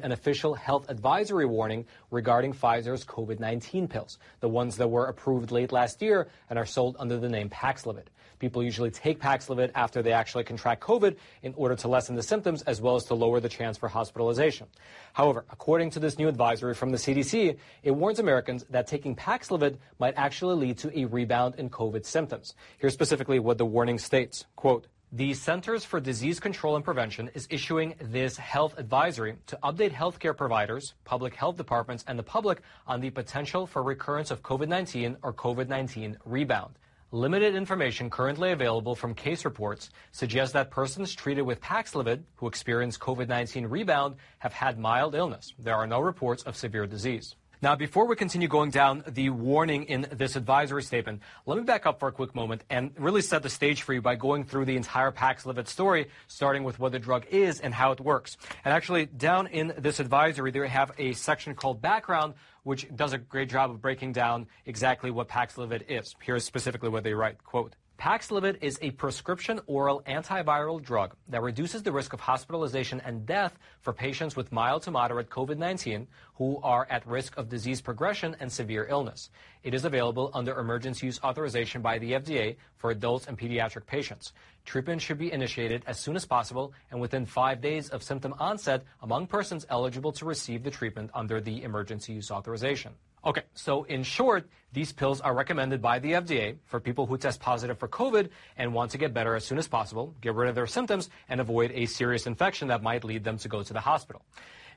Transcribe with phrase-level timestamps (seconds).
[0.00, 5.50] an official health advisory warning regarding Pfizer's COVID 19 pills, the ones that were approved
[5.50, 8.06] late last year and are sold under the name Paxlovid.
[8.38, 12.62] People usually take Paxlovid after they actually contract COVID in order to lessen the symptoms
[12.62, 14.66] as well as to lower the chance for hospitalization.
[15.12, 19.76] However, according to this new advisory from the CDC, it warns Americans that taking Paxlovid
[19.98, 22.54] might actually lead to a rebound in COVID symptoms.
[22.78, 24.46] Here's specifically what the warning states.
[24.56, 29.92] Quote, the Centers for Disease Control and Prevention is issuing this health advisory to update
[29.92, 34.68] healthcare providers, public health departments, and the public on the potential for recurrence of COVID
[34.68, 36.78] 19 or COVID 19 rebound.
[37.10, 42.96] Limited information currently available from case reports suggests that persons treated with Paxlovid who experience
[42.96, 45.52] COVID 19 rebound have had mild illness.
[45.58, 47.36] There are no reports of severe disease.
[47.62, 51.86] Now, before we continue going down the warning in this advisory statement, let me back
[51.86, 54.64] up for a quick moment and really set the stage for you by going through
[54.64, 58.36] the entire Paxlovid story, starting with what the drug is and how it works.
[58.64, 63.18] And actually, down in this advisory, they have a section called background, which does a
[63.18, 66.16] great job of breaking down exactly what Paxlovid is.
[66.20, 71.84] Here's specifically what they write, quote, Paxlovid is a prescription oral antiviral drug that reduces
[71.84, 76.58] the risk of hospitalization and death for patients with mild to moderate COVID 19 who
[76.64, 79.30] are at risk of disease progression and severe illness.
[79.62, 84.32] It is available under emergency use authorization by the FDA for adults and pediatric patients.
[84.64, 88.82] Treatment should be initiated as soon as possible and within five days of symptom onset
[89.02, 92.94] among persons eligible to receive the treatment under the emergency use authorization.
[93.24, 97.40] Okay, so in short, these pills are recommended by the FDA for people who test
[97.40, 100.56] positive for COVID and want to get better as soon as possible, get rid of
[100.56, 103.80] their symptoms, and avoid a serious infection that might lead them to go to the
[103.80, 104.22] hospital.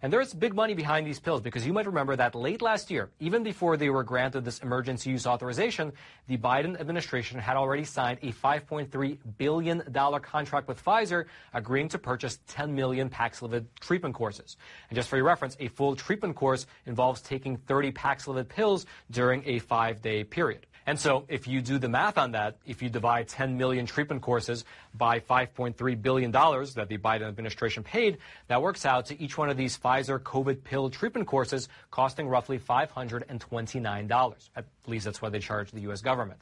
[0.01, 3.09] And there's big money behind these pills because you might remember that late last year,
[3.19, 5.93] even before they were granted this emergency use authorization,
[6.27, 9.83] the Biden administration had already signed a $5.3 billion
[10.21, 14.57] contract with Pfizer, agreeing to purchase 10 million Paxlovid treatment courses.
[14.89, 19.43] And just for your reference, a full treatment course involves taking 30 Paxlovid pills during
[19.45, 20.65] a five day period.
[20.87, 24.21] And so if you do the math on that, if you divide 10 million treatment
[24.21, 29.49] courses by $5.3 billion that the Biden administration paid, that works out to each one
[29.49, 34.49] of these Pfizer COVID pill treatment courses costing roughly $529.
[34.55, 36.01] At least that's what they charge the U.S.
[36.01, 36.39] government.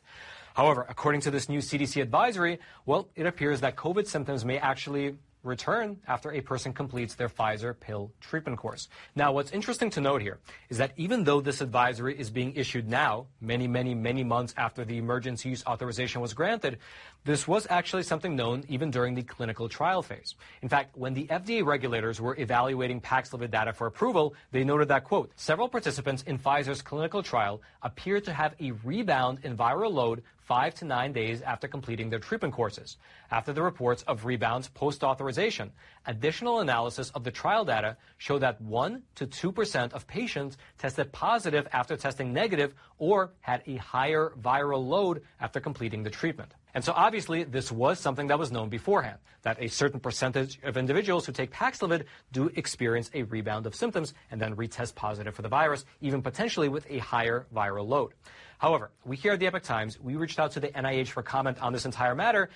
[0.53, 5.15] However, according to this new CDC advisory, well, it appears that COVID symptoms may actually
[5.43, 8.87] return after a person completes their Pfizer pill treatment course.
[9.15, 10.39] Now, what's interesting to note here
[10.69, 14.85] is that even though this advisory is being issued now, many, many, many months after
[14.85, 16.79] the emergency use authorization was granted,
[17.25, 20.35] this was actually something known even during the clinical trial phase.
[20.61, 25.03] In fact, when the FDA regulators were evaluating Paxlovid data for approval, they noted that,
[25.03, 30.23] quote, several participants in Pfizer's clinical trial appeared to have a rebound in viral load
[30.45, 32.97] five to nine days after completing their treatment courses.
[33.31, 35.71] After the reports of rebounds post authorization,
[36.05, 41.67] additional analysis of the trial data showed that 1 to 2% of patients tested positive
[41.71, 46.53] after testing negative or had a higher viral load after completing the treatment.
[46.73, 50.75] And so obviously this was something that was known beforehand, that a certain percentage of
[50.75, 55.43] individuals who take Paxlovid do experience a rebound of symptoms and then retest positive for
[55.43, 58.13] the virus, even potentially with a higher viral load.
[58.63, 61.61] However, we here at the Epic Times, we reached out to the NIH for comment
[61.61, 62.49] on this entire matter.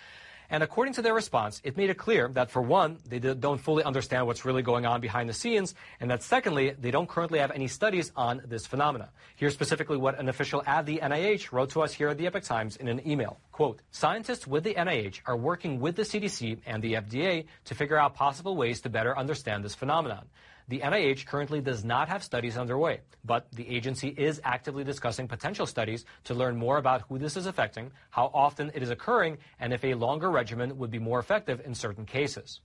[0.49, 3.83] And according to their response, it made it clear that for one, they don't fully
[3.83, 7.51] understand what's really going on behind the scenes, and that secondly, they don't currently have
[7.51, 9.09] any studies on this phenomena.
[9.35, 12.45] Here's specifically what an official at the NIH wrote to us here at the Epic
[12.45, 13.41] Times in an email.
[13.51, 17.97] Quote, scientists with the NIH are working with the CDC and the FDA to figure
[17.97, 20.25] out possible ways to better understand this phenomenon.
[20.69, 25.65] The NIH currently does not have studies underway, but the agency is actively discussing potential
[25.65, 29.71] studies to learn more about who this is affecting, how often it is occurring, and
[29.71, 32.59] if a longer regimen would be more effective in certain cases.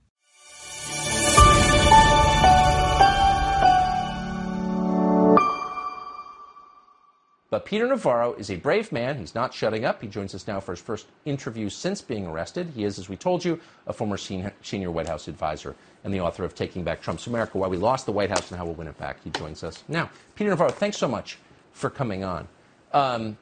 [7.53, 9.19] But Peter Navarro is a brave man.
[9.19, 10.01] He's not shutting up.
[10.01, 12.71] He joins us now for his first interview since being arrested.
[12.75, 16.43] He is, as we told you, a former senior White House advisor and the author
[16.45, 18.87] of Taking Back Trump's America Why We Lost the White House and How We'll Win
[18.87, 19.17] It Back.
[19.23, 20.09] He joins us now.
[20.33, 21.37] Peter Navarro, thanks so much
[21.73, 22.47] for coming on.
[22.91, 23.37] Um,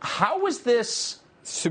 [0.00, 1.20] how was this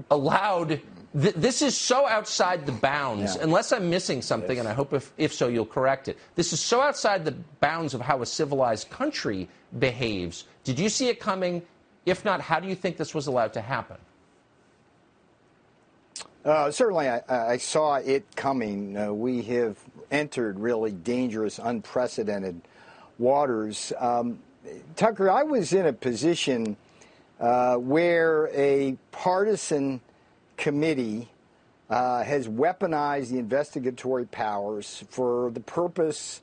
[0.10, 0.82] allowed?
[1.14, 3.44] Th- this is so outside the bounds, yeah.
[3.44, 6.18] unless I'm missing something, and I hope if, if so you'll correct it.
[6.34, 10.46] This is so outside the bounds of how a civilized country behaves.
[10.64, 11.62] Did you see it coming?
[12.06, 13.98] If not, how do you think this was allowed to happen?
[16.44, 18.98] Uh, certainly, I, I, saw it coming.
[18.98, 19.78] Uh, we have
[20.10, 22.60] entered really dangerous, unprecedented
[23.20, 23.94] waters.
[24.00, 24.40] Um,
[24.96, 26.78] Tucker, I was in a position
[27.40, 30.02] uh, where a partisan
[30.58, 31.30] committee
[31.92, 36.42] uh, has weaponized the investigatory powers for the purpose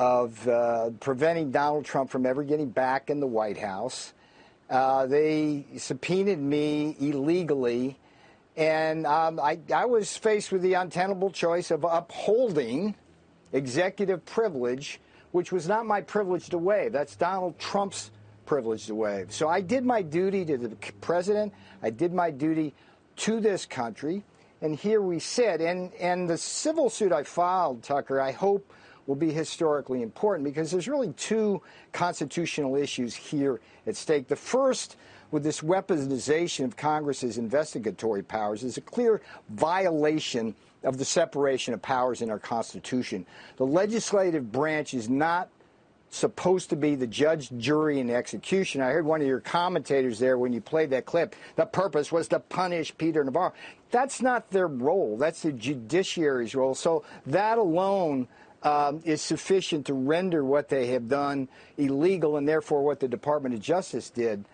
[0.00, 4.14] of uh, preventing Donald Trump from ever getting back in the White House.
[4.70, 7.98] Uh, they subpoenaed me illegally,
[8.56, 12.94] and um, I, I was faced with the untenable choice of upholding
[13.52, 15.00] executive privilege,
[15.32, 16.92] which was not my privilege to waive.
[16.92, 18.10] That's Donald Trump's
[18.46, 19.32] privilege to waive.
[19.32, 21.52] So I did my duty to the president.
[21.82, 22.72] I did my duty
[23.16, 24.24] to this country.
[24.62, 25.60] And here we sit.
[25.60, 28.72] And, and the civil suit I filed, Tucker, I hope
[29.06, 31.62] will be historically important because there's really two
[31.92, 34.28] constitutional issues here at stake.
[34.28, 34.96] The first,
[35.30, 39.20] with this weaponization of Congress's investigatory powers, is a clear
[39.50, 43.26] violation of the separation of powers in our Constitution.
[43.56, 45.50] The legislative branch is not
[46.10, 48.80] supposed to be the judge, jury, and execution.
[48.80, 51.36] I heard one of your commentators there when you played that clip.
[51.54, 53.52] The purpose was to punish Peter Navarro.
[53.92, 55.16] That's not their role.
[55.16, 56.74] That's the judiciary's role.
[56.74, 58.26] So that alone
[58.62, 63.54] um, is sufficient to render what they have done illegal and therefore what the Department
[63.54, 64.44] of Justice did.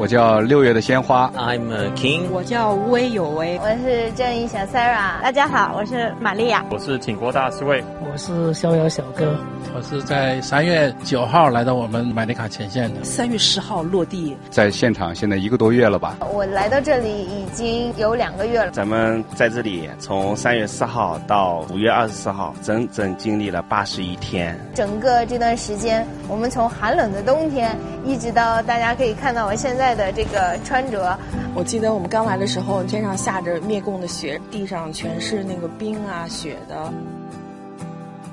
[0.00, 1.60] 我叫六月的鲜花，I'm
[1.94, 2.22] King。
[2.32, 5.20] 我叫无为有为，我是正义小 Sarah。
[5.20, 6.64] 大家好，我是玛利亚。
[6.70, 9.36] 我是挺国大侍卫，我是逍遥小哥。
[9.76, 16.16] 我是在三月九号来到我们买丽卡前线的，三月十号落地，在现场现在一个多月了吧？
[16.32, 18.70] 我来到这里已经有两个月了。
[18.70, 24.58] 咱们在这里从三月四号到五月二十四号，整整经历了八十一天。
[24.74, 31.18] 整个这段时间，我们从寒冷的冬天，一直到大家可以看到我现在的这个穿着。
[31.54, 36.92] 我记得我们刚来的时候，天上下着灭共的雪，地上全是那个冰啊雪的。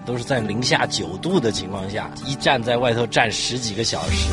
[0.06, 4.30] 都是在零下九度的情况下，一站在外头站十几个小时，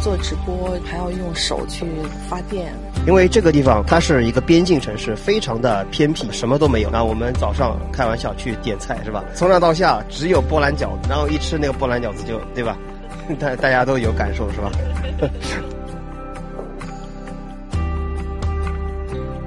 [0.00, 1.84] 做直播还要用手去
[2.28, 2.72] 发电。
[3.08, 6.90] 因为这个地方它是一个边境城市，非常的偏僻，什么都没有。
[6.90, 9.24] 那我们早上开玩笑去点菜是吧？
[9.34, 12.76] 从上到下只有波兰饺子，然后一吃那个波兰饺子就对吧？
[13.40, 14.70] 大大家都有感受是吧？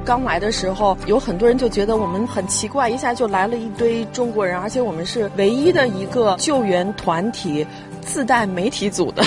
[0.09, 7.63] 刚来的时候，有很多人就觉得我们很奇怪，一下就来了一堆中国人，而且我们是唯一的一个救援团体，
[8.01, 9.23] 自带媒体组的。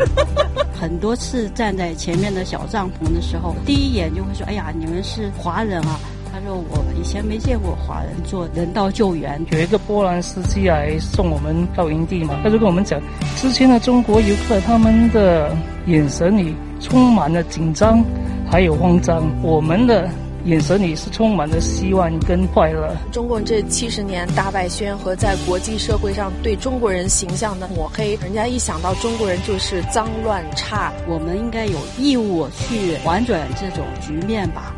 [0.78, 5.98] 很多次站在前面的小帐篷的时候，第一眼就会说：“哎呀，你们是华人啊！”
[6.30, 13.00] 他说：“我以前没见过华人做人道救援。”有一个波兰司机来送我们到营地嘛，他就跟我们讲，
[13.36, 15.56] 之前的中国游客他们的
[15.86, 18.04] 眼神里充满了紧张。
[18.52, 20.06] 还有慌张，我们的
[20.44, 22.94] 眼神里是充满了希望跟快乐。
[23.10, 34.74] 中共这七十年大败宣和在国际社会上对中国人形象的抹黑，人家一想到中国人就是脏乱差，我们应该有义务去反转这种局面吧。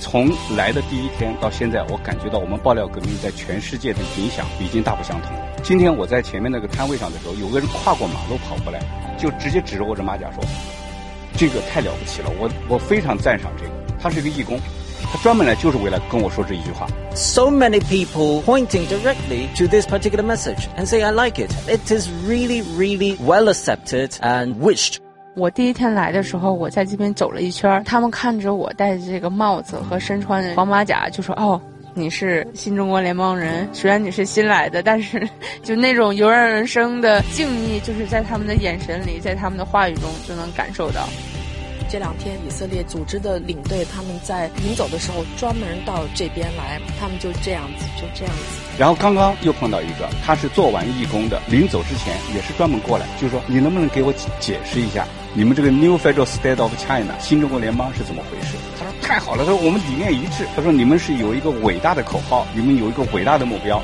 [0.00, 5.30] 从来的第一天到现在，我感觉到我们爆料革命在全世界的影响已经大不相同。
[5.62, 8.80] 今天我在前面那个摊位上的时候，有个人跨过马路跑过来，
[9.16, 10.42] 就直接指着我的马甲说。
[11.40, 13.70] 这个太了不起了，我我非常赞赏这个。
[13.98, 14.60] 他是一个义工，
[15.10, 16.86] 他专门来就是为了跟我说这一句话。
[17.14, 21.50] So many people pointing directly to this particular message and say I like it.
[21.66, 24.96] It is really, really well accepted and wished.
[25.34, 31.58] 我第一天来的时候，我在这边走了一圈，他们看着我戴着这个帽子和身穿黄马甲，就说：“哦，
[32.00, 33.68] 你是新中国联邦人。
[33.72, 35.28] 虽然你是新来的，但是
[35.62, 41.06] 就那种油然而生的敬意，就是在他们的眼神里，在他们的话语中就能感受到。”
[41.90, 48.60] 这两天，以色列组织的领队他们在临走的时候专门到这边来，他们就这样子，就这样子。
[48.78, 55.04] 然后刚刚又碰到一个，他是做完义工的，临走之前也是专门过来，就是说你能不能给我解释一下，
[55.34, 58.54] 你们这个 New Federal State of China 新中国联邦是怎么回事？
[58.78, 63.82] 他说太好了，他说我们理念一致，他说你们是有一个伟大的口号，你们有一个伟大的目标。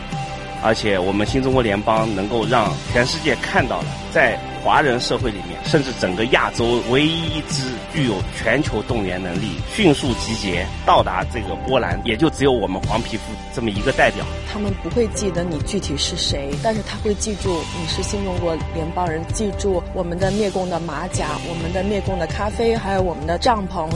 [0.63, 7.63] 而且我们新中国联邦能够让全世界看到了，在华人社会里面，甚至整个亚洲唯一一支
[7.95, 13.23] 具有全球动员能力、迅速集结到达这个波兰，也就只有我们黄皮肤
[13.55, 14.27] 这么一个代表。
[14.53, 23.89] 他们不会记得你具体是谁，但是他会记住你是新中国联邦人，记住我们的灭共的马甲、我们的灭共的咖啡，还有我们的帐篷。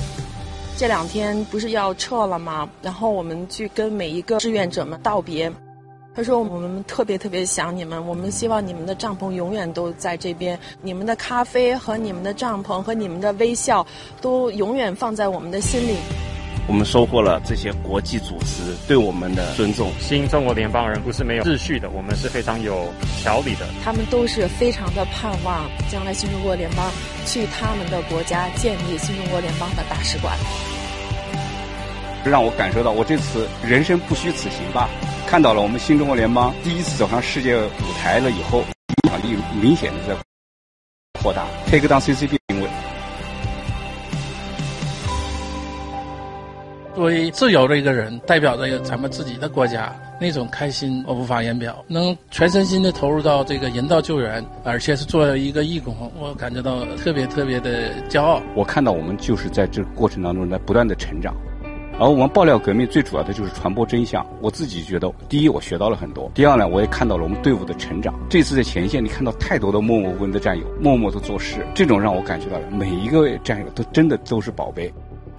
[0.76, 2.70] 这两天不是要撤了吗？
[2.80, 5.52] 然后我们去跟每一个志愿者们道别。
[6.14, 13.86] 他说：“我们特别特别想你们，我们希望你们的帐篷永远都在这边，你们的咖啡和你们的帐篷和你们的微笑，
[14.20, 15.94] 都永远放在我们的心里。”
[16.68, 19.90] 我们收获了这些国际组织对我们的尊重。
[19.98, 22.86] 新中国联邦人不是没有秩序的，我们是非常有
[23.22, 23.66] 条理的。
[23.82, 26.88] 他们都是非常的盼望将来新中国联邦
[27.26, 30.36] 去他们的国家建立新中国联邦的大使馆。
[32.24, 34.88] 让我感受到，我这次人生不虚此行吧。
[35.26, 40.14] 看到了我们新中国联邦第一次走上世界舞台了以后，影响力明显的在
[41.22, 41.46] 扩大。
[41.70, 42.68] Take down CCP 定位。
[46.94, 51.82] 作为自由的一个人，代表着咱们自己的国家，那种开心我无法言表。
[51.88, 58.42] 能全身心的投入到这个人道救援，而且是做一个义工，我感觉到特别特别的骄傲。
[58.54, 61.34] 我看到我们就是在这个过程当中在不断的成长。
[62.00, 64.26] 而我们爆料革命最主要的就是传播真相。
[64.40, 68.14] 我自己觉得，第一，我学到了很多；第二呢，我也看到了我们队伍的成长。
[68.30, 74.90] 这次在前线，你看到太多的默默无闻的战友，默默的做事，这种让我感觉到了每一个战友都真的都是宝贝。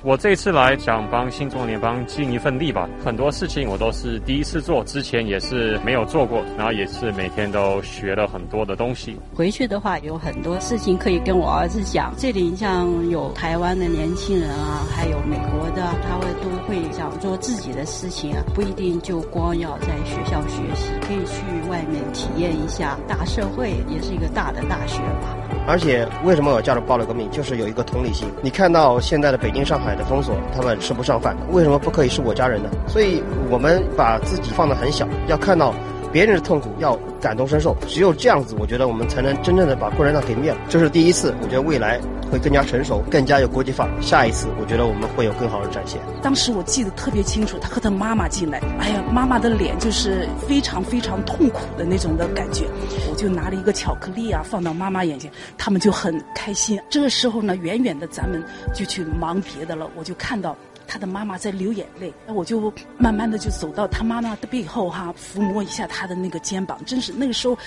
[0.03, 9.15] 我这次来想帮新中联邦尽一份力吧，很多事情我都是第一次做，之前也是没有做过，然后也是每天都学了很多的东西。
[9.36, 25.38] 回去的话有很多事情可以跟我儿子讲，这里像有台湾的年轻人啊，还有美国的，他会都会想做自己的事情啊，不一定就光要在学校学习，可以去外面体验一下大社会，也是一个大的大学吧。
[25.68, 28.27] 而且为什么我叫做暴力革命，就是有一个同理心。
[28.41, 32.70] 你看到现在的北京、上海的封锁，他们吃不上饭，为什么不可以是我家人呢？
[32.88, 35.74] 所以我们把自己放得很小，要看到
[36.12, 37.75] 别人的痛苦，要感同身受。
[37.88, 40.58] 只有这样子，我觉得我们才能真正的把共产党给灭了。
[40.70, 42.00] 这是第一次，我觉得未来
[42.32, 43.88] 会更加成熟，更加有国际化。
[44.01, 46.00] 下一次，我觉得我们会有更好的展现。
[46.22, 52.65] 当时我记得特别清楚，他和他妈妈进来，哎呀，妈妈的脸就是非常非常痛苦的那种的感觉。
[53.10, 56.80] 我就拿了一个巧克力啊，放到妈妈眼前，他们就很开心。
[56.89, 60.56] 这个时候呢，远远的咱们就去忙别的了，我就看到。
[60.91, 67.57] 他的妈妈在流眼泪，那我就慢慢的就走到他妈妈的背后哈，抚摸一下他的那个肩膀，真是那个时候，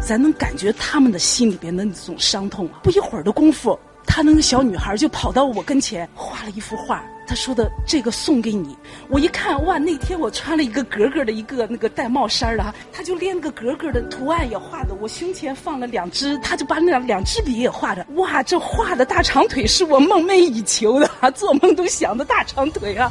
[0.00, 2.78] 咱能感觉他们的心里边的那种伤痛啊。
[2.84, 3.76] 不一会儿的功夫。
[4.06, 7.02] 她那个小女孩就跑到我跟前，画了一幅画。
[7.24, 8.76] 她说的这个送给你。
[9.08, 14.94] 我一看，哇，那天我穿了一个格格的一个那个带帽衫的，她就连个格格的图案也画的。
[15.00, 18.04] 我胸前放了两支，她就把那两支笔也画的。
[18.16, 23.10] 哇，这画的大长腿是我梦寐以求的，做梦都想的大长腿啊。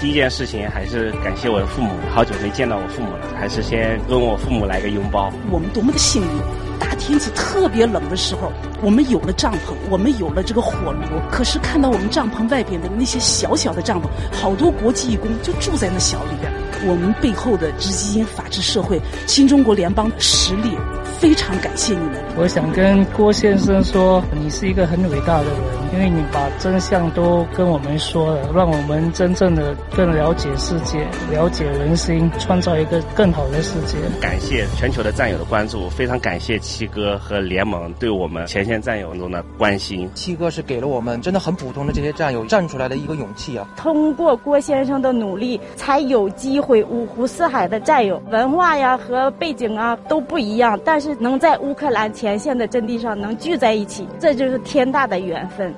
[0.00, 5.32] 第一件事情还是感谢我的父母，好久没见到我父母了，还是先跟我父母来个拥抱。
[5.48, 6.71] 我们多么的幸运！
[6.82, 8.50] 大天气特别冷的时候，
[8.82, 11.00] 我们有了帐篷，我们有了这个火炉。
[11.30, 16.52] 可是看到我们帐篷外边的那些小小的帐篷，好多国际义工就住在那小里边。
[16.84, 20.76] 我们背后的直基因法治社会、新中国联邦实力，
[21.22, 22.20] 非常感谢你们。
[22.36, 25.54] 我想跟郭先生说，你是一个很伟大的人，
[25.94, 33.98] 因为你把真相都跟我们说了，让我们真正的更了解世界、了解人心，创造一个更好的世界。
[34.20, 40.10] 感谢全球的战友的关注，非常感谢七哥和联盟对我们前线战友中的关心。
[40.14, 43.68] 七哥是给了我们真的很普通的这些战友站出来的一个勇气啊！
[43.76, 46.82] 通过郭先生的努力，才有机会。
[46.82, 55.74] 五湖四海的战友，文化呀和背景啊都不一样，但是能在乌克兰前线的阵地上能聚在一起，这就是天大的缘分。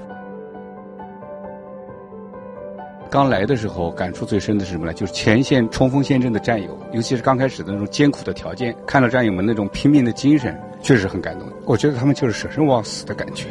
[3.11, 4.93] 刚来的时候，感触最深的是什么呢？
[4.93, 11.49] 就是前线冲锋陷阵的战友，尤其是刚开始的那种艰苦的条件，看到战友们那种拼命的精神，确实很感动。
[11.65, 13.49] 我觉得他们就是舍生忘死的感觉。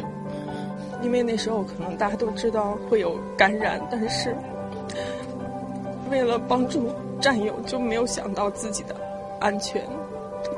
[1.02, 4.36] 因为那时候可能大家都知道会有感染，但是
[6.10, 6.90] 为了帮助。
[7.20, 8.94] 战友就没有想到自己的
[9.40, 9.80] 安全，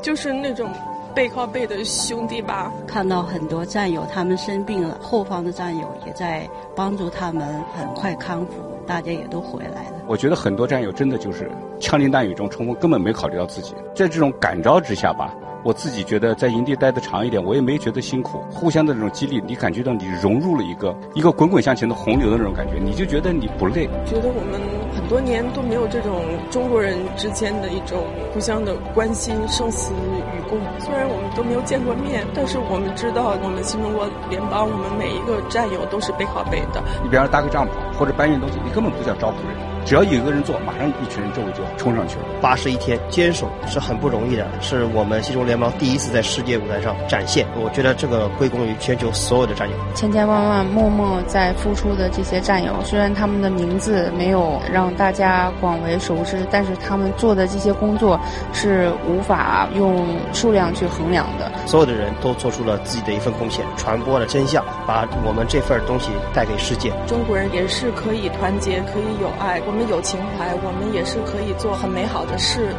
[0.03, 0.69] 就是那种
[1.17, 2.71] 背靠背的兄弟吧。
[2.87, 6.47] 看到很多战友他们生病了，后方的战友也在
[6.77, 7.43] 帮助他们
[7.75, 8.53] 很快康复，
[8.87, 9.97] 大家也都回来了。
[10.07, 15.35] 我觉得很多战友真的就是枪林弹雨中冲锋，根本没考虑到自己，在这种感召之下吧。
[15.67, 18.39] 我自己觉得在营地待的长一点，我也没觉得辛苦。
[18.53, 23.89] 互相的这种激励，你感觉到你融入了一个一个滚滚向前的洪流的那种感觉，你就觉得你不累。
[24.07, 24.61] 觉得我们
[24.95, 27.99] 很多年都没有这种中国人之间的一种
[28.33, 30.57] 互相的关心、生死与共。
[30.79, 36.81] 虽然我们都没有见过面，但是我们知道，我们新中国联邦，我们每一个战友都是背靠背的。
[37.03, 39.76] 你比方说搭个帐篷或者搬运东西，你根本不叫招呼人。
[39.87, 42.25] 只要有一个人做，马上一群人周围就冲上去了。
[42.41, 47.47] 八十一天坚守是很不容易的，是我们西中国联盟第一次在世界舞台上展现。
[47.55, 58.19] 我觉得这个归功于全球所有的战友，千千万万默默在付出的这些战友，虽然他们的名字没有让大家广为熟知，但是他们做的这些工作
[58.53, 61.49] 是无法用数量去衡量的。
[61.65, 66.93] 所有的人都做出了自己的一份贡献，传播了真相，把我们这份东西带给世界。
[67.07, 72.73] 中国人也是可以团结，可以友爱，我们有情怀，我们也是可以做很美好的事。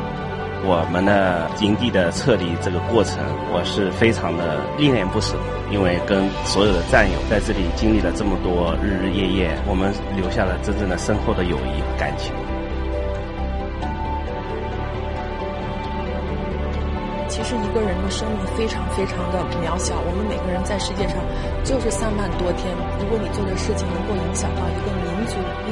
[0.66, 3.22] 我们的营地的撤离这个过程，
[3.54, 5.38] 我是非常的恋恋不舍，
[5.70, 12.34] 因为跟所有的战友在这里经历了这么多日日夜夜，我们留下了真正的深厚的友谊和感情。
[17.30, 21.22] 其实一个人的生命非常非常的渺小，我们每个人在世界上
[21.64, 22.74] 就是三万多天。
[22.98, 25.17] 如果你做的事情能够影响到一个民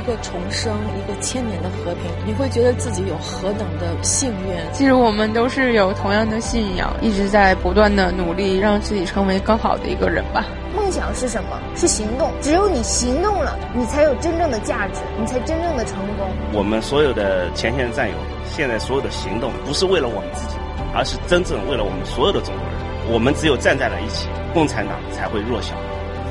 [0.05, 4.55] 个重生、一个千年的和平，你会觉得自己有何等的幸运。
[4.73, 10.45] 其实我们都是有同样的信仰，一直在不断的努力，让自己成为更好的一个人吧。
[10.75, 11.59] 梦想是什么？
[11.75, 12.31] 是行动。
[12.41, 16.27] 只有你行动了，你才有真正的价值，你才真正的成功。
[16.53, 18.15] 我们所有的前线战友，
[18.49, 20.55] 现在所有的行动，不是为了我们自己。
[20.97, 25.73] 而是真正为了我们所有的中国人，我们只有站在了一起，共产党才会弱小；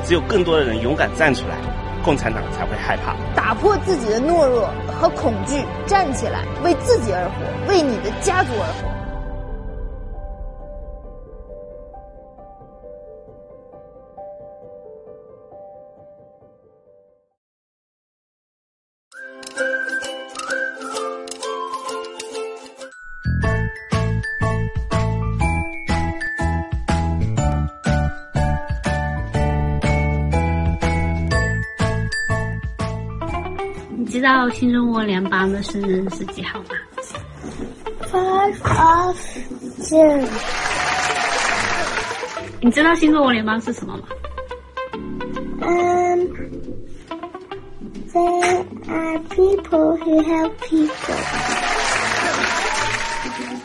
[0.07, 1.57] 只有更多的人勇敢站出来，
[2.05, 3.17] 共产党才会害怕。
[3.35, 4.69] 打破自己的懦弱
[5.01, 8.94] 和恐惧，站起来，为自己而活，为你的家族而活。
[34.25, 36.67] 道新中国联邦的生日是几号吗
[38.11, 39.19] ？First of
[39.83, 40.27] June。
[42.63, 44.05] 你知道新中国联邦是什么吗？
[45.61, 46.19] 嗯、
[48.15, 51.15] um,，They are people who help people。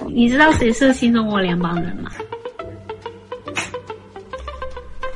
[0.09, 2.11] 你知道谁是新中国联邦人吗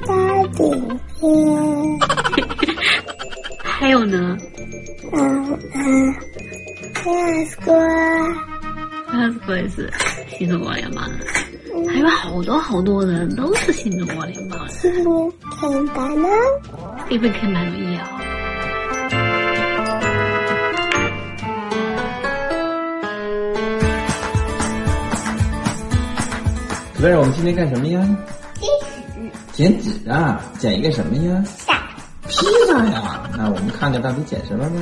[0.04, 1.00] ？Daddy。
[3.62, 4.38] 还有呢？
[5.16, 6.16] 嗯嗯
[6.96, 9.88] ，Glasgow，Glasgow 也是
[10.28, 11.20] 新中国联邦人，
[11.88, 14.76] 还有好多好多人都是新中国联邦人。
[15.52, 16.28] 看吧呢，
[17.10, 18.18] 你会看哪个也好。
[27.00, 28.04] 乐儿，我们今天干什么呀？
[29.52, 31.44] 剪纸啊，剪一个什么呀？
[32.28, 34.76] 披萨呀，那我们看看到底捡什么吧。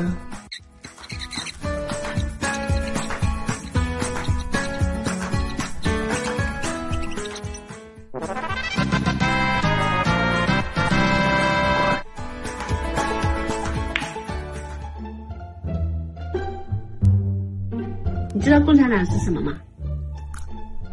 [18.34, 19.54] 你知道共产党是什么吗？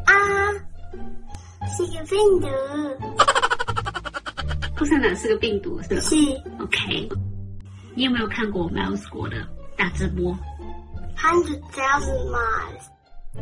[0.04, 0.14] 啊，
[1.76, 2.48] 是个病毒。
[4.78, 6.00] 共产党是个病毒，是吧？
[6.00, 6.16] 是。
[6.60, 6.97] OK，
[7.98, 9.44] 你有没有看过 Miles 国的
[9.76, 10.32] 大直播
[11.16, 12.86] ？Hundred thousand miles。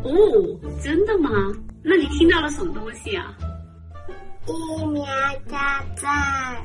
[0.03, 1.29] 哦，真的吗？
[1.85, 3.35] 那你听到了什么东西啊？
[4.47, 5.05] 疫苗
[5.51, 6.57] 大战。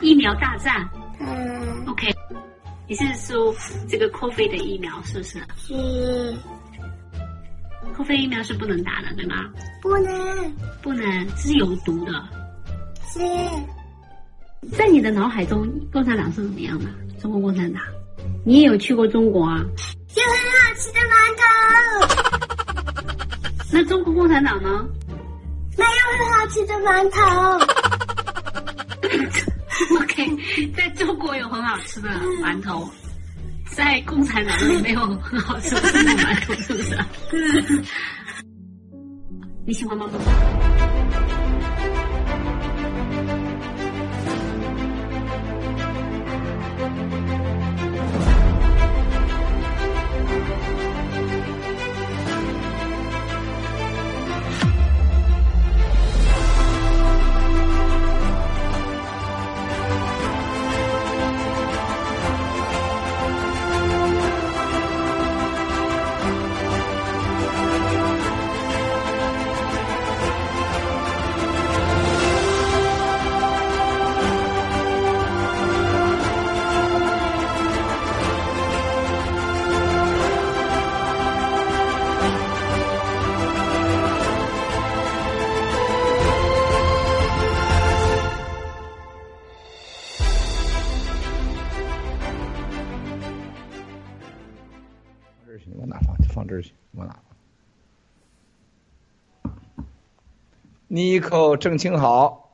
[0.00, 0.88] 疫苗大战。
[1.18, 1.84] 嗯。
[1.88, 2.14] OK，
[2.86, 3.52] 你是说
[3.88, 5.40] 这个 COVID 的疫苗是不是？
[5.56, 6.32] 是。
[7.96, 9.34] COVID 疫苗是不能打的，对吗？
[9.82, 10.52] 不能。
[10.80, 12.12] 不能，是有毒的。
[13.08, 13.18] 是。
[14.76, 16.86] 在你的脑海中，共产党是怎么样的？
[17.26, 17.82] 中国共产党，
[18.44, 19.58] 你也有去过中国啊？
[20.14, 21.12] 有很好吃的馒
[21.42, 21.42] 头。
[23.72, 24.86] 那中国共产党呢？
[25.76, 27.18] 没有很好吃的馒头。
[29.98, 32.08] OK，在中国有很好吃的
[32.44, 32.88] 馒头，
[33.72, 36.96] 在共产党里没有很好吃的馒头，是不是？
[39.66, 40.06] 你喜欢吗？
[100.96, 102.50] Nico 郑清好，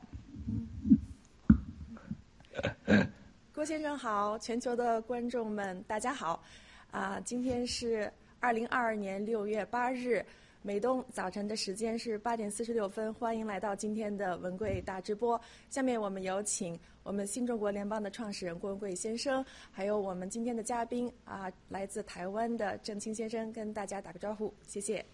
[3.55, 6.43] 郭先生好，全球的观众们大家好，
[6.91, 10.21] 啊，今天是二零二二年六月八日，
[10.61, 15.39] 美东早晨的时间是八点四十六分，欢迎来到今天的文贵大直播。
[15.69, 25.05] 下面我们有请我们新中国联邦的创始人郭文贵先生，还有我们今天的嘉宾啊，来自台湾的郑清先生，跟大家打个招呼，谢谢。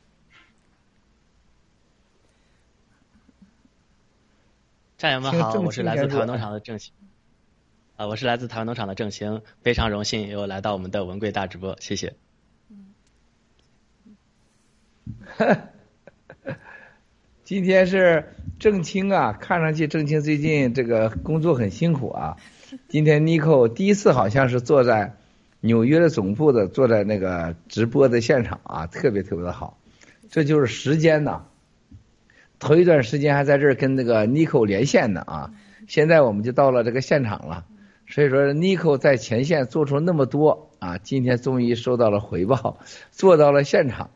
[5.00, 6.92] 战友们好， 我是来自台湾农场的郑兴。
[7.96, 12.16] 啊，我是来自台湾农场的郑兴，非常荣幸又来到我们的文贵大直播，谢谢。
[17.46, 18.26] 今天是
[18.60, 22.36] 郑清啊，看上去郑清最近这个工作很辛苦啊。
[22.90, 25.16] 今天 Nico 第一次好像是坐在
[25.62, 29.78] 纽约的总部的，坐在那个直播的现场啊，特别特别的好。
[30.30, 31.46] 这就是时间呐。
[32.60, 35.52] 头一段时间还在这儿跟那个 Nico 连线呢啊，
[35.88, 37.66] 现在我们就到了这个现场了，
[38.08, 42.80] 所以说 Nico 在前线做出那么多啊，今天终于收到了回报，
[43.12, 44.10] 做到了现场。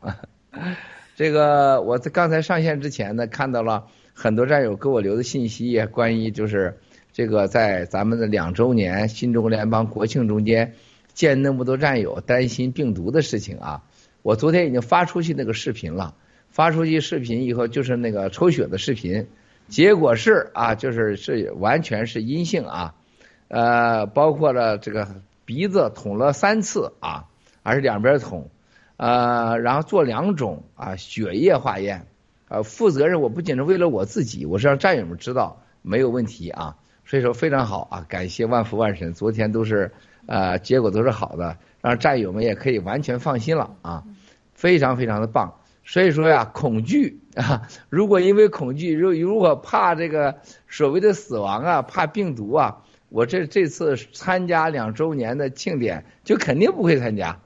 [1.16, 6.78] 这个我在刚才上线之前呢，看到了很多战友给我留的信息，关于就是
[7.12, 10.74] 这个在咱们的两周年新中国联邦国庆中间
[11.14, 13.82] 见那么多战友担心病毒的事情啊，
[14.22, 16.14] 我昨天已经发出去那个视频了。
[16.54, 19.26] 发出去视频以后，就是那个抽血的视频，
[19.66, 22.94] 结果是啊，就是是完全是阴性啊，
[23.48, 27.24] 呃，包括了这个鼻子捅了三次啊，
[27.64, 28.50] 而是两边捅，
[28.96, 32.06] 呃，然后做两种啊血液化验，
[32.48, 39.90] 呃，负责任我不仅是为了我自己，我是让战友们知道没有问题啊，所以说非常好啊，感谢万福万神，昨天都是
[40.26, 44.04] 呃结果都是好的，让战友们也可以完全放心了啊，
[44.52, 45.54] 非常非常的棒。
[45.86, 47.68] 所以说呀，恐惧啊！
[47.90, 57.38] 如果因为恐惧，如如果怕这个所谓的死亡啊，怕病毒啊，我这这次参加两周年的庆典就肯定不会参加，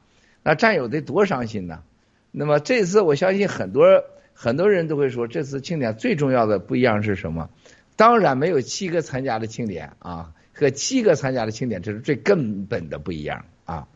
[0.44, 1.82] 那战友得多伤心呢。
[2.30, 7.50] 那么这次我相信很多很多人都会说，这次庆典最重要的不一样是什么？
[7.96, 13.88] 当然没有七个参加的庆典啊，和七个参加的庆典这是最根本的不一样啊！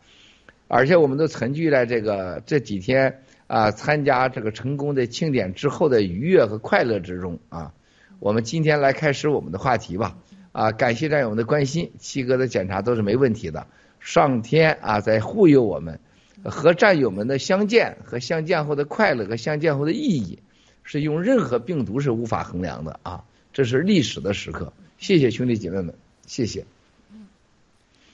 [0.66, 3.22] 而且我们都沉聚在这个这几天。
[3.52, 7.74] 啊，参加这个成功的庆典之后的愉悦和快乐之中啊，
[8.18, 10.16] 我们今天来开始我们的话题吧。
[10.52, 13.66] 啊，感谢战友们的关心，七哥的检查都是没问题的。
[14.00, 16.00] 上天啊，在护佑我们，
[16.44, 20.38] 和战友们的相见和相见后的快乐和相见后的意义，
[20.82, 23.22] 是用任何病毒是无法衡量的啊！
[23.52, 24.72] 这是历史的时刻。
[24.96, 25.94] 谢谢兄弟姐妹们，
[26.26, 26.64] 谢谢。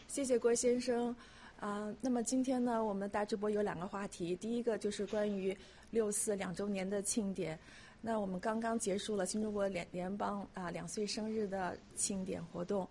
[0.08, 1.14] 谢谢郭先生。
[1.60, 5.56] 啊，那么今天呢，我们大直播有两个话题，第一个就是关于
[5.90, 7.58] 六四两周年的庆典。
[8.00, 12.88] 那我们刚刚结束了新中国联联邦啊两岁生日的庆典活动。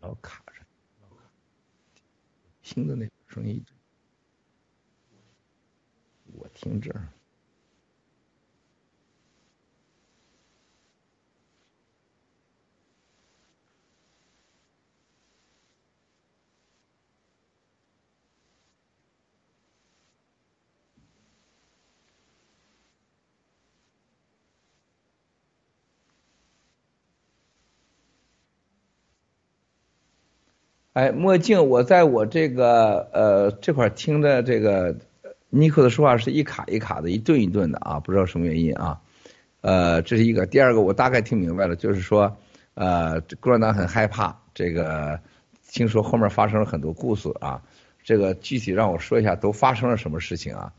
[0.00, 0.62] 老卡着，
[2.62, 3.64] 新的那个声音，
[6.34, 7.08] 我听这儿。
[30.98, 34.96] 哎，墨镜，我在我这个呃这块听的这个
[35.48, 39.00] 尼克的说话是一卡一卡的，一顿一顿的啊，不知道什么原因啊。
[39.60, 42.36] 呃，这是一个，第二个我大概听明白了，就是说
[42.74, 45.20] 呃共产党很害怕这个，
[45.70, 47.62] 听说后面发生了很多故事啊，
[48.02, 50.72] 这个具体让我说一下都发生了什么事情啊？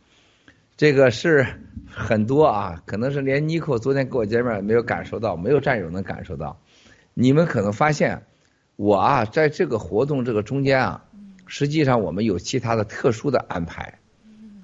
[0.76, 1.48] 这个是
[1.90, 6.60] 很多啊，可能是连尼克昨天跟我见面没有感受到，没有战友能感受到，
[7.14, 8.24] 你们可能发现。
[8.80, 11.04] 我啊，在这个活动这个中间啊，
[11.48, 14.00] 实际上我们有其他的特殊的安排，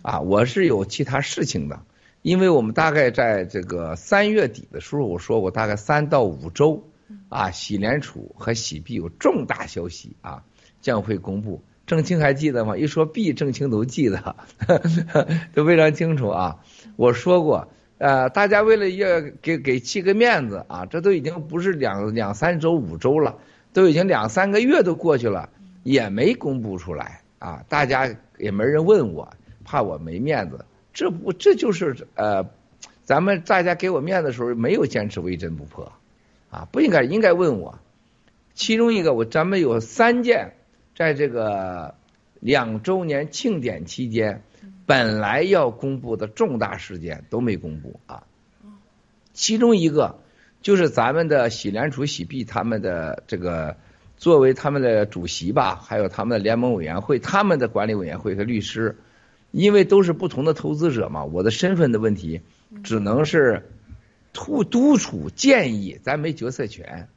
[0.03, 1.81] 啊，我是有其他事情的，
[2.21, 6.87] 因为我们大概在这个三月底的时候，我说我大概三到五周，
[7.27, 10.43] 啊，喜联储和喜币有重大消息啊
[10.79, 11.61] 将会公布。
[11.85, 12.77] 郑清还记得吗？
[12.77, 14.37] 一说币，郑清都记得，
[15.53, 16.59] 都非常清楚啊。
[16.95, 23.39] 我说过，呃，大家为了要给给气个面子啊，这都已经不是两两三周、五周了。
[23.75, 25.49] 都已经两三个月都过去了，
[25.83, 27.65] 也没公布出来啊！
[27.67, 29.33] 大家也没人问我，
[29.65, 30.63] 怕我没面子。
[30.93, 32.49] 这不，这就是呃，
[33.03, 35.91] 咱们大家给我面子的时候没有坚持微针不破
[36.49, 37.77] 啊，不应该应该问我。
[38.53, 40.53] 其中一个，我咱们有三件，
[40.95, 41.95] 在这个
[42.39, 44.41] 两周年庆典期间，
[44.85, 48.23] 本来要公布的重大事件都没公布啊。
[49.33, 50.19] 其中一个
[50.65, 53.77] 就是咱们的喜联储、喜币他们的这个
[54.17, 58.97] 作为他们的主席吧，还有他们的联盟委员会、他们的管理委员会和律师，
[59.51, 62.41] 因为都是不同的投资者嘛，我的身份的问题
[62.83, 63.61] 只能是
[64.33, 67.09] 督督促建议，咱没决策权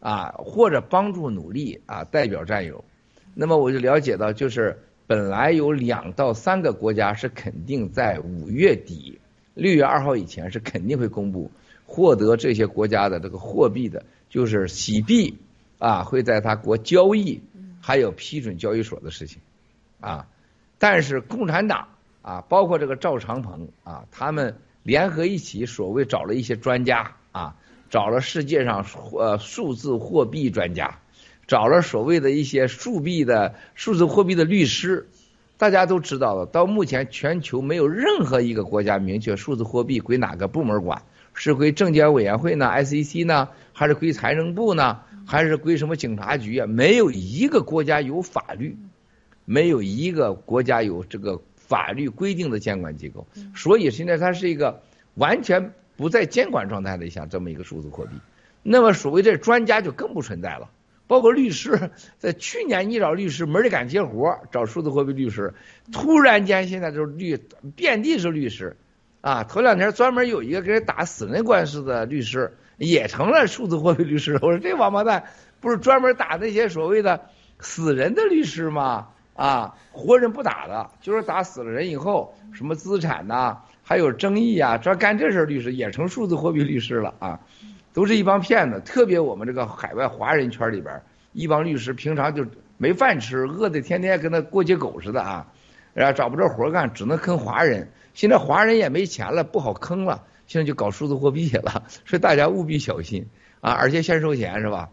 [0.00, 2.84] 啊，或者帮助努力啊，代表战友。
[3.32, 9.20] 那么我就了解到，就是本来有两到三个国家是肯定在五月底、
[9.54, 11.48] 六月二号以前是肯定会公布
[11.88, 15.38] 获得这些国家的这个货币的，就是洗币
[15.78, 17.40] 啊，会在他国交易，
[17.80, 19.40] 还有批准交易所的事情
[19.98, 20.28] 啊。
[20.78, 21.88] 但是共产党
[22.22, 27.56] 啊，包括这个赵长鹏啊，他们联合一起，所谓找了一些专家啊，
[27.88, 30.98] 找了世界上呃数字货币专家。
[31.46, 35.08] 找了所谓的一些数币的数字货币的律师，
[35.56, 36.44] 大家都知道了。
[36.44, 41.02] 到目前，全球没有任何一个国家明确数字货币归哪个部门管，
[41.38, 46.66] 是归证监委员会呢，SEC 呢，还是归财政部呢，还是归什么警察局啊？
[46.66, 48.76] 没有一个国家有法律，
[49.44, 53.24] 没有一个国家有这个法律规定的监管机构。
[53.54, 54.82] 所以现在它是一个
[55.14, 58.16] 完全不在监管状态的一项这么一个数字货币。
[58.64, 60.68] 那么所谓的专家就更不存在了。
[61.06, 65.54] 包括律师，在去年你找律师没人敢接活，找数字货币律师，
[65.92, 67.38] 突然间现在就是律
[67.76, 68.76] 遍地是律师，
[69.20, 74.34] 啊，头两天专门有一个给人打死人官司的律师也成了数字货币律师。
[74.34, 75.24] 我说这王八蛋
[75.60, 77.20] 不是专门打那些所谓的
[77.58, 79.08] 死人的律师吗？
[79.34, 87.40] 啊，活人不打的，就是打死了人以后什么资产呐，还有争议啊，专干这事儿律师也成数字货币律师了啊。
[87.92, 91.02] 都是一帮骗子，特别我们这个海外华人圈里边，
[91.32, 92.44] 一帮律师平常就
[92.76, 95.46] 没饭吃，饿的天天跟那过街狗似的啊，
[95.94, 97.90] 然后找不着活干，只能坑华人。
[98.18, 103.24] 现在华人也没钱了，不好坑了，现在就搞数字货币了，所以大家务必小心
[103.60, 103.70] 啊！
[103.70, 104.88] 而且先收钱是吧？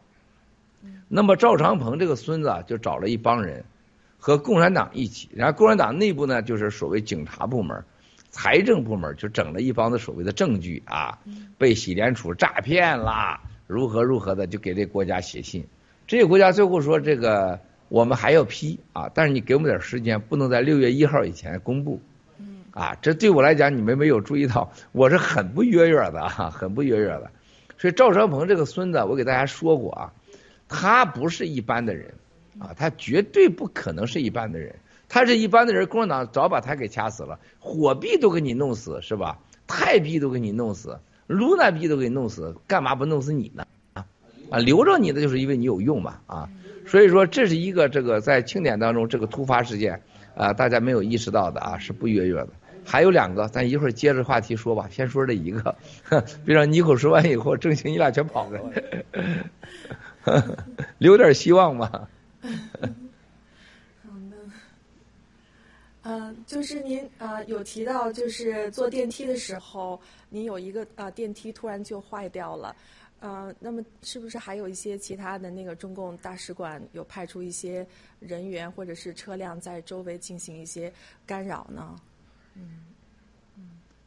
[1.08, 3.66] 那么赵长鹏这个孙子就找了一帮人
[4.20, 7.84] 和共产党一起，然后共产党内部呢就是所谓警察部门。
[8.30, 11.18] 财政部门就整了一帮子所谓的证据啊，
[11.58, 15.66] 被洗联储诈骗啦，如何如何的，就给这国家写信。
[16.06, 17.60] 这个国家最后说这个
[17.90, 22.00] 我们还要批啊，但是你给我们点时间，不能在六月一号以前公布。
[22.76, 27.32] 啊，这对我来讲，你们没有注意到，我是很不约约的哈，很不约约的。
[27.78, 30.14] 所以赵长鹏这个孙子，我给大家说过啊，
[30.68, 32.14] 他不是一般的人
[32.60, 34.76] 啊，他绝对不可能是一般的人。
[35.08, 39.40] 他是一般的人，共产党早把他给掐死了，火币都给你弄死是吧？
[39.68, 43.66] 泰币都给你弄死，卢那币都给你弄死，干嘛不弄死你呢？
[43.94, 44.06] 啊
[44.50, 46.50] 啊，留着你的就是因为你有用嘛啊！
[46.86, 50.02] 所以说这是一个这个在庆典当中这个突发事件
[50.36, 52.50] 啊，大家没有意识到的啊，是不约约的。
[52.86, 55.76] 还有两个，咱一会儿接着话题说吧，先说这一个，
[56.46, 58.62] 别让妮可说完以后，郑兴你俩全跑了，
[61.00, 62.08] 留点希望吧。
[66.08, 72.76] 嗯，就是您啊，有提到就是坐电梯的时候，您有一个啊电梯突然就坏掉了，
[73.22, 77.84] 呃，那么是不是还有一些其他的那个中共大使馆有派出一些
[78.20, 80.94] 人员或者是车辆在周围进行一些
[81.26, 81.96] 干扰呢？
[82.56, 82.62] 嗯，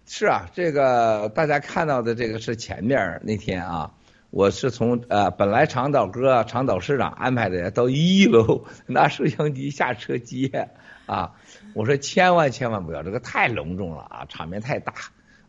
[0.07, 3.93] 是啊，这个大家看到的这个是前面那天啊，
[4.31, 10.71] 我是从呃本来长岛哥、长岛市长安排的到一楼 拿摄像机下车接
[11.07, 11.35] 啊。
[11.75, 14.93] 我说千万千万不要，这个太隆重了啊，场面太大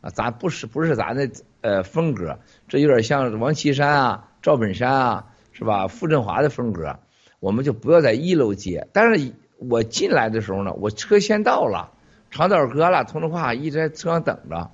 [0.02, 1.30] 啊，咱不是不是咱的
[1.62, 5.88] 呃风格，这有点像王岐山啊、赵本山啊，是吧？
[5.88, 7.00] 傅振华的风格，
[7.40, 8.88] 我们就不要在一楼接。
[8.94, 11.92] 但是我进来的时候呢，我车先到了，
[12.32, 14.72] 长岛哥了，通着话一直在车上等着，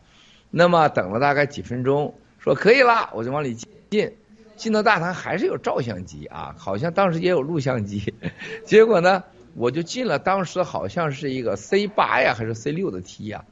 [0.50, 3.56] 那么等了大概几分钟，说可以了，我就往里
[3.90, 4.14] 进，
[4.56, 8.14] 进到大堂还是有照相机啊，好像当时也有录像机，
[8.66, 9.24] 结果呢？
[9.58, 13.46] 我就进了，当时好像是一个 C 八呀，还是 C 六的梯呀，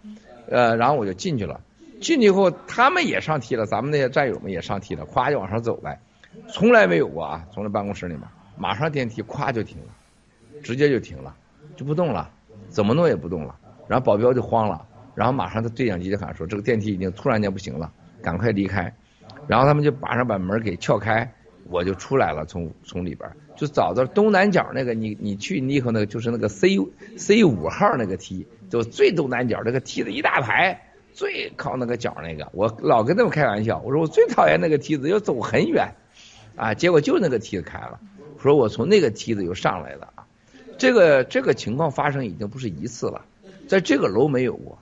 [0.49, 1.61] 呃，然后我就进去了。
[2.01, 6.01] 进去以后，他们也上梯了，咱们那些战友们也上梯了，咵就往上走呗，
[6.49, 8.23] 从来没有过啊，从那办公室里面，
[8.57, 9.93] 马上电梯咵就停了，
[10.61, 11.33] 直接就停了，
[11.77, 12.29] 就不动了，
[12.67, 13.55] 怎么弄也不动了。
[13.87, 17.91] 然后保镖就慌了，然后马上他对讲机就喊说，这个电梯已经突然间不行了，
[18.21, 18.93] 赶快离开。
[19.47, 21.33] 然后他们就马上把门给撬开，
[21.69, 23.29] 我就出来了，从从里边。
[23.55, 26.75] 就找到东南角那个，你你去尼克那个就是那个 C
[27.17, 30.81] C 五号那个梯，就最东南角那个梯子一大排，
[31.13, 35.93] 最靠那个角那个，我老跟他们开玩笑，我说我最讨厌那个梯子要走很远，
[36.55, 37.99] 啊，结果就那个梯子开了，
[38.41, 40.25] 说我从那个梯子又上来了啊，
[40.79, 43.23] 这个这个情况发生已经不是一次了，
[43.67, 44.77] 在这个楼没有过。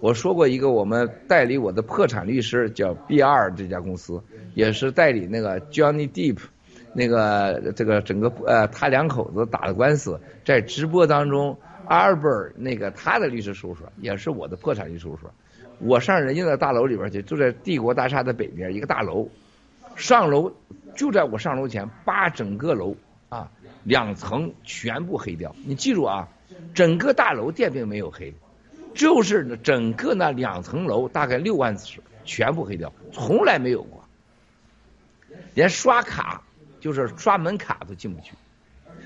[0.00, 4.22] 我说过一个，我们代理我的破产律师叫 B 二这家公司，
[4.54, 6.38] 也是代理那个 Johnny Deep
[6.92, 11.56] 那个这个整个呃他两口子打的官司，在直播当中
[11.88, 15.32] ，Albert 那个他的律师事务所也是我的破产律师事务所。
[15.78, 19.28] 我上人家的大楼里边去，就在帝国大厦的北边一个大楼，
[19.96, 20.52] 上楼
[20.94, 22.94] 就在我上楼前，把整个楼
[23.28, 23.50] 啊
[23.84, 25.56] 两层全部黑掉。
[25.64, 26.28] 你记住啊，
[26.72, 28.32] 整个大楼电并没有黑。
[28.94, 34.04] 就是整个那两层楼大概六万尺全部黑掉，从来没有过，
[35.52, 36.44] 连刷卡
[36.78, 38.34] 就是刷门卡都进不去，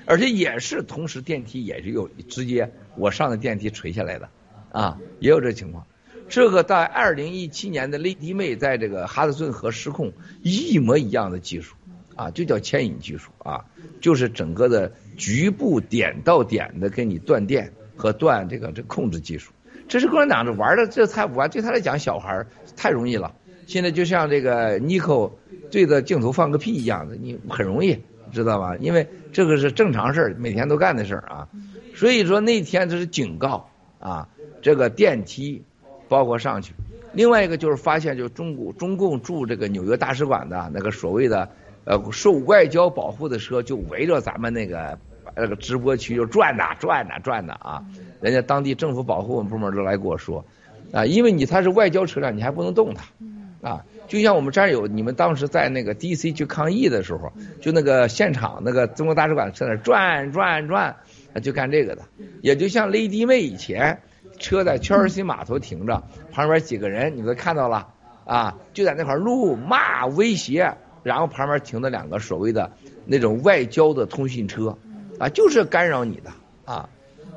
[0.05, 4.29] 而且也是同时电梯也是有直接我上的电梯垂下来的
[4.71, 5.87] 啊，也有这情况。
[6.27, 11.75] 这个在二零一七年的雷迪妹在这个哈德逊河失控一模一样的技术
[12.15, 13.65] 啊，就叫牵引技术啊，
[14.01, 19.51] 就是整个的局部点到点的给你断电和断这个这控制技术。
[19.87, 22.43] 这是共产党这玩的，这才玩对他来讲，小孩
[22.75, 23.35] 太容易了。
[23.67, 25.29] 现在就像这个尼克
[25.69, 27.99] 对着镜头放个屁一样的，你很容易
[28.31, 28.75] 知道吧？
[28.77, 31.47] 因为这个是正常事儿，每天都干的事儿啊。
[31.95, 34.27] 所以说那天这是警告啊，
[34.61, 35.61] 这个电梯
[36.07, 36.73] 包括上去。
[37.11, 41.49] 另外一个就是发现，就中国中共驻这个纽约大使馆的那个所谓的
[41.85, 44.97] 呃受外交保护的车，就围着咱们那个
[45.35, 47.85] 那个直播区就转呐转呐转呐啊。
[48.21, 50.43] 人家当地政府保护部门都来跟我说，
[50.91, 56.33] 啊，因为你他是外交车辆，你还不能动它，啊，就像我们这儿有你们当时在那个 D.C.
[56.33, 60.97] 去抗议的时候，就那个现场那个中国大使馆在那转转转，
[61.41, 62.01] 就干这个的，
[62.41, 64.01] 也就像 Lady 妹以前
[64.37, 67.87] 车在切尔西码头停着，旁边几个人你们都看到了，
[68.25, 72.71] 啊，就在那块怒骂威胁，然后旁边停的两个所谓的
[73.05, 74.77] 那种外交的通讯车，
[75.19, 76.31] 啊，就是干扰你的，
[76.65, 76.89] 啊。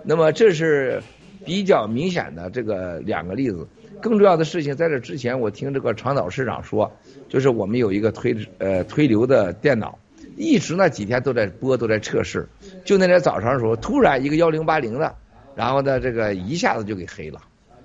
[0.05, 1.03] 那么这是
[1.45, 3.67] 比较明显的这个两个例子。
[4.01, 6.91] 更重要的事情，在这之前，我听这个长岛市长说，
[7.29, 9.97] 就是我们有一个推呃推流的电脑，
[10.37, 12.49] 一直那几天都在播，都在测试。
[12.85, 15.15] 就那天早上的时候，突然一个幺零八零的，
[15.55, 17.41] 然后呢这个一下子就给黑了，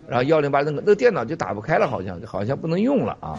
[0.08, 3.38] 然后幺零八零那个电脑就打不开了，好像好像不能用了啊。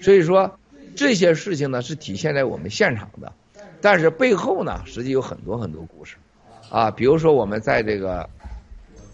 [0.00, 0.58] 所以说
[0.96, 3.30] 这些事情呢是体现在我们现场的，
[3.84, 6.16] 但是背后呢实际有很多很多故事。
[6.70, 8.30] 啊，比如说我们在这个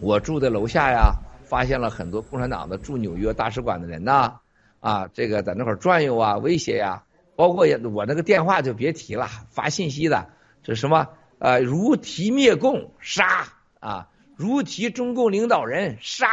[0.00, 1.12] 我住的楼下呀，
[1.44, 4.38] 发现了很多共产党的驻纽约大使馆的人呐，
[4.78, 7.02] 啊，这个在那块转悠啊，威胁呀，
[7.34, 10.28] 包括我那个电话就别提了，发信息的，
[10.62, 11.08] 这什么
[11.40, 13.48] 呃，如提灭共杀。
[13.80, 14.06] 啊，
[14.36, 16.28] 如提中共领导人杀。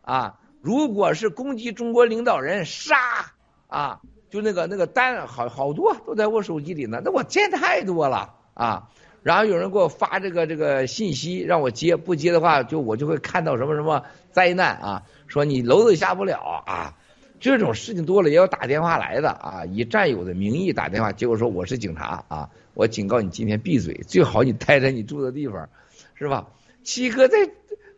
[0.00, 2.96] 啊，如果是攻击中国领导人杀。
[3.66, 8.88] 啊，就那个那个单好好多都在我手机里呢，那我见太多了啊。
[9.22, 16.94] 然后有人给我发这个这个信息让我接，不接的话就我就会看到什么什么灾难啊，说你楼都下不了啊，
[17.40, 25.68] 这种事情多了也有打电话来的啊，以战友的名义打电话，结果说我是警察啊，我警告你今天闭嘴，最好你待在你住的地方，
[26.14, 26.46] 是吧？
[26.84, 27.44] 七哥在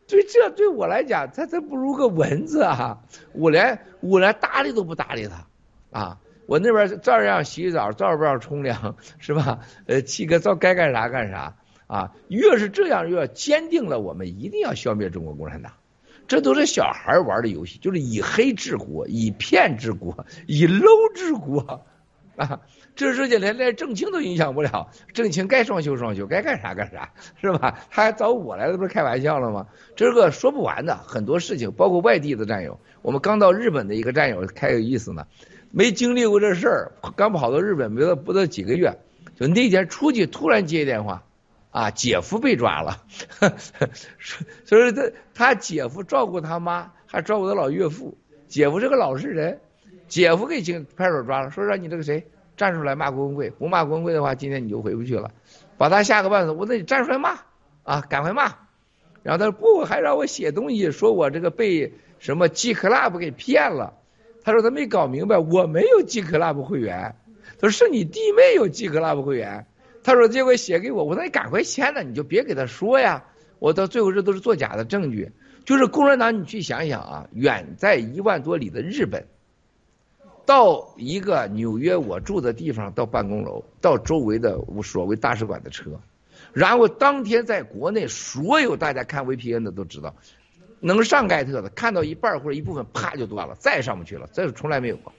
[0.09, 2.99] 对这对我来讲，他他不如个蚊子啊，
[3.35, 5.47] 我连我连搭理都不搭理他。
[5.91, 6.19] 啊。
[6.47, 9.61] 我那边照样洗澡，照样冲凉， 是吧？
[9.87, 11.55] 呃，七哥照该干啥干啥
[11.87, 12.13] 啊！
[12.27, 15.75] 越是这样，越坚定了我们一定要消灭中国共产党。
[16.27, 21.85] 这都是小孩玩的游戏，就是以黑治国，以骗治国，以 low 治国
[22.35, 22.61] 啊！
[22.97, 27.79] 这世界连连正清都影响不了，郑清该双休双休，该干啥干啥，是吧？
[27.91, 29.69] 他还找我来了，不是开玩笑了吗？
[29.95, 32.81] 这是个说不完的很多事情，包括外地的战友。
[33.03, 35.29] 我们刚到日本的一个战友，开有意思呢。
[35.71, 38.99] 没经历过这事儿，刚跑到日本没到不到几个月，
[39.37, 41.23] 就那天出去突然接电话，
[41.71, 43.03] 啊，姐夫被抓了，
[44.67, 48.19] 所以他他姐夫照顾他妈，还照顾他老岳父，
[48.49, 49.61] 姐夫是个老实人，
[50.09, 55.31] 姐夫给警派出所抓了，说让你这个谁站出来骂郭文贵，不骂郭文贵的话，今天你就回不去了，
[55.79, 57.39] 把他吓个半死，我那你站出来骂
[57.85, 58.57] 啊，赶快骂，
[59.23, 63.95] 然后他说不，还让我写东西，说我这个被什么 G Club 给骗了。
[64.43, 67.15] 他说他没搞明白，我没有 G Club 会员。
[67.59, 69.67] 他说是你弟妹有 G Club 会员。
[70.03, 73.25] 他说结果写给我，我说你赶快签了，你就别给他说呀。
[73.59, 75.31] 我到最后这都是作假的证据。
[75.67, 79.27] 就是共产党，你去想想啊，远在一万多里的日本，
[80.47, 86.01] 到一个纽约我住的地方，到办公楼，到周围的所谓大使馆的车，
[86.55, 90.17] 然后当天在国内所有大家看 VPN 的都知道。
[90.81, 95.13] 能上盖特的，看到一半或者一部分，啪就断了，再也上不去了，这是从来没有过，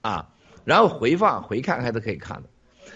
[0.00, 0.28] 啊，
[0.64, 2.48] 然后回放回看还是可以看的，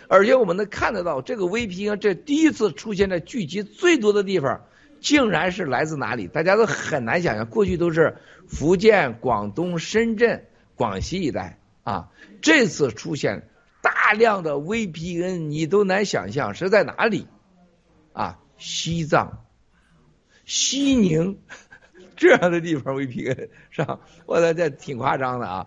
[0.09, 4.63] 而且我们能看得到，这个 VPN 这第一次出现在聚集最多的地方，
[5.01, 6.27] 竟然是来自哪里？
[6.27, 8.17] 大家都很难想象，过去都是
[8.49, 12.11] 福建、广东、深圳、广西一带啊，
[12.41, 13.49] 这次出现
[13.81, 17.27] 大量的 VPN，你都难想象是在哪里
[18.13, 18.39] 啊？
[18.59, 19.45] 西藏、
[20.45, 21.39] 西宁
[22.17, 24.01] 这样的地方 VPN 是吧？
[24.27, 25.67] 我觉这挺夸张的啊。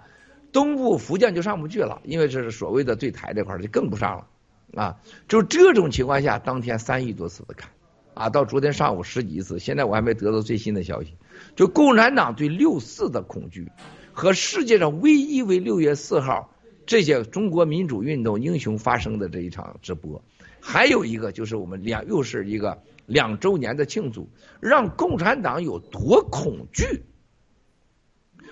[0.51, 4.27] 东部福建就上不去了，因为这是所谓的对台这块就更不上了。
[4.73, 4.97] 啊，
[5.27, 7.69] 就这种情况下，当天三亿多次的看，
[8.13, 11.13] 啊，到昨天上午十几次，现在我还没得到最新的消息。
[11.55, 13.69] 就共产党对六四的恐惧，
[14.13, 16.53] 和世界上唯一为六月四号
[16.85, 20.21] 这些中国民主运动英雄发生的这一场直播，
[20.61, 24.29] 还有一个就是我们两又是一个两周年的庆祝，
[24.59, 27.05] 让共产党有多恐惧。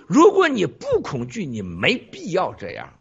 [0.07, 2.93] 如果你不恐惧，你没必要这样，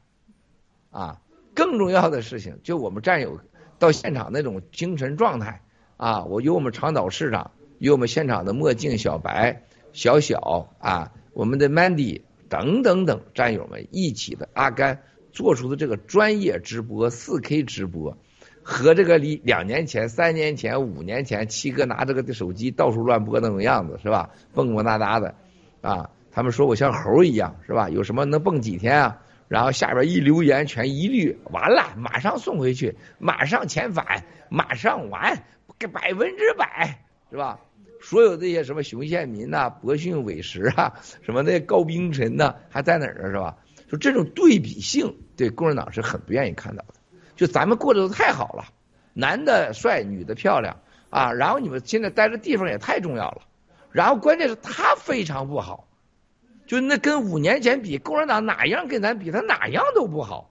[0.90, 1.18] 啊。
[1.54, 3.38] 更重要的事情，就我们战友
[3.78, 5.60] 到现场那种精神状态
[5.98, 6.24] 啊！
[6.24, 18.16] 我有我们长岛市长，有我们现场的墨镜小白、小小啊，我们的 Mandy 等等等战友们一起的阿甘做出的这个专业直播、四 K 直播，
[18.62, 24.30] 和这个离两年前、三年前、五年前七哥拿这个手机到处乱播那种样子是吧？
[24.54, 25.34] 蹦蹦哒哒的
[25.80, 26.08] 啊！
[26.30, 27.90] 他们说我像猴一样是吧？
[27.90, 29.18] 有什么能蹦几天啊？
[29.48, 35.44] 然后下边一留言全一律完了，马上送回去，马上遣返，马上完，
[35.92, 37.00] 百分之百
[37.30, 37.60] 是吧？
[38.00, 43.56] 所有这些什么熊宪民呐、博逊伟石啊、什么那些高冰晨呐，还在哪儿呢是吧？
[43.90, 46.94] 就这种对比性，对共产党是很不愿意看到的。
[47.36, 48.64] 就咱们过得都太好了，
[49.12, 50.76] 男的帅，女的漂亮
[51.10, 53.42] 啊，然后你们现在待的地方也太重要了，
[53.90, 55.88] 然后关键是他非常不好。
[56.66, 60.50] 就那跟五年前比，共产党哪样跟咱比，他哪样都不好。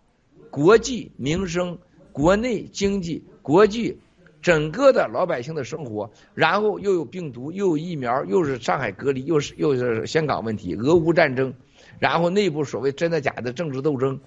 [0.51, 1.79] 国际民生、
[2.11, 3.97] 国内经济、国际
[4.41, 11.53] 整个的老百姓的生活，然后又有病毒，又有疫苗，又是上海隔离，又是又是香港问题，俄乌战争，
[11.97, 14.19] 然后内部所谓真的假的政治斗争，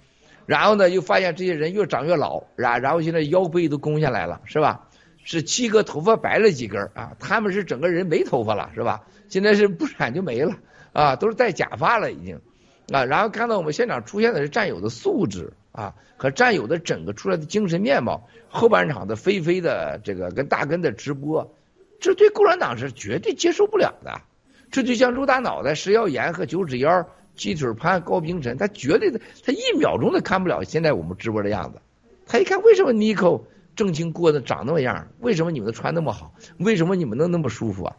[0.46, 4.88] 然后呢又发现这些人越长越老，然然后现在腰背都弓下来了，是吧？
[5.24, 7.16] 是七哥头发白了几根啊？
[7.18, 9.04] 他们是整个人没头发了，是吧？
[9.28, 10.54] 现在是不染就没了。
[10.92, 12.40] 啊，都是戴假发了已经，
[12.92, 21.52] 啊，然后看到我们现场出现的是战友的素质啊，和战友的整个出来的精神面貌，后半场的飞飞的这个跟大根的直播，
[21.98, 24.20] 这对共产党是绝对接受不了的。
[24.70, 31.80] 这就像陆大脑袋、石耀岩和九指妖、鸡腿潘、高平晨，他绝对的，他一秒钟都看不了现在我们直播的样子。
[32.26, 33.42] 他一看，为什么尼克
[33.76, 35.08] 正经过的长那么样？
[35.20, 36.34] 为什么你们的穿那么好？
[36.58, 37.96] 为什么你们能那么舒服啊？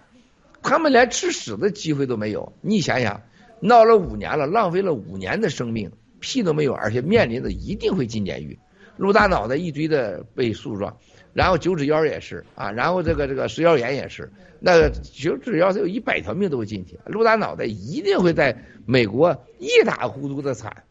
[0.63, 3.21] 他们连吃屎的机会都没有，你想想，
[3.59, 8.57] 闹了五年了，浪费了五年的生命，屁都没有，而且面临的一定会进监狱。
[8.97, 10.97] 陆大脑袋一堆的被诉状，
[11.35, 14.31] 然后九指妖也是啊，然后这个这个食药炎也是，
[14.61, 20.83] 那个九指妖他有一百条命都会进去，陆大脑袋一定会在美国一塌糊涂的惨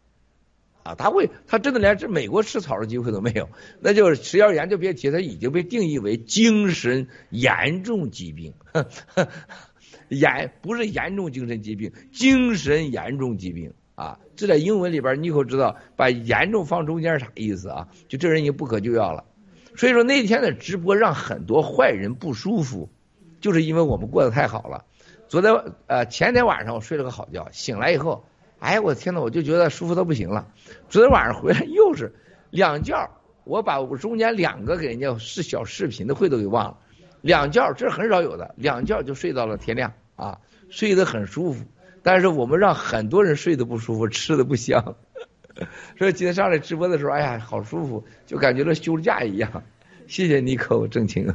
[0.82, 3.48] 啊，他会他真的连这美国吃草的机会都没有，
[3.80, 8.52] 那就是食药炎就别提，他已经被定义为精神严重疾病。
[10.10, 14.20] 严不是严重精神疾病，精神严重疾病啊！
[14.36, 17.88] 这在英文里边，你可知道把严重放中间啥意思啊？
[18.06, 19.24] 就这人已经不可救药了。
[19.76, 22.88] 所以说那天的直播让很多坏人不舒服，
[23.40, 24.84] 就是因为我们过得太好了。
[25.28, 25.52] 昨天
[25.86, 28.24] 呃前天晚上我睡了个好觉，醒来以后，
[28.60, 30.48] 哎我天呐，我就觉得舒服的不行了。
[30.88, 32.14] 昨天晚上回来又是
[32.50, 33.10] 两觉，
[33.44, 36.78] 我把我中间两个给人家是小视频的会都给忘了。
[37.20, 41.64] 两觉这是很少有的，两觉就睡到了天亮啊，睡得很舒服。
[42.02, 44.94] 但是我们让很多人睡得不舒服，吃的不香。
[45.98, 49.62] 所以今天上来直播的时候，哎呀，好舒服，就感觉跟休假一样。
[50.08, 51.32] 谢谢尼克郑清。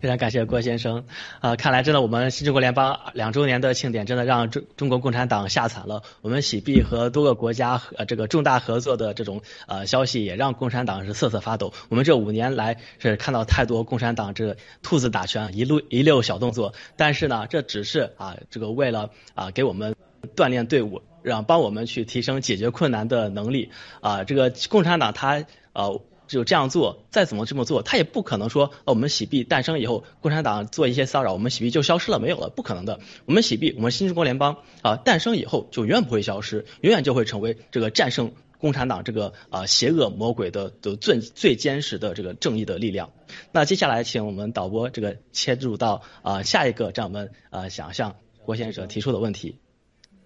[0.00, 1.04] 非常感谢郭先生
[1.40, 1.56] 啊！
[1.56, 6.02] 看来真的我们新中国联邦两周年的庆典真的让中中国共产党吓惨了。
[6.20, 11.72] 我们喜币和多个国家和这个重大合作的这种呃消息也让共产党是瑟瑟发抖。
[11.88, 19.96] 我们这五年来是看到太多共产党这兔子打拳一路一溜小动作，但是呢，这只是啊这个为了啊给我们
[20.26, 23.70] 锻炼队伍，让帮我们去提升解决困难的能力
[24.00, 24.24] 啊。
[24.24, 26.00] 这个共产党他呃。
[26.26, 32.98] 就这样做，再怎么这么做，他也不可能说，我们洗币诞生以后，共产党做一些骚扰，我们洗币就消失了，没有了，不可能的。
[33.26, 43.12] 我们洗币，我们新中国联邦啊，诞生以后就永远不会消失，永远就会成为这个战胜共产党这个啊邪恶魔鬼的的最最坚实的这个正义的力量。
[43.52, 48.16] 那接下来，请我们导播这个切入到啊下一个，让我们呃想向
[48.46, 49.58] 郭先生提出的问题。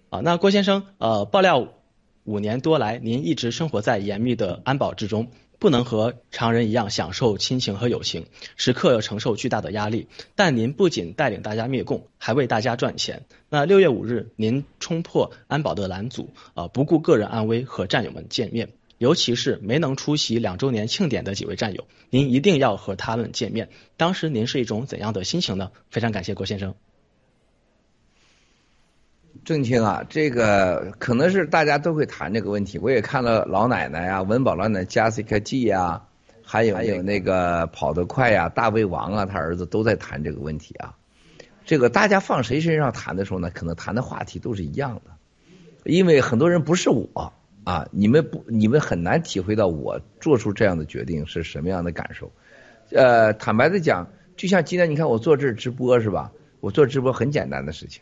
[0.09, 1.67] 啊，那郭先生呃爆料
[2.23, 5.29] 五年多来，您一直生活在严密的安保之中。
[5.59, 10.07] 不能和常人一样享受亲情和友情，时刻要承受巨大的压力。
[10.33, 13.25] 但您不仅带领大家灭共，还为大家赚钱。
[13.49, 18.69] 那六月五日，您冲破安保的拦阻，啊，不顾个人安危和战友们见面。
[18.99, 23.67] 尤其是没能出席两周年庆典的几位战友，您一定要和他们见面。
[23.97, 25.71] 当时您是一种怎样的心情呢？
[25.89, 26.73] 非常感谢郭先生。
[29.45, 32.77] 郑清啊，这个可能是大家都会谈这个问题。
[32.77, 36.03] 我也看了老奶奶啊，文保老奶奶 Jessica G 啊，
[36.43, 40.95] 还有还有那个跑得快呀，大胃王啊，他儿子都在谈这个问题啊。
[41.65, 45.11] 这个大家放谁身上谈的时候呢，可能谈的话题都是一样的，
[45.83, 47.33] 因为很多人不是我
[47.63, 52.31] 啊，你们不，你们很难体会到我做出这样的决定是什么样的感受。
[52.91, 56.31] 呃，坦白的讲，就像今天你看我做这直播是吧？
[56.59, 58.01] 我做直播很简单的事情。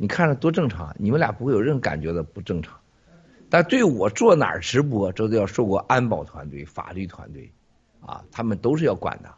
[0.00, 2.78] 你看着多正常，你们俩不会有任何感觉的不正常。
[3.50, 7.50] 但对我坐哪儿直播，这都要受过安保团队、法律团队，
[8.00, 9.28] 啊，他们都是要管的。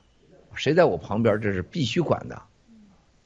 [0.55, 2.43] 谁在我旁边，这是必须管的，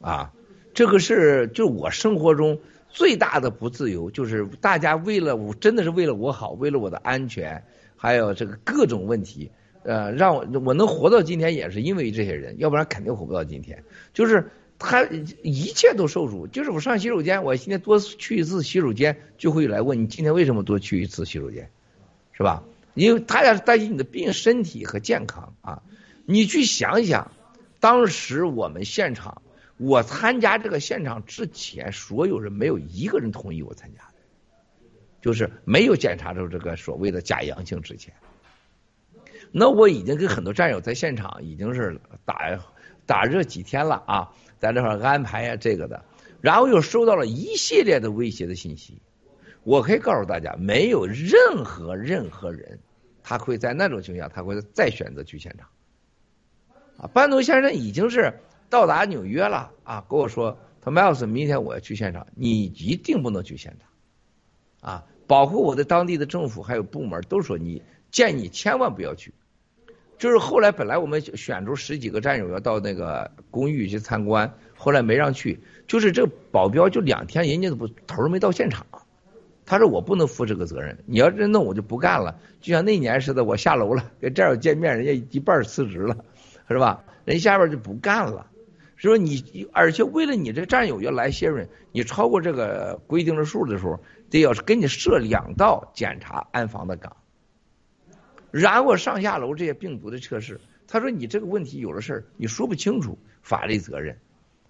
[0.01, 0.33] 啊，
[0.75, 7.65] 这个是就我生活中最大的不自由，就是大家为了我，真的是为了我好，为了我的安全，
[7.97, 9.51] 还有这个各种问题，
[9.83, 13.83] 呃，让我我能活到今天，也是因为这些人，要不然肯定活不到今天。
[14.13, 14.49] 就是。
[14.79, 15.05] 他
[15.43, 21.71] 一切都受辱，就是我上洗手间，我今天多去一次洗手间，就会来问你今天为什么多去一次洗手间，
[22.33, 22.63] 是吧？
[22.95, 25.83] 因为他要是担心你的病身体和健康啊。
[26.27, 27.31] 你去想想，
[27.81, 29.43] 当时我们现场，
[29.77, 34.15] 我参加这个现场之前，所有人没有一个人同意我参加的，
[35.21, 38.15] 就是没有检查出这个所谓的假阳性之前。
[39.51, 42.59] 那我已经跟很多战友在现场已经是打
[43.07, 44.33] 打热几天了啊。
[44.59, 46.05] 在这块安排呀，这个的，
[46.41, 48.99] 然后又收到了一系列的威胁的信息。
[49.63, 52.79] 我可以告诉大家，没有任何任何人，
[53.23, 55.69] 他会在那种情况下，他会再选择去现场。
[56.99, 64.91] 啊，班农先生已经是到达纽约了啊，跟我说，他麦尔斯，明天我要去现场，你一定不能去现场。
[64.93, 69.33] 啊，包括我的当地的政府还有部门都说，你建议千万不要去。
[70.17, 75.61] 就是后来本来我们选出十几个战友要到那个公寓去参观，后来没让去。
[75.87, 78.87] 就是这保镖就两天，人家都不头没到现场。
[79.67, 82.39] 他说我不能负这个责任，你要真弄我就不干了。
[82.61, 86.17] 就像那年似的，我下楼了跟战友见面，人家一半辞职了，
[86.69, 87.03] 是吧？
[87.25, 88.47] 人下边就不干了。
[88.97, 94.01] 说你而且为了你这战友要来谢润，你超过这个规定的数的时候，
[94.31, 97.17] 得要是给你设两道检查安防的岗。
[98.55, 104.17] 然后上下楼这些病毒的测试，他说你这个问题有了事儿，你说不清楚法律责任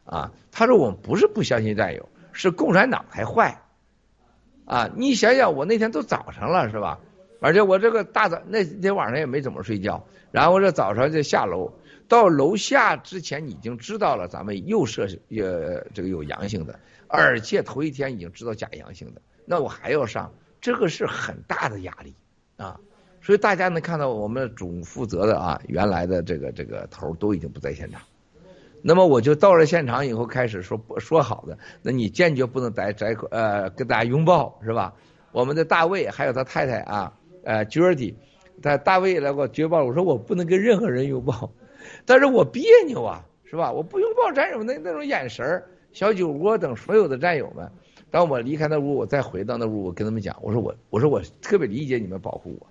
[0.06, 0.32] 啊。
[0.50, 3.60] 他说我们不是不相信战友，是共产党还坏
[4.64, 4.88] 啊。
[4.96, 6.98] 你想想，我那天都早上了是吧？
[7.40, 11.70] 而且我这个大早那天晚上也没怎么睡觉，然后这早上就下楼，
[12.08, 20.32] 到楼下之前已经知道了咱们又设呃这个有阳性的，而且头一天已经知道假阳性的，那我还要上，
[20.62, 22.14] 这个是很大的压力
[22.56, 22.80] 啊。
[23.24, 28.02] 所以大家能看到我们总负责的啊，原来的这个这个头都已经不在现场。
[28.82, 34.94] 那么我就到了现场以后，开始说说好的，那你坚决不能在在呃跟大家拥抱是吧？
[35.32, 37.14] 我们的大卫还有他太太啊，
[37.44, 38.14] 呃 Judy，
[38.60, 41.50] 他大卫来给我绝抱，我说我不能跟任何人拥抱，
[42.04, 43.72] 但是我别扭啊，是吧？
[43.72, 45.62] 我不拥抱战友那那种眼神
[45.94, 47.66] 小酒窝等所有的战友们，
[48.10, 52.66] 当我离开那屋，我再回到那屋，我跟他们讲，我说我我说我特别理解你们保护我。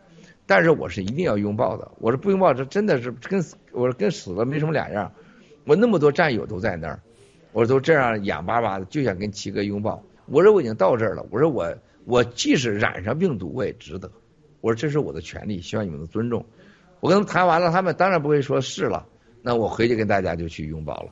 [0.56, 5.12] 但是我是一定要拥抱的，我说不拥抱这真的是跟，我说跟死了没什么两样。
[5.66, 7.01] 我那么多战友都在那儿，
[7.54, 10.04] 我都这样眼巴巴的就想跟七哥拥抱。
[10.28, 11.76] 我说我已经到这儿了，我说我
[12.06, 14.12] 我即使染上病毒我也值得。
[14.62, 16.45] 我说这是我的权利，希望你们能尊重。
[16.99, 19.08] 我跟他们谈完了，他们当然不会说是了。
[19.41, 21.10] 那我回去跟大家就去拥抱了，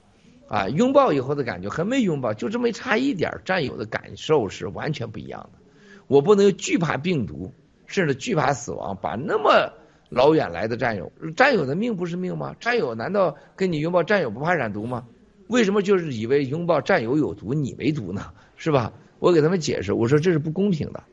[0.50, 5.60] 啊，拥抱以后的感觉和没拥抱就这么差一点，战友的感受是完全不一样的。
[6.06, 7.52] 我不能惧怕病毒。
[7.92, 9.72] 甚至惧怕死亡，把那么
[10.10, 12.56] 老远来的战友，战友的命不是命吗？
[12.60, 15.06] 战友难道跟你拥抱战友不怕染毒吗？
[15.48, 18.32] 为什么就是以为拥抱战友有毒，你没毒呢？
[18.56, 18.94] 是吧？
[19.20, 21.04] 我给他们解释，我说这是不公平的，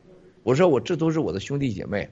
[0.43, 2.09] 我说我这都是我的兄弟姐妹，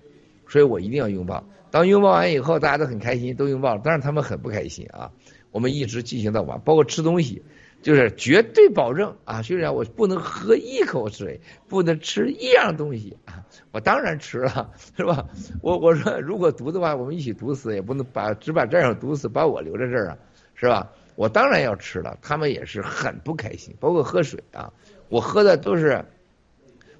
[0.47, 1.43] 所以我一定要拥抱。
[1.71, 5.09] 当拥抱完以后，大家都很开心，都拥抱了，但是他们很不开心啊。
[5.51, 7.41] 我们一直进行到晚，包括吃东西。
[7.81, 9.41] 就是绝对保证啊！
[9.41, 15.25] 虽然我不能喝一口水，不能吃一样东西啊，我当然吃了，是吧？
[15.61, 20.17] 我我说如果毒的话，我们一起毒死，也不能把只把战友毒死，把我留在这儿啊，
[20.55, 20.91] 是吧？
[21.15, 23.73] 我当然要吃了，他们也是很不开心。
[23.79, 24.73] 包括喝水啊，
[25.09, 26.03] 我喝的都是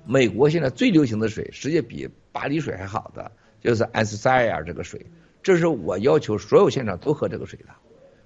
[0.06, 5.06] 美国现在最流行的水，世界比巴黎水还好的，就是安斯塞尔这个水，
[5.44, 7.70] 这是我要求所有现场都喝这个水的，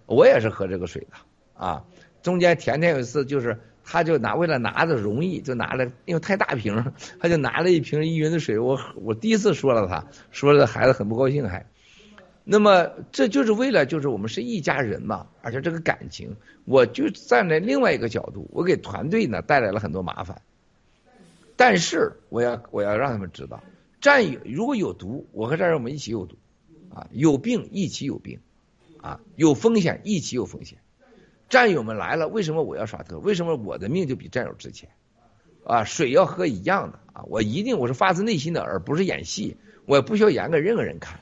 [0.05, 1.17] 我也是喝这个水的
[1.53, 1.83] 啊。
[2.21, 8.59] 中间甜甜有一次就是，他就拿为了拿的容易，就拿了因为太大瓶， 他就拿了一瓶依云的水。
[8.59, 11.65] 我我第一次说了他，说了孩子很不高兴还。
[12.43, 20.41] 那么这就是为了就是我们是一家人嘛，而且这个感情，我就站在另外一个角度，我给团队呢带来了很多麻烦。
[21.55, 23.63] 但是我要我要让他们知道，
[24.01, 26.35] 战友如果有毒，我和战友们一起有毒，
[26.89, 28.39] 啊，有病一起有病，
[28.99, 30.79] 啊，有风险一起有风险。
[31.51, 33.19] 战友们来了，为什么我要耍特？
[33.19, 34.89] 为什么我的命就比战友值钱？
[35.65, 41.19] 啊，水要喝一样的啊，我一定我是发自内心的，而不是演戏，我也不需要演给任何人看。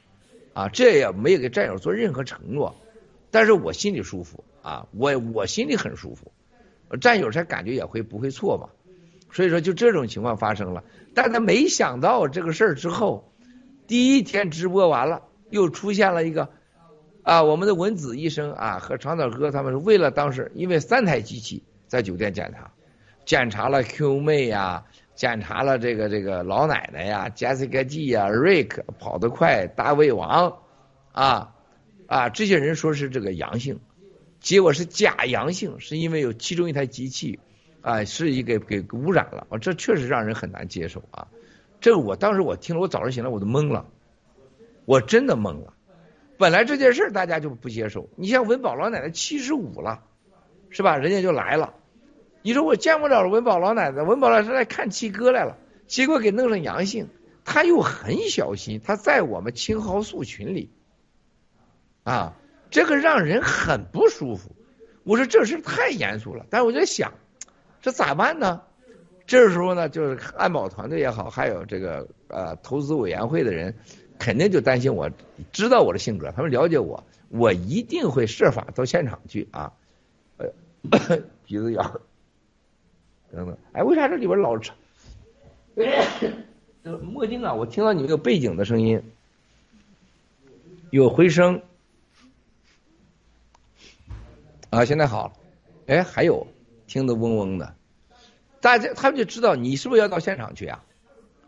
[0.53, 2.75] 啊，这也没有给战友做任何承诺，
[3.31, 6.31] 但是我心里舒服啊，我我心里很舒服，
[7.01, 8.69] 战友才感觉也会不会错嘛，
[9.31, 10.83] 所以说就这种情况发生了，
[11.15, 13.33] 但他没想到这个事儿之后，
[13.87, 16.49] 第一天直播完了，又出现了一个
[17.29, 22.71] 啊，我们的文子医生啊和长岛哥他们是为了当时因为三台机器在酒店检查，
[23.23, 24.83] 检查了 Q 妹呀。
[25.13, 30.59] 检查了这个这个老奶奶呀，Jessica G 呀，Rick 跑得快，大胃王，
[31.11, 31.53] 啊
[32.07, 33.81] 啊，这些人说是这个阳性，
[34.39, 37.37] 结果是假阳性，是因为有其中一台机器
[37.81, 41.27] 啊是一个给污染了，这确实让人很难接受啊。
[41.81, 43.85] 这个我当时我听了，我早上醒来我都懵了，
[44.85, 45.73] 我真的懵了。
[46.39, 50.05] 本来这件事大家就不接受，你像文宝老奶奶七十五了，
[50.69, 50.95] 是吧？
[50.95, 51.73] 人家就来了。
[52.41, 57.09] 你说我见不了文宝老奶奶，文宝老师来看七哥来了，结果给弄成阳性，
[57.43, 60.71] 他又很小心，他在我们青蒿素群里，
[62.05, 62.37] 啊，
[62.69, 64.55] 这个让人很不舒服。
[65.03, 67.15] 我说这事太严肃了，但是我在想，
[67.81, 68.61] 这咋办呢？
[69.27, 73.75] 这时候呢，就是安保团队也好，还有这个呃投资委员会的人，
[74.19, 75.09] 肯定就担心我，
[75.51, 79.73] 知道我的性格，他们了解我，我一定会设法到现场去啊，
[80.37, 80.51] 呃，
[81.45, 82.01] 鼻子痒。
[83.31, 84.73] 等等，哎，为啥这里边老吵？
[86.83, 89.01] 这 墨镜啊，我听到你那个背景的声音，
[90.89, 91.61] 有回声。
[94.69, 95.33] 啊，现在好了。
[95.87, 96.47] 哎，还有
[96.87, 97.73] 听得嗡嗡的，
[98.61, 100.83] 大家他们就知道你是不是要到现场去啊？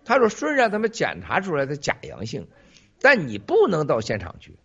[0.04, 2.48] 他说虽然他们检查出来的假阳性，
[3.02, 4.56] 但你不能到现场去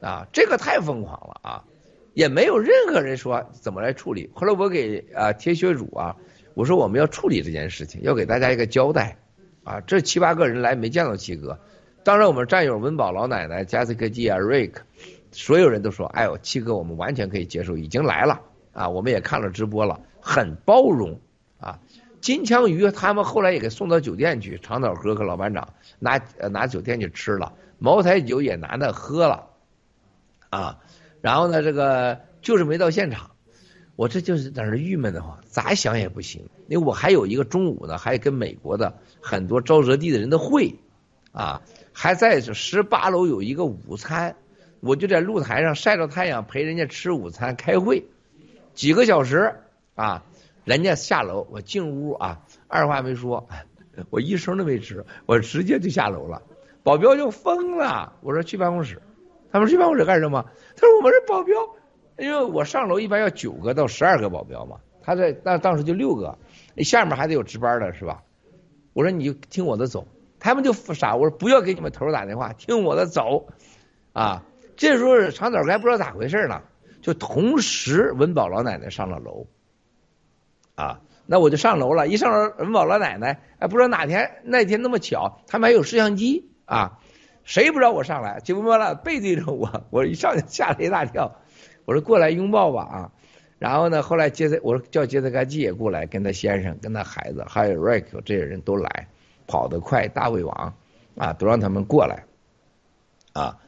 [0.00, 1.64] 啊，这个太疯狂了啊！
[2.12, 4.30] 也没有任何人说怎么来处理。
[4.34, 6.16] 后来我给啊铁血主啊，
[6.54, 9.16] 我说我们要处理这件事情，要给大家一个交代
[9.64, 9.80] 啊。
[9.80, 11.58] 这七八个人来没见到七哥，
[12.04, 14.82] 当然我们战友文宝老奶奶、加斯科基啊、瑞克，
[15.30, 21.18] 所有人都说，哎呦七哥我们完全可以接受，已经来了啊，我们也看了直播了，很包容。
[22.22, 26.18] 金枪鱼他们后来也给送到酒店去，长岛哥和老班长拿
[26.50, 29.48] 拿酒店去吃了，茅台酒也拿那喝了
[30.48, 30.78] 啊。
[31.20, 33.32] 然后呢，这个就是没到现场，
[33.96, 36.48] 我这就是在那郁闷的慌，咋想也不行。
[36.68, 40.76] 因为我还有一个中午呢，还跟美国的很多沼泽地的人的会
[41.32, 41.62] 啊，
[41.92, 44.36] 还在十八楼有一个午餐，
[44.80, 48.06] 我就在露台上晒着太阳陪人家吃午餐开会，
[48.74, 49.56] 几个小时
[49.94, 50.24] 啊，
[50.64, 53.48] 人家下楼，我进屋啊，二话没说，
[54.10, 56.42] 我一声都没吱，我直接就下楼了，
[56.82, 59.02] 保镖就疯了，我说去办公室。
[59.50, 60.46] 他们去办公室干什么？
[60.76, 61.54] 他说我们是保镖，
[62.16, 64.78] 因为我上楼一般要九个到十二个保镖嘛。
[65.02, 66.38] 他在那当时就六个，
[66.78, 68.22] 下面还得有值班的是吧？
[68.94, 70.06] 我说你就听我的走，
[70.38, 71.16] 他们就傻。
[71.16, 73.48] 我说不要给你们头打电话，听我的走
[74.12, 74.44] 啊。
[74.76, 76.62] 这时候长岛还不知道咋回事呢，
[77.02, 79.46] 就同时文宝老奶奶上了楼
[80.74, 82.08] 啊，那我就上楼了。
[82.08, 86.98] 一上楼，文宝老奶奶哎，不知道哪天那天那么巧，他们还有摄像机啊。
[87.44, 88.38] 谁不知道我上来？
[88.40, 91.40] 就完了，背对着我，我一上去吓了一大跳。
[91.84, 93.10] 我说过来拥抱吧啊！
[93.58, 99.08] 然后呢，后来杰森，我说叫杰森盖基也过来，跟他先生、跟他孩子，还有瑞克这些人都来，
[99.48, 100.74] 跑得快，大胃王
[101.16, 102.24] 啊，都让他们过来
[103.32, 103.58] 啊。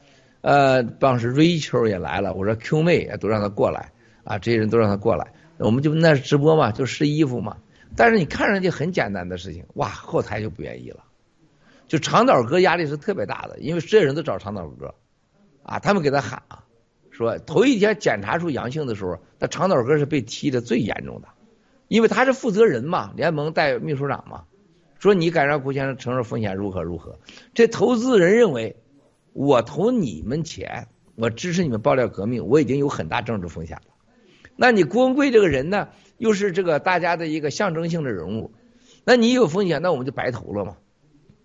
[0.42, 3.90] 呃，当时瑞秋也来了，我说 Q 妹也都让他过来
[4.22, 5.32] 啊，这些人都让他过来。
[5.64, 7.56] 我们就那直播嘛，就试衣服嘛。
[7.96, 11.04] 但是你看上去很简单的事情，哇，后台就不愿意了。
[11.86, 14.94] 就长岛哥压力是特别大的，因为所有人都找长岛哥，
[15.62, 16.64] 啊，他们给他喊啊，
[17.10, 21.28] 说头一天检查出阳性的时候，那长岛哥是被踢的最严重的，
[21.88, 24.44] 因为他是负责人嘛，联盟代秘书长嘛，
[24.98, 27.18] 说你敢让胡先生承受风险如何如何，
[27.52, 28.76] 这投资人认为
[29.32, 33.93] 我投你们钱，我支持你们爆料革命，我已经有很大政治风险了，
[34.56, 35.88] 那你郭文贵这个人呢，
[36.18, 38.52] 又是这个大家的一个象征性的人物，
[39.04, 40.76] 那你有风险，那我们就白投了嘛。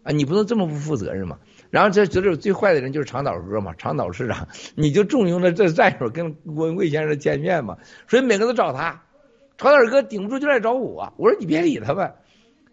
[0.02, 1.38] 啊，你不能这么不负责任嘛？
[1.70, 9.04] 然后这这里最坏的人就是长岛哥嘛，长岛市长，你就重用了这战友跟郭文贵先生见面嘛，所以每个都找他。
[9.58, 12.14] 长岛哥顶不住就来找我，我说你别理他们。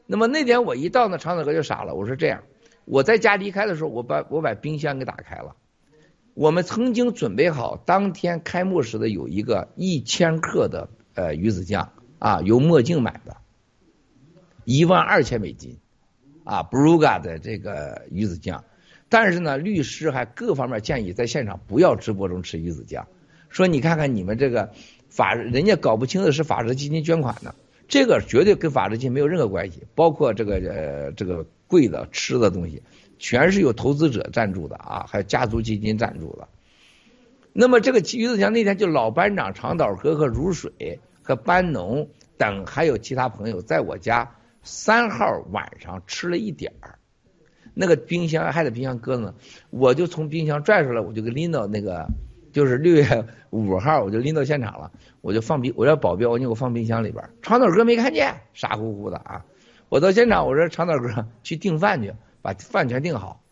[0.06, 1.94] 那么那天我一到那，长岛哥就傻了。
[1.94, 2.44] 我说这样，
[2.84, 5.56] 我在家离开的时候，我把我把冰箱给打开了。
[6.36, 13.38] 我们曾经准备好当天开幕时的有一个一千克的呃鱼子酱啊，由墨镜买的，
[14.64, 15.78] 一万二千美金
[16.44, 18.64] 啊，Bruga 的这个鱼子酱。
[19.08, 23.08] 但是呢，律师还各方面建议在现场不要直播中吃鱼子酱，
[23.48, 24.72] 说你看看你们这个
[25.08, 27.54] 法人家搞不清的是法治基金捐款的，
[27.88, 32.82] 这个绝对跟法治基金没有任何关系，包括这个呃这个贵的吃的东西。
[33.18, 36.48] 全是有投资者赞助的啊，还有家族基金赞助的。
[37.52, 44.30] 那么这个鱼子酱那天就老班长长岛哥和如水和班农等还有其他朋友在我家
[44.62, 46.98] 三号晚上吃了一点儿，
[47.72, 49.34] 那个冰箱还在冰箱搁呢，
[49.70, 52.06] 我就从冰箱拽出来，我就给拎到那个
[52.52, 54.90] 就是六月五号，我就拎到现场了，
[55.20, 57.24] 我就放冰，我让保镖你给我放冰箱里边。
[57.42, 59.44] 长岛哥没看见，傻乎乎的啊！
[59.88, 62.12] 我到现场，我说长岛哥去订饭去。
[62.46, 63.42] 把饭全订好，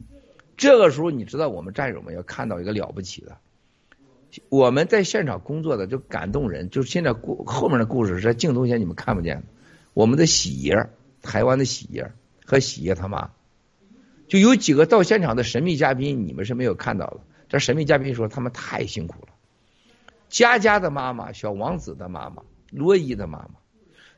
[0.57, 3.39] 这个时候你知道我们战友们要看到一个了不起的，
[4.49, 9.43] 我们在现场工作的就感动人，就是现在故后面的故事是镜头前你们看不见的。
[9.95, 10.91] 我们的喜爷，
[11.23, 12.13] 台湾的喜爷
[12.47, 13.33] 和喜爷他妈，
[14.29, 17.19] 就有几个到现场的神秘嘉宾，你们是没有看到的。
[17.49, 19.35] 这神秘嘉宾说他们太辛苦了，
[20.29, 23.55] 佳佳的妈妈，小王子的妈妈，罗伊的妈妈，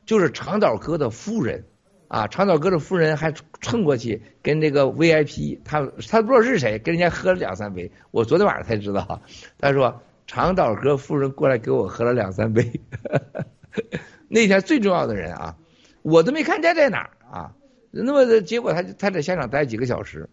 [0.05, 1.65] 就是长岛哥的夫人。
[2.07, 7.91] 啊，长岛哥的夫人还蹭过去跟这个 VIP，他他不知道是谁，跟人家喝了两三杯。
[8.11, 9.21] 我昨天晚上才知道，
[9.57, 12.81] 他说长岛哥夫人过来给我喝了两三杯。
[14.29, 15.57] 那天最重要的人啊，
[16.01, 17.53] 我都没看见在哪儿啊。
[17.91, 20.29] 那么结果他他在现场待几个小时，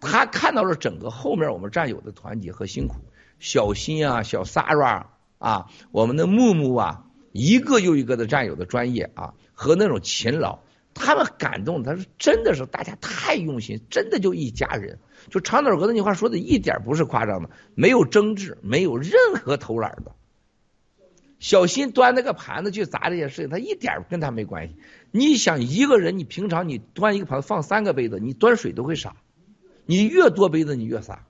[0.00, 2.96] 他看到了整个后面我们战友的团结和辛苦，
[3.38, 5.04] 小新啊，小 Sara
[5.38, 9.34] 啊，我们的木木啊，一个又一个的战友的专业啊。
[9.52, 10.60] 和那种勤劳，
[10.94, 14.98] 他们感动，他说真的是大家太用心，真的就一家人。
[15.28, 20.12] 就长岛哥那句话说的一点不是夸张的，没有争执，没有任何偷懒的。
[21.40, 24.76] 小新端那个盘子去砸这些事情，他一点跟他没关系。
[25.10, 29.14] 你想一个人，你平常你端一个盘子放三个杯子，你端水都会洒，
[29.84, 31.26] 你越多杯子你越洒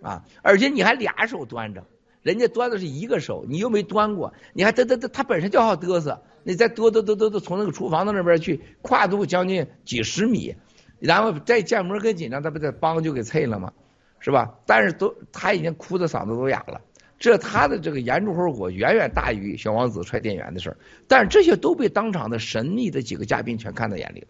[0.00, 1.84] 啊，而且你还俩手端着。
[2.22, 10.54] 人家端的是一个手，你又没端过，你还嘚嘚嘚，他本身就好嘚瑟，你再嘚嘚嘚嘚嘚从那个厨房的那边去，跨度将近几十米，
[10.98, 13.72] 然后再建模跟紧张，他不得梆就给脆了吗？
[14.20, 14.58] 是吧？
[14.66, 16.80] 但是都他已经哭的嗓子都哑了，
[17.20, 24.26] 这他的这个严重后果远远大于小王子踹电源的事儿，但是这些都被当场的神秘的几个嘉宾全看在眼里了。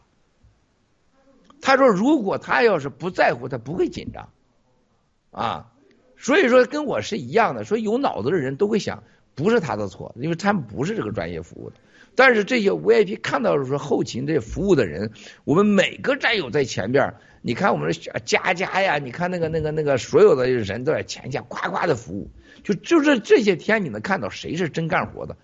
[1.63, 4.29] 他说，如果他要是不在乎，他不会紧张
[5.31, 5.73] 啊。
[6.19, 9.03] 所以说跟我是一样的，说有脑子的人都会想，
[9.35, 11.77] 不是他的错，因为他们不是这个专业服务的。
[12.15, 15.13] 但是这些 VIP 看到的说后勤这服务的人，
[15.45, 22.29] 我们每个战友在前边，你看我们的佳佳呀，你看那个那个那个所有的人都在前线夸夸的服务，
[22.65, 25.37] 就就是这些天你能看到谁是真干活的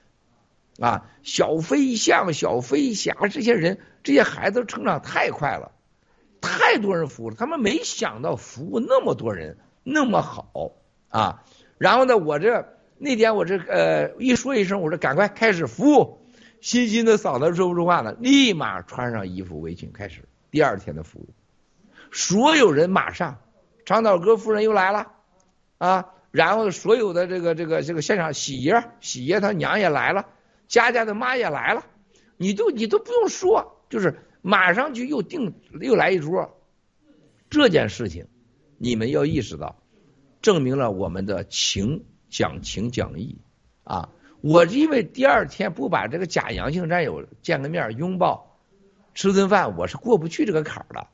[0.80, 1.08] 啊？
[1.22, 5.70] 小飞象、小飞侠这些人，这些孩子成长太快了，
[6.40, 9.58] 太多人服务了，他们没想到服务那么多人。
[9.85, 10.72] 那么好
[11.09, 11.45] 啊！
[11.78, 12.66] 然后呢，我这
[12.99, 16.26] 那天我这呃一说一声，我说赶快开始服务，
[16.61, 21.28] 欣欣的嗓子说不出话了，立马穿上衣服围裙开始第二天的服务。
[22.11, 23.39] 所有人马上，
[23.85, 25.12] 长岛哥夫人又来了
[25.78, 26.12] 啊！
[26.30, 30.26] 然后所有的这个这个这个现场喜爷喜爷他娘也来了，
[30.66, 31.85] 佳佳的妈也来了，
[32.37, 36.61] 你都你都不用说，就是马上就又订又来一桌，
[37.51, 38.26] 这件事情。
[38.78, 39.76] 你们要意识到，
[40.42, 43.38] 证明了我们的情讲情讲义
[43.84, 44.08] 啊！
[44.40, 48.58] 我因为第二天不把这个假阳性战友见个面拥抱
[49.14, 51.06] 吃顿饭，我是过不去这个坎儿的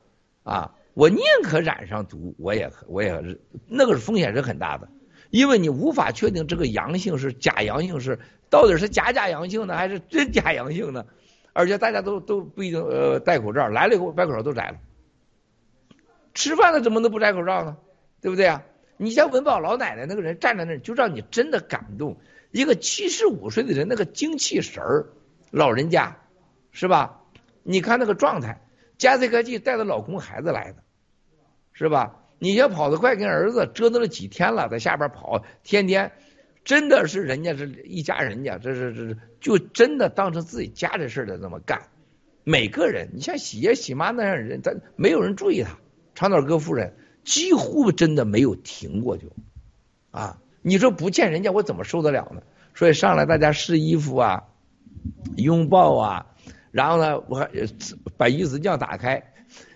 [0.42, 0.74] 啊！
[0.94, 3.38] 我宁可染上毒，我也我也
[3.68, 4.88] 那个风险是很大的，
[5.30, 11.06] 因为你无法确定这个阳性是假阳性是到底是假假阳性呢，还是真假阳性呢？
[11.52, 14.78] 而且大家都都不一定呃戴口罩，来了以后把口罩都摘了。
[16.34, 17.76] 吃饭了怎么能不摘口罩呢？
[18.20, 18.62] 对不对啊？
[18.96, 22.18] 你像文宝老奶奶那个人站在那儿，就让你真的感动。
[22.50, 25.06] 一个七十五岁的人，那个精气神儿，
[25.50, 26.18] 老人家
[26.70, 27.22] 是吧？
[27.62, 28.60] 你看那个状态，
[28.98, 30.82] 加塞科技带着老公孩子来的，
[31.72, 32.16] 是吧？
[32.38, 36.12] 你要跑得快，跟儿子折腾了几天了，在下边跑，天天
[36.64, 41.88] 真的是人家是一家人家，这是这是就真的当成自己家的事的这么干。
[42.44, 45.78] 每个人，你像喜爷喜妈那样人，咱没有人注意他。
[46.14, 46.94] 长岛哥夫人
[47.24, 49.28] 几乎真的没有停过就，
[50.10, 52.42] 啊，你说不见人家我怎么受得了呢？
[52.74, 54.44] 所以上来大家试衣服啊，
[55.36, 56.26] 拥抱啊，
[56.70, 57.50] 然后呢，我还
[58.16, 59.32] 把鱼子酱打开，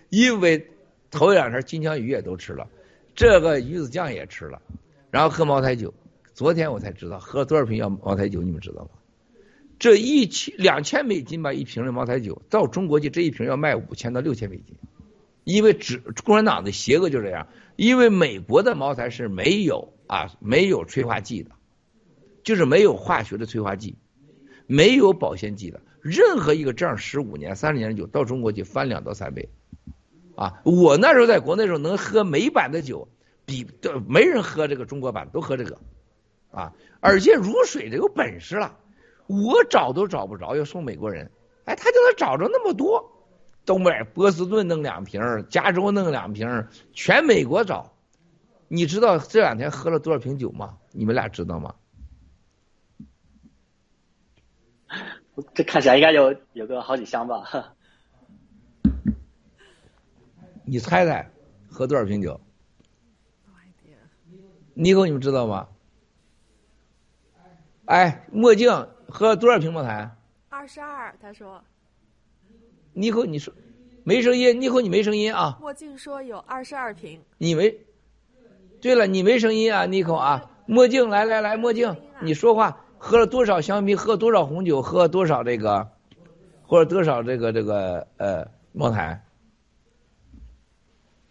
[0.09, 0.67] 因为
[1.11, 2.67] 头两天金枪鱼也都吃了，
[3.15, 4.61] 这个鱼子酱也吃了，
[5.11, 5.93] 然后喝茅台酒。
[6.33, 8.89] 昨天我才知道喝多少瓶药茅台酒，你们知道吗？
[9.77, 14.75] 这一千两千美金吧一瓶的茅台酒，到中国去这一瓶要卖五千到六千美金，
[15.45, 21.51] 因为只共产党的邪恶就这样，因为美国的茅台是没有啊没有催化剂的，
[22.43, 23.95] 就是没有化学的催化剂，
[24.67, 29.47] 没有保鲜剂的，任何一个这样十五年三十年的酒到中国去翻两到三倍，
[30.35, 33.07] 啊，我那时候在国内时候能喝美版的酒，
[33.45, 33.67] 比
[34.07, 35.79] 没人喝这个中国版，都喝这个，
[36.51, 38.79] 啊，而且如水的有本事了。
[39.27, 41.31] 我找都找不着，要送美国人，
[41.65, 43.14] 哎，他就能找着那么多。
[43.65, 47.93] 东北波士顿弄两瓶，加州弄两瓶，全美国找。
[48.67, 50.77] 你知道这两天喝了多少瓶酒吗？
[50.91, 51.73] 你们俩知道吗？
[55.53, 57.43] 这看起来应该有有个好几箱吧。
[60.63, 61.29] 你猜猜，
[61.69, 62.39] 喝多少瓶酒？
[64.73, 65.67] 尼克，你们知道吗？
[67.85, 68.87] 哎，墨镜。
[69.07, 70.11] 喝了多少瓶茅台？
[70.49, 71.63] 二十二，他说。
[72.95, 73.53] 尼可，你说
[74.03, 74.61] 没声音？
[74.61, 75.57] 尼可，你没声音啊？
[75.59, 77.21] 墨镜说有二十二瓶。
[77.37, 77.77] 你没？
[78.79, 80.49] 对了，你没声音啊，妮可啊！
[80.65, 82.81] 墨镜，来来来，墨镜，你说话。
[82.97, 83.97] 喝了多少香槟？
[83.97, 84.81] 喝多少红酒？
[84.81, 85.91] 喝多少这个？
[86.63, 89.21] 或者多少这个这个呃茅台？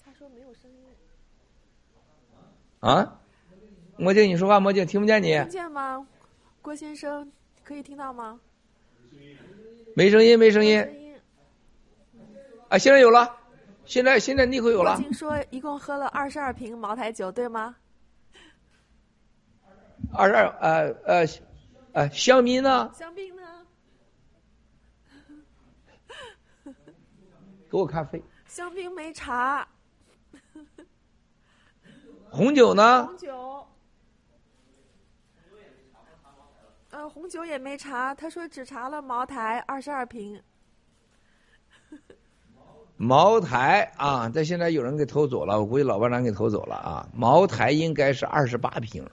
[0.04, 0.76] 他说没有声音。
[2.80, 3.20] 啊？
[3.96, 5.28] 墨镜，你说话，墨镜听不见你。
[5.28, 6.06] 听见吗，
[6.60, 7.32] 郭先生？
[7.64, 8.38] 可以听到吗？
[9.96, 10.86] 没声音，没声音。
[12.74, 13.38] 啊，现在有了，
[13.84, 14.96] 现在现在尼克有了。
[14.96, 17.76] 听说一共喝了二十二瓶茅台酒，对吗？
[20.12, 21.24] 二十二，呃呃，
[21.92, 22.90] 呃，香槟呢？
[22.92, 23.64] 香槟呢？
[27.70, 28.20] 给我咖啡。
[28.48, 29.68] 香槟没茶。
[32.28, 33.06] 红酒呢？
[33.06, 33.68] 红酒。
[36.90, 40.42] 呃，红酒也没查，他说只查了茅台二十二瓶。
[42.96, 47.08] 茅台啊，这现在有人给偷走了，我估计老班长给偷走了啊。
[47.14, 49.06] 茅台应该是二十八瓶，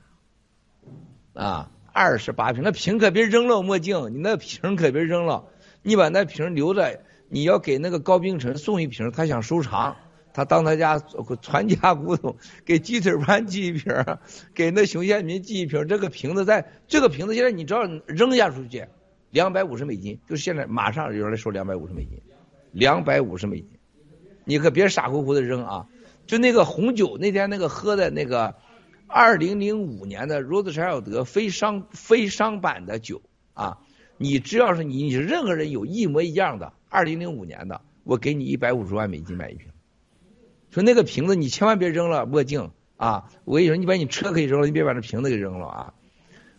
[1.34, 5.46] 啊，二十八瓶，那瓶可别扔了，墨镜，你那瓶可别扔了，
[5.82, 9.96] 你把那瓶留着，你要给那个高冰城送一瓶，他想收藏。
[10.34, 10.98] 他当他家
[11.42, 13.94] 传家古董，给鸡腿潘寄一瓶，
[14.54, 15.90] 给那熊先民寄一瓶。
[15.90, 18.88] 这个瓶子在，这个瓶子现在你只要扔下出去，
[19.30, 22.18] 两百五十美金，就是现在马上有人来收两百五十美金，
[22.72, 23.70] 两百五十美金，
[24.46, 25.88] 你可别傻乎乎的扔啊！
[26.28, 28.56] 就那个红酒，那天那个喝的那个
[29.08, 33.22] 二零零五年的罗斯柴尔德非商非商版的酒
[33.54, 33.80] 啊，
[34.18, 39.68] 你只要是你你任何人有一模一样的二零零五年的，我给你一百五十万美金买一瓶。
[40.70, 43.30] 说那个瓶子你千万别扔了，墨镜啊！
[43.44, 45.94] 我跟你说，你把你车可以扔了，你别把这瓶子给扔了啊！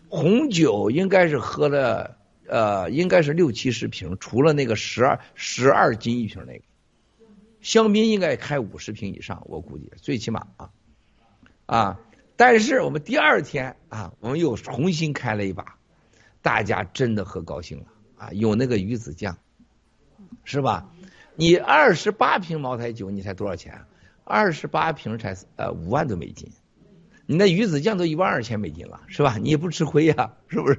[0.09, 2.19] 红酒应该是喝了
[2.49, 6.65] 呃，应该是六七十瓶，除了那个十二十二斤一瓶那个。
[7.61, 10.71] 香槟应该开五十瓶以上，我估计最起码啊
[11.67, 12.01] 啊！
[12.35, 15.77] 但是我们第二天啊，我们又重新开了一把，
[16.43, 17.85] 大家真的喝高兴了
[18.17, 18.31] 啊！
[18.33, 19.39] 有那个鱼子酱，
[20.43, 20.91] 是吧？
[21.37, 23.81] 你二十八瓶茅台酒，你才多少钱？
[24.25, 26.51] 二十八瓶才呃五万多美金，
[27.27, 29.37] 你那鱼子酱都一万二千美金了，是吧？
[29.41, 30.79] 你也不吃亏呀，是不是？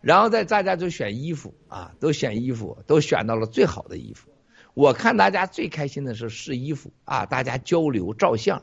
[0.00, 4.30] 然后在大家都选衣服啊，都选衣服，都选到了最好的衣服。
[4.74, 8.62] 我看大家最开心的是试衣服啊，大家交流照相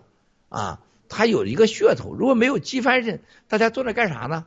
[0.50, 2.14] 啊，他有一个噱头。
[2.14, 4.46] 如果没有机翻身，大家坐那干啥呢？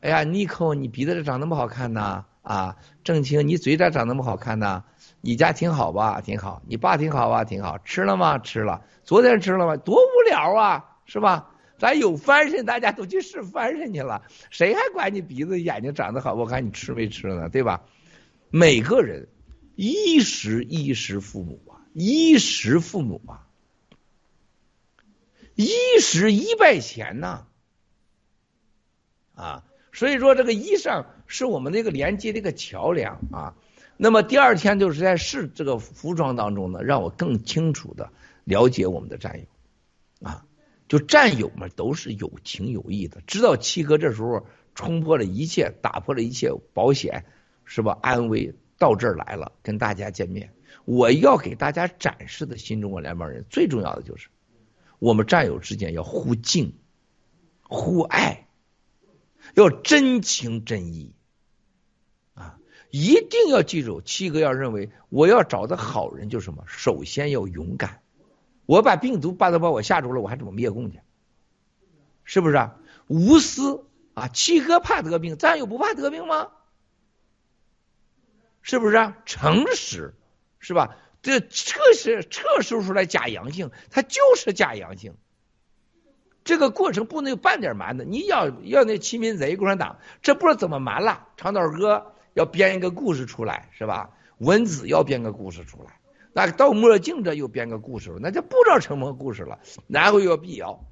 [0.00, 2.24] 哎呀，尼克，你鼻子长那么好看呢？
[2.42, 4.84] 啊，郑清，你嘴咋长那么好看呢？
[5.20, 6.20] 你家挺好吧？
[6.20, 6.62] 挺好。
[6.66, 7.44] 你爸挺好吧？
[7.44, 7.78] 挺好。
[7.78, 8.38] 吃了吗？
[8.38, 8.82] 吃了。
[9.04, 9.76] 昨天吃了吗？
[9.76, 11.50] 多无聊啊，是吧？
[11.78, 16.66] 咱有翻身，大家都去试翻身去了，谁还管你鼻子、眼睛长得好不好看？
[16.66, 17.48] 你吃没吃呢？
[17.48, 17.84] 对吧？
[18.50, 19.28] 每个人
[19.74, 23.46] 衣食衣食父母啊，衣食父母啊，
[25.54, 25.68] 衣
[26.00, 27.46] 食衣拜钱呐，
[29.34, 33.54] 啊，所以说这个衣裳是我们这个连接的一个桥梁啊。
[33.98, 38.12] 那么第二天就是在试这个服装当中呢，让我更清楚的
[38.44, 40.46] 了解我们的战友啊，
[40.88, 47.24] 就战友们都是有情有义的，知道七哥这时候冲破了一切，打破了一切保险
[47.64, 47.98] 是吧？
[48.02, 50.52] 安危到这儿来了，跟大家见面。
[50.84, 54.28] 我要给大家展示的新中国联邦人，最重要的就是
[55.00, 56.78] 我们战友之间要互敬、
[57.64, 58.46] 互爱，
[59.54, 61.12] 要真情真意
[62.34, 62.58] 啊！
[62.90, 66.62] 一定要记住，七哥要认为我要找的好人就是什么？
[66.68, 68.02] 首先要勇敢。
[68.66, 71.00] 我把病毒把它把我吓住了，我还怎么灭共去？
[72.24, 72.76] 是不是啊？
[73.06, 74.28] 无私啊！
[74.28, 76.48] 七哥怕得病，咱又不怕得病吗？
[78.62, 79.16] 是不是啊？
[79.24, 80.14] 诚实。
[80.58, 80.96] 是吧？
[81.22, 85.14] 这测试测试出来假阳性，它就是假阳性。
[86.42, 88.04] 这个过程不能有半点瞒的。
[88.04, 91.28] 你要要那亲民贼共产党，这不知道怎么瞒了。
[91.36, 94.10] 长岛哥要编一个故事出来，是吧？
[94.38, 95.95] 文子要编个故事出来，
[96.36, 99.58] 那到墨镜这又编个故事了，那就不知道什么故事了。
[99.86, 100.84] 然后又要辟谣，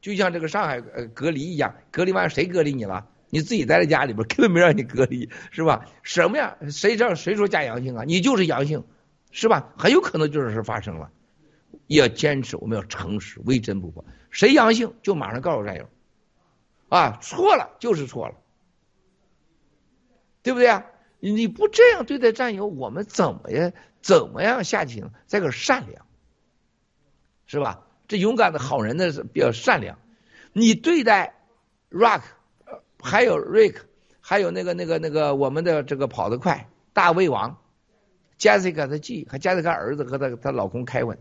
[0.00, 3.08] 就像这个上海呃隔离一样，隔离完谁隔离你了？
[3.30, 5.86] 你自己待在家里边，根本没让你隔离，是吧？
[6.04, 6.56] 什么呀？
[6.70, 8.04] 谁知道谁说假阳性啊？
[8.04, 8.84] 你就是阳性。
[9.32, 9.74] 是吧？
[9.76, 11.10] 很有可能就是发生了，
[11.88, 14.04] 要坚持，我们要诚实，为真不破。
[14.30, 15.88] 谁阳性就马上告诉战友，
[16.88, 18.36] 啊，错了就是错了，
[20.42, 20.86] 对不对啊？
[21.18, 23.72] 你不这样对待战友，我们怎么呀？
[24.06, 25.10] 怎么样下去呢？
[25.26, 26.06] 这个善良，
[27.46, 27.84] 是吧？
[28.06, 29.98] 这勇敢的好人呢比较善良。
[30.52, 31.34] 你对待
[31.90, 32.22] Rock，
[33.00, 33.78] 还有 Rick，
[34.20, 37.58] 还有那个那个那个我们的这个跑得快大胃王。
[38.38, 41.18] Jessica 的 G 和 Jessica 儿子和她她老公凯文，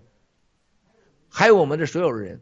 [1.28, 2.42] 还有我们的所有人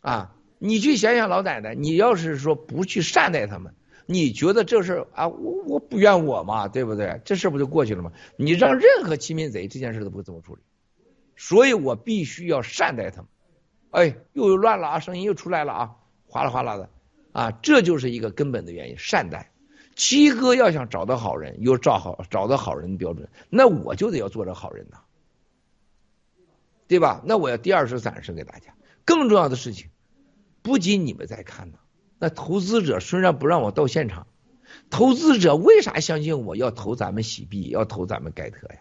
[0.00, 3.74] 啊，你去想想老奶奶，你要是说不去善待他们，
[4.06, 7.20] 你觉得这事啊，我我不怨我嘛，对不对？
[7.24, 8.12] 这事不就过去了吗？
[8.36, 10.62] 你让任何欺民贼这件事都不会怎么处理，
[11.36, 13.28] 所以我必须要善待他们。
[13.90, 15.96] 哎，又乱了啊，声音又出来了啊，
[16.26, 16.88] 哗啦哗啦的
[17.32, 19.52] 啊，这就是一个根本的原因，善待。
[19.94, 24.98] 七哥要想找到好人，有找好找到好人的标准，那我就得要做这好人呐，
[26.86, 27.22] 对吧？
[27.24, 28.74] 那我要第二次展示给大家。
[29.06, 29.88] 更重要的事情，
[30.62, 31.78] 不仅你们在看呢，
[32.18, 34.26] 那投资者虽然不让我到现场，
[34.90, 38.80] 投资者为啥相信我要投咱们喜币，要投咱们盖特呀？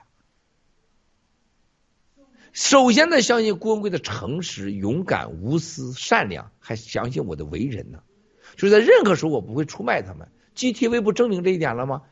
[2.54, 8.00] 首先呢相信郭文贵的诚实、勇敢、无私、善良，还相信我的为人呢。
[8.56, 10.30] 就是在任何时候，我不会出卖他们。
[10.56, 12.04] GTV 不证明这一点了吗？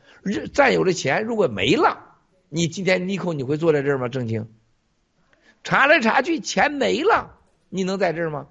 [0.52, 2.16] 占有的钱如果没了，
[2.50, 4.08] 你今天尼克你会坐在这儿吗？
[4.08, 4.50] 郑清
[5.62, 7.38] 查来查去，钱没了，
[7.70, 8.48] 你能在这儿吗？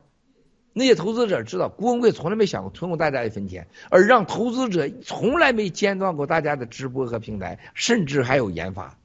[0.74, 8.98] 那些投资者知道，郭文贵从来没想过吞过大家一分钱，而让投资者从来没间断过大家的直播和平台，甚至还有研发，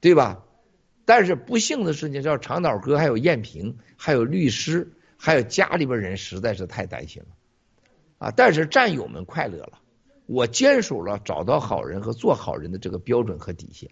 [0.00, 0.44] 对吧？
[1.06, 7.28] 但是不幸的事情叫长岛哥，还有燕萍，还有律师，还有家里边人实在是太担心了。
[8.18, 8.30] 啊！
[8.36, 9.80] 但是战友们快乐了，
[10.26, 13.90] 我坚守了找到好人和做好人的这个标准和底线，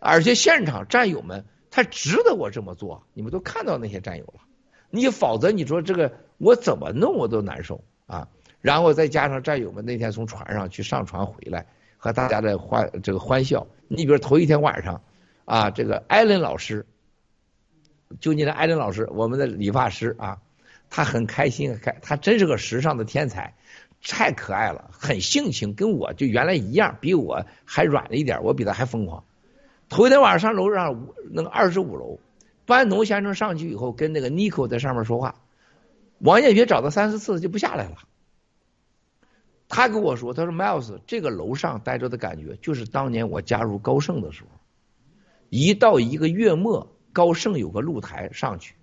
[0.00, 1.44] 而且现场战友们
[1.74, 4.42] 他值得我这么做，你们都看到那些战友了，
[4.90, 8.28] 你否则你说这个我怎么弄我都难受啊！
[8.60, 11.66] 然后再加上战友们那天从船上去上船回来，
[11.96, 15.02] 和大家的欢这个欢笑，你比如头一天晚上
[15.46, 16.86] 啊，这个艾伦老师，
[18.20, 20.38] 就你的艾伦老师，我们的理发师啊。
[20.90, 23.54] 他很开心，开他真是个时尚的天才，
[24.00, 29.24] 太可爱了，很性情，跟我就原来一样，比我还软了一点，我比他还疯狂。
[29.94, 32.18] 头一天晚上上楼上那个二十五楼，
[32.66, 35.36] 班农先生上去以后跟那个尼克在上面说话，
[36.18, 37.98] 王艳平找他三四次就不下来了。
[39.68, 44.48] 他跟我说，他说 Miles 这个楼上待着的感觉就是当年我加入高盛的时候，
[45.48, 48.74] 一到一个月末，高盛有个露台上去。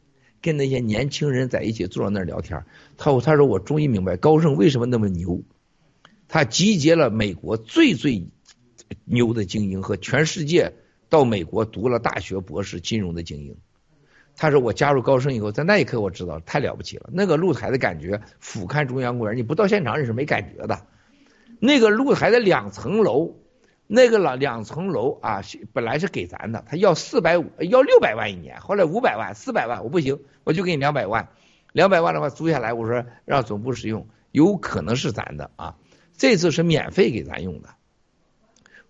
[0.42, 2.64] 跟那些年轻人在一起坐在那儿聊天，
[2.98, 5.42] 他他说我终于明白高盛为什么那么牛，
[6.30, 8.30] 他集结了美国最最
[9.04, 10.72] 牛的精英和全世界
[11.12, 13.56] 到美国读了大学博士金融的精英。
[14.36, 20.88] 他说我加入高盛以后，在那一刻我知道太了不起了，那个露台的感觉，俯瞰中央公园，你不到现场你是没感觉的。
[21.60, 23.36] 那个露台的两层楼。
[23.94, 25.42] 那个两两层楼啊，
[25.74, 31.28] 本来是给咱的，他要四百五，要六百万一年，后来五百万、四百万，我不行，我就给你两百万，
[31.74, 35.76] 两百万的话租下来，我说让总部使用，有可能是咱的啊，
[36.16, 37.68] 这次是免费给咱用的，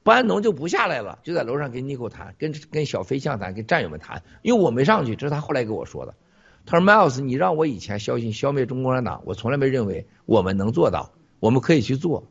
[0.03, 6.15] 班农就不下来了，就在楼上跟尼克谈，跟跟小飞象谈，跟战友们谈，因为我没上去，这是他后来跟我说的，
[6.65, 12.27] 他说 Miles，你让我以前消信消灭中国共产党，我从来没认为我们能做到，我们可以去做。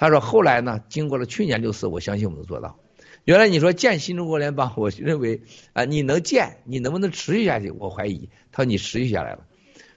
[0.00, 0.80] 他说：“后来呢？
[0.88, 2.78] 经过了去年六四，我相信我们能做到。
[3.24, 5.42] 原来你说建新中国联邦，我认为
[5.72, 7.72] 啊，你能建，你能不能持续下去？
[7.72, 8.28] 我怀疑。
[8.52, 9.44] 他说你持续下来了。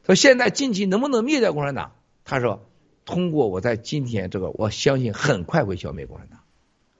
[0.03, 1.91] 他说现在近期能不能灭掉共产党？
[2.25, 2.67] 他说
[3.05, 6.40] 通过我在今天这个，我相信很快会消灭共产党，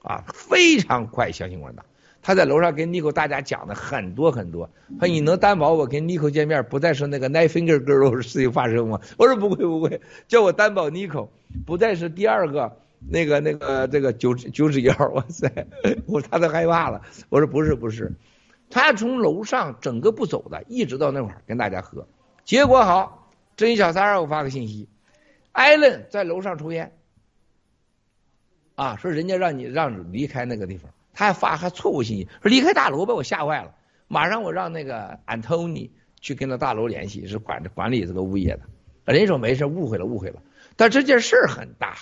[0.04, 1.86] 啊，非常快相信共产党。
[2.24, 9.02] 他在楼上跟 Nico 大家讲的很多很多，说你能担保我跟 Nico 见面不再是那个 Nine Finger Girl 事情发生吗？
[9.18, 11.30] 我说不会不会，叫我担保 Nico
[11.66, 15.52] 不再是第二个那个那个这个九九指妖，哇塞，
[16.06, 17.02] 我他都害怕了。
[17.30, 18.12] 我说不是不是，
[18.70, 22.06] 他从楼上整个不走的，一直到那块儿跟大家喝。
[22.46, 24.88] 结果好，这一小三儿给我发个信息，
[25.54, 26.92] 艾伦在楼上抽烟，
[28.82, 30.92] 啊，说人家让你让离开那个地方。
[31.14, 33.76] 他还发还错误信息，说离开大楼，把我吓坏了。
[34.08, 38.62] 马上我让那个 Antony 去跟那大楼联系，是管着管理这个物业的。
[39.14, 40.42] 人家说没事，误会了，误会了。
[40.76, 41.96] 但这件事儿很大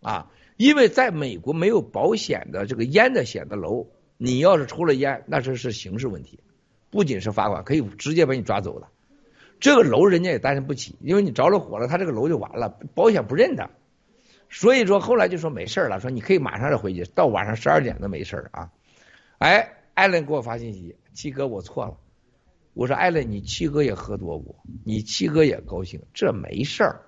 [0.00, 3.88] 啊，因为在美国没有保险的这个烟的险的楼，
[4.18, 6.38] 你要是抽了烟，那是是刑事问题，
[6.90, 8.86] 不仅是罚款，可以直接把你抓走的。
[9.58, 13.68] 这个楼人家也担心不起，因为你着了火了，他这个楼就完了，保险不认的。
[14.50, 18.72] 所以说后来就说没事了，说你可以马上就回去，到晚上十二点都没事啊。
[19.38, 21.96] 哎，艾伦给我发信息，七哥我错了。
[22.74, 27.02] 我说艾伦，你七哥也喝多过，你七哥也高兴，这没事儿。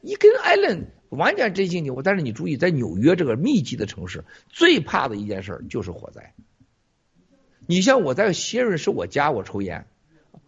[0.00, 6.34] 你跟艾伦完全真心我但是你注意，在纽约这个密集的城市，最怕的一件事就是火灾。
[7.66, 9.86] 你像我在希尔是我家，我抽烟，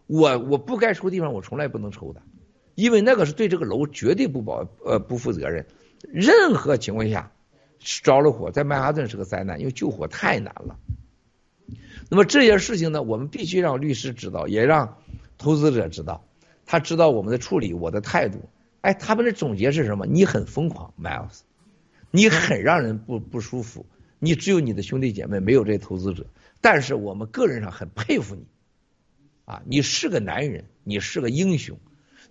[0.07, 2.23] 我我不该抽地方，我从来不能抽的。
[2.81, 5.67] 因为那个是对这个楼绝对不保呃不负责任，
[6.09, 7.31] 任何情况下
[7.79, 10.79] 着了火，在曼哈顿是个灾难，因为救火太难了。
[12.09, 14.97] 那么这些事情呢，我们必须让律师知道，也让
[15.37, 16.25] 投资者知道，
[16.65, 18.49] 他知道我们的处理，我的态度。
[18.81, 20.07] 哎，他们的总结是什么？
[20.07, 21.41] 你很疯狂，Miles，
[22.11, 23.85] 你很让人不不舒服，
[24.19, 26.25] 你只有你的兄弟姐妹，没有这些投资者。
[26.63, 28.47] 但是我们个人上很佩服你，
[29.45, 31.79] 啊，你是个男人，你是个英雄。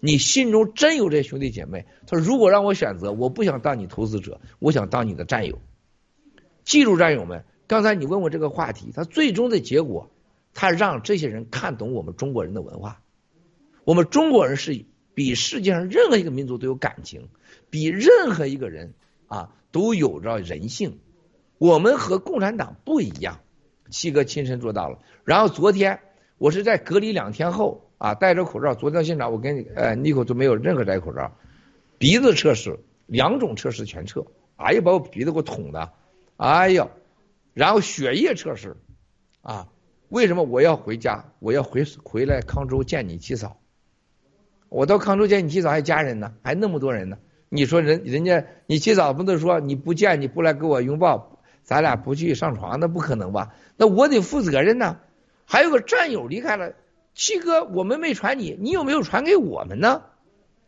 [0.02, 1.86] 你心中真有这兄弟姐妹？
[2.08, 5.60] 他说：“如果让我选择，我不想当你投资者，我想当你的战友。
[6.64, 10.10] 记住，战友们，刚才你问我这个话题，他最终的结果，
[10.54, 13.02] 他让这些人看懂我们中国人的文化。
[13.84, 17.28] 我们中国人是比世界上任何一个民族都有感情，
[17.70, 18.94] 比任何一个人
[19.28, 21.00] 啊都有着人性。
[21.58, 23.42] 我们和共产党不一样。
[23.90, 25.00] 七哥亲身做到了。
[25.26, 26.00] 然后昨天
[26.38, 31.34] 我是在隔离两天后。”啊，戴着口罩，昨天现场我跟你，呃，尼克都没有任何戴口罩，
[31.98, 34.26] 鼻子测试两种测试全测，
[34.56, 35.92] 哎呀，把我鼻子给我捅的，
[36.38, 36.88] 哎呀，
[37.54, 38.78] 然后血液测试，
[39.42, 39.68] 啊，
[40.08, 41.26] 为什么我要回家？
[41.40, 43.58] 我要回回来康州见你七嫂，
[44.70, 47.18] 我到康州见你七嫂还家人呢，还那么多人呢，
[47.50, 53.54] 你说人人家你七嫂不能说你不见你不来给我拥抱，咱俩不去上床，那不可能吧？
[53.76, 55.00] 那我得负责任呢，
[55.44, 56.72] 还有个战友离开了。
[57.20, 60.04] 七哥，我们没传你，你有没有传给我们呢？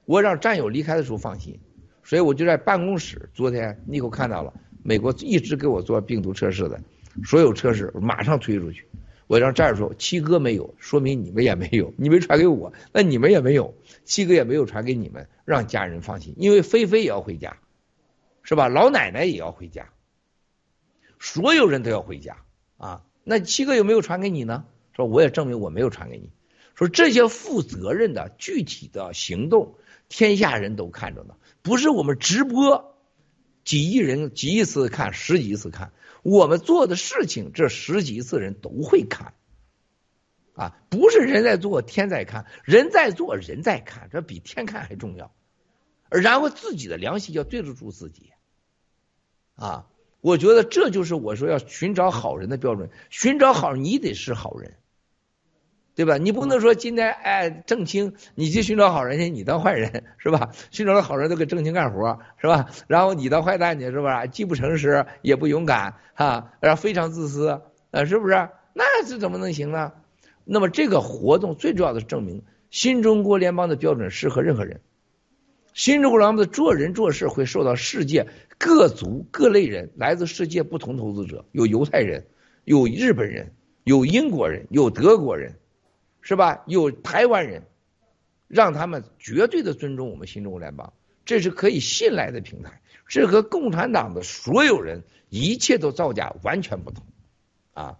[0.03, 1.57] 我让战友离开的时候放心，
[2.03, 3.29] 所以我就在办公室。
[3.33, 6.77] 昨天你给我看到了，美国一直给我做病毒测试的，
[7.23, 8.85] 所有测试马上推出去。
[9.27, 13.73] 我让战友说，七哥没有，说明你们也没有，你没传给我，那你们也没有，
[14.03, 17.59] 七哥也没有传给你们，让家人放心，因为菲菲也要回家，
[18.43, 18.67] 是吧？
[18.67, 19.87] 老奶奶也要回家，
[21.17, 22.35] 所有人都要回家
[22.75, 23.05] 啊。
[23.23, 24.65] 那七哥有没有传给你呢？
[24.93, 26.29] 说我也证明我没有传给你。
[26.81, 29.75] 说这些负责任的具体的行动，
[30.09, 31.35] 天下人都看着呢。
[31.61, 32.97] 不是我们直播
[33.63, 35.93] 几亿人几亿次看，十几次看，
[36.23, 39.35] 我们做的事情，这十几次人都会看。
[40.55, 45.31] 啊，不是人在做，天在看；人在做，人在看，这比天看还重要。
[46.09, 48.31] 然后自己的良心要对得住自己。
[49.53, 49.85] 啊，
[50.19, 52.89] 我觉得这就是我说要寻找好人的标准。
[53.11, 54.79] 寻找好人，你得是好人。
[56.01, 56.17] 对吧？
[56.17, 60.49] 你不能说今天哎，正清你去寻找好人去，你当坏人 是吧？
[60.71, 62.71] 寻找的好人都给正清干活是吧？
[62.87, 64.25] 然后你当坏蛋去是吧？
[64.25, 67.61] 既不诚实也不勇敢哈，然后非常自私
[67.91, 68.33] 啊，是不是？
[68.73, 69.91] 那这怎么能行呢？
[70.43, 72.41] 那么这个活动最重要的是证明
[72.71, 74.81] 新中国联邦的标准适合任何人。
[75.73, 78.25] 新中国联邦的做人做事会受到世界
[78.57, 82.25] 各族各类人来自世界不同投资者，有犹太人，
[82.63, 83.53] 有日本人，
[83.83, 85.53] 有英国人，有德国人。
[86.21, 86.63] 是吧？
[86.67, 87.63] 有台湾人，
[88.47, 90.93] 让他们绝对的尊重我们新中国联邦，
[91.25, 92.81] 这是可以信赖的平台。
[93.07, 97.03] 这和共产党的所有人一切都造假完全不同
[97.73, 97.97] 啊！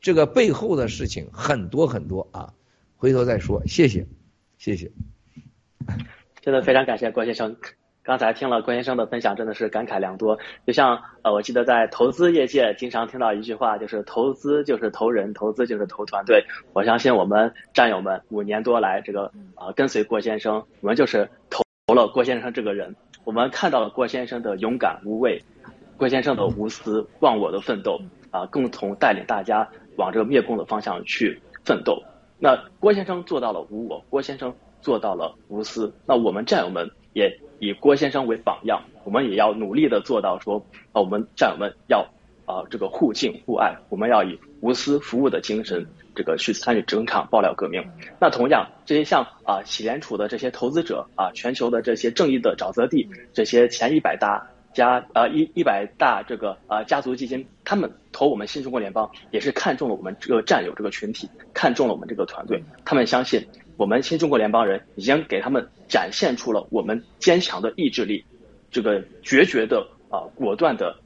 [0.00, 2.54] 这个背后的事情很多很多啊，
[2.96, 3.66] 回头再说。
[3.66, 4.06] 谢谢，
[4.58, 4.90] 谢谢。
[6.40, 7.56] 真的非常感谢郭先生。
[8.04, 10.36] 刚才听了郭先生的分享，真的是感慨良多。
[10.66, 16.44] 就像呃，我记得在投资业界经常听到一句话，就是投资就是投人，投资就是投团队。
[16.72, 21.62] 我相信我们战友们五年多来这个啊跟随郭先生，我们就是投
[21.94, 22.94] 了郭先生这个人。
[23.24, 25.40] 我们看到了郭先生的勇敢无畏，
[25.96, 28.00] 郭先生的无私忘我的奋斗
[28.32, 32.02] 啊，共同带领大家往这个灭共的方向去奋斗。
[32.40, 42.00] 那郭先生做到了无我，郭先生做到了无私，那我们战友们也以郭先生为榜样，我们也要努力的做到说，啊，我们战友们要
[42.44, 45.86] 啊这个互敬互爱，我们要以无私服务的精神，
[46.16, 47.80] 这个去参与整场爆料革命。
[48.18, 63.46] 那同样，这些像啊喜联储的这些投资者啊，全球的这些正义的沼泽地，这些前一百大家呃一一百大这个呃家族基金，他们投我们新中国联邦，也是看中了我们这个战友这个群体，看中了我们这个团队，他们相信
[63.76, 68.24] 我们新中国联邦人已经给他们展现出了我们坚强的意志力，
[68.70, 70.96] 这个决绝的啊果断的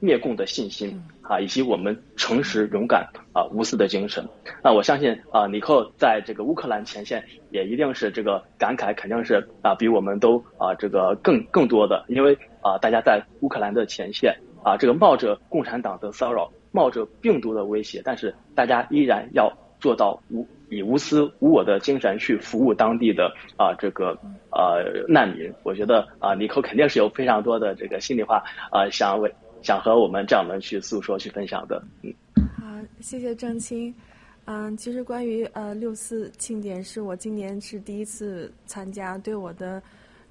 [0.00, 4.26] 灭共的信心啊，以及我们诚实勇敢啊无私的精神。
[4.62, 24.18] 那我相信啊，尼克在这个乌克兰前线也一定是这个感慨，肯定是啊比我们都啊这个更更多的，因为啊大家在乌克兰的前线啊这个冒着共产党的骚扰，冒着病毒的威胁，但是大家依然要做到无以无私无我的精神去服务当地的啊这个
[24.50, 25.52] 呃难民。
[25.62, 29.32] 我觉得啊尼克肯定是有非常多的这个心里话啊想为
[29.62, 31.82] 想和我们战友们去诉说去分享的。
[32.02, 32.14] 嗯，
[32.56, 32.64] 好，
[33.00, 33.94] 谢谢郑清。
[34.44, 39.82] 嗯，其实关于呃六四庆典，是我今年是第一次参加，对我的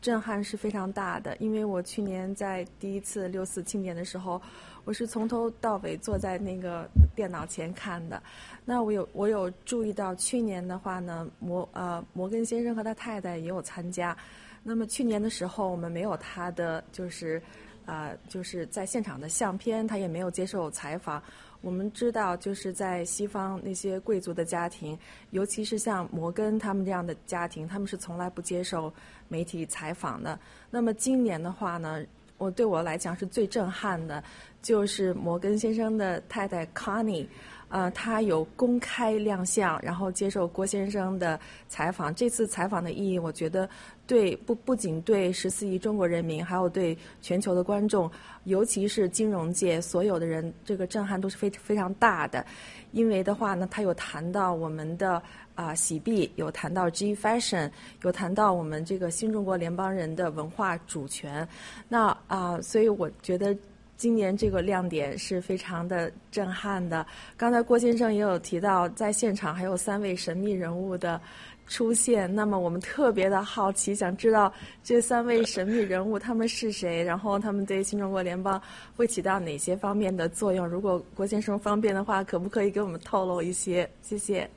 [0.02, 1.35] 震撼是非常大的。
[1.38, 4.41] 因为我去年在第一次六四庆典的时候，
[4.85, 8.23] 我是从头到尾坐在那个电脑前看的。
[8.64, 14.15] 那我有我有注意到，去年的话呢，摩呃摩根先生和他太太也有参加。
[14.64, 17.41] 那么去年的时候，我们没有他的就是
[17.85, 21.21] 啊、就是在现场的相片，他也没有接受采访。
[21.61, 24.97] 我们知道，就是在西方那些贵族的家庭，
[25.31, 28.93] 尤其是像摩根他们这样的家庭，他们是从来不接受
[29.27, 30.39] 媒体采访的。
[30.69, 32.03] 那么今年的话呢，
[32.37, 34.23] 我对我来讲是最震撼的，
[34.61, 37.27] 就是摩根先生的太太 Connie。
[37.67, 41.37] 呃，他有公开亮相，然后接受郭先生的
[41.67, 42.13] 采访。
[42.13, 43.67] 这次采访的意义，我觉得
[44.07, 48.10] 对不不仅对十四亿中国人民，还有对全球的观众，
[48.44, 52.45] 尤其是金融界所有的人，这个震撼都是非非常大的。
[52.91, 55.22] 因为的话呢，他有谈到我们的
[55.56, 57.69] 啊、洗币，有谈到 G Fashion，
[58.03, 61.48] 有谈到我们这个新中国联邦人的文化主权。
[61.90, 63.56] 那啊、所以我觉得。
[63.98, 67.07] 今年这个亮点是非常的震撼的。
[67.38, 71.19] 刚才郭先生也有提到，在现场还有三位神秘人物的
[71.67, 72.33] 出现。
[72.33, 74.51] 那么我们特别的好奇，想知道
[74.83, 78.61] 这三位神秘人物他们是谁，然后他们对新中国联邦
[78.95, 80.67] 会起到哪些方面的作用？
[80.67, 83.89] 如果郭先生方便的话，可不可以给我们透露一些？
[84.01, 84.49] 谢谢。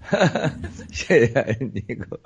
[0.92, 2.18] 谢谢尼克，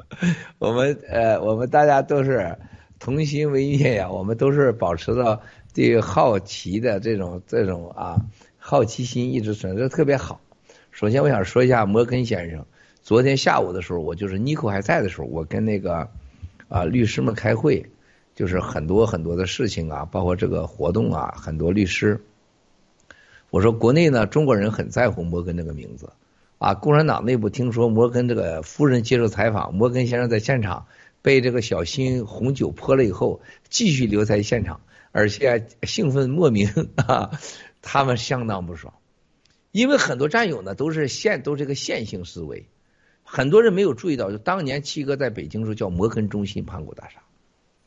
[0.59, 2.57] 我们呃，我们大家都是
[2.99, 5.41] 同心为业呀，我们都是保持着
[5.75, 8.21] 对好奇的这种这种啊
[8.59, 10.39] 好奇心一直存在，特别好。
[10.91, 12.65] 首先，我想说一下摩根先生。
[13.03, 16.09] 昨天下午的时候，我就是尼克还在的时候，我跟那个
[16.69, 17.85] 啊律师们开会，
[18.35, 22.21] 就是很多很多的事情啊，包括这个活动啊，很多律师。
[23.51, 26.11] 我说国内呢，中国人很在乎摩根这个名字。
[26.59, 30.87] 啊，共产党内部听说摩根这个夫人接受采访，摩根先生在现场
[31.21, 34.81] 被这个小心红酒泼了以后，继续留在现场，
[35.11, 37.33] 而且兴奋莫名啊，
[37.83, 38.95] 他们相当不爽，
[39.73, 42.69] 因为很多战友呢都是线都是个线性思维，
[43.35, 47.23] 很多人没有注意到，就当年七哥在北京时候叫摩根中心盘古大厦，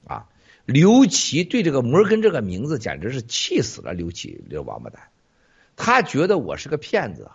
[0.08, 0.26] 啊，
[0.66, 5.04] 刘琦对这个摩根这个名字简直是气死了刘琦这王八蛋，
[5.76, 7.30] 他觉得我是个骗子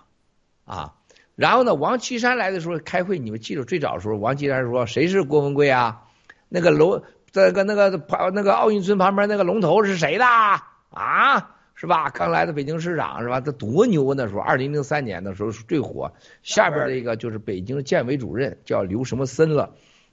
[0.65, 0.95] 啊。
[1.37, 6.03] 然后呢，王岐山来的时候开会，你们记住最早的时候，王岐山说谁是郭文贵啊？
[6.49, 11.60] 那个楼在个那个旁那个奥运村旁边那个龙头是谁的啊？
[11.81, 12.11] 是吧？
[12.11, 13.41] 刚来的北京市长是吧？
[13.41, 14.15] 他多牛啊！
[14.15, 16.13] 那时候二零零三年的时候是最火。
[16.43, 19.73] 下边的一个就是北京建委主任叫刘什么森了，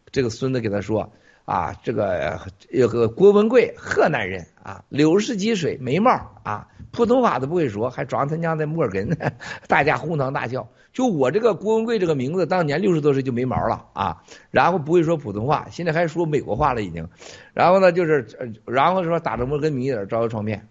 [0.10, 1.12] 这个孙子给他说
[1.44, 2.40] 啊，这个
[2.70, 6.10] 有个郭文贵，河南人啊，柳氏积水，眉毛
[6.44, 9.10] 啊，普通话都不会说，还装他娘的摩根，
[9.68, 10.70] 大家哄堂大笑。
[10.94, 17.10] 就我这个郭文贵这个名字，当年六十多岁就没毛了啊，然后不会说普通话，现在还说美国话了已经。
[17.54, 18.26] 然后呢，就是
[18.66, 20.66] 然后说打着摩根名义招摇撞骗。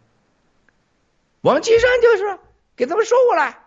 [1.47, 2.41] 王岐山就是
[2.75, 3.61] 给他们收过来，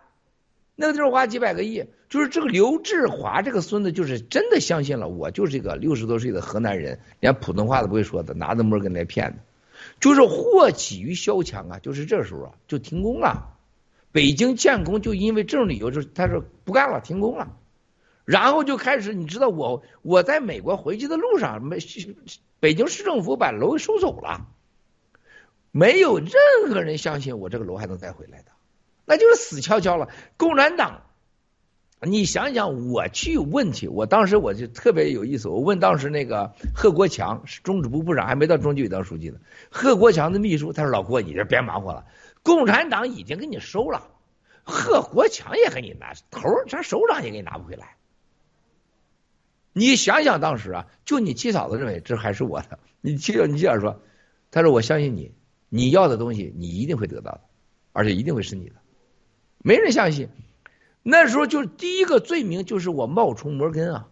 [0.76, 9.38] 那个地方花几百个亿，就是这个刘志华这个孙子就是真的相信了，我就是一个六十多岁的河南人，连普通话都不会说的，拿着摩根来骗的，
[9.98, 13.56] 就是祸起于萧墙啊，就是这时候啊就停工了。
[14.12, 17.56] 北京建工就因为这种理由，就是他说不干了，停工了。
[18.26, 21.78] 然后就开始，你知道我我在美国回去的路上，没
[22.60, 24.48] 北京市政府把楼收走了，
[25.72, 26.32] 没有任
[26.68, 28.50] 何人相信我这个楼还能再回来的，
[29.04, 30.08] 那就是死翘翘了。
[30.36, 31.02] 共产党，
[32.00, 39.38] 你想想，我去问去，我当时我就特别有意思，我问当时那个贺国强是中指部部长，还没到中纪委当书记呢。
[39.70, 42.06] 贺国强的秘书他说：“老郭，你这别忙活了，
[42.42, 44.08] 共产党已经给你收了，
[44.64, 47.96] 贺国强也给你拿头，咱首长也给你拿不回来。”
[49.72, 54.00] 你想想当时啊，就你七嫂子认为这还是我的，你七你这样说，
[54.50, 55.32] 他说我相信你，
[55.70, 57.40] 你要的东西你一定会得到的，
[57.94, 58.74] 而且一定会是你的，
[59.62, 60.28] 没人相信。
[61.02, 64.08] 那时候就第一个罪名就是我冒充摩根啊，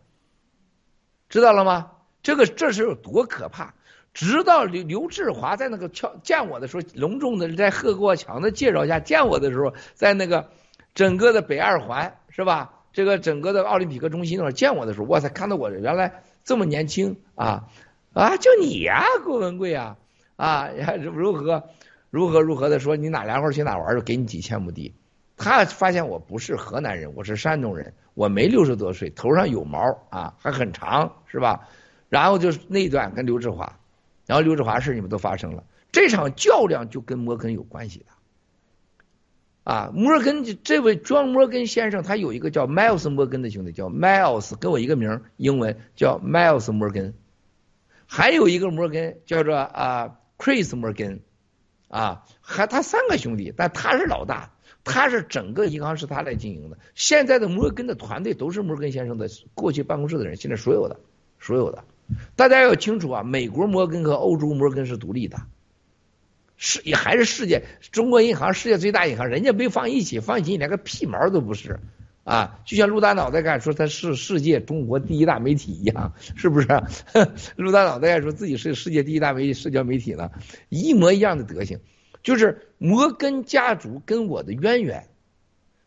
[1.29, 1.91] 知道了吗？
[2.23, 3.75] 这个这是有多可怕？
[4.15, 10.49] 直到刘刘志华在那个敲见我的时候，隆重的在贺国强的介绍下见我的时候，在那个
[10.95, 12.75] 整个的北二环是吧？
[12.93, 17.69] 这个整个的奥林匹克中心那儿见我的时候，哇塞，看到我原来这么年轻啊
[18.15, 19.99] 啊，就你呀，郭文贵啊
[20.39, 20.71] 啊，
[21.03, 21.65] 如何
[22.11, 24.95] 如何如何的说你哪凉快去哪玩就给你几千亩地。
[25.37, 31.69] 他发现我不是河南人，我是山东人，我没六十多岁，头上有毛啊，还很长，是吧？
[32.09, 33.81] 然后就是那段跟刘志华，
[34.27, 38.07] 然后刘志华事你们都发生了，这场较量就跟摩根有关系的。
[39.65, 47.13] 啊，摩根这位庄摩根先生，他有一个叫 Miles 摩根的兄弟，叫 Miles，跟我一个名，英文叫 Miles 摩根。
[48.07, 51.21] 还有一个摩根叫做啊 Chris 摩根，
[51.89, 54.53] 啊，还他三个兄弟，但他是老大，
[54.85, 56.79] 他是整个银行是他来经营的。
[56.95, 61.01] 现在的摩根的团队都是摩根先生的过去办公室的人，现在所有的
[61.41, 61.85] 所有的，
[62.37, 65.43] 大家要清楚啊，美国摩根和欧洲摩根是独立的。
[66.61, 67.63] 是也还是世界
[67.93, 71.79] 中国银行世界最大银行，人家没放一起，放一起你连个屁毛都不是
[72.29, 72.61] 啊！
[72.67, 76.69] 就像陆大脑袋干说他是世界中国第一大媒体一样， 是不是？
[77.57, 80.31] 陆大脑袋敢说自己是世界第一大媒体社交媒体呢，
[80.69, 81.81] 一模一样的德行。
[82.23, 85.09] 就是摩根家族跟我的渊源，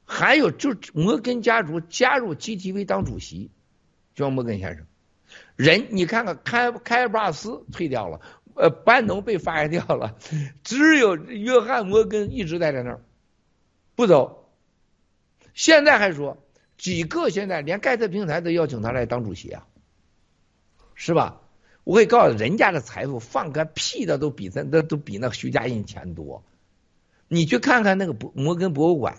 [0.05, 3.51] 还有就摩根家族加入 GTV 当主席，
[4.15, 4.85] 叫摩根先生。
[5.55, 8.19] 人你看看开开布拉斯退掉了。
[8.53, 10.18] 呃，班农被发现掉了，
[10.63, 13.01] 只有约翰摩根一直待在那儿
[13.95, 14.40] 不走。
[15.53, 16.38] 现在还说
[16.78, 19.68] 几个现在连盖特平台都邀请他来当主席啊，
[20.95, 21.41] 是吧？
[21.84, 26.44] 我可以告诉人家的财富放个屁的都比咱那都比那徐家印钱多。
[27.28, 29.18] 你去看看那个摩根博物馆，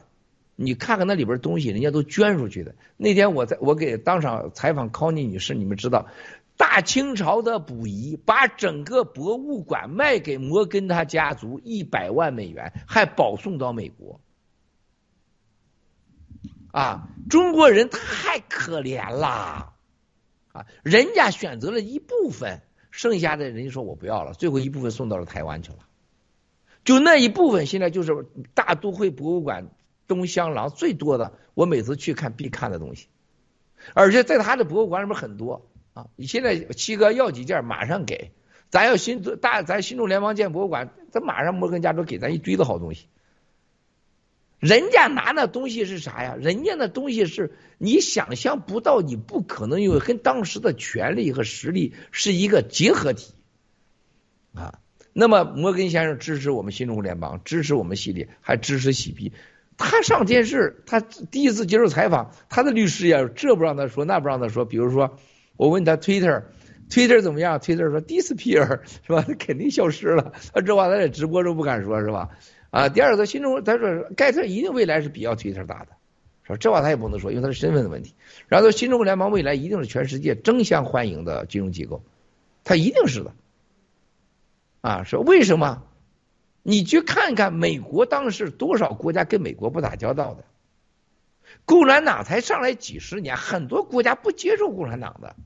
[0.55, 2.75] 你看看那里边东西，人家都捐出去的。
[2.97, 6.09] 那天我在我给当场采访康妮女士，你们知道。
[6.55, 14.21] 大清朝的溥仪把整个博物馆卖给摩根他家族一百万美元，还保送到美国。
[16.73, 19.75] 啊，中国人太可怜了，
[20.53, 25.79] 啊，人家选择了一部分，剩下的人家说我不要了，最后一部分送到了台湾去了。
[26.85, 29.69] 就那一部分，现在就是大都会博物馆
[30.09, 33.07] 东厢廊最多的，我每次去看必看的东西，
[33.95, 35.69] 而且在他的博物馆里面很多。
[35.95, 36.07] 啊！
[36.17, 38.33] 你现在七哥要几件，马上给。
[38.71, 43.09] 咱要新大，咱新中联邦建博物馆，咱马上摩根家族给咱一堆的好东西。
[44.63, 46.37] 人家拿那东西是啥呀？
[46.41, 53.35] 人家那东西是你想象不到，你不可能有跟当时的权力和实力是一个结合体
[54.55, 54.79] 啊。
[55.13, 59.33] 那么摩根先生支持我们新中国联邦，支持我们系列，还支持洗币。
[59.77, 64.65] 他上电视，他第一次接受采访，他的律师也这不让他说，那不让他说。
[64.65, 65.19] 比如说。
[65.59, 69.23] 我问他 Twitter，Twitter 怎么样？Twitter 说 disappear 是吧？
[69.23, 70.33] 他肯定消失了。
[70.53, 72.31] 他这话他在直播中不敢说，是吧？
[72.73, 75.89] 啊，第二个新中国他说盖特一定未来是比较巨头大的，
[76.43, 78.15] 说这话他也不能说，因为他是身份的问题。
[78.49, 82.03] 然后说新中国联邦未来一定是全世界争相欢迎的金融机构，
[82.65, 83.35] 他一定是的。
[84.81, 85.83] 啊，说为什么？
[86.63, 90.45] 你去看看美国当时多少国家跟美国不打交道的，
[91.67, 95.37] 共产党才上来几十年，很多国家不接受共产党的。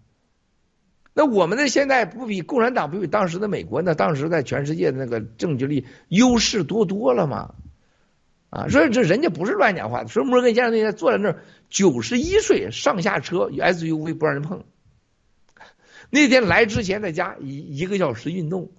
[1.18, 7.54] 那我们的现在不比共产党不比当时的美国那当时在全世界的那个政治力优势多多了吗？
[8.50, 10.08] 啊，所以这人家不是乱讲话的。
[10.08, 14.64] 说摩根先生那天坐在那儿，九十一岁上下车 SUV 不让人碰。
[16.10, 18.72] 那天来之前在家一一个小时运动，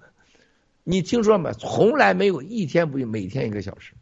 [0.84, 1.54] 你听说没？
[1.54, 3.94] 从来没有一天不运每天一个小时。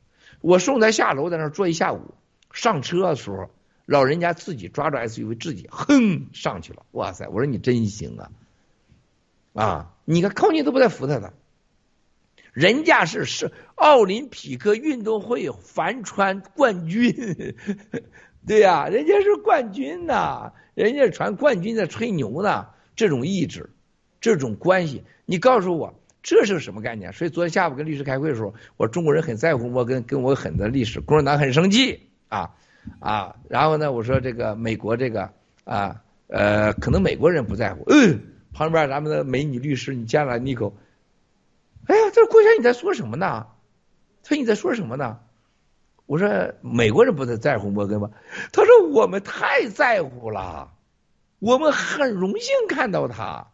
[0.41, 2.14] 我送他下楼在那儿坐一下午，
[2.52, 3.49] 上车的时候。
[3.86, 6.86] 老人家自己抓住 SUV，自己哼上去了。
[6.91, 7.28] 哇塞！
[7.28, 8.32] 我说你真行啊！
[9.53, 11.34] 啊，你看康妮都不带服他的，
[12.52, 17.14] 人家是是奥林匹克运动会帆船冠军，
[18.48, 22.68] 对呀、人家是冠军呐、人家传冠军在吹牛呢。
[22.95, 23.70] 这种意志，
[24.22, 27.12] 这种关系，你告诉我这是什么概念？
[27.12, 32.56] 所以昨天下午跟律师开会的时候，我中国人很在乎摩根，跟我很的历史，共产党很生气啊
[32.99, 33.36] 啊。
[33.49, 35.32] 然后呢，我说这个美国这个
[35.64, 38.22] 啊呃，可能美国人不在乎，嗯，
[38.53, 40.74] 旁边咱们的美女律师，你见了妮蔻，
[41.88, 43.48] 哎呀，这郭先生你在说什么呢？
[44.24, 45.20] 他说你在说什么呢？
[46.07, 48.12] 我说美国人不太在乎摩根吗？
[48.52, 50.72] 他说我们太在乎了，
[51.40, 53.48] 我们很荣幸看到他。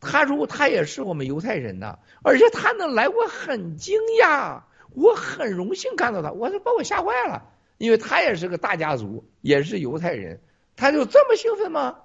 [0.00, 4.60] 他说他也是我们犹太人呐，而且他能来，我很惊讶，
[4.94, 10.40] 我很荣幸看到他，我就把我吓坏了，因为他也是个大家族，也是犹太人，
[10.76, 11.96] 他就这么兴奋吗？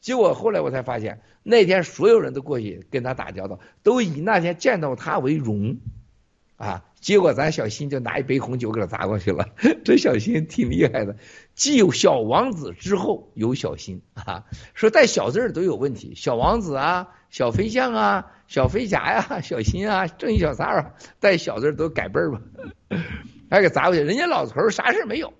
[0.00, 5.78] 结果后来我才发现，那天所有人都过去跟他打交道，都以那天见到他为荣。
[6.56, 6.84] 啊！
[7.00, 9.48] 结果咱小新就拿一杯红酒给他砸过去了。
[9.84, 11.16] 这小新挺厉害的，
[11.56, 14.44] 既有小王子之后有小新啊。
[14.72, 22.40] 说带小字儿都有问题，小王子啊，小飞象啊，小飞侠呀、小新啊，正义小三儿，带小字儿都改辈儿吧，
[23.54, 24.02] 还给砸过去。
[24.02, 25.32] 人家老头儿啥事没有，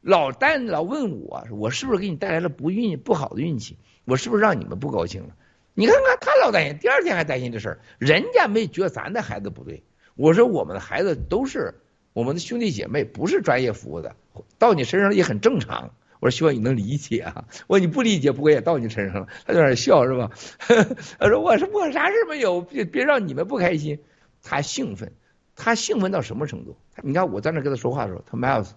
[0.00, 3.78] 老但老问我，我是不是给你带来了不运不好的运气？
[4.04, 5.34] 我是不是让你们不高兴了？
[5.74, 9.82] 你看看他老担心，第二天还担心这事儿，人家没觉得咱的孩子不对。
[10.14, 11.74] 我说我们的孩子都是
[12.14, 14.16] 我们的兄弟姐妹，不是专业服务的，
[14.58, 15.90] 到你身上也很正常。
[16.18, 17.44] 我说希望你能理解啊。
[17.66, 19.28] 我说你不理解，不过也到你身上了。
[19.44, 20.30] 他在那笑是吧？
[21.18, 23.98] 他说我是我啥事没有，别别让你们不开心。
[24.42, 25.12] 他兴奋，
[25.56, 26.78] 他兴奋到什么程度？
[27.02, 28.68] 你看我在那跟他说话的时候，他 Miles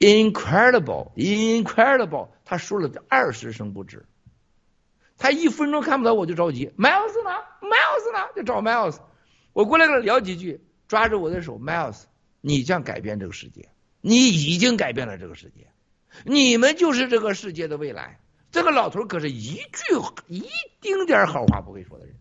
[0.00, 4.04] incredible incredible，他说了二十声不止。
[5.16, 7.30] 他一分钟看不到我就着急，Miles 呢
[7.60, 8.28] ？Miles 呢？
[8.34, 8.98] 就找 Miles。
[9.52, 12.04] 我过来跟他聊几句，抓着我的手，Miles，
[12.40, 13.68] 你将改变这个世界，
[14.00, 15.68] 你已经改变了这个世界，
[16.24, 18.18] 你们就是这个世界的未来。
[18.50, 19.64] 这个老头可是一句
[20.26, 20.48] 一
[20.80, 22.16] 丁点好话不会说的人，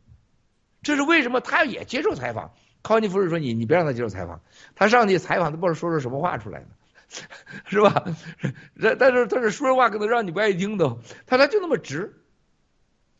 [0.83, 1.39] 这是为什么？
[1.39, 2.53] 他也接受采访。
[2.83, 4.41] 康尼夫人说：“你你别让他接受采访，
[4.75, 6.67] 他上去采访都不知道说出什么话出来呢，
[7.65, 8.05] 是吧？
[8.97, 12.13] 但是他是说话可能让你不爱听都，他他就那么直，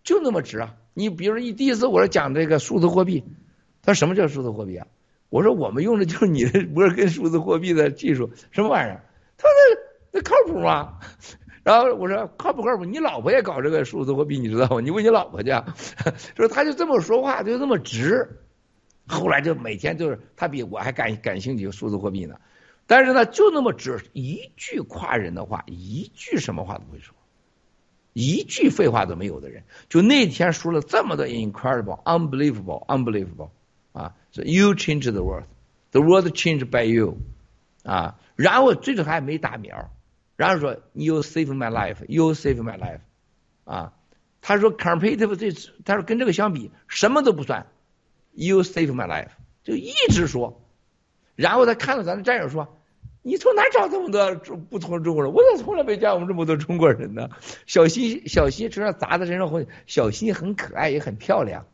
[0.04, 0.76] 就那么直啊！
[0.94, 3.24] 你比如说，一第一次我说讲这个数字货币。”
[3.82, 4.88] 他说什么叫数字货币啊？
[5.30, 9.04] 我说我们用的就是你的摩根数字货币的技术，什么玩意儿？
[9.38, 9.82] 他说
[10.12, 11.00] 那靠谱吗？
[11.64, 12.84] 然后我说靠不靠谱？
[12.86, 14.82] 你老婆也搞这个数字货币，你知道吗？
[14.82, 15.50] 你问你老婆去。
[16.36, 18.42] 说他就这么说话，就这么直。
[19.10, 22.40] 后来就每天就是他比我还感感兴趣数字货币呢，
[22.88, 27.14] 但是呢就那么只，一句夸人的话，一句什么话都不会说，
[28.14, 33.50] 一句废话都没有的人，就那天说了这么多 incredible、unbelievable、unbelievable。
[33.92, 35.46] 啊，所以 you change the world,
[35.90, 37.18] the world changed by you，
[37.84, 39.90] 啊，然后最后还没打苗，
[40.36, 43.00] 然后说 you save my life, you save my life，
[43.64, 43.94] 啊，
[44.42, 45.52] 他说 competitive 这，
[45.84, 47.66] 他说跟这个相比什么都不算
[48.40, 49.30] ，you save my life，
[49.64, 50.62] 就一直说，
[51.36, 52.80] 然后他看到咱的战友说，
[53.22, 55.34] 你从哪找这么多中不同中国人？
[55.34, 57.30] 我咋从来没见过这么多中国人呢？
[57.66, 61.66] 小新小新身上砸在身上红，小新很可爱也很漂亮。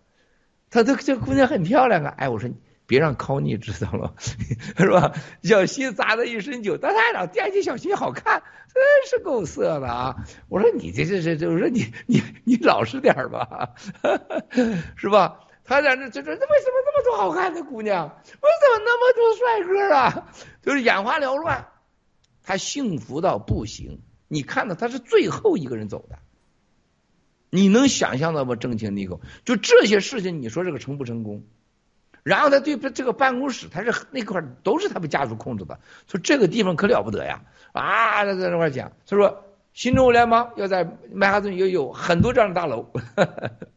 [0.71, 2.13] 他这这姑娘很漂亮啊！
[2.17, 2.49] 哎，我说
[2.87, 5.13] 别让康妮知道了， 是吧？
[5.43, 8.43] 小新砸的一身酒，但他还老惦记小新好看，
[8.73, 10.15] 真是够色的啊！
[10.49, 13.75] 我说你这这这，我说你你你老实点吧，
[14.97, 15.39] 是吧？
[15.65, 16.47] 他在那这这为什么
[16.85, 18.07] 那么多好看的姑娘？
[18.07, 20.31] 为什么那么多帅哥啊？
[20.61, 21.67] 就是眼花缭乱，
[22.43, 24.01] 他幸福到不行。
[24.27, 26.19] 你看到他是最后一个人走的。
[27.49, 28.55] 你能想象到吗？
[28.55, 31.43] 正清尼口，就这些事情，你说这个成不成功？
[32.23, 37.43] 然后他对这个办公室，他是那块都是他们家族控制的，说这个地方可了不得呀！
[37.71, 42.91] 啊，在在那块讲，他说新中国联邦要在曼哈顿也有很多这样的大楼，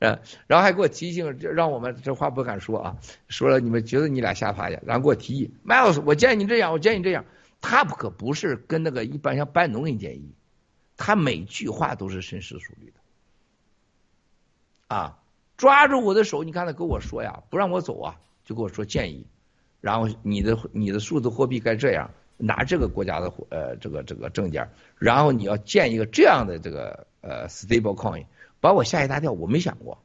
[0.00, 2.96] 嗯，然后还给我提醒，让我们这话不敢说啊，
[3.28, 7.24] 说了你们觉得你俩瞎趴下，然后给我提议，Miles，我建议你这样，我建议你这样，
[7.60, 10.30] 他可不是跟那个一般像班农给你建议，
[10.96, 14.94] 他每句话都是深思熟虑的。
[14.94, 15.18] 啊，
[15.56, 19.26] 抓住我的手，你看他跟我说呀，不让我走啊，就跟我说建议，
[19.80, 28.24] 然后你的你的数字货币该这样，拿这个国家的呃这个这个证件，然后你要建一个这样的这个呃 stable coin，
[28.60, 30.02] 把我吓一大跳，我没想过，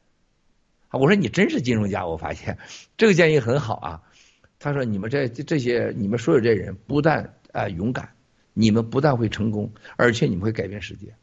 [0.88, 2.58] 啊，我说你真是金融家，我发现
[2.96, 4.02] 这个建议很好啊。
[4.58, 8.14] 他说你们这这些你们所有这些人不但啊勇敢，
[8.52, 11.14] 你们不但会成功，而且你们会改变世界。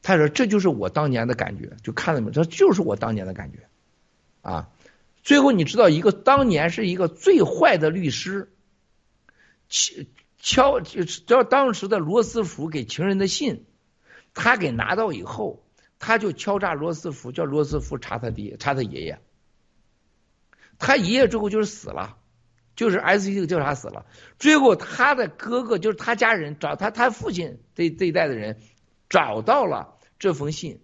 [0.00, 2.30] 他说：“这就是我当年的感觉，就看到没？
[2.30, 3.68] 这就是我当年的感觉，
[4.40, 4.70] 啊！
[5.22, 8.50] 最后你知道，一个当年是一个最坏的律师，
[10.38, 13.66] 敲就是叫当时的罗斯福给情人的信，
[14.38, 15.64] 他给拿到以后，
[15.98, 19.18] 他就敲诈罗斯福，叫罗斯福查他爹，查他爷爷。
[20.78, 22.18] 他爷爷之后就是死了，
[22.76, 24.06] 就是 S C 调查死了。
[24.38, 28.60] 最后他的哥哥就是他家人找他，他父亲这这一代的人
[29.08, 30.82] 找到了这封信。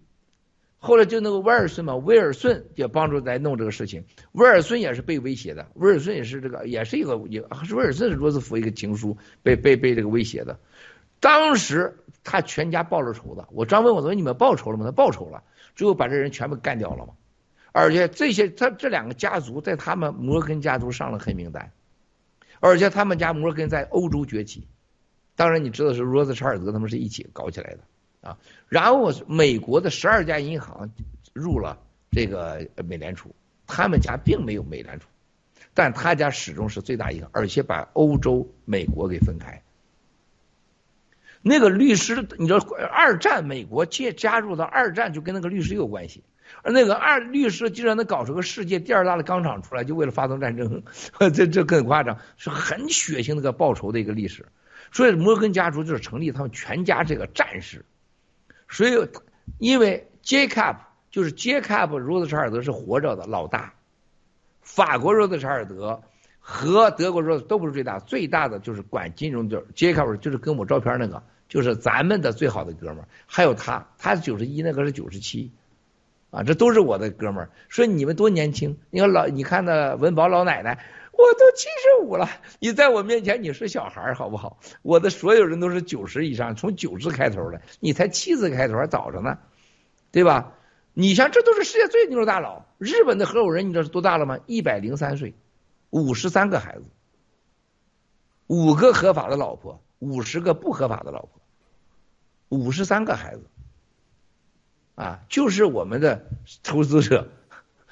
[0.77, 4.03] 后来就那个威尔逊嘛，威尔逊也帮助来弄这个事情。
[4.33, 10.59] 威尔逊也是被威胁的，威尔逊也是这个，也是一个，也是威尔逊是罗斯福一个情书，被被被这个威胁的。
[11.19, 13.47] 当时他全家报了仇的。
[13.51, 14.85] 我张问我说你们报仇了吗？
[14.85, 15.43] 他报仇了，
[15.75, 17.13] 最后把这人全部干掉了嘛。
[17.71, 21.71] 而且这些他这两个家族在他们摩根家族上了黑名单，
[22.59, 24.67] 而且他们家摩根在欧洲崛起。
[25.35, 28.37] 当然你知道是罗斯柴尔德他们是一起搞起来的啊。
[28.69, 30.89] 然后美国的十二家银行
[31.33, 31.77] 入了
[32.11, 33.35] 这个美联储，
[33.67, 35.07] 他们家并没有美联储，
[35.73, 39.61] 但他家始终是最大银行，而且把欧洲、美国给分开。
[41.47, 42.59] 那个律师，你知道
[42.91, 46.23] 二战美国借加入到二战就跟那个律师有关系。
[46.63, 50.81] 而那个二律师竟然能搞出个世界第二大的钢厂出来，就为了发动战争，
[51.31, 54.47] 这这更夸张，是很血腥的个报仇的一个历史。
[54.91, 57.85] 所以摩根家族就是成立他们全家这个战士。
[58.67, 59.07] 所以
[59.59, 60.77] 因为 Jacob
[61.11, 63.71] 就是杰卡罗斯柴尔德是活着的老大，
[64.61, 66.01] 法国罗斯柴尔德
[66.39, 73.07] 和德国罗斯都不是最大，最大的就是管金融的杰卡就是跟我照片那个，就是咱们的最好的哥们儿。
[73.25, 75.51] 还有他，他是九十一，那个是九十七。
[76.31, 77.49] 啊，这都是我的哥们儿。
[77.69, 84.59] 说你们多年轻，你看老，你看那文保老奶奶，我都七十五了，你在我面前你是小孩儿，好不好？
[84.81, 89.37] 我的所有人都是九十以上，从九字开头的，你才七字开头，还早着呢，
[90.11, 90.51] 对吧？
[90.93, 94.39] 你像这都是世界最牛的大佬，日本的合伙人，你知道是多大了吗？
[94.45, 95.35] 一百零三岁，
[95.89, 96.83] 五十三个孩子，
[98.47, 101.41] 五个合法的老婆，五十个不合法的老婆，
[102.49, 103.43] 五十三个孩子。
[104.95, 106.25] 啊，就是我们的
[106.63, 107.27] 投资者，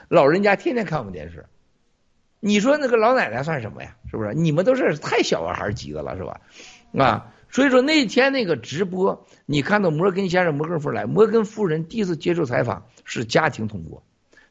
[0.08, 1.48] 老人家天天看我们电视，
[2.40, 3.98] 你说那个老奶奶算什么呀？
[4.10, 4.34] 是不是？
[4.34, 6.40] 你们都是太小孩急的了，是吧？
[6.98, 14.02] 啊，所以说那天那个直播，你看到摩根先生、摩根夫人来，摩根夫人第一次接受采访是家庭通过，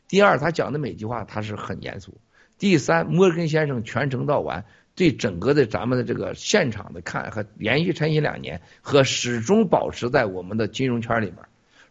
[0.07, 2.21] 第二他讲的每句话他是很严肃，
[2.59, 11.37] 第三摩根先生全程到完对整个的咱们的这个现场的看和连续晨曦两年和始终保持在我们的金融圈里面。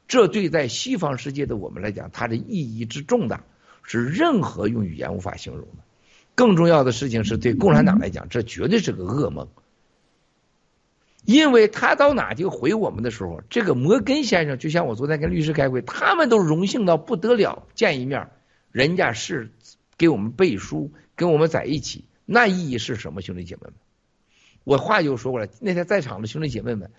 [0.08, 3.44] 这对在西方世界的我们来讲，它的意义之重大，
[3.84, 5.84] 是任何用语言无法形容的。
[6.36, 9.48] 更重要的事情是对共产党来讲，这绝对是个噩梦。
[11.24, 18.32] 因为他到哪就回我们的时候，这个摩根先生就像我昨天跟律师开会，他们都荣幸到不得了，见一面，
[18.72, 19.52] 人家是
[19.98, 23.22] 给我们背书，跟我们在一起，那意义是什么？
[23.22, 23.74] 兄弟姐妹们，
[24.64, 26.90] 我话又说过了，那天在场的兄弟姐妹们。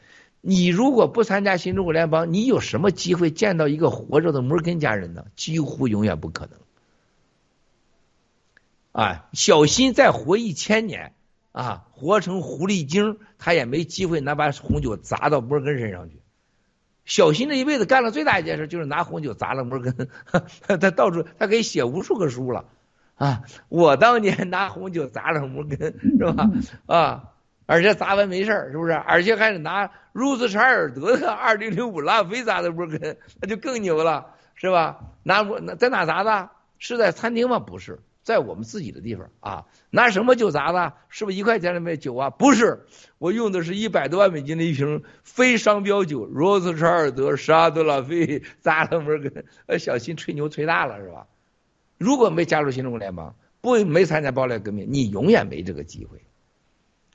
[0.42, 5.24] 你如果不参加新中国联邦，你有什么机会见到一个活着的摩根家人呢？
[5.36, 6.58] 几乎永远不可能。
[8.92, 11.14] 啊，小新再活一千年，
[11.52, 16.20] 啊，活成狐狸精，他也没机会拿把红酒砸到摩根身上去。
[17.06, 20.08] 小新这一辈子干了最大一件事，就是拿红酒砸了摩根。
[20.68, 22.66] 他到处他可以写无数个书了。
[23.22, 25.78] 啊，我当年拿红酒砸了摩根，
[26.18, 26.50] 是吧？
[26.86, 27.28] 啊。
[27.64, 28.92] 而且砸完没事儿是不是？
[28.92, 34.26] 而且还是拿如斯柴尔德的二零零五拉菲砸的摩根，那就更牛了，
[34.56, 34.98] 是吧？
[35.22, 36.50] 拿那在哪砸的？
[36.78, 37.60] 是在餐厅吗？
[37.60, 39.64] 不是，在我们自己的地方啊。
[39.90, 40.94] 拿什么酒砸的？
[41.08, 42.30] 是不是一块钱的杯酒啊？
[42.30, 42.84] 不是，
[43.18, 49.44] 我用的是一百多万美金的一瓶非商标酒，罗斯柴尔德沙德拉菲砸了摩根。
[49.78, 51.28] 小心吹牛吹大了是吧？
[52.02, 56.22] 如果没加入新中国联邦，不没参加暴乱革命，你永远没这个机会。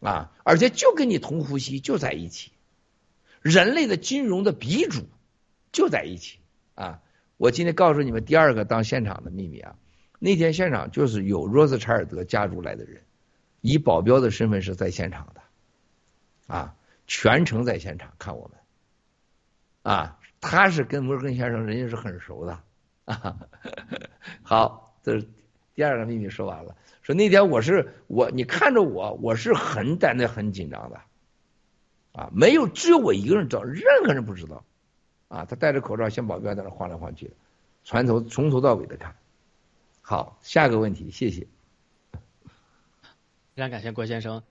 [0.02, 2.52] 啊，而且就跟你同呼吸，就在一起，
[3.42, 5.04] 人类的金融的鼻祖
[5.72, 6.40] 就在一起。
[6.76, 7.02] 啊！
[7.38, 9.76] 我今天告诉你们第二个当现场的秘密啊，
[10.20, 13.02] 那天现场就是有罗斯柴尔德家族来的人，
[13.62, 15.42] 以保镖的身份是在现场的，
[16.46, 16.76] 啊，
[17.08, 18.58] 全程在现场看我们，
[19.82, 22.62] 啊，他是跟摩根先生人家是很熟的。
[23.08, 23.38] 啊。
[24.44, 25.28] 好，这是
[25.74, 26.76] 第二个秘密说完了。
[27.02, 31.02] 说那天我是我，你看着我，我是很担的很紧张的，
[32.12, 34.64] 啊，没有只有我一个人知道，任何人不知道，
[35.30, 37.32] 啊，他戴着口罩像保镖在那晃来晃去，
[37.84, 39.16] 船头从头到尾的看。
[40.02, 41.48] 好，下个问题，谢谢。
[43.56, 44.44] 非常感谢郭先生。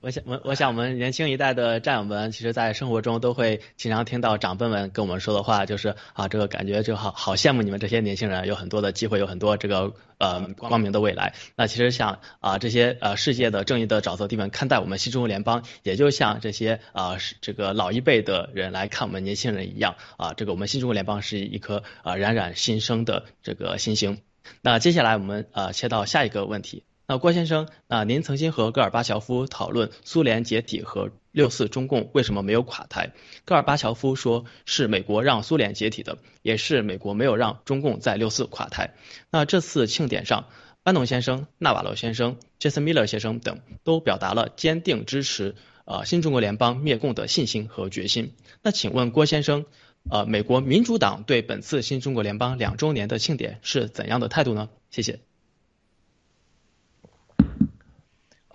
[0.00, 11.34] 我想，我我想，我们年轻一代的战友们，其实，在生活中都会经常听到长辈们跟我们说的话，就是啊，这个感觉就好好羡慕你们这些年轻人，有很多的机会，有很多这个呃光明的未来。
[11.56, 24.20] 那其实像啊这些呃世界的正义的沼泽地们看待我们新中国联邦，也就像这些啊这个老一辈的人来看我们年轻人一样啊，这个我们新中国联邦是一颗啊冉冉新生的这个新星。
[24.62, 26.84] 那接下来我们呃切到下一个问题。
[27.10, 33.14] 那郭先生，啊，您曾经和戈尔巴乔夫讨论苏联解体和六四中共为什么没有垮台？
[33.46, 38.92] 戈尔巴乔夫说是美国让苏联解体的，也是美国没有让中共在六四垮台。
[39.30, 40.48] 那这次庆典上，
[40.82, 45.54] 班农先生、纳瓦罗先生、杰森·米勒先生等都表达了坚定支持
[45.86, 48.34] 呃新中国联邦灭共的信心和决心。
[48.62, 49.64] 那请问郭先生，
[50.10, 54.68] 呃，美国民主党对本次新中国联邦两周年的庆典是怎样的态度呢？
[54.90, 55.20] 谢谢。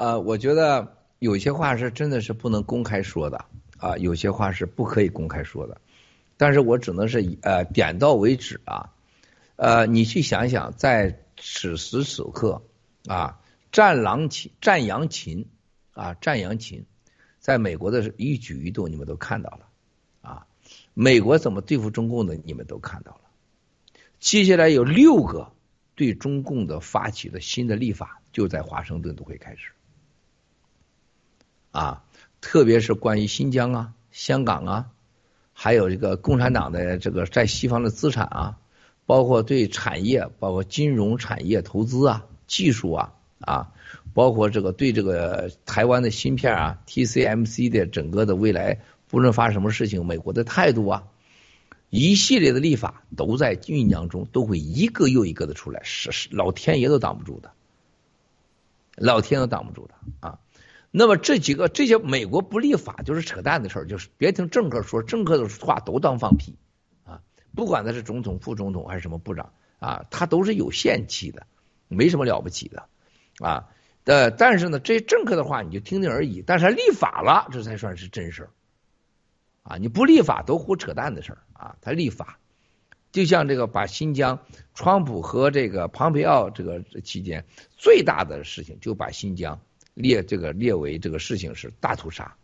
[0.04, 3.46] 呃，我觉得有些话是真的是不能公开说的
[3.78, 5.80] 啊，有些话是不可以公开说的。
[6.36, 8.92] 但是我只能是呃点到为止啊。
[9.56, 12.62] 呃，你去想想，在此时此刻
[13.08, 13.40] 啊，
[13.72, 15.48] 战狼秦、战羊秦
[15.94, 16.86] 啊，战羊秦，
[17.40, 19.70] 在美国的一举一动你们都看到了
[20.22, 20.46] 啊。
[20.94, 23.22] 美国怎么对付中共的你们都看到了。
[24.20, 25.54] 接下来有六个
[25.96, 29.72] 对中共的发起的新的立法，就在华盛顿都会开始。
[31.74, 32.04] 啊，
[32.40, 34.90] 特别是关于新疆啊、香港啊，
[35.54, 38.60] 还有这个共产党的这个在西方的资产啊，
[39.08, 43.72] 包括对产业、包括金融产业投资啊、技术啊啊，
[44.14, 48.80] 包括这个对这个台湾的芯片啊、TCMC 的整个的未来，
[49.10, 51.04] 不论发生什么事情，美国的态度啊，
[51.90, 57.52] 一系列的立法都在酝酿中，都会一个又一个的出来，是是老天爷都挡不住的，
[58.96, 60.38] 老天都挡不住的啊。
[60.96, 66.56] 那么这几个这些美国不立法就是扯淡的事儿，就是别听政客说，政客的话都当放屁
[67.04, 67.20] 啊！
[67.56, 71.48] 不管他是总统、副总统还是什么部长啊，他都是有限期的，
[71.88, 72.88] 没什么了不起的
[73.40, 73.70] 啊。
[74.04, 76.44] 呃，但是呢，这些政客的话你就听听而已。
[76.46, 78.50] 但是他立法了，这才算是真事儿
[79.64, 79.78] 啊！
[79.78, 81.76] 你不立法都胡扯淡的事儿啊！
[81.82, 82.38] 他立法，
[83.12, 84.46] 就像这个把新疆，
[84.76, 87.46] 川普和这个庞培奥这个期间
[87.78, 89.60] 最大的事情，就把新疆。
[89.94, 92.36] 列这个列为这个事情是大屠杀。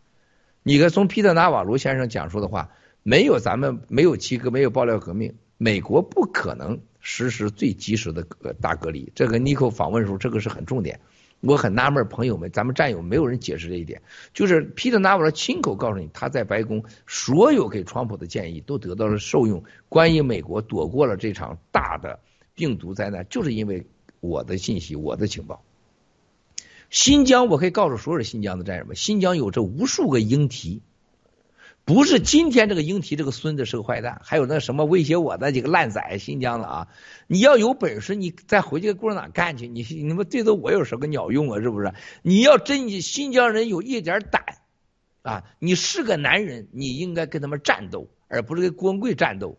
[0.62, 2.70] 你看，从皮特纳瓦罗先生讲述的话，
[3.02, 9.10] 没有咱们没有七哥，没有爆料革命，美国不可能实施最及时的呃大隔离。
[9.14, 11.00] 这个尼克访问时候，这个是很重点。
[11.40, 14.02] 我很纳闷，朋友们，咱们战友没有人解释这一点。
[14.34, 19.64] 就是皮特纳瓦罗亲口告诉你，他在白宫所有给川普的建议都得到了受用。
[19.88, 22.20] 关于美国躲过了这场大的
[22.54, 23.86] 病毒灾难，就是因为
[24.20, 25.64] 我的信息，我的情报。
[26.90, 30.82] 新疆，我可以告诉所有的新疆的战友们，新疆有着无数个英提，
[31.84, 36.88] 不是今天这个英提这个孙子是个坏蛋，还有那什么威胁我的几个烂仔，新疆的啊！
[37.28, 41.60] 你要有本事，你再回去跟共产党干去，你你们对着我有什么鸟用啊？
[41.60, 41.94] 是不是？
[42.22, 44.42] 你要真你新疆人有一点胆
[45.22, 49.58] 啊，你是个男人，你应该跟他们战斗，而不是跟郭文贵战斗。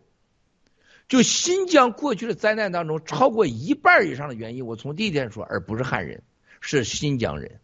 [1.08, 6.22] 就新疆过去的灾难当中，超过一半以上的原因，我从第一天说，而不是汉人。
[6.64, 7.60] 是新疆人，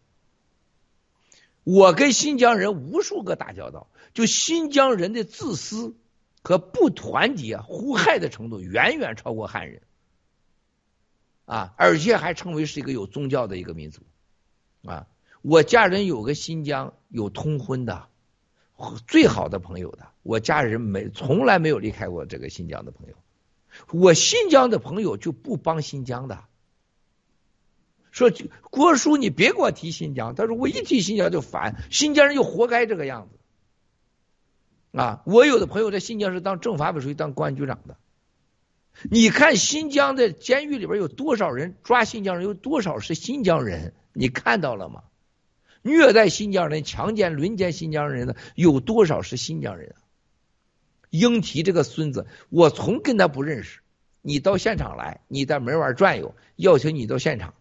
[1.63, 5.95] 我跟新疆人无数个打交道，就新疆人的自私
[6.43, 9.81] 和不团结、互害的程度远远超过汉人，
[11.45, 14.01] 啊，而且还称为是一个有宗教的一个民族，
[14.83, 15.07] 啊，
[15.41, 18.09] 我家人有个新疆有通婚的，
[19.07, 23.15] 最好的朋友的，我家人没从来没有离开过这个新疆的朋友，
[23.93, 26.48] 我新疆的朋友就不帮新疆的。
[28.11, 28.31] 说
[28.69, 30.35] 郭叔，你别给我提新疆。
[30.35, 35.21] 他说我一提新疆就烦，新疆人就活该这个样子啊！
[35.25, 37.97] 我有的朋友在新疆是当政法委书记、当公安局长的。
[39.09, 43.93] 你看新疆的监狱里边有多少人抓新疆人，有多少是新疆人？
[44.13, 45.03] 你看到了吗？
[45.81, 49.95] 虐待新疆人、强奸、轮奸新疆人的有多少是新疆人？
[51.11, 53.79] 英提这个孙子，我从跟他不认识，
[54.21, 57.53] 你到现场来，你在门外转悠，要求你到现场。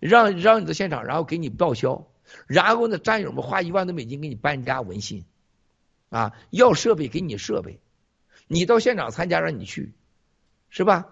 [0.00, 2.06] 让让你到现场，然后给你报销，
[2.46, 5.24] 然后呢，战友们花一万多美金给你搬家文信，
[6.10, 7.80] 啊，要设备给你设备，
[8.46, 9.92] 你到现场参加让你去，
[10.68, 11.08] 是吧？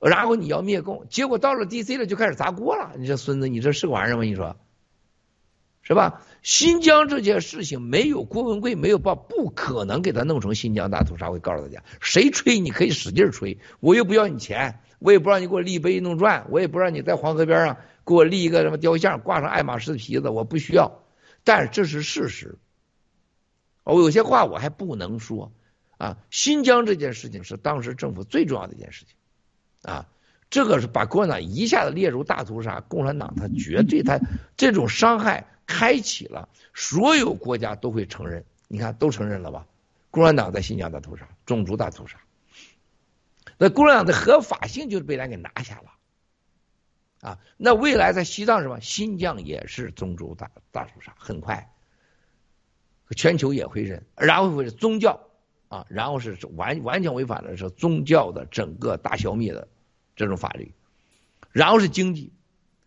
[0.00, 4.22] 然后你要灭共，结果到了 DC 了就开始砸锅了，你这孙子，你这是个玩意儿吗？
[4.22, 4.56] 你说，
[5.82, 6.22] 是吧？
[6.40, 11.30] 新疆这件事情没有郭文贵没有报，不可能给他弄成新疆大屠杀。
[11.30, 17.76] 我告诉大家，谁吹你可以使劲吹，我又不要你钱，我也不让你给我立碑弄传，我也不让你在黄河边上。
[18.04, 21.02] 给我立一个什么雕像，挂上爱马仕的皮子，我不需要。
[21.44, 22.56] 但这是事实。
[23.84, 25.52] 我有些话我还不能说
[25.98, 26.16] 啊。
[26.30, 30.06] 新疆这件事情是当时政府最重要的一件事情啊。
[30.50, 34.18] 这个是把共产党一下子列入大屠杀，共产党他绝对他
[34.56, 38.42] 这种伤害开启了，所有国家都会承认。
[38.68, 39.66] 你看都承认了吧？
[40.10, 42.16] 共产党在新疆大屠杀，种族大屠杀，
[43.58, 47.38] 那共产党的合法性就是被人给拿下了啊。
[47.56, 48.80] 那未来在西藏什么？
[48.80, 51.74] 新疆也是宗族大大屠杀，很快
[53.16, 55.28] 全球也会认，然后会是宗教
[55.68, 59.68] 啊，然后是完完全违反的是宗教的整个大消灭的。
[60.16, 60.74] 这种法律，
[61.52, 62.32] 然后是经济，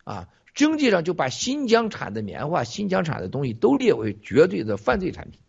[0.04, 5.40] 啊，经济上就把新疆产的棉花、新疆产的东西都列为绝对的犯罪产品，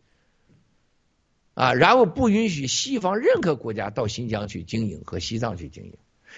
[1.54, 5.94] 啊，然后不允许西方任何国家到新疆去经营和西藏去经营。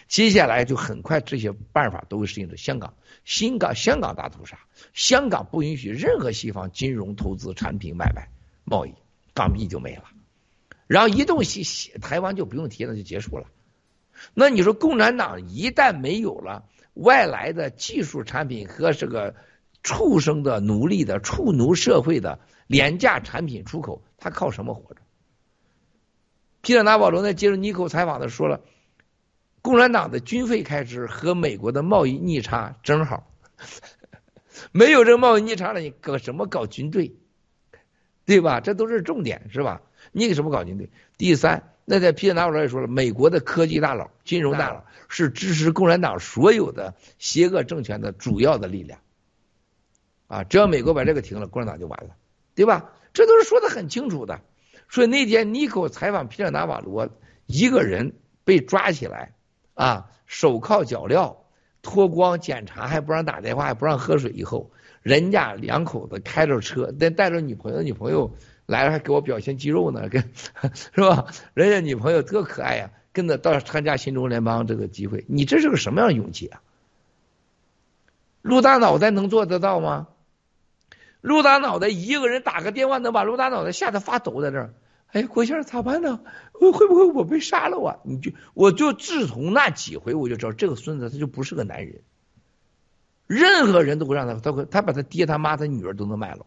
[0.10, 2.94] 接下来就很快这些办法都会适应到香港，
[3.24, 4.60] 新港香港大屠杀，
[4.94, 8.28] 香港不允许任何西方金融投资、产品买卖、
[8.66, 8.94] 贸易，
[9.34, 10.04] 港币就没了，
[10.88, 13.46] 然后移动西西台湾就不用提了，就结束了。
[14.34, 19.34] 那你说，共产党一旦没有了外来的技术产品和这个
[19.82, 25.02] 畜生的奴隶的畜奴社会的廉价产品出口，他靠什么活着？
[26.66, 28.62] 皮特纳保罗在接受尼克采访的说了，
[29.62, 33.32] 共产党的军费开支和美国的贸易逆差正好，
[34.74, 37.16] 没有这个贸易逆差了，你搞什么搞军队？
[38.26, 38.62] 对吧？
[38.62, 39.84] 这都是重点，是吧？
[40.12, 40.90] 你给什么搞军队？
[41.18, 41.72] 第三。
[41.86, 49.02] 那在皮特纳保罗也说了，美国的科技大佬、金融大佬是支持共产党所有的邪恶政权的主要的力量，
[50.26, 52.16] 啊，只要美国把这个停了，共产党就完了，
[52.56, 52.90] 对吧？
[53.14, 54.42] 这都是说的很清楚的。
[54.90, 57.10] 所以那天尼克采访皮特纳瓦罗，
[57.46, 58.14] 一个人
[58.44, 59.34] 被抓起来，
[59.74, 61.38] 啊，手铐脚镣，
[61.82, 64.32] 脱光检查，还不让打电话，还不让喝水。
[64.32, 64.72] 以后，
[65.02, 68.32] 人家两口子开着车，带带着女朋友，女朋友。
[68.68, 70.24] 来了还给我表现肌肉呢， 跟
[70.74, 71.28] 是吧？
[71.54, 76.64] 人家女朋友特可爱呀，跟着到参加新中国联邦这个机会，你这是个什么样的勇气啊？
[78.42, 80.08] 陆大脑袋能做得到吗？
[81.26, 84.76] 陆大脑袋一个人打个电话能把陆大脑袋吓得发抖在那儿。
[85.08, 86.20] 哎，郭先生咋办呢？
[86.54, 87.98] 会不会我被杀了啊？
[88.04, 92.04] 你就我就自从那几回我就知道这个孙子他就不是个男人，
[93.26, 96.46] 任何人都会让他，他会他把他爹他妈他女儿都能卖了。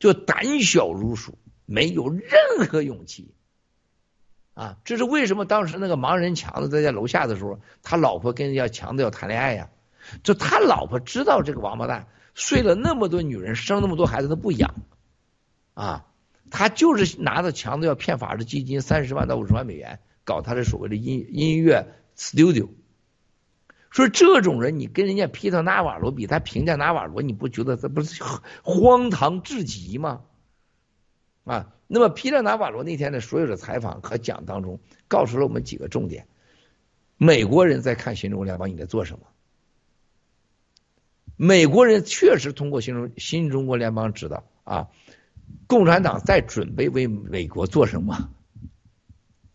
[0.00, 3.32] 就胆小如鼠，没有任何勇气
[4.54, 4.78] 啊！
[4.84, 5.44] 这是为什么？
[5.44, 9.70] 当时那个盲人强子在家楼下的时候，他老婆跟人家强子要谈恋爱呀。
[10.24, 14.74] 就他老婆知道这个王八蛋睡了那么多女人，生那么多孩子都不养
[15.74, 16.06] 啊，
[16.50, 21.86] 他就是拿着强子要骗法治基金三十万到五十万美元，搞他的所谓的音音乐
[22.16, 22.68] studio。
[23.90, 28.22] 说这种人，你跟人家皮特纳瓦罗比，他评价纳瓦罗，你不觉得这不是
[28.62, 30.22] 荒唐至极吗？
[31.44, 36.26] 啊，那么皮特纳瓦罗那天的所有的采访和讲当中，告诉了我们几个重点：
[37.18, 39.26] 美国人在看新中国联邦你在做什么？
[41.44, 44.86] 美国人确实通过新中新中国联邦知道啊，
[45.66, 48.30] 共产党在准备为美国做什么？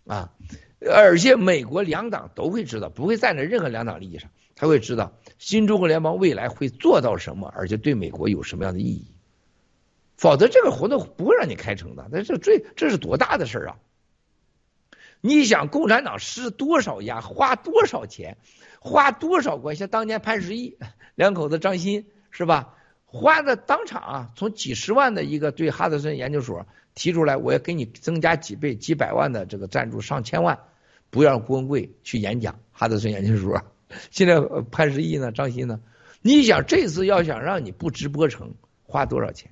[0.05, 0.33] 啊。
[0.81, 9.07] 而且美国两党都会知道，不会站在任何两党利益上，他会知道新中国联邦未来会做到什么，而且对美国有什么样的意义。
[10.17, 12.09] 否则这个活动不会让你开成的。
[12.11, 13.77] 那这最这是多大的事儿啊！
[15.21, 18.37] 你想共产党施多少压，花多少钱，
[18.81, 19.79] 花多少关系？
[19.79, 20.77] 像当年潘石屹
[21.17, 22.75] 两口子张欣是吧？
[23.05, 26.65] 花的当场啊，从几十万的一个对哈德森研究所。
[26.93, 30.57] 提出来，我要给你增加几倍、几百万的这个赞助，上千万，
[31.11, 32.59] 不要让郭文贵去演讲。
[32.71, 33.61] 哈德森研究所，
[34.09, 34.39] 现在
[34.71, 35.79] 潘石屹呢，张欣呢？
[36.23, 39.51] 你想这次要想让你不直播成，花多少钱？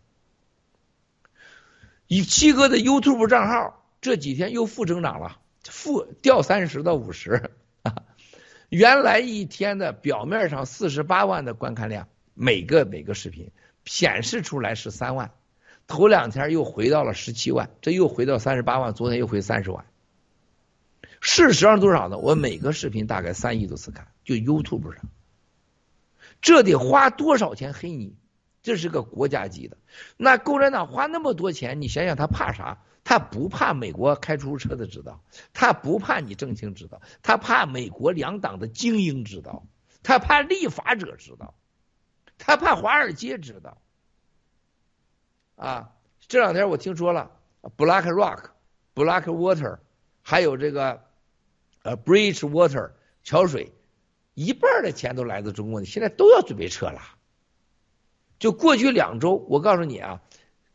[2.07, 7.51] 以七哥的 YouTube 账号这几天又负增长了，负掉三十到五十。
[8.76, 13.52] 原来一天的表面上四十八万的观看量，每个每个视频
[13.85, 15.31] 显示出来是三万。
[15.88, 19.85] 头两天又回到了十七万，这又回到三十八万，昨天又回三十万。
[21.22, 22.18] 事实上多少呢？
[22.18, 25.06] 我每个视频大概三亿多次看，就 YouTube 上，
[26.41, 28.18] 这得花多少钱黑你？
[28.61, 29.77] 这是个国家级的。
[30.18, 32.80] 那共产党花那么多钱，你想想他怕啥？
[33.06, 35.23] 他不怕美国开出租车的知道，
[35.53, 39.65] 他不怕你政情知道，他怕美国两党的精英知道，
[40.03, 41.53] 他怕立法者知道，
[42.38, 43.77] 他怕华尔街知道。
[45.56, 45.95] 啊，
[46.27, 47.32] 这两天我听说了
[47.77, 48.49] ，Black Rock、
[48.95, 49.77] Black Water，
[50.22, 51.03] 还有这个
[51.84, 52.91] 呃 Bridge Water
[53.23, 53.72] 桥水，
[54.34, 57.02] 一半的钱都来自中国，现在都要准备撤了。
[58.40, 60.22] 就过去两周，我告诉你啊，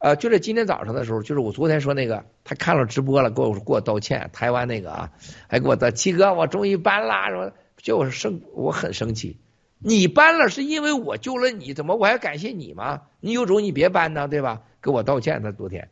[0.01, 5.13] 呃，就在今天早上的时候，就是我昨天说那个，他看了直播了，给我给我道歉，台湾那个啊，
[5.47, 9.39] 还给我道七哥，我终于搬了，说就是生，我很生气。
[9.79, 13.03] 你搬了是因为我救了你，怎么我还感谢你吗？
[13.21, 14.63] 你有种你别搬呢，对吧？
[14.81, 15.91] 给我道歉，他昨天，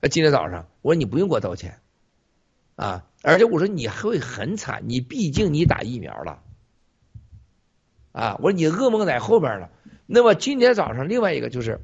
[0.00, 1.78] 呃，今天早上我说你不用给我道歉，
[2.76, 6.42] 啊，而且我说你会很惨，你毕竟你打疫苗了，
[8.12, 9.70] 啊，我说你噩梦在后边了。
[10.04, 11.80] 那么今天早上另外一个就是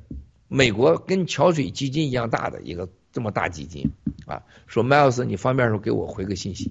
[0.49, 3.91] 美国跟桥水基金一样大的一个这么大基金
[4.27, 6.69] 啊，说迈尔斯你方便的时候给我回个信息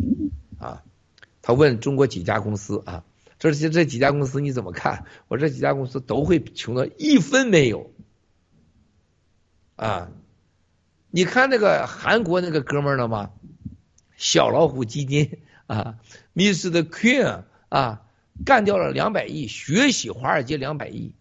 [0.59, 0.83] 啊，
[1.41, 3.03] 他问中国几家公司啊。
[3.39, 5.05] 这些这几家公司你怎么看？
[5.29, 7.91] 我这几家公司都会穷的一分没有
[9.75, 10.09] 啊！
[11.11, 13.29] 你看那个韩国那个哥们儿了吗？
[14.15, 15.37] 小老虎基金
[15.67, 15.99] 啊
[16.33, 16.81] ，Mr.
[16.81, 18.01] Queen 啊，
[18.43, 21.13] 干掉了两百亿，学习华尔街两百亿，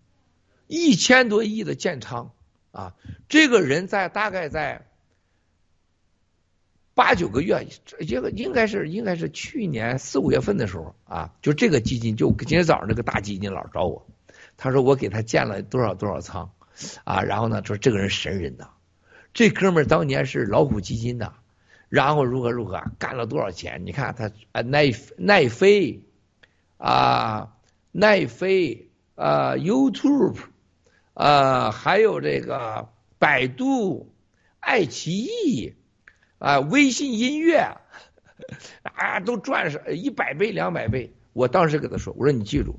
[0.66, 2.32] 一千多亿的建仓
[2.76, 2.94] 啊！
[3.28, 4.86] 这个人在大概在。
[6.94, 7.66] 八九个月，
[8.08, 14.06] 这个应该是应该是去年四五月份的时候啊，就这个基金，就今天早上这个大基金老找我，
[14.56, 16.52] 他说我给他建了多少多少仓
[17.04, 18.70] 啊，然后呢说这个人神人呐，
[19.34, 21.34] 这哥们儿当年是老虎基金的，
[21.90, 23.82] 然后如何如何干了多少钱？
[23.84, 26.02] 你看他啊奈奈飞
[26.78, 27.52] 啊
[27.92, 30.38] 奈飞啊 YouTube
[31.16, 34.12] 啊还有这个百度
[34.60, 35.74] 爱奇艺。
[36.38, 37.78] 啊，微信音乐
[38.82, 41.14] 啊，都赚上一百倍、两百倍。
[41.32, 42.78] 我当时给他说：“我说你记住，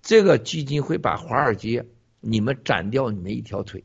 [0.00, 1.86] 这个基金会把华尔街
[2.20, 3.82] 你们斩掉你们一条腿。”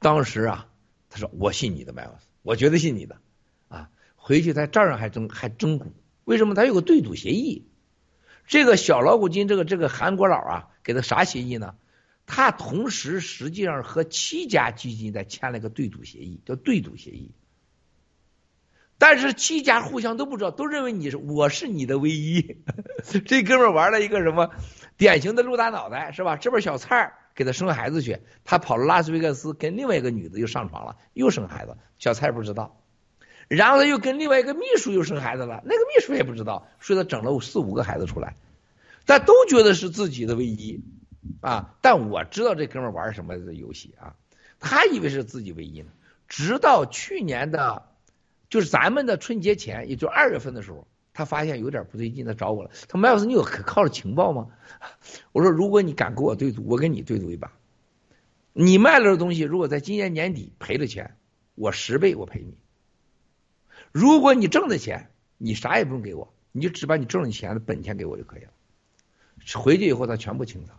[0.00, 0.68] 当时啊，
[1.08, 3.16] 他说：“我信你的，麦老师，我绝对信你的。”
[3.68, 5.94] 啊，回去他这儿还争还争股，
[6.24, 6.54] 为什么？
[6.54, 7.67] 他有个对赌协议。
[8.48, 11.76] 这个小老虎金，这个这个韩国佬啊，给他啥协议呢？
[12.26, 17.30] 他同时实际上和七家基金在签了个对赌协议，叫对赌协议。
[18.96, 22.56] 但是七家互相都不知道，都认为你是我是你的唯一。
[23.26, 24.50] 这哥们玩了一个什么
[24.96, 26.36] 典型的鹿大脑袋是吧？
[26.36, 32.80] 这边小蔡给他生孩子去，他跑了拉斯维加斯跟另外一个女的又上床了，又生孩子，小蔡不知道。
[33.48, 38.36] 然后他又跟另外一个秘书又生孩子了，那个秘书也不知道，所以他整了四五个孩子出来，
[39.06, 40.80] 但都觉得是自己的唯一。
[41.40, 41.74] 啊！
[41.82, 44.14] 但我知道这哥们玩什么游戏啊？
[44.60, 45.90] 他以为是自己唯一呢。
[46.26, 47.82] 直到去年的，
[48.48, 52.70] 就是咱们的春节前，也就二月份的时候，他发现有点不对劲，他找我了。
[52.88, 54.46] 他麦老师，你有可靠的情报吗？
[55.32, 57.52] 我说，如果你敢跟我对赌，我跟你对赌一把。
[58.54, 61.16] 你卖了的东西，如果在今年年底赔了钱，
[61.56, 62.56] 我十倍我赔你。
[63.92, 68.50] 如果你挣的钱，你啥也不用给我，你就只把你挣的钱的本钱给我就可以了。
[69.54, 70.76] 回去以后，他全部清仓。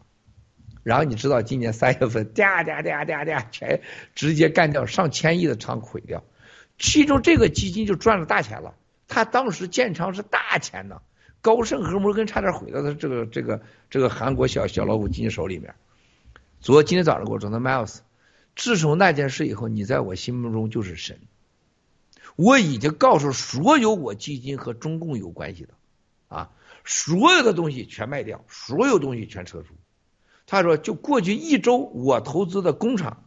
[0.83, 3.81] 然后你知道今年三月份，嗲嗲嗲嗲嗲，全
[4.15, 6.23] 直接干掉上千亿的仓毁掉，
[6.77, 8.75] 其中这个基金就赚了大钱了。
[9.07, 11.01] 他当时建仓是大钱呢，
[11.41, 15.75] 高盛和摩根差点毁到他这个这个这个韩国小小老虎基金手里面。
[16.61, 17.99] 昨今天早上给我说的 Miles，
[18.55, 21.17] 自从那件事以后，你在我心目中就是神。
[22.41, 25.73] 我已经告诉所有我基金和中共有关系的
[26.29, 26.51] 啊，
[26.85, 29.73] 所有的东西全卖掉，所有东西全撤出。
[30.47, 33.25] 他说：“就过去一周，我投资的工厂，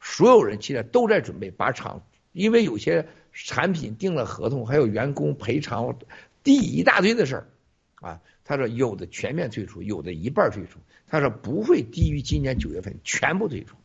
[0.00, 5.98] 所有人现在都在准备把厂，因为有些产品定了合同，还有员工赔偿，
[6.42, 7.48] 地一大堆的事儿
[7.96, 13.76] 啊。”他说：“有的全面退出，有的一半退出。”他说：“不会低于今年九月份全部退出。”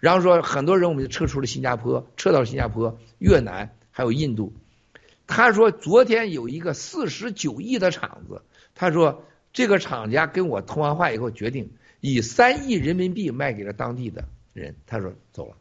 [0.00, 4.52] 然后说：“很多人我们就撤出了新加坡，撤到新加坡、越南还有印度。”
[5.28, 8.42] 他说：“昨天有一个四十九亿的厂子，
[8.74, 11.70] 他说这个厂家跟我通完话以后决定。”
[12.04, 15.56] 以三亿人民币卖给了当地的人，他说走了。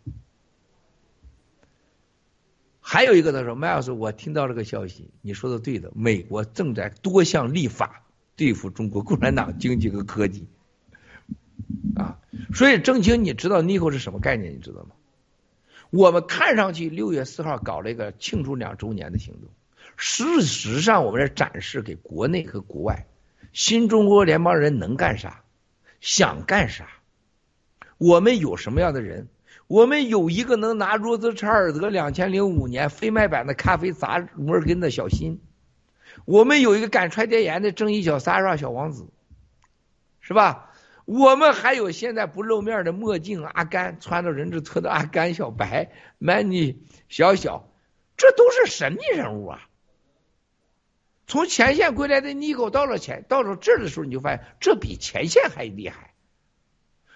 [2.79, 8.01] 还有一个他说，麦老师，我听到这个消息，你说的对的，美国正在多项立法
[8.35, 10.47] 对付中国共产党经济和科技
[11.95, 12.17] 啊。
[12.55, 14.51] 所以郑清，你知道 Nico 是什么概念？
[14.51, 14.95] 你知道吗？
[15.91, 19.49] 我们看上去六月四号搞了一个庆祝两周年的行动，
[19.97, 23.05] 事实上我们是展示给国内和国外，
[23.53, 25.43] 新中国联邦人能干啥。
[25.99, 26.87] 想干啥？
[27.97, 29.27] 我们有什么样的人？
[29.67, 35.39] 我们有一个能拿罗斯柴尔德两千零五年非卖版的咖啡砸摩尔根的小新，
[36.25, 39.07] 我们有一个敢揣电盐的正义小 Sara 小王子，
[40.21, 40.70] 是吧？
[41.11, 46.77] 我们还有现在不露面的墨镜阿甘，穿着人字拖的阿甘小白，Manny
[47.09, 47.69] 小小，
[48.15, 49.67] 这都是神秘人物啊！
[51.27, 56.13] 从前线归来的尼狗到了前到了这儿的时候，你就发现这比前线还厉害。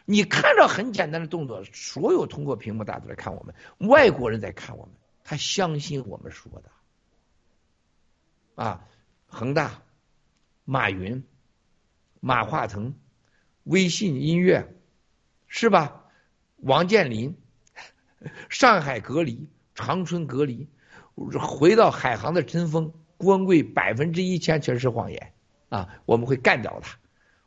[0.04, 4.94] 你看着很简单的动作，所有通过屏幕大家都在看我们，外国人在看我们，
[5.24, 6.70] 他相信我们说的。
[8.62, 8.86] 啊，
[9.28, 9.82] 恒大、
[10.66, 11.24] 马云、
[12.20, 12.94] 马化腾、
[13.66, 14.74] 微信音乐，
[15.48, 16.06] 是吧？
[16.56, 17.36] 王健林，
[18.50, 20.70] 上海隔离，长春隔离，
[21.16, 25.34] 回到海航的真风，郭文贵百分之一千全是谎言
[25.68, 26.02] 啊！
[26.06, 26.98] 我们会干掉他。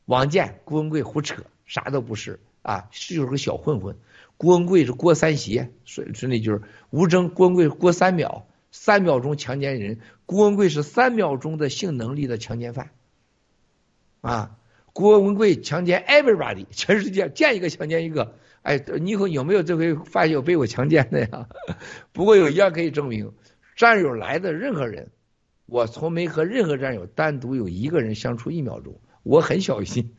[0.05, 3.97] 王健、郭文贵胡扯，啥都不是啊，就是个小混混。
[4.37, 8.47] 郭文贵是郭三邪，是是那就是吴征、郭文贵郭三秒。
[8.71, 12.91] 三秒钟强奸人，郭文贵是三秒钟的性能力的强奸犯，
[14.21, 14.58] 啊，
[14.99, 21.47] 郭文贵强奸 everybody， 全世界见一个强奸一个，哎，你以后有没有这回发现有被我强奸的呀？
[22.13, 23.31] 不过有一样可以证明，
[23.77, 25.11] 战友来的任何人，
[25.67, 30.17] 我从没和任何战友单独有一个人相处一秒钟，我很小心，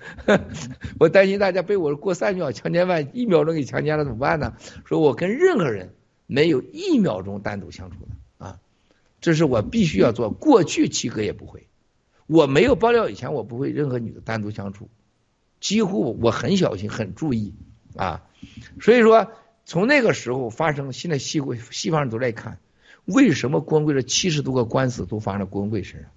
[0.98, 4.54] 我担心大家被我过三秒强奸犯一秒钟给强奸了怎么办呢？
[4.86, 5.94] 说我跟任何人
[6.26, 8.60] 没有一秒钟单独相处的啊。
[9.20, 11.68] 这是我必须要做，过去七哥也不会，
[12.30, 14.88] 我没有爆料以前，我不会任何女的单独相处，
[15.60, 17.56] 几乎我很小心，很注意
[17.96, 18.24] 啊。
[18.80, 19.32] 所以说，
[19.66, 22.60] 从那个时候发生，现在西国西方人都在看，
[23.06, 26.12] 为什么郭文贵的七十多个官司都发生在郭文贵身上？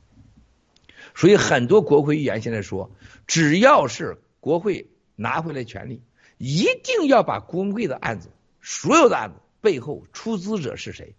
[1.14, 2.90] 所以很多国会议员现在说，
[3.26, 6.02] 只要是国会拿回来权力，
[6.36, 8.28] 一定要把郭文贵的案子，
[8.60, 11.14] 所有的案子背后出资者是谁，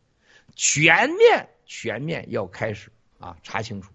[0.55, 1.49] 全面。
[1.65, 3.92] 全面要开始啊，查清楚。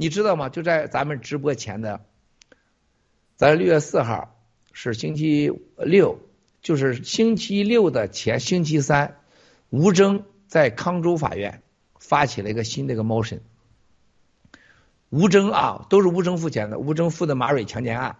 [0.00, 0.48] 你知道吗？
[0.48, 2.02] 就在咱们直播前的，
[3.34, 4.40] 咱六月四号
[4.72, 6.20] 是星期六，
[6.62, 9.16] 就是星期六的前星期三，
[9.70, 11.62] 吴征在康州法院
[11.98, 13.40] 发起了一个新的一个 motion。
[15.10, 18.18] 吴征啊，都是吴征付钱的，吴征付的马蕊强奸案、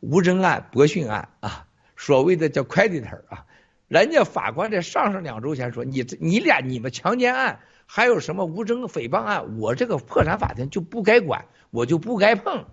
[0.00, 1.66] 吴征案、博讯案啊，
[1.98, 3.44] 所谓的叫 creditor 啊。
[3.88, 7.60] 人家法官在上上两周前说：“你你俩你们强奸案
[7.92, 12.66] 还有什么无证诽谤案，我这个破产法庭就不该管，我就不该碰。”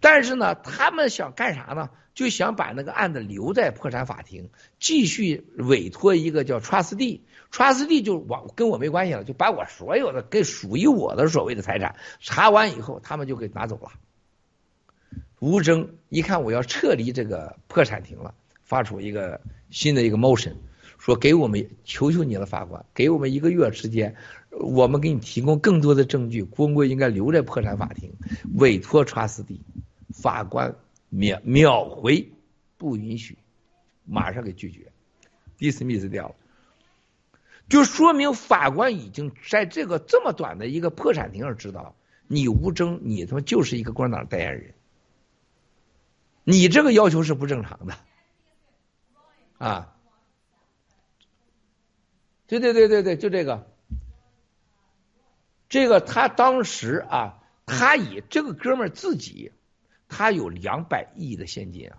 [0.00, 1.88] 但是呢，他们想干啥呢？
[2.14, 13.92] 就想把那个案子留在破产法庭，继续委托一个叫 trustee，trustee 就我跟我没关系了，就把我所有的跟属于我的所谓的财产查完以后，他们就给拿走了。
[15.40, 18.34] 吴征一看我要撤离这个破产庭了。
[18.62, 20.54] 发出一个新的一个 motion，
[21.04, 24.16] 说给我们求求你了，法官，给我们一个月时间，
[24.48, 26.42] 我们给你提供更多的证据。
[26.42, 28.14] 郭文贵应该留在破产法庭，
[28.54, 29.60] 委托查斯蒂。
[30.14, 30.74] 法官
[31.10, 32.32] 秒秒回，
[32.78, 33.36] 不允许，
[34.06, 34.90] 马上给拒绝
[35.58, 36.34] ，dismiss 掉了。
[37.68, 41.94] 就说明法官已经在这个这么短的一个破产庭上知道，
[42.26, 44.72] 你吴征，你他妈就是一个共产党代言人，
[46.44, 47.94] 你这个要求是不正常的。
[49.58, 49.93] 啊，
[52.46, 53.66] 对对对对对，就这个，
[55.68, 59.52] 这个他当时啊，他以这个哥们儿自己，
[60.08, 61.96] 他有两百亿的现金啊，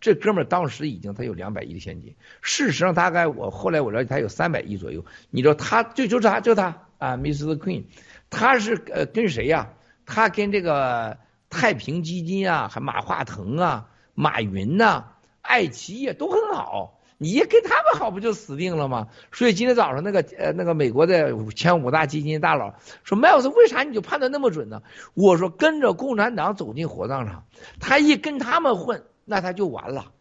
[0.00, 7.56] 这哥们儿当时已经他有两百亿的现金，事实上大概我后来我了解他有三百亿左右，你知道他就就他就他啊，Mr.
[7.58, 7.84] Queen，
[8.30, 9.74] 他是呃跟谁呀？
[10.06, 11.18] 他跟这个
[11.50, 15.06] 太平基金啊，还马化腾啊，马云呐，
[15.42, 16.97] 爱奇艺都很好。
[17.20, 19.08] 你一跟他们好不就死定了吗？
[19.32, 24.82] 所以今天早上那个呃那个美国的前五大基金大佬说，麦尔斯为啥你就判断那么准呢？
[25.14, 27.44] 我说跟着共产党走进火葬场，
[27.80, 30.12] 他一跟他们混，那他就完了。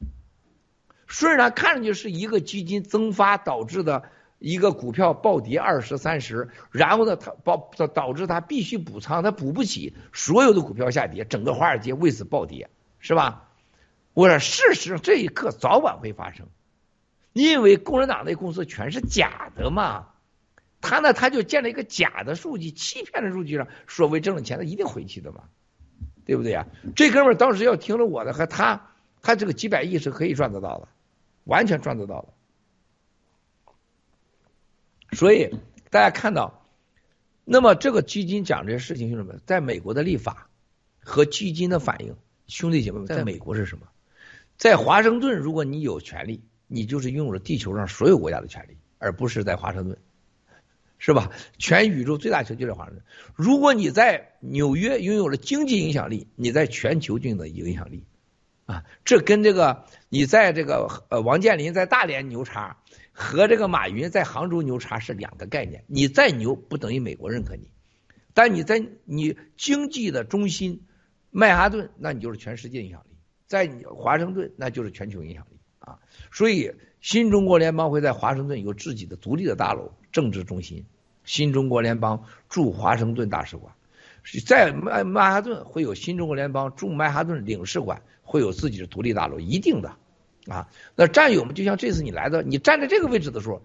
[1.08, 4.04] 虽然看上去是一个基金增发导致的
[4.40, 12.70] 一个股票暴跌二十三十，然后呢他导导致他必须补仓，他补不起，所有的股票下跌，整个华尔街为此暴跌，
[13.00, 13.44] 是吧？
[14.14, 16.48] 我说事实上这一刻早晚会发生。
[17.44, 20.08] 因为共产党那公司全是假的嘛，
[20.82, 25.44] 他呢他就建了一个假的数据，欺骗的数据上，所谓挣了钱，他一定回去的嘛，
[26.26, 26.68] 对不对呀？
[26.96, 28.92] 这哥们儿当时要听了我的，和他，
[29.22, 30.88] 他这个几百亿是可以赚得到的，
[31.44, 32.34] 完全赚得到的。
[35.16, 35.54] 所以
[35.90, 36.66] 大家看到，
[37.44, 40.50] 那么这个基金讲这些事情，兄弟们，在美国的立法
[41.00, 42.16] 和基金的反应，
[42.48, 43.88] 兄弟姐妹们，在美国是什么？
[44.58, 46.42] 在华盛顿，如果你有权利。
[46.68, 49.98] 你就是拥有了地球上所有国家的权利，而不是在华盛顿，
[51.00, 51.32] 是吧？
[51.58, 53.04] 全宇宙最大球就在华盛顿。
[53.36, 58.04] 如果你在纽约拥有了经济影响力，你在全球就有影响力
[58.66, 58.84] 啊！
[59.06, 62.78] 这跟这个你在这个呃王健林在大连牛叉
[63.12, 65.84] 和这个马云在杭州牛叉是两个概念。
[65.88, 67.72] 你再牛不等于美国认可你，
[68.34, 70.86] 但你在你经济的中心
[71.32, 73.16] 曼哈顿，那你就是全世界影响力。
[73.46, 75.57] 在你华盛顿那就是全球影响力。
[76.38, 80.86] 所以新中国联邦会在华盛顿有自己的独立的大楼、政治中心。
[81.24, 83.74] 新中国联邦驻华盛顿大使馆，
[84.46, 89.96] 在曼曼哈顿会有新中国联邦驻曼哈顿领事馆，会有自己的独立大楼，一定的
[90.48, 90.68] 啊。
[90.96, 93.64] 那战友们就像这次你来的，你站在这个位置的时候，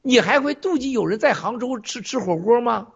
[0.00, 2.92] 你还会妒忌有人在杭州吃吃火锅吗？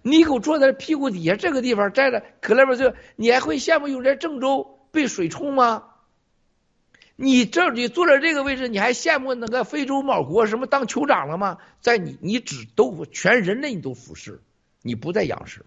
[0.00, 5.84] 你给我坐在屁股底下这个地方站着，可那边就你还会羡慕有人在郑州被水冲吗？
[7.22, 11.58] 你这你坐在这个位置，你还羡慕那个非洲某国什么当酋长了吗？
[11.80, 14.42] 在你你只都全人类你都俯视，
[14.82, 15.64] 你不在仰视，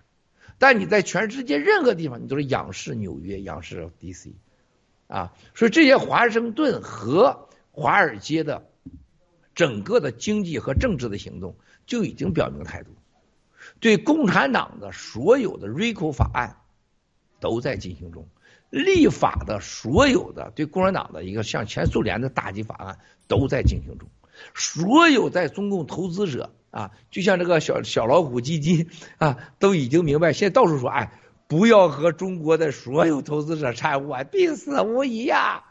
[0.57, 4.33] 但你在全世界任何地方你都是仰视纽约，仰视 DC，
[5.07, 8.67] 啊，所以这些华盛顿和华尔街的
[9.53, 11.55] 整个的经济和政治的行动
[11.85, 12.89] 就已经表明态度，
[13.79, 16.57] 对共产党的所有的 RICO 法案
[17.39, 18.27] 都在进行中。
[18.75, 24.09] 立法的所有的对共产党的一个像前苏联的打击法案都在进行中，
[24.53, 31.13] 所有在中共投资者啊，就像这个小小老虎基金啊，都已经明白，现在到处说，哎，
[31.47, 35.63] 不要和中国的所有投资者掺和，必死无疑呀，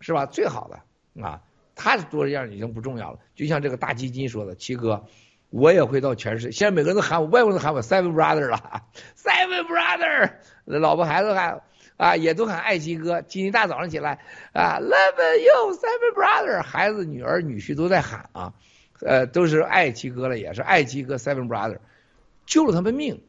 [0.00, 0.26] 是吧？
[0.26, 1.40] 最好的啊，
[1.74, 3.18] 他做这样已经不重要了。
[3.34, 5.06] 就像这个大基金说的，七哥，
[5.48, 8.82] 我也会到全世界，现在每个人都喊我，外国人喊我 Seven Brother 了
[9.16, 10.32] ，Seven Brother，
[10.66, 11.62] 老婆孩子喊。
[12.02, 13.22] 啊，也都喊爱基哥。
[13.22, 14.18] 今天大早上起来，
[14.52, 18.54] 啊，Love you, seven brother，孩子、女儿、女婿都在喊啊，
[19.00, 21.78] 呃，都是爱基哥了，也是爱基哥，seven brother，
[22.44, 23.22] 救了他们命。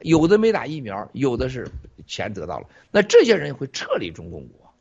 [0.00, 1.68] 有的没打疫苗，有的是
[2.06, 2.68] 钱得到了。
[2.90, 4.72] 那这些人会撤离中共国，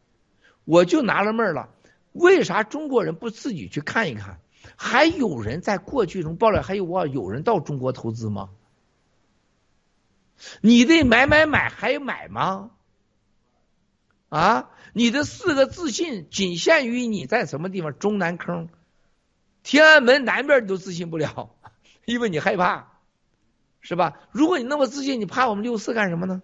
[0.64, 1.68] 我就纳了闷了，
[2.14, 4.40] 为啥中国人不自己去看一看？
[4.78, 8.50] 还有人在过去中爆料，还有我有人到中国投资吗？
[10.62, 12.72] 你得买买买还买吗？
[14.30, 18.70] 啊，你的四个自信仅限于你在什么地方中南坑、
[19.64, 21.56] 天安门南边你都自信不了，
[22.06, 23.00] 因为你害怕，
[23.82, 24.20] 是吧？
[24.32, 26.42] 如果你那么自信，你怕我们六四干什么呢？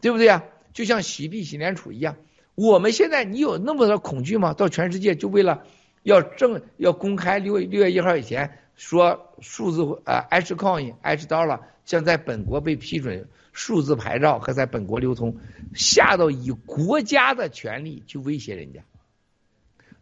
[0.00, 0.44] 对不对呀？
[0.72, 2.16] 就像洗币、洗联储一样，
[2.54, 4.54] 我们现在你有那么多恐惧吗？
[4.54, 5.64] 到全世界就为了
[6.02, 13.28] 要正要公开六月六月一号以前说数字呃 H coin H dollar 将在本国被批准。
[13.62, 15.36] 数字牌照和在本国流通，
[15.74, 18.80] 下到以国家的权利去威胁人家。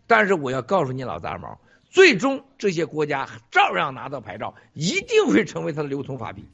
[0.07, 1.59] 但是我要告诉你老杂毛，
[1.91, 6.45] 最终这些国家照样拿到牌照，一定会成为它的流通法币。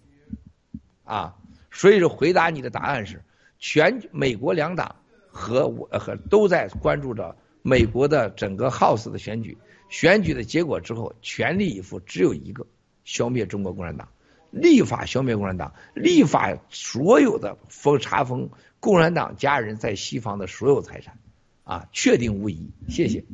[1.04, 1.36] 啊，
[1.70, 3.22] 所以说回答你的答案是，
[3.58, 4.96] 全美国两党
[5.28, 9.58] 和我和都在关注着美国的整个 House 的选举，
[9.90, 12.66] 选举的结果之后，全力以赴只有一个，
[13.04, 14.08] 消灭中国共产党。
[14.54, 18.48] 立法消灭共产党，立法所有的封查封
[18.78, 21.18] 共产党家人在西方的所有财产，
[21.64, 22.70] 啊，确定无疑。
[22.88, 23.24] 谢谢。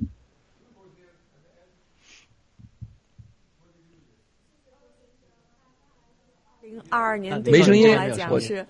[6.62, 8.66] 零二二年对中国来讲是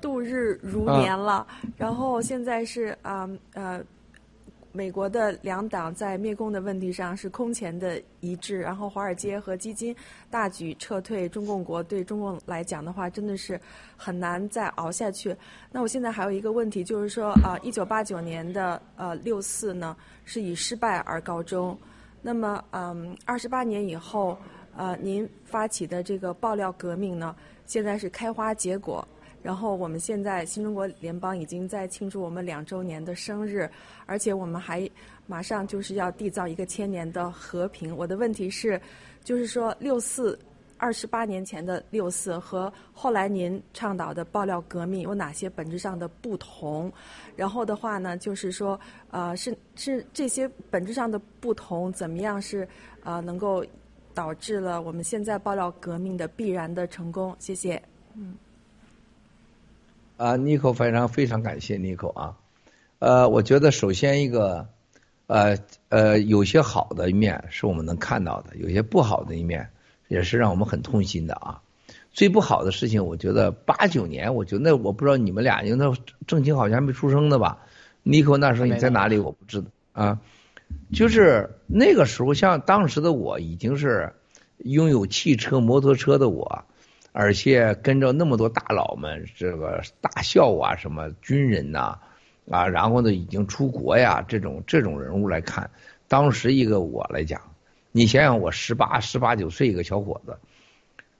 [0.00, 1.46] 度日如年了，
[1.76, 3.84] 然后现在是啊呃。
[4.76, 9.94] 美国的两党在灭共的问题上是空前的一致，然后华尔街和基金
[10.28, 13.58] 大举撤退中共国，对中共来讲的话，真的是
[13.96, 15.34] 很难再熬下去。
[15.70, 21.78] 那我现在还有一个问题，就是说，呃，一九八九年的呃六四呢，是以失败而告终。
[22.20, 24.36] 那么，嗯，二十八年以后，
[24.76, 29.06] 呃，您发起的这个爆料革命呢，现在是开花结果。
[29.44, 33.70] 然后我们现在新中国联邦已经在庆祝我们两周年的生日，
[34.06, 34.90] 而且我们还
[35.26, 37.94] 马上就是要缔造一个千年的和平。
[37.94, 38.80] 我的问题是，
[39.22, 40.38] 就是说六四
[40.78, 46.90] 二十八年前的六四和后来您倡导的爆料革命有哪些本质上的不同？
[47.36, 48.80] 然后的话呢，就是说
[49.10, 52.66] 呃是是这些本质上的不同怎么样是
[53.02, 53.62] 呃能够
[54.14, 57.36] 导致了我们现在爆料革命的必然的成功？
[57.38, 57.82] 谢谢，
[58.14, 58.34] 嗯。
[60.16, 62.36] 啊，Nico 非常非常感谢 Nico 啊，
[63.00, 64.68] 呃，我觉得首先一个，
[65.26, 65.58] 呃
[65.88, 69.68] 呃，有些好的一面是我们能看到的，有些不好的一面
[70.08, 71.60] 也是让我们很痛心的啊。
[72.12, 75.92] 最不好的事情，我觉得八九年，我觉得那我不知道你们俩，因为那
[76.28, 77.58] 郑清好像还没出生呢吧
[78.04, 79.18] ？Nico 那时候你在哪里？
[79.18, 80.20] 我不知道啊。
[80.92, 84.12] 就是那个时候，像当时的我，已经是
[84.58, 86.64] 拥有汽车、摩托车的我。
[87.16, 91.96] 而且跟着那么多大佬们，这个大校啊，什么军人呐，
[92.50, 95.70] 啊，然后呢，已经出国呀，这种这种人物来看，
[96.08, 97.40] 当时一个我来讲，
[97.92, 100.40] 你想想，我十八十八九岁一个小伙子，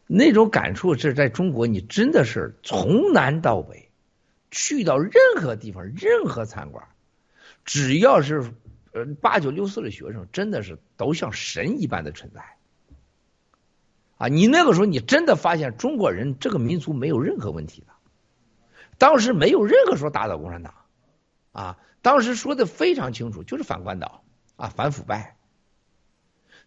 [0.09, 3.89] 那种感触是在中国，你真的是从南到北，
[4.51, 6.89] 去到任何地方，任何餐馆，
[7.65, 8.43] 只要是
[8.91, 12.43] 呃八九六四的学生，真的是都像神一般的存在。
[14.17, 17.93] 啊，你那个时候你真的发现中国人这个民族没有任何问题的，
[18.99, 20.75] 当时没有任何说打倒共产党，
[21.53, 24.23] 啊，当时说的非常清楚，就是反官倒
[24.57, 25.37] 啊，反腐败，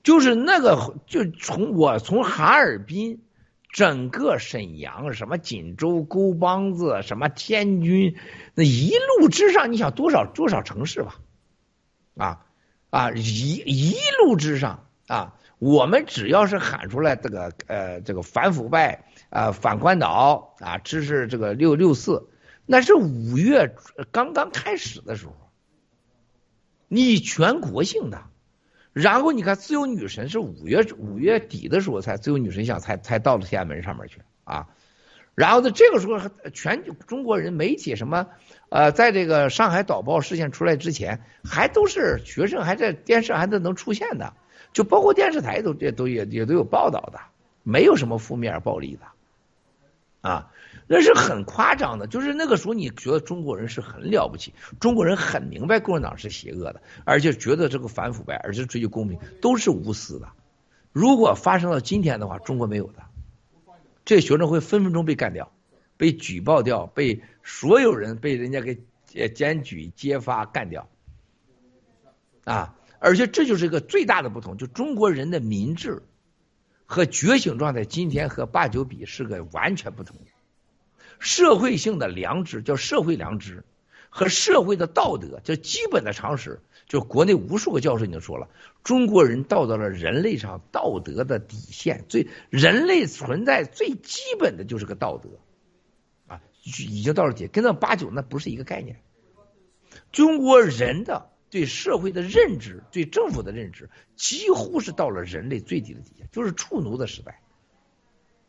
[0.03, 3.21] 就是那个就从我从哈尔滨。
[3.69, 8.15] 整个沈阳，什么锦州、沟帮子，什么天津，
[8.55, 11.19] 那一路之上，你想多少多少城市吧？
[12.15, 12.45] 啊
[12.89, 22.27] 啊，一一路之上啊，我们只要是喊出来这个呃这个反腐败啊反官倒啊，支持这个六六四，
[22.65, 23.75] 那是五月
[24.11, 25.33] 刚刚开始的时候，
[26.87, 28.23] 你全国性的。
[28.93, 34.69] 然后你看，自由女神是五月五月底的时候才自由女神像才才到了天安门上面去啊。
[35.35, 36.19] 然后在这个时候，
[36.51, 38.25] 全中国人媒体什么
[38.69, 44.33] 呃，在这个上海导报事件出来之前，还都是学生还在电视还在能出现的，
[44.77, 47.19] 就包括电视台都这都也也都有报道的，
[47.63, 49.07] 没有什么负面暴力的
[50.29, 50.51] 啊。
[50.85, 60.29] 那是很夸张的，就是那个时候你觉得中国人是很了不起，中国人很明白共产党是邪恶的，而且觉得这个反腐败，而且追求公平，都是无私的。
[60.91, 63.01] 如果发生到今天的话，中国没有的，
[64.05, 65.51] 这学生会分分钟被干掉，
[65.97, 68.77] 被举报掉，被所有人被人家给
[69.29, 70.87] 检举揭发干掉
[72.45, 72.75] 啊！
[72.99, 76.03] 而且这就是一个最大的不同，就中国人的民智
[76.85, 80.17] 和觉醒状态，今天和八九比是个完全不同。
[81.19, 83.63] 社会性的良知叫社会良知，
[84.09, 86.61] 和社会的道德叫基本的常识。
[86.87, 88.47] 就国内无数个教授已经说了，
[88.81, 95.27] 中国人到达了人类上道德的底线，最人类存在最基本的就是个道德
[96.27, 99.01] 啊，已经到了底，跟那八九那不是一个概念。
[100.13, 107.41] 中国人的对社会的认知、对政府的认知，几乎是到了人类最低的底线，就是畜奴的时代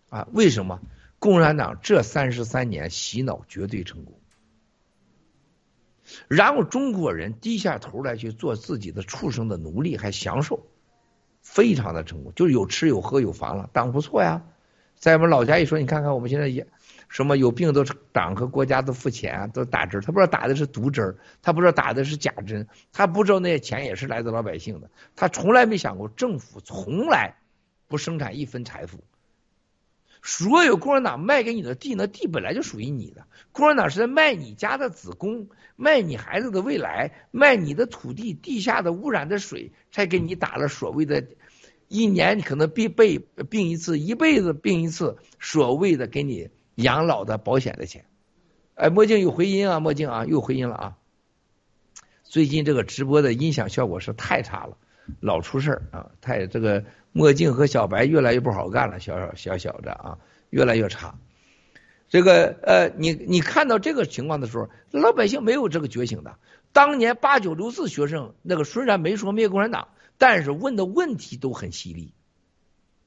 [0.08, 0.28] 啊？
[0.32, 0.80] 为什么？
[1.20, 4.20] 共产党这三十三年洗脑绝对成功，
[6.28, 10.68] 然后中国人低下头来去做自己的畜生的奴隶，还享受，
[11.42, 14.44] 非常的成功，就是有吃有喝有房了，党不错呀。
[14.94, 16.68] 在我们老家一说，你看看我们现在也
[17.08, 27.36] 什么有病都是党和国家都付钱都打针，他不知道打的是毒针，他不知道打的是假针，他不知道那些钱也是来自老百姓的，他从来没想过政府从来
[27.86, 29.02] 不生产一分财富。
[30.20, 33.24] 所有共产党卖给你的地，那地本来就属于你的。
[33.52, 41.24] 共产党是在卖你家的子宫，卖你孩子的未来，卖你的土地，地下的污染的水，才给你打了所谓的，
[41.86, 43.18] 一年你可能必被
[43.48, 48.04] 病一次，一辈子病一次，所谓的给你养老的保险的钱。
[48.74, 50.96] 哎，墨镜有回音啊，墨镜啊，又回音了啊。
[52.24, 54.76] 最近这个直播的音响效果是太差了，
[55.20, 56.84] 老出事儿啊，太这个。
[57.10, 60.18] 墨镜和小白越来越不好干了，小小小小的啊，
[60.50, 61.18] 越来越差。
[62.08, 66.36] 这个呃，你你看到这个情况的时候，老百姓没有这个觉醒的。
[66.72, 69.88] 当年八九六四学生那个虽然没说灭共产党，
[70.18, 72.12] 但是问的问题都很犀利，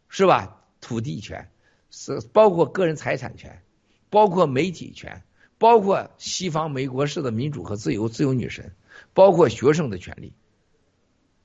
[0.10, 0.57] 是吧？
[0.81, 1.49] 土地权
[1.91, 3.61] 是包括个人财产权，
[4.09, 5.22] 包括媒体权，
[5.59, 8.73] 包括西方美国式的民主和自由，自由女神，
[9.13, 10.34] 包括学生的权利。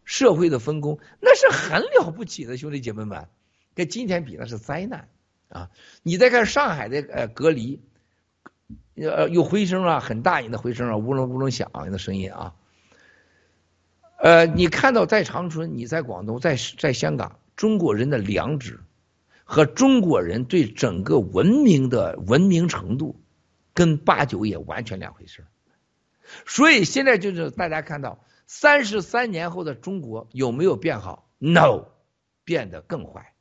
[0.05, 3.27] 社会的分工那是很了不起的，兄弟姐妹们，
[3.75, 5.09] 跟今天比那是灾难
[5.49, 5.71] 啊！
[6.05, 7.81] 你再看上海的呃隔离，
[8.95, 12.55] 呃有回声啊，很大音的回声啊，呜隆呜隆响的声音啊。
[14.19, 18.79] 呃，你看到在长春，你在广东，在在香港，中国人的良知
[19.49, 23.23] 和中国人对整个文明的文明程度，
[23.73, 25.47] 跟八九也完全两回事
[26.45, 28.23] 所以现在就是大家看到。
[28.49, 31.87] 三十三年后的中国有没有变好？No，
[32.45, 33.35] 变得更坏。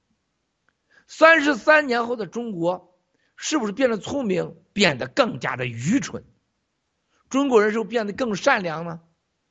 [1.05, 2.97] 三十三年后的中国
[3.35, 6.23] 是不是变得聪明，变得更加的愚蠢？
[7.29, 8.99] 中国人是不是变得更善良呢？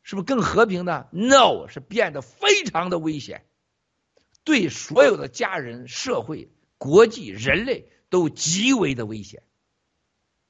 [0.03, 3.47] 是不是更和平的？No，是变得非常的危险，
[4.45, 9.43] 对所有的家人、社会、国际、人类都极为的危险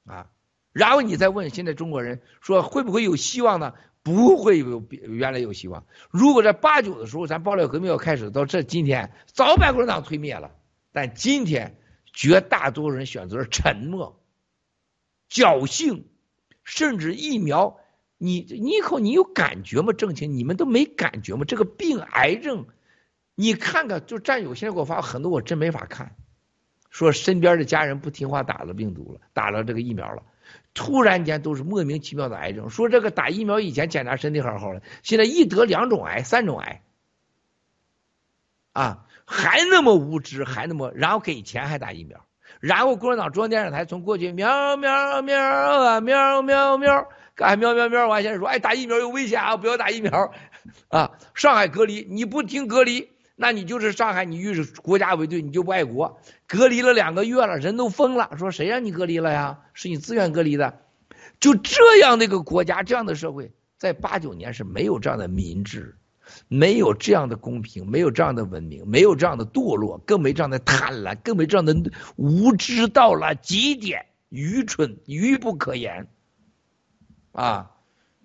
[0.05, 0.29] 啊！
[0.71, 3.73] 然后你再问现在中国人说会不会有希望呢？
[4.03, 5.87] 不会有原来有希望。
[6.11, 10.51] 如果在八九的时候，咱爆料革命要开始，到这今天早把共产党推灭了。
[10.91, 11.75] 但今天
[12.13, 14.21] 绝大多数人选择了沉默、
[15.29, 16.05] 侥幸，
[16.63, 17.79] 甚至疫苗。
[18.17, 19.91] 你你以后，你有感觉吗？
[19.91, 21.43] 郑清，你们都没感觉吗？
[21.45, 22.67] 这个病，癌症，
[23.35, 26.15] 你看看，就战友现在给我发很多，我真没法看。
[26.89, 30.23] 说身边的家人不听话，打了病毒了，打了这个疫苗了。
[30.73, 32.69] 突然间都是莫名其妙的癌症。
[32.69, 36.81] 说这个打疫苗以前检查身体好好的，现在一得两种癌、三种癌，
[38.73, 42.25] 啊，还那么无知，还那么，然后给钱还打疫苗，
[42.59, 50.31] 然后共产党中央电视台从过去喵喵喵啊喵喵喵，干喵喵喵，完现在说，哎，打疫苗有危险啊，不要打疫苗
[50.87, 53.14] 啊，上海隔离，你不听隔离。
[53.35, 56.21] 那你就是上海，你遇着国家为对，你就不爱国。
[56.47, 59.59] 隔离了两个月了，人都疯了，说谁让你隔离了呀？
[59.73, 60.81] 是你自愿隔离的。
[61.39, 65.97] 就这样的一个国家，这样的社会，在八九年是没有这样的民智，
[66.47, 71.75] 没有这样的公平，没有这样的文明，没有这样的堕落，更没这样的贪婪，更没这样的
[72.15, 76.07] 无知到了极点，愚蠢愚不可言
[77.33, 77.71] 啊！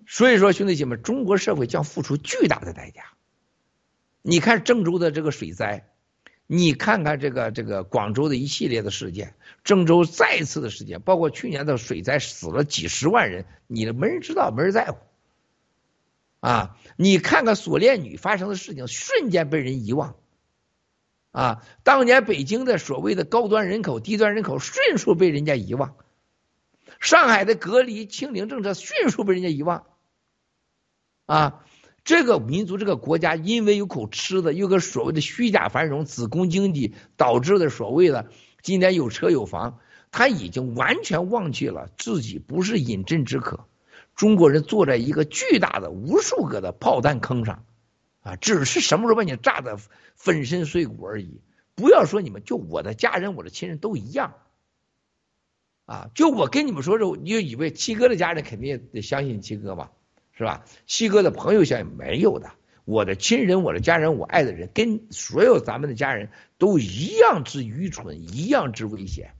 [0.07, 3.03] 所以说，兄弟姐妹，中国社会将付出巨大的代价。
[4.23, 5.89] 你看郑州的这个水灾，
[6.45, 14.97] 你看看这个这个广州的一系列的事件，郑州再次的事件，包括去年的水灾死了几十万人，你的没人知道，没人在乎。
[16.39, 20.15] 啊，你看看锁链女发生的事情，瞬间被人遗忘。
[21.31, 25.95] 啊，当年北京的所谓的高端人口、低端人口迅速被人家遗忘，
[26.99, 29.87] 上海的隔离清零政策迅速被人家遗忘。
[31.25, 31.65] 啊。
[32.03, 38.29] 这个民族、这个国家，因为有口吃的，有个所谓的虚假繁荣、子宫经济导致的所谓的
[38.63, 39.79] 今天有车有房，
[40.11, 43.65] 他已经完全忘记了自己不是饮鸩止渴。
[44.15, 47.65] 中国人坐在一个巨大的无数个的炮弹坑上，
[48.21, 49.77] 啊，只是什么时候把你炸的
[50.15, 51.39] 粉身碎骨而已。
[51.75, 54.33] 不要说你们，就我的家人、我的亲人都一样，
[55.85, 59.91] 啊，就我跟你们说这，你就以为七哥的家人肯定得相信七哥吧？
[60.33, 60.65] 是吧？
[60.87, 62.51] 西哥的朋友圈没有的，
[62.85, 69.33] 我的亲人、我的家人、我爱的人，跟所有咱们的家人都一样之愚蠢，一样之危险，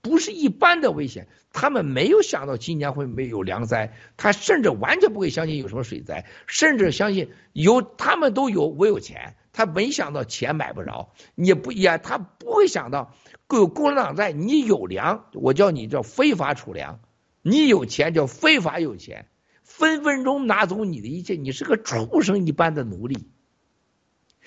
[0.00, 1.28] 不是一般的危险。
[1.52, 13.14] 他们没有想到今年会没有粮灾，他甚至完全不会相信有什么水灾，甚至相信有他们都有，我有钱，他没想到钱买不着，也不也他不会想到
[13.50, 16.98] 有共产党在，你有粮，我叫你叫非法储粮，
[17.42, 19.28] 你有钱叫非法有钱。
[19.64, 23.26] 分分钟拿走你的一切，你是个畜生一般的奴隶。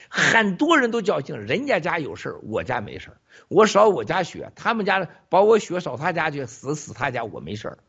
[0.10, 3.18] 很多人都侥幸，人家家有事儿，我家没事儿。
[3.50, 7.80] 我扫我家血，他们家把我血扫他家去，死死他家，我没事儿。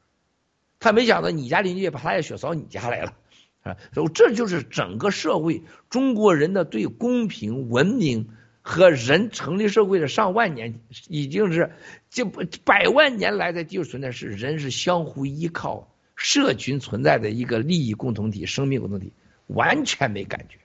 [0.80, 3.14] 他没想到你家邻居把他的血扫你家来了，
[3.62, 3.76] 啊！
[3.92, 8.30] 所以这就是整个社会中国人的对公平、文明
[8.62, 11.72] 和人成立社会的上万年，已经是
[12.10, 12.24] 这
[12.64, 15.94] 百万年来的基础存在是人是相互依靠。
[16.18, 19.12] 社群存在的一个利益共同体、生命共同体，
[19.46, 20.58] 完全没感觉，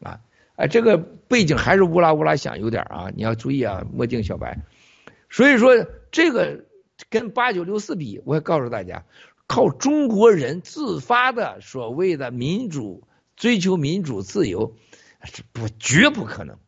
[0.00, 0.18] 啊，
[0.56, 4.58] 哎，这个背景还是乌拉乌拉响，有点啊，你要注意啊，墨镜小白。
[5.28, 6.64] 所以说，这个
[7.10, 9.04] 跟八九六四比，我也告诉大家，
[9.46, 13.06] 靠中国人自发的所谓的民主、
[13.36, 14.74] 追求民主自由，
[15.22, 16.58] 是不绝不可能，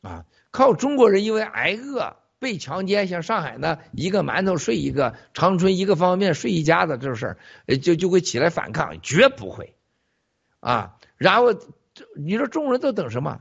[0.00, 2.16] 啊，靠中国人因为挨饿。
[2.38, 7.26] 被强奸，像上海呢，一个馒头睡一个，长春一个方便面睡一家子，这事
[7.66, 9.74] 儿，就就会起来反抗，绝不会，
[10.60, 11.54] 啊，然后
[12.16, 13.40] 你说中国人都等什么？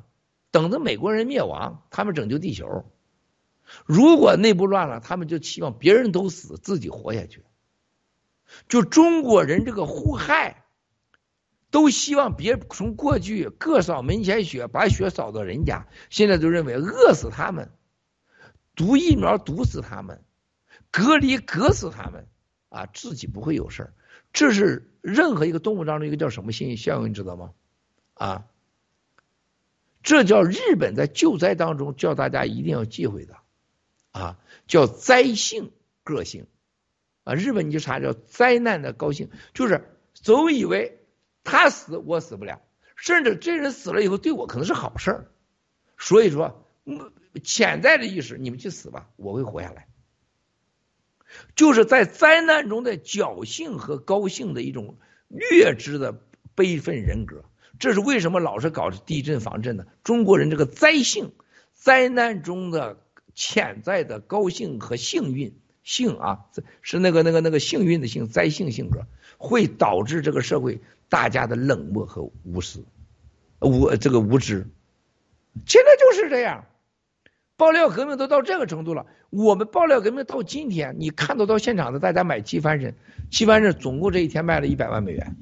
[0.51, 2.85] 等着美国人灭亡，他们拯救地球。
[3.85, 7.43] 如果内部乱了，他们就期望别人都死，自己活下去。
[8.69, 10.63] 就中国人这个互害，
[11.71, 17.71] 都希望别从过去各扫门前雪，把雪扫到人家，现在都认为饿死他们。
[18.75, 20.23] 毒疫苗毒死他们，
[20.91, 22.27] 隔离隔死他们，
[22.69, 23.93] 啊，自己不会有事儿。
[24.33, 27.53] 这是任何一个动物当中一个叫什么心理效应，你知道吗？
[28.15, 28.47] 啊，
[30.03, 33.37] 这叫日本在救灾当中叫大家一定要忌讳的，
[34.11, 34.37] 啊，
[34.67, 35.71] 叫灾性
[36.03, 36.47] 个性，
[37.23, 40.99] 啊，日本你就查叫灾难的高兴，就是总以为
[41.45, 42.61] 他死我死不了，
[42.97, 45.31] 甚至这人死了以后对我可能是好事儿，
[45.97, 46.61] 所以说。
[47.43, 49.87] 潜在的意识，你们去死吧，我会活下来。
[51.55, 54.97] 就是在灾难中的侥幸和高兴的一种
[55.27, 56.21] 劣质的
[56.53, 57.43] 悲愤人格，
[57.77, 59.85] 这是为什么老是搞地震防震呢？
[60.03, 61.33] 中国人这个灾性，
[61.73, 63.01] 灾难中的
[63.33, 66.45] 潜在的高兴和幸运幸啊，
[66.81, 69.07] 是那个那个那个幸运的幸，灾性性格
[69.37, 70.79] 会导致这个社会
[71.09, 72.85] 大家的冷漠和无私
[73.59, 74.67] 无这个无知，
[75.65, 76.65] 现在就是这样。
[77.57, 82.93] 爆料革命都到这个程度了，我们爆料革命到今天，你看到到现场的大家买七番参，
[83.31, 85.37] 七番参总共这一天卖了一百万美元，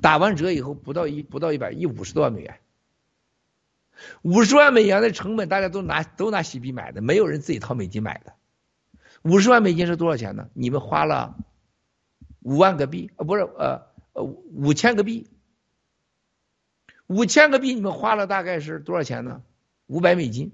[0.00, 2.58] 打完折以后不到一不到一百一五十多万美元，
[4.22, 8.32] 五十万美元的成本大家都拿都拿西币买的，没有人自己掏美金买的，
[9.22, 10.48] 五十万美金是多少钱呢？
[10.52, 11.36] 你们花了
[12.40, 15.28] 五万个币啊，不是呃呃五千个币，
[17.06, 19.40] 五千个币你们花了大概是多少钱呢？
[19.86, 20.52] 五百美金，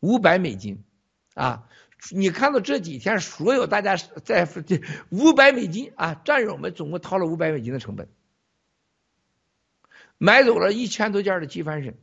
[0.00, 0.84] 五百美金
[1.34, 1.66] 啊！
[2.12, 8.08] 你看到这几天所有大家在这 五百美金啊，战友们总共掏了五百美金的成本，
[10.18, 11.98] 买走了一千多件的机翻身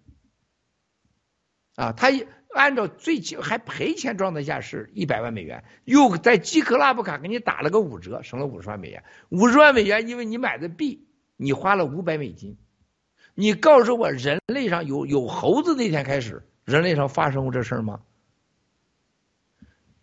[1.75, 1.93] 啊！
[1.93, 2.09] 他
[2.49, 9.03] 按照最起还赔钱状态下是一百万美元，又在基克拉布卡给你打了个五折，省了五十万美元。
[9.29, 12.57] 五十万美元，因为你买的币，你花了五百美金。
[13.39, 17.99] 你告诉我，人类上有有猴子那天开始，人类上发生过这事儿吗？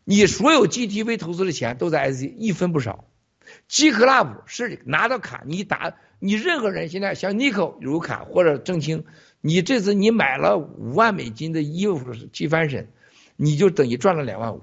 [0.04, 3.06] 你所有 GTV 投资的钱都在 SC，一分不少。
[3.66, 9.04] G Club 是拿到卡，你打你任何人现在像 Nico 有卡或者郑清，
[9.40, 12.92] 你这次你买了五万美金的衣服机翻身，
[13.34, 14.62] 你就等于赚了两万五。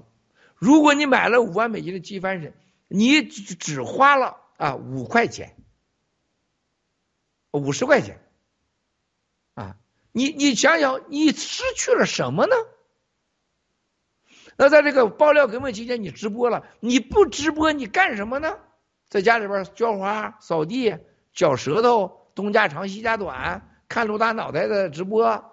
[0.56, 2.54] 如果你买了五万美金的机翻身，
[2.88, 5.56] 你只花了啊五块钱，
[7.50, 8.18] 五十块钱。
[10.12, 12.54] 你你想想，你失去了什么呢？
[14.56, 18.58] 那在这个爆料革命期间，你直播了，你不直播你干什么呢？
[19.08, 20.96] 在家里边浇花、扫地、
[21.32, 25.44] 绞舌头，东家长西家短，看陆大脑袋的直播，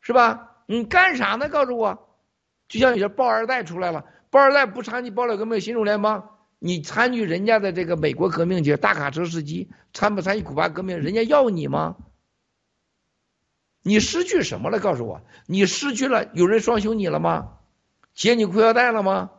[0.00, 0.56] 是吧？
[0.66, 1.48] 你干啥呢？
[1.48, 2.18] 告诉我，
[2.68, 10.98] 就像有些暴二代出来了，暴二代不参与爆料革命、新中联邦，你参与人家的这个美国革命去，大卡车司机参不参与古巴革命？
[10.98, 11.96] 人家要你吗？
[13.86, 14.80] 你失去什么了？
[14.80, 17.58] 告诉我，你失去了有人双休你了吗？
[18.16, 19.30] 解你裤腰带了吗？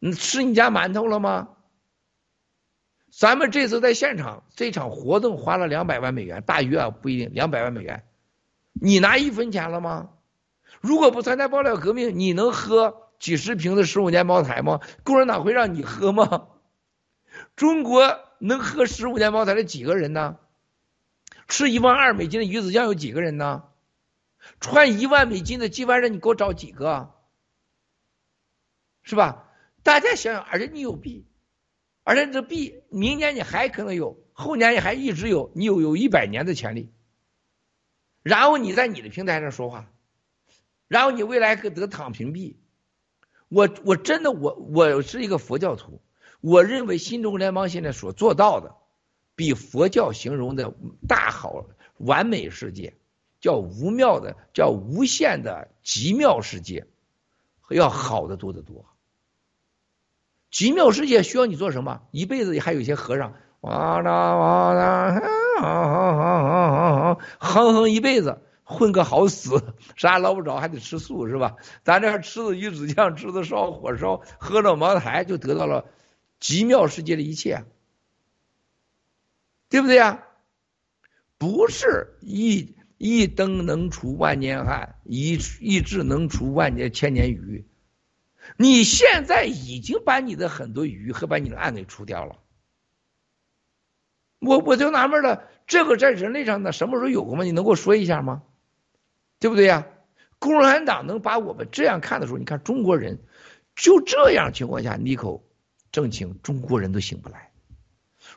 [0.00, 1.50] 你吃你家馒头了吗？
[3.12, 8.02] 咱们这次在现场这场活动花了两百万美元，大约啊不一定两百万美元，
[8.72, 10.10] 你拿一分钱了吗？
[10.80, 14.80] 如果不参加爆料革命，你能喝几十瓶的十五年茅台吗？
[15.04, 16.48] 共产党会让你喝吗？
[17.54, 20.38] 中国能喝十五年茅台的几个人呢？
[21.46, 23.62] 吃一万二美金的鱼子酱有几个人呢？
[24.60, 27.14] 穿一万美金的机翻身，你给我找几个？
[29.02, 29.44] 是吧？
[29.82, 31.28] 大家想想，而且你有币，
[32.02, 36.92] 而且这币明年你还可能有，后年你还一直有，你有有一百年的潜力。
[38.22, 39.92] 然后你在你的平台上说话，
[40.88, 42.58] 然后你未来可得躺平币。
[43.48, 46.02] 我我真的我我是一个佛教徒，
[46.40, 48.74] 我认为新中国联邦现在所做到的，
[49.36, 50.74] 比佛教形容的
[51.06, 51.64] 大好
[51.96, 52.95] 完美世界。
[53.46, 56.88] 叫无妙的，叫无限的极妙世界，
[57.70, 58.84] 要好的多得多。
[60.50, 62.02] 极妙世界需要你做什么？
[62.10, 65.20] 一辈子还有一些和尚，哇啦哇啦，
[67.38, 69.62] 哼哼一辈子，混个好死，
[69.94, 71.54] 啥捞不着，还得吃素是吧？
[71.84, 75.84] 咱这还吃的鱼子酱，吃的烧火烧，喝了茅台，就得到了
[76.40, 77.62] 极妙世界的一切，
[79.68, 80.24] 对不对呀？
[81.38, 82.74] 不是一。
[82.98, 87.66] 一灯能除万年寒，一一智能除万年千年愚。
[88.56, 92.36] 你现在已经把你的很多愚和把你的暗给除掉了。
[94.38, 97.44] 我我就纳闷了，这个在人类上呢，什么时候有过吗？
[97.44, 98.42] 你能给我说一下吗？
[99.40, 99.86] 对不对呀？
[100.38, 103.18] 共产党能把我们这样看的时候，你看中国人
[103.74, 105.44] 就这样情况下，你口
[105.90, 107.45] 正清，中国人都醒不来。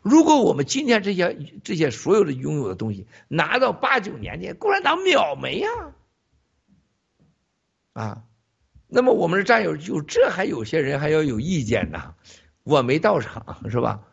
[0.01, 5.69] 如果我们今天这些这些所有的拥有的东西拿到八九年间，共产党秒没呀，
[7.93, 8.23] 啊，
[8.87, 12.15] 那么我们的战友就这还有些人还要有意见呢，
[12.63, 14.05] 我没到场是吧？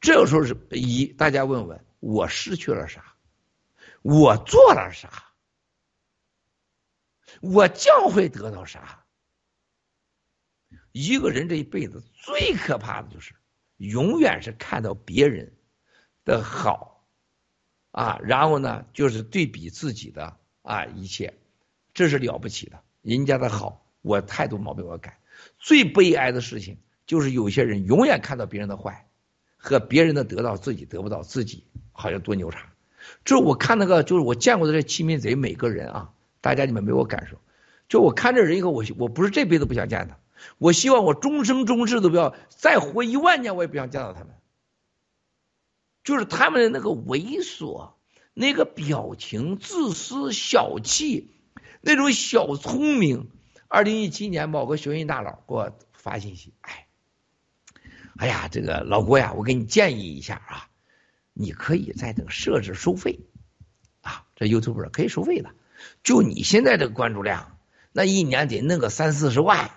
[0.00, 3.16] 这个时候是一大家问问我失去了啥，
[4.02, 5.32] 我做了啥，
[7.40, 9.04] 我将会得到啥？
[10.92, 13.34] 一个人这一辈子最可怕的就是。
[13.80, 15.52] 永远是看到别人
[16.26, 17.02] 的好
[17.92, 21.32] 啊，然后呢，就是对比自己的啊一切，
[21.94, 22.78] 这是了不起的。
[23.00, 25.18] 人家的好，我态度毛病我改。
[25.58, 26.76] 最悲哀的事情
[27.06, 29.08] 就是有些人永远看到别人的坏，
[29.56, 32.70] 和别人的得到自己得不到，自己好像多牛叉。
[33.24, 36.12] 这我看那个就是我见过的这欺民贼，每个人啊，
[36.42, 37.40] 大家你们没有感受。
[37.88, 40.19] 就我看这人以后，我我不是这辈子不想见他。
[40.58, 44.34] 我希望我终生终世都不要再活一万年，我也不想见到他们。
[46.04, 47.92] 就是他们的那个猥琐，
[48.34, 51.30] 那个表情，自私、小气，
[51.80, 53.30] 那种小聪明。
[53.68, 56.86] 二零一七年，某个学运大佬给我发信息，哎，
[58.16, 60.68] 哎呀，这个老郭呀，我给你建议一下啊，
[61.32, 63.20] 你可以在这个设置收费
[64.00, 65.50] 啊，这 YouTube 可以收费的。
[66.02, 67.56] 就你现在这个关注量。
[67.92, 69.72] 那一年得弄个三四十万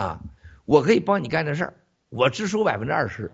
[0.00, 0.20] 啊！
[0.64, 1.74] 我可以帮你干这事儿，
[2.08, 3.32] 我只收百分之二十。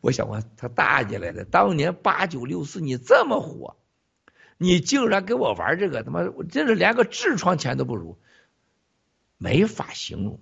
[0.00, 3.76] 我想问他大姐来的，当年八九六四你这么火，
[4.58, 8.18] 你竟然给我玩这个，他妈我真是连个痔疮钱都不如，
[9.38, 10.40] 没法形容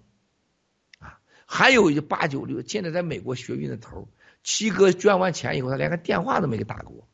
[0.99, 1.21] 啊！
[1.45, 4.09] 还有一八九六，现在在美国学运的头，
[4.43, 7.07] 七哥捐完钱以后，他连个电话都没给打过。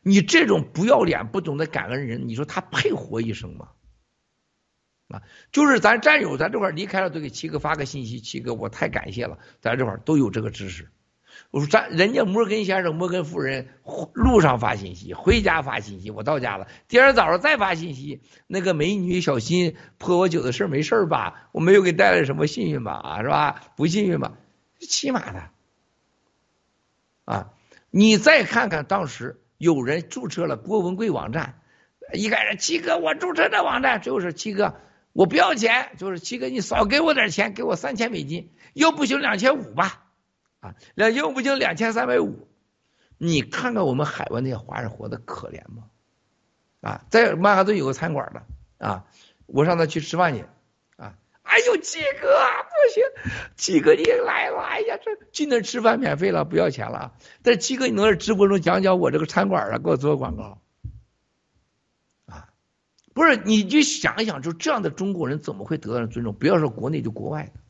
[0.00, 3.68] 你这种不要脸、不懂得感恩人，你说他配活一生吗？
[5.12, 5.22] 啊，
[5.52, 10.88] 就是咱战友，咱这块离开了，都给七哥发个信息，七哥我太感谢了，咱这块都有这个知识。
[11.50, 13.68] 我说咱人家摩根先生、摩根夫人
[14.14, 21.48] 路上发信息，回家发信息，我到家了，第二天早上再发信息，那个美女小心泼我酒的事儿没事儿吧？
[21.52, 22.92] 我没有给带来什么幸运吧？
[22.92, 23.60] 啊，是吧？
[23.76, 24.32] 不幸运吧？
[24.80, 25.50] 起码的
[27.24, 27.50] 啊，
[27.90, 29.38] 你再看看当时。
[29.58, 31.60] 有人注册了郭文贵网站，
[32.12, 34.74] 一开始七哥我注册这网站，就是七哥
[35.12, 40.04] 我不要钱，就是七哥你少给我点钱，给我三千美金，又不行两千五吧，
[40.60, 42.48] 啊，两又不行两千三百五，
[43.18, 45.84] 你看看我们海外那些华人活的可怜吗？
[46.80, 49.04] 啊，在曼哈顿有个餐馆的啊，
[49.46, 50.44] 我上那去吃饭去。
[50.96, 53.04] 啊哎呦，七哥不行，
[53.56, 57.12] 七哥你来了，哎呀，这进那吃饭免费了，不要钱了。
[57.42, 60.61] 但是七哥，你能在直播中讲讲我这个餐馆啊，给我做个广告？
[63.14, 66.34] 不是，你就想一想，就这样的中国人怎么会得到尊重？
[66.34, 67.60] 不要说国内，就国外的，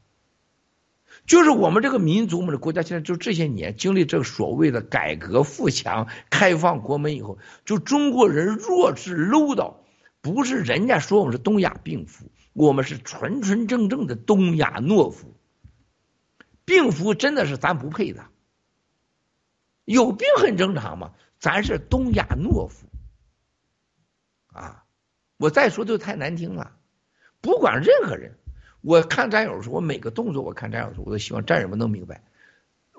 [1.27, 9.83] 就是我们这个民族，我们的国家现在就这些年经历这个所谓的改革富强、开放国门以后，就中国人弱智 low 到，
[10.21, 12.27] 不是人家说我们是东亚病夫。
[12.55, 15.35] 我们是纯纯正正的东亚懦夫，
[16.67, 18.27] 病夫真的是咱不配的，
[19.87, 22.89] 有病很正常嘛，咱是东亚懦夫，
[25.43, 26.77] 我再说就太难听了，
[27.41, 28.37] 不管任何人，
[28.81, 32.23] 我看战友的时候，我每个动作我看战友的时候，我都希望战友们能明白。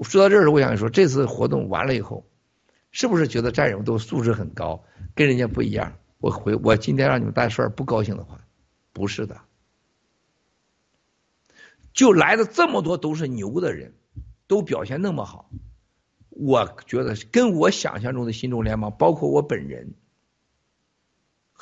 [0.01, 2.25] 说到这儿，我想说，这次活动完了以后，
[2.91, 4.83] 是不是觉得战友们都素质很高，
[5.15, 5.93] 跟人家不一样？
[6.19, 8.41] 我回我今天让你们大家说点不高兴的话。
[8.91, 9.39] 不是的，
[11.93, 13.93] 就来的这么多都是牛的人，
[14.47, 15.49] 都表现那么好，
[16.29, 19.93] 我觉得跟我想象中的新中联邦，包括我本人，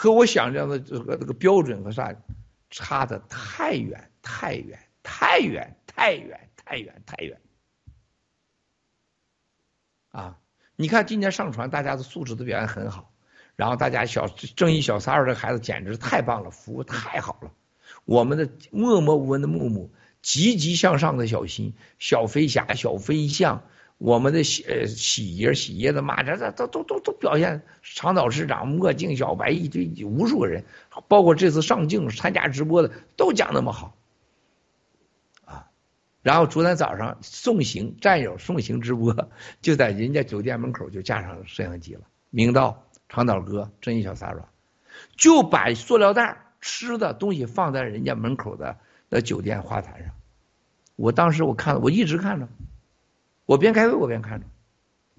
[0.02, 2.16] 和我想象的这个这个标准和啥，
[2.72, 7.40] 差的太远太远太远太远太远太远。
[10.10, 10.40] 啊，
[10.76, 13.14] 你看今年上传，大家的素质都表现很好。
[13.56, 17.52] 然后大家小正义小三儿这孩子简直太棒了，服务太好了。
[18.06, 23.68] 我们的默默无闻的木木，积极向上的小新，小飞侠、小飞象，
[24.02, 27.62] 我们的喜呃喜爷、喜爷的妈，这这都都都都表现。
[27.84, 30.66] 长岛市长、墨镜小白一堆无数个人，
[31.08, 33.96] 包括这次上镜参加直播的都讲那么好
[35.46, 35.68] 啊。
[36.24, 39.30] 然后昨天早上送行战友送行直播，
[39.62, 42.02] 就在人家酒店门口就架上摄像机了，
[42.32, 42.84] 明道。
[43.08, 44.48] 长岛哥真一小撒软，
[45.16, 48.78] 就把塑料袋吃的东西放在人家门口的
[49.10, 50.14] 那酒店花坛上。
[50.96, 52.48] 我当时我看了，我一直看着，
[53.52, 54.46] 我边开会我边看着，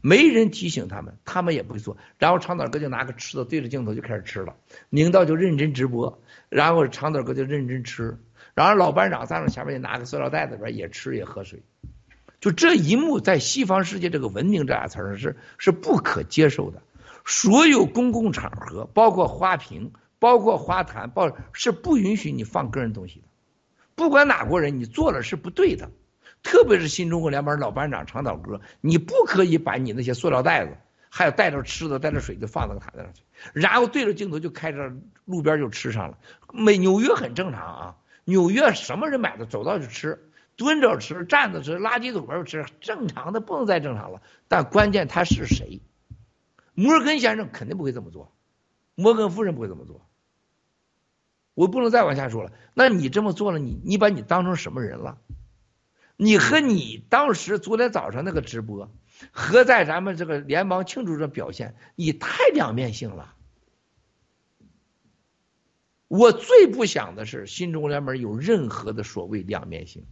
[0.00, 1.98] 没人提醒他们，他们也不会做。
[2.16, 4.56] 然后长岛哥就拿个吃的对着镜头就开始吃了，
[4.88, 8.16] 宁道就认真直播，然后长岛哥就认真吃，
[8.54, 11.60] 然后老班长在那前面也拿个塑料袋子边也吃也喝水，
[12.40, 16.80] 就这一幕在西方世界这个文明这俩词儿是是不可接受的。
[17.26, 23.26] 所有公共场合，包括花瓶、包括花坛，包是不允许你放个人东西的。
[23.94, 25.90] 不管哪国人，你做了是不对的。
[26.42, 30.76] 特别是新中国联邦老班长长岛哥，你不可以把你那些塑料袋子，
[31.08, 34.92] 还有带着吃的、带着水就放那个毯子上去，然后对着镜头就开着
[35.24, 36.18] 路边就吃上了。
[36.52, 44.20] 美纽约很正常啊，纽约什么人买的走道就吃，蹲着吃、站着吃、垃圾桶边吃，正常的不能再正常了。
[44.48, 45.80] 但关键他是谁？
[46.74, 48.32] 摩根先生肯定不会这么做，
[48.94, 50.06] 摩根夫人不会这么做。
[51.54, 52.50] 我不能再往下说了。
[52.72, 55.18] 那你这么做了，你你把你当成什么人了？
[56.16, 58.92] 你和你当时昨天早上那个直播，
[59.30, 63.34] 和在咱们这个联邦庆祝的表现，你太两面性了。
[66.08, 70.06] 我最不想的是新中国联盟有任何的所谓两面性。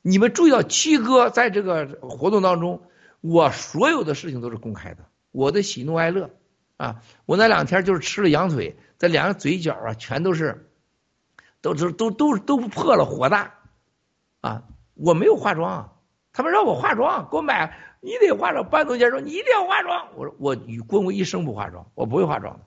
[0.00, 2.82] 你们注意到七哥在这个活动当中，
[3.20, 5.04] 我所有的事情都是公开的。
[5.30, 6.30] 我的喜怒哀乐
[6.76, 7.02] 啊！
[7.26, 10.70] 我那两天就是吃了羊腿，这两个嘴角啊，全都是，
[11.60, 13.59] 都都都都都破了，火大
[14.40, 14.64] 啊！
[14.94, 15.92] 我没有化妆啊，
[16.32, 18.68] 他们让我化妆，给我买，你得化妆。
[18.68, 22.60] 班总监说你一定要化妆，我说我与郭我一生不化妆，我不会化妆的。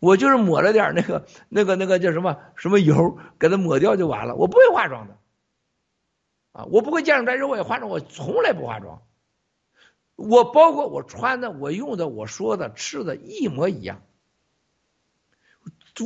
[0.00, 4.34] 我就是抹了点那个那个那个叫什么什么油，给它抹掉就完了。
[4.34, 5.16] 我不会化妆的，
[6.52, 9.02] 啊，我不会见着战友我也化妆，我从来不化妆。
[10.16, 14.02] 我包括我穿的、我用的、我说的、吃的一模一样。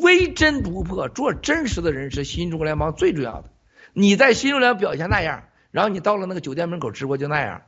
[0.02, 3.50] 微真不破，做真实的人是新中国联邦最重要的。
[3.92, 7.62] 你在新中联表现那样，然后你到了那个酒店门口直播就那样，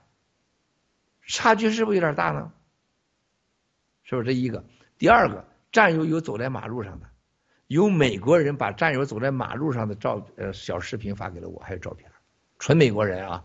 [1.26, 2.52] 差距是不是有点大呢？
[4.04, 4.64] 是不是这一个？
[4.98, 7.06] 第二个，战友有走在马路上的，
[7.66, 12.10] 有美国人把战友走在马路上的照呃小视频发给了我，还有照片，
[12.58, 13.44] 纯美国人啊。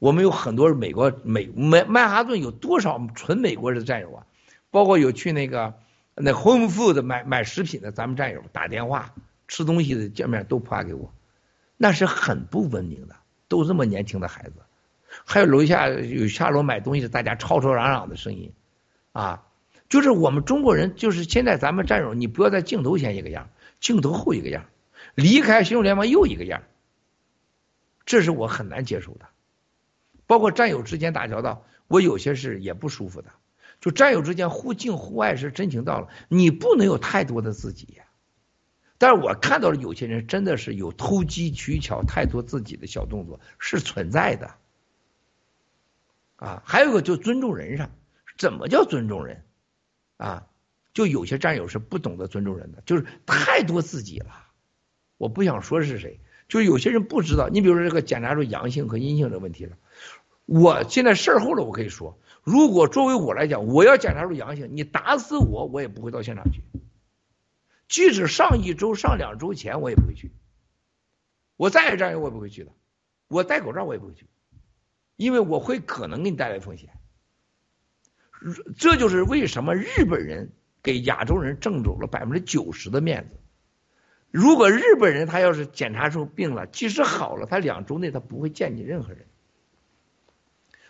[0.00, 4.26] 我们有很多美国美曼曼哈顿有多少纯美国人的战友啊？
[4.70, 5.78] 包括有去那个
[6.14, 9.14] 那 Home Food 买买食品的咱们战友打电话
[9.48, 11.13] 吃东西的见面都发给我，
[11.76, 13.16] 那是很不文明的，
[13.48, 14.54] 都这么年轻的孩子。
[15.24, 18.52] 还有楼下有下楼买东西的，大家吵吵嚷嚷的声音，
[19.12, 19.46] 啊，
[19.88, 23.48] 就是我们中国人，就是现在咱们战友，你不要在镜头前一个样，
[23.78, 24.64] 镜头后一个样，
[25.14, 26.62] 离开新闻联盟又一个样，
[28.04, 29.26] 这是我很难接受的。
[30.26, 33.28] 包括战友之间打交道，我有些是也不舒服的。
[33.80, 38.00] 就战友之间互敬互爱是真情到了，你不能有太多的自己。
[39.04, 44.54] 但是我看到了有些人真的是有偷机取巧、太多自己的小动作是存在的。
[46.36, 47.90] 啊，还有个就尊重人上，
[48.38, 49.42] 怎么叫尊重人？
[50.16, 50.46] 啊，
[50.94, 54.46] 就有些战友是不懂得尊重人的，就是太多自己了。
[55.18, 56.18] 我不想说是谁，
[56.48, 57.50] 就是有些人不知道。
[57.50, 59.76] 你比如说这个检查出阳性和阴性的问题了。
[60.46, 66.62] 我现在事儿后了，我可以说，如果作为我来讲，我要检查出阳性，你打死我，我也不会到现场去。
[67.94, 70.32] 即使上一周、上两周前，我也不会去。
[71.56, 72.72] 我再有战友，我也不会去的。
[73.28, 74.26] 我戴口罩，我也不会去，
[75.14, 76.90] 因为我会可能给你带来风险。
[78.76, 80.50] 这就是为什么日本人
[80.82, 83.38] 给亚洲人挣走了百分之九十的面子。
[84.32, 89.24] 如果日本人他要是检查出病了，即使好了，他两周内他不会见你任何人。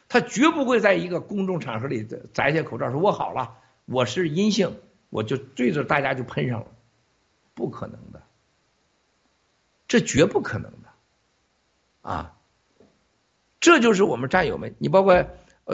[0.08, 6.73] 他绝不会在一个公众场合里摘下口罩说“我好了，我是阴性”，我就对着大家就喷上了，
[7.54, 8.22] 不可能的，
[9.86, 10.88] 这绝不可能的，
[12.02, 12.36] 啊，
[13.60, 15.24] 这就是我们战友们，你包括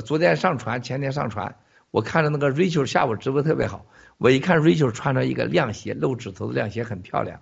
[0.04, 1.56] 昨天上传、前天上传，
[1.90, 3.86] 我看着那个 Rachel 下午直播特别好，
[4.18, 7.40] 我一看 Rachel 穿着一个亮鞋，露指头的亮鞋很漂亮，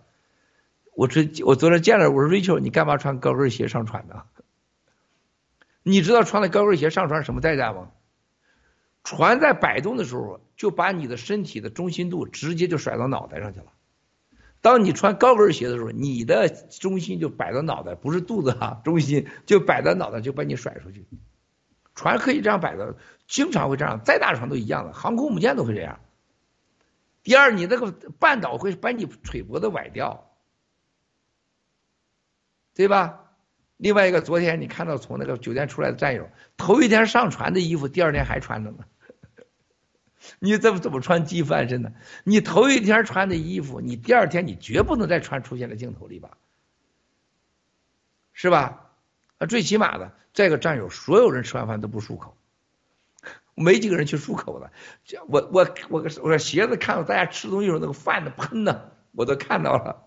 [0.94, 4.22] 我昨我昨天见了，我说 Rachel 你干嘛穿高跟鞋上传呢？
[5.82, 7.90] 你知道穿了高跟鞋上传什么代价吗？
[9.04, 13.72] 船在摆动的时候，就把你的身体的中心度直接就甩到脑袋上去了。
[14.60, 21.06] 当你穿高跟鞋的时候，你的中心就摆到脑袋，不是肚子哈， 中心就摆到脑袋，就把你甩出去。
[21.94, 22.96] 船可以这样摆的，
[23.26, 26.00] 经常会这样，再大船都一样的，航空母舰都会这样。
[27.22, 30.30] 第二，你那个半岛会把你腿脖子崴掉，
[32.74, 33.24] 对吧？
[33.76, 38.78] 另外一个，昨天你看到从那个酒店出来的战友，头一天上船的衣服，第二天还穿着呢。
[40.38, 41.92] 你怎么怎么穿机翻身呢？
[42.24, 46.36] 你头一天穿的衣服，你第二天你绝不能再穿出现在镜头里吧？
[48.32, 48.92] 是吧？
[49.38, 52.36] 啊，最起码的，这个战友，所有人吃完饭都不漱口，
[53.54, 54.70] 没几个人去漱口的。
[55.28, 60.06] 我我我我鞋子看到大家吃东西时候那个饭的喷呢，我都看到了。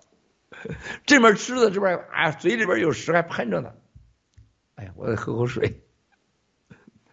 [1.05, 3.73] 这边吃的，这边啊，嘴里边有食还喷着呢。
[4.75, 5.81] 哎呀，我得喝口水。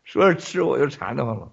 [0.05, 1.53] 说着吃我就馋得慌了。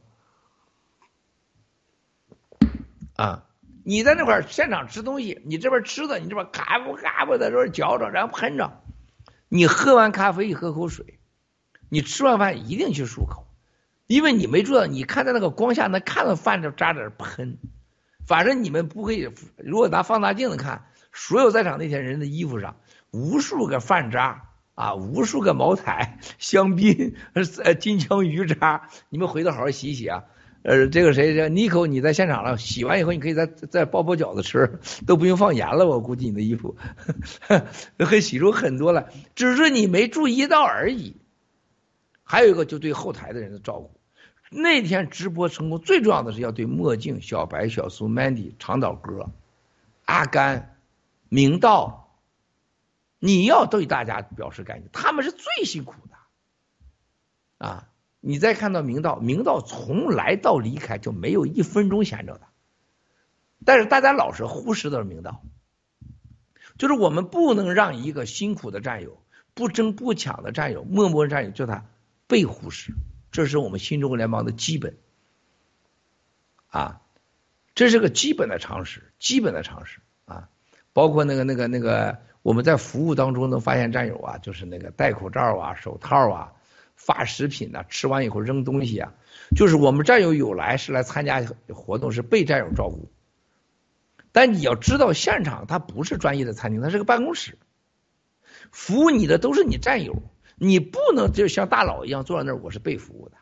[3.16, 3.46] 啊，
[3.84, 8.82] 你在那块现场吃东西，你这边吃的，你这边嘎巴嘎巴在这边嚼着，然后喷着。
[9.50, 11.20] 你喝完咖啡一，喝口水。
[11.90, 13.48] 你吃完饭一定去漱口，
[14.08, 17.58] 因为你没注意到，你看在那个光下能看到饭这渣点喷。
[18.28, 20.86] 反正你们不会，如果拿放大镜子看。
[21.18, 22.76] 所有在场那些人的衣服上，
[23.10, 27.16] 无数个饭渣啊，无数个茅台、香槟、
[27.64, 30.26] 呃金枪鱼渣，你们回头好好洗洗啊。
[30.66, 35.86] 呃，这个谁叫 n i c o，你在现场了，洗完以后你可以再再包包饺子吃，都不用放盐了。
[35.86, 36.76] 我估计你的衣服
[38.04, 41.18] 会洗出很多来，只是你没注意到而已。
[42.24, 43.92] 还有一个，就对后台的人的照顾。
[44.50, 49.30] 那天直播成功最重要的是要对墨镜、小白、小苏、Mandy、长岛哥、
[50.06, 50.72] 阿甘。
[51.30, 52.16] 明道，
[53.20, 56.16] 你要对大家表示感谢，他们是最辛苦的
[57.68, 57.90] 啊！
[58.28, 62.42] 你再看到明道，明道从来到离开就没有一分钟闲着的，
[63.64, 65.44] 但是大家老是忽视的是明道，
[66.80, 69.22] 就是我们不能让一个辛苦的战友、
[69.54, 71.86] 不争不抢的战友、默默战友叫他
[72.26, 72.96] 被忽视，
[73.32, 74.98] 这是我们新中国联邦的基本
[76.66, 77.02] 啊！
[77.76, 80.50] 这是个基本的常识，基本的常识啊。
[80.94, 86.54] 包括那个那个那个，我们在服务当中能发现战友啊，就是那个戴口罩啊、手套啊、
[86.96, 89.14] 发食品呐、吃完以后扔东西啊，
[89.56, 93.12] 就是我们战友有来是来参加活动，是被战友照顾。
[94.32, 97.58] 但你要知道，现场它不是专业的餐厅，它是个办公室，
[98.72, 100.24] 服务你的都是你战友，
[100.56, 103.38] 你不能就像大佬一样坐在那儿，我是被服务的，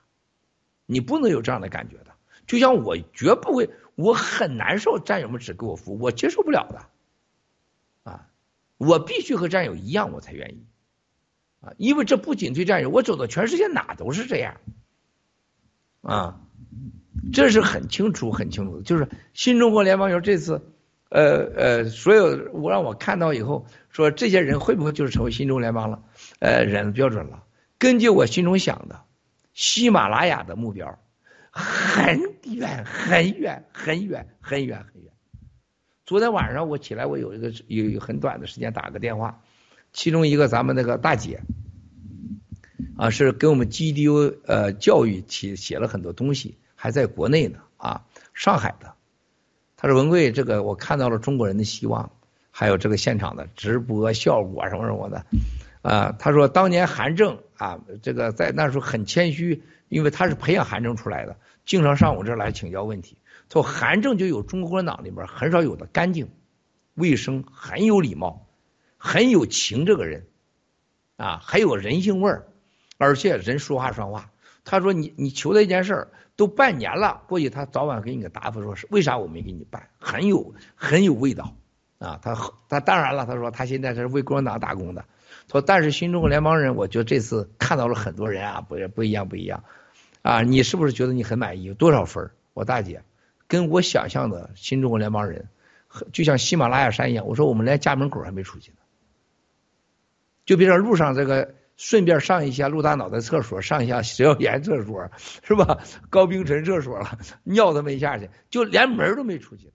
[0.85, 2.07] 你不能有这样的感觉的。
[2.45, 8.11] 就像我绝不会，我很难受，战友们只给我服务，我接受不了的。
[8.11, 8.27] 啊
[8.77, 10.65] 我必须和战友一样，我才愿意，
[11.63, 14.57] 啊，因为这不仅对战友，我走到全世界哪都是这样，
[16.01, 16.41] 啊，
[17.31, 18.83] 这是很清楚、很清楚的。
[18.83, 20.61] 就是新中国联邦友这次，
[21.07, 26.03] 呃呃，所有我让我看到以后，说这些人会不会就是成为新中联邦了？
[26.39, 27.45] 呃，人标准了。
[27.77, 29.01] 根据我心中想的，
[29.53, 30.99] 喜马拉雅的目标
[31.49, 35.11] 很远、很远、很远、很远、很远。
[36.05, 39.42] 昨天晚上我起来，我有一个有很短的时间打个电话，
[39.93, 41.41] 其中一个咱们那个大姐，
[42.97, 48.95] 啊，是给我们 GDU 呃教育写写了很多东西，还在国内呢啊，上海的。
[49.77, 52.11] 他说文贵，这个我看到了中国人的希望，
[52.49, 55.25] 还有这个现场的直播效果什么什么的
[55.81, 56.15] 啊。
[56.17, 63.17] 他说当年韩正啊，这个在那时候很谦虚，因为他是培养韩正出来的，经常上我这来请教问题。
[63.51, 66.29] 说韩正就有中国共产党里边很少有的干净、
[66.95, 68.47] 卫生、很有礼貌、
[69.05, 70.27] 很有情这个人，
[71.17, 72.47] 啊，还有人性味儿，
[72.97, 74.31] 而且人说话算话。
[74.63, 76.07] 他说你你求他一件事儿，
[76.37, 81.53] 都半年了，估计他早晚给你个答复，说是为啥我没给你办，很有很有味道
[81.99, 82.17] 啊。
[82.23, 82.33] 他
[82.69, 85.03] 他当然了，他说他现在是为共产党打工的。
[85.51, 89.65] 说但是新中国联邦人，我觉得这次看到了很多人啊，不不一样不一样
[90.21, 90.41] 啊。
[90.43, 91.63] 你是不是觉得你很满意？
[91.63, 92.31] 有多少分？
[92.53, 93.03] 我大姐。
[93.49, 95.49] 跟我想象的新中国联邦人，
[96.13, 97.27] 就像喜马拉雅山一样。
[97.27, 98.77] 我说我们连家门口还没出去呢，
[100.45, 105.09] 就别说路上这个顺便上一下陆大脑袋厕所，上一下石耀岩厕所，
[105.43, 105.83] 是吧？
[106.09, 109.73] 高冰晨厕所了，尿都没下去，就连门都没出去呢。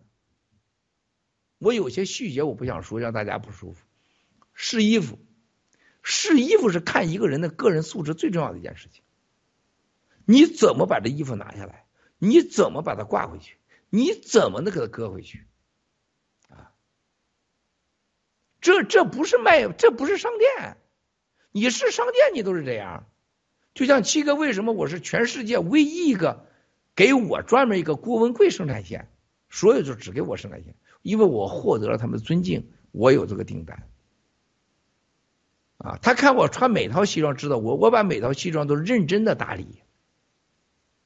[1.59, 3.85] 我有些细节我不想说，让大家不舒服。
[4.55, 5.19] 试衣服，
[6.03, 9.03] 试衣服是看一个人的个人素质最重要的一件事情。
[10.25, 11.87] 你怎么把这衣服拿下来？
[12.19, 13.57] 你怎么把它挂回去？
[13.91, 15.47] 你怎么能给它搁回去？
[16.49, 16.73] 啊，
[18.61, 20.77] 这这不是卖，这不是商店。
[21.53, 23.07] 你是商店，你都是这样。
[23.75, 26.47] 就像七哥，为什么我是全世界唯一一个
[26.95, 29.11] 给我专门一个郭文贵生产线，
[29.49, 33.89] 所有就只给我生产线，因为我获得了他们的尊敬，我有这个订单。
[35.79, 39.83] 啊，他看我穿每套西装，知道我我把每套西装都认真的打理。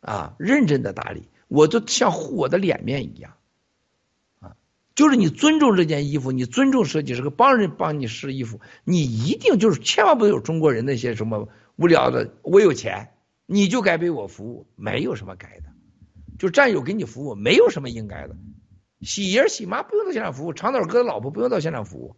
[0.00, 3.36] 啊，认真的打理，我就像护我的脸面一样，
[4.94, 13.14] 就是你尊重这件衣服，你尊重设计师，帮人帮你试衣服，你一定就是千万不能有中国人那些什么无聊的，我有钱
[13.46, 15.64] 你就该为我服务，没有什么该的，
[16.38, 18.36] 就战友给你服务，没有什么应该的，
[19.00, 22.16] 喜爷喜妈不用到现场服务，长腿哥的老婆不用到现场服务，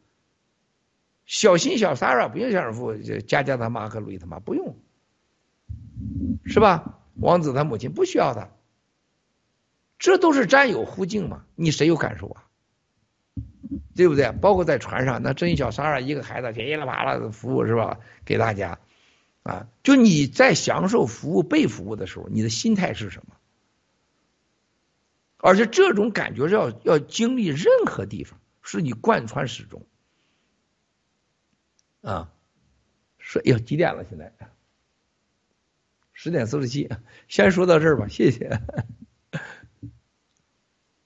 [1.27, 2.95] 小新小 Sara 不用现场服务，
[3.27, 4.77] 佳佳他妈和路易他妈不用，
[6.45, 6.99] 是吧？
[7.15, 8.51] 王子他母亲不需要他，
[10.01, 11.45] 这都是战友互敬嘛？
[11.55, 12.45] 你谁有感受啊？
[13.95, 14.33] 对不对？
[14.33, 18.01] 包括在船上，那这一小三儿一个孩子噼里啪啦的服务是吧？
[18.25, 18.79] 给大家
[19.43, 23.37] 啊，就你在享受服务被服务的时候，你的心态是什么？
[25.39, 29.87] 而且这种感觉是要要经历任何地方，是你贯穿始终
[32.01, 32.31] 啊。
[33.19, 34.05] 说，哎呦，几点了？
[34.09, 34.33] 现在？
[36.13, 36.89] 十点四十七，
[37.29, 38.61] 先说到这儿吧，谢谢。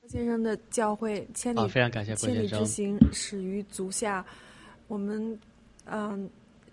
[0.08, 4.24] 郭先生的教诲，千里非常感谢千里之行，始于足下。
[4.86, 5.38] 我们
[5.84, 6.28] 嗯，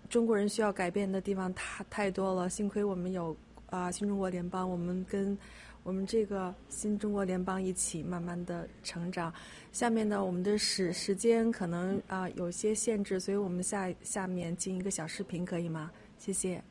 [0.08, 3.36] 中国人需要改变的地方太太多了，幸亏我们有
[3.68, 5.36] 啊新中国联邦，我们跟
[5.82, 9.30] 我们这个新中国联邦一起慢慢的成长。
[9.70, 15.90] 下面呢，我们的时时间可能啊有些限制，所以我们下下面进一个小视频，可以吗？
[16.16, 16.62] 谢谢。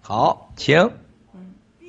[0.00, 0.90] 好，请。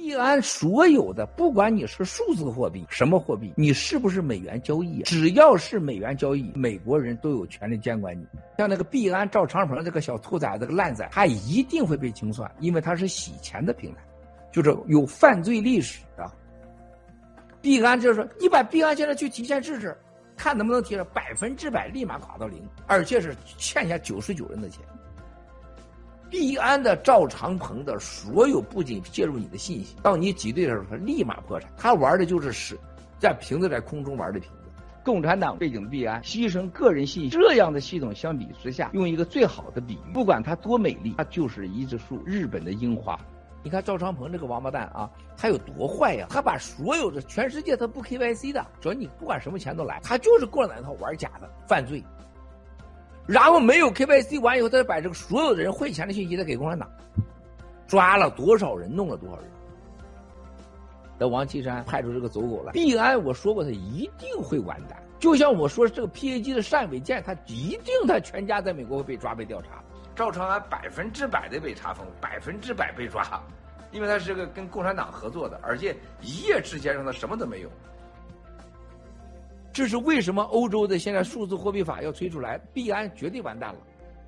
[0.05, 8.23] 币安所有的，不管你是数字货币什么货币，你是不是美元交易，只要是美元交易，美国人都有权利监管你。
[8.55, 14.01] 像那个币安赵长鹏这个小兔崽子、个烂仔，他一定会被清算，因为他是洗钱的平台，
[14.51, 16.31] 就是有犯罪历史的。
[17.59, 19.97] 币安就是说，你把币安现在去提现试试，
[20.37, 24.81] 看能不能提了百分之百立马垮到零，而且是欠下九十九人的钱。
[26.29, 31.71] 币安的赵长鹏的所有不仅介入你的信息，到你挤兑的时候，他立马破产。
[31.77, 32.77] 他玩的就是屎，
[33.19, 34.55] 在瓶子在空中玩的瓶子。
[35.03, 43.19] 共产党背景的币安牺牲个人信息这样的系统相比之下，用一个最好的比喻，不管它多美丽，它就是一只树日本的樱花。
[43.61, 46.27] 你看赵长鹏这个王八蛋啊，他有多坏呀？
[46.29, 52.03] 他把所有的全世界他不 KYC 的，只要你不管什么钱都来，他就是过来那套玩假的犯罪。
[53.27, 56.89] 然后没有 KYC 完以后，他就把这个所有的人汇钱的信息再给共产党，
[57.87, 59.45] 抓了多少人，弄了多少人。
[61.17, 69.81] 那王岐山派出这个走狗来，币安我说过他一定会完蛋，就像我说这个 PAG 的单伟建，他一定他全家在美国会被抓被调查。
[70.15, 73.23] 赵长安百分之百的被查封，百分之百被抓，
[73.91, 77.69] 因为他是个跟共产党合作的，而且一夜之间让他什么都没有。
[79.75, 83.79] 这是为什么欧洲的现在数字货币法要推出来，币安绝对完蛋了。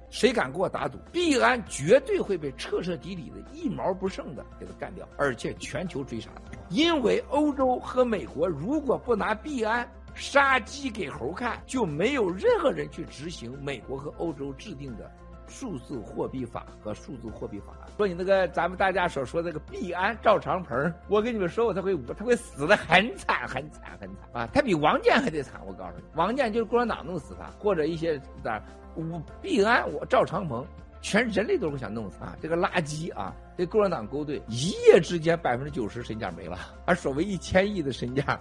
[0.09, 0.97] 谁敢跟我打赌？
[1.09, 6.29] 币安绝对会被彻彻底底的一毛不剩的给它干掉，而且全球追杀。
[6.67, 15.09] 因为欧洲和美国如果不拿币安杀鸡给猴看，就没有任何人去执行美国和欧洲制定的
[15.47, 17.89] 数字货币法和数字货币法案。
[17.97, 24.49] 说你那个咱们大家所说那个币安赵长鹏，我跟你们说过，他会他会死的很惨很惨很惨啊！
[24.53, 28.61] 他比王建还得惨，我告诉你，王建就是共产党弄死他，或者一些咋。
[28.95, 30.65] 我币安，我赵长鹏，
[31.01, 32.35] 全人类都是想弄死啊！
[32.41, 38.39] 这个垃圾啊，跟共产党勾兑，一夜之间百分之九十身价没了，而所谓一千亿的身价，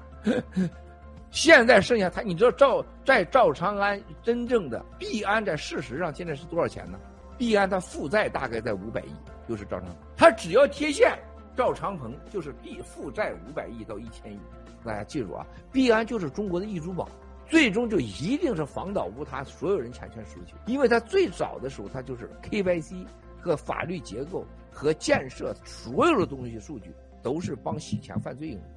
[1.31, 6.99] 现在剩下他，你知道赵在赵长安真正的币安在事实上现在是多少钱呢？
[7.37, 9.13] 币安他负债大概在五百亿，
[9.49, 11.13] 就是赵长，他只要贴现，
[11.57, 14.41] 赵长鹏就是币负债五百亿到一千亿，
[14.85, 17.09] 大家记住啊，币安就是中国的易珠宝。
[17.49, 23.07] 最终就一定是防倒无他，所有人产权输球，因为他最早的时候，他就是 KYC
[23.39, 28.69] 和法律结构和建设所有的东西数据都是帮洗钱犯罪用的，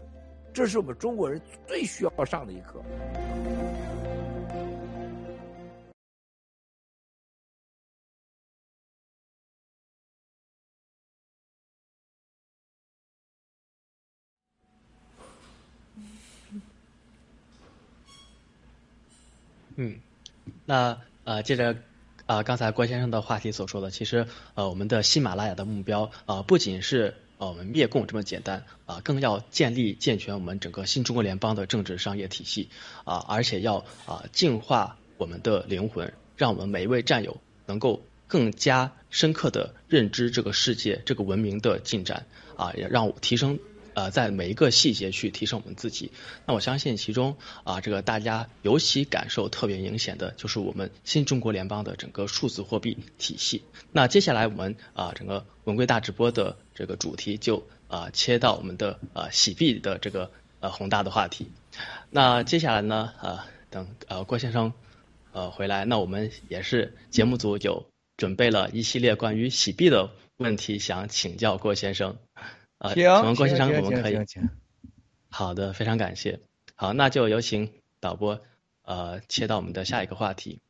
[0.53, 2.83] 这是我们中国人最需要上的一课。
[19.77, 19.97] 嗯，
[20.65, 21.73] 那呃，接着
[22.25, 32.69] 啊，刚才郭先生的话题所说的，其实呃，我们的喜马拉雅的目标啊，不仅是呃我们灭共这么简单啊，更要建立健全我们整个新中国联邦的政治商业体系
[33.05, 42.25] 啊，而且要啊净化我们的灵魂，让我们每一位战友能够更加深刻的认知这个世界这个文明的进展
[42.57, 43.57] 啊，也让我提升。
[43.99, 46.13] 呃，在每一个细节去提升我们自己，
[46.45, 53.61] 那我相信其中啊，这个大家尤其感受特别明显的就是我们新中国联邦的整个数字货币体系。
[53.91, 61.51] 那接下来我们啊，整个文贵大直播的这个主题就啊切到我们的呃洗币的这个呃宏大的话题。
[62.09, 64.71] 那接下来呢，呃，等呃郭先生
[65.33, 72.15] 呃回来，那我们也是节目组有准备了一系列关于洗币的问题，想请教郭先生。
[72.79, 74.17] 啊，请问郭先生，我们可以。
[75.29, 76.39] 好的，非常感谢。
[76.75, 78.41] 好，那就有请导播
[78.81, 80.61] 呃切到我们的下一个话题。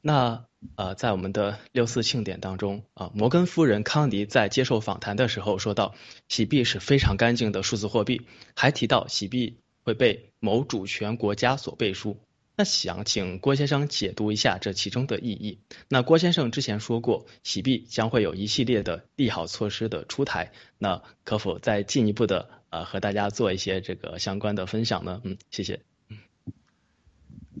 [0.00, 0.46] 那
[0.76, 5.94] 呃，在我们的六四庆典当中啊，摩根夫人康迪在接受访谈的时候说到，
[6.28, 12.16] 洗币是非常干净的数字货币，还提到洗币会被某主权国家所背书。
[12.56, 15.60] 那想请郭先生解读一下这其中的意义。
[15.88, 25.22] 那郭先生之前说过，洗币将会有一系列的利好措施的出台，那可否再进一步的呃和大家做一些这个相关的分享呢？
[25.24, 25.80] 嗯，谢谢。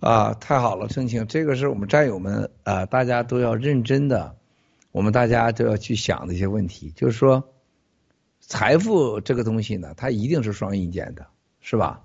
[0.02, 4.36] 啊，太好了，申请，这个是我们战友们啊，大家都要认真的，
[4.92, 7.54] 我们大家都要去想的一些问题，就是说，
[8.40, 11.26] 财富这个东西呢，它一定是双刃剑的，
[11.60, 12.02] 是吧？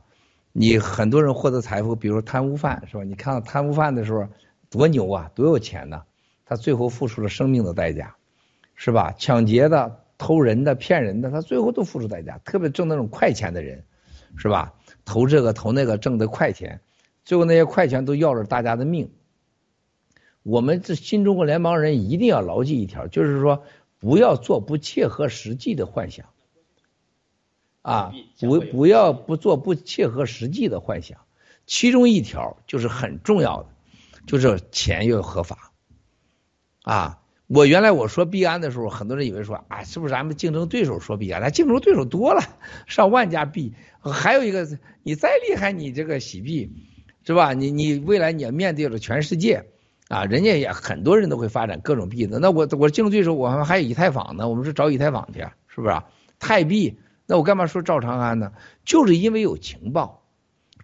[0.57, 3.03] 你很多人获得财富，比如贪污犯是吧？
[3.03, 4.29] 你看到贪污犯的时候
[4.69, 6.03] 多牛啊，多有钱呢？
[6.45, 8.15] 他最后付出了生命的代价，
[8.73, 9.13] 是吧？
[9.17, 12.37] 抢劫的、偷人的、骗人的，他最后都付出代价。
[12.45, 13.83] 特别挣那种快钱的人，
[14.37, 14.75] 是吧？
[15.03, 16.79] 投这个投那个挣的快钱，
[17.25, 19.11] 最后那些快钱都要了大家的命。
[20.41, 23.63] 我们这新中国联邦人一定要牢记一条，就是说
[23.99, 26.27] 不要做不切合实际的幻想。
[27.85, 31.19] 啊，不不要不做不切合实际的幻想，
[31.67, 33.67] 其中一条就是很重要的，
[34.25, 35.71] 就是钱要合法。
[36.81, 41.43] 啊，我原来我说币安的时候，很多人以为说啊，是不是咱们竞争对手说币安？
[41.43, 42.41] 咱竞争对手多了，
[42.87, 44.67] 上万家币，还有一个
[45.03, 46.71] 你再厉害，你这个洗币
[47.23, 47.53] 是吧？
[47.53, 49.63] 你你未来你要面对着全世界
[50.07, 52.39] 啊，人家也很多人都会发展各种币的。
[52.39, 56.01] 那我我竞争对手，我们还有以太坊呢，我们是找以太坊去，是不是？
[56.39, 56.97] 泰币。
[57.25, 58.53] 那我干嘛说赵长安呢？
[58.83, 60.23] 就是因为有情报，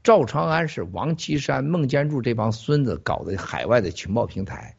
[0.04, 4.76] 赵长安是王岐山、孟建柱这帮孙子搞的海外的情报平台，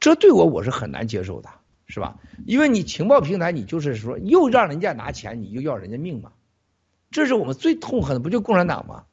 [0.00, 1.48] 这对我我是很难接受的，
[1.86, 2.18] 是吧？
[2.46, 6.32] 因为你情报平台，你就是说又让人家拿钱，你又要人家命嘛，
[7.10, 9.04] 这是我们最痛恨的，不就共产党吗？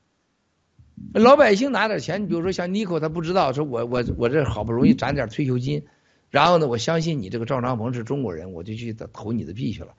[1.13, 5.85] 老百姓拿点钱，你比如说像尼克，他不知道，说我我我这好不容易攒点退休金，
[6.31, 9.93] 然后呢，我相信你这个赵长鹏是中国人，我就去投你的币去了，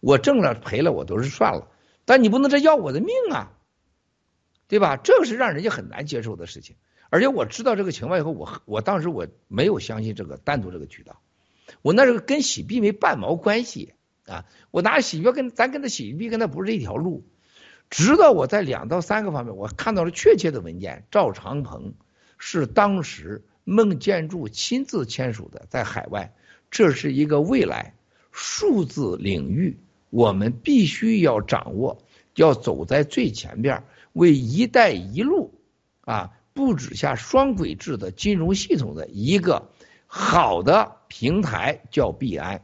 [0.00, 1.68] 我挣了赔了我都是算了，
[2.04, 3.52] 但你不能这要我的命啊！
[4.68, 4.96] 对吧？
[4.96, 6.76] 这个是让人家很难接受的事情，
[7.08, 11.20] 而且我知道这个情况以后，我我当时我没有相信这个单独这个渠道，
[11.80, 13.94] 我那时候跟洗币没半毛关系
[14.26, 14.44] 啊！
[14.70, 17.24] 我拿洗币跟咱跟他洗币跟他不是一条路，
[17.88, 21.94] 直到我在两到三个方面我看到了确切的文件，赵长鹏
[22.36, 26.34] 是当时孟建柱亲自签署的，在海外，
[26.70, 27.94] 这是一个未来
[28.32, 29.78] 数字领域，
[30.10, 31.98] 我们必须要掌握，
[32.34, 33.84] 要走在最前边。
[34.12, 35.54] 为“一带一路”
[36.02, 39.70] 啊布置下双轨制的金融系统的一个
[40.06, 42.62] 好的平台，叫币安。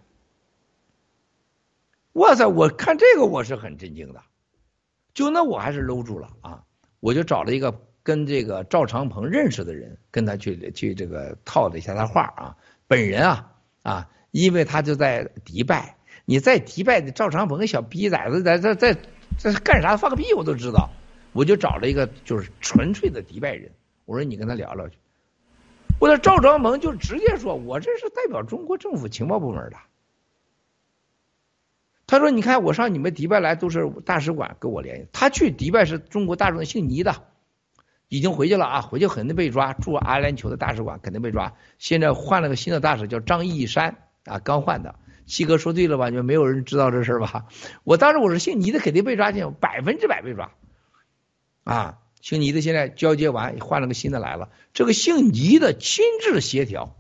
[2.14, 2.46] 哇塞！
[2.46, 4.22] 我看这个我是很震惊的，
[5.12, 6.64] 就那我还是搂住了啊！
[7.00, 12.56] 我就找了一个跟这个赵长鹏认识的人，跟他去去这个套了一下他话啊。
[12.86, 18.96] 本人啊啊，因为他就在迪拜，你在迪拜的赵长鹏个小逼崽子在在在
[19.38, 19.96] 在干啥？
[19.96, 20.90] 放个屁我都知道。
[21.32, 23.72] 我就找了一个就是纯粹的迪拜人，
[24.04, 24.96] 我说你跟他聊聊去。
[25.98, 29.76] 我说赵长鹏就直接说，我这是代表中国政府情报部门的。
[32.06, 37.22] 他说：“你看我上你们迪拜来都是大使馆跟我联系，他去迪拜是中国大众姓倪的，
[38.08, 41.54] 已经回去了啊，回去肯定被抓，驻阿联酋的大使馆肯定被抓。
[41.78, 44.94] 现在换了个新的大使叫张义山啊，刚换的。
[45.26, 46.10] 七哥说对了吧？
[46.10, 47.46] 就没有人知道这事吧？
[47.84, 50.52] 我当时我说姓倪的肯定被抓进，百分之百被抓。”
[51.64, 54.50] 啊，姓倪的现在交接完，换了个新的来了。
[54.74, 56.96] 这个姓倪的亲自协调，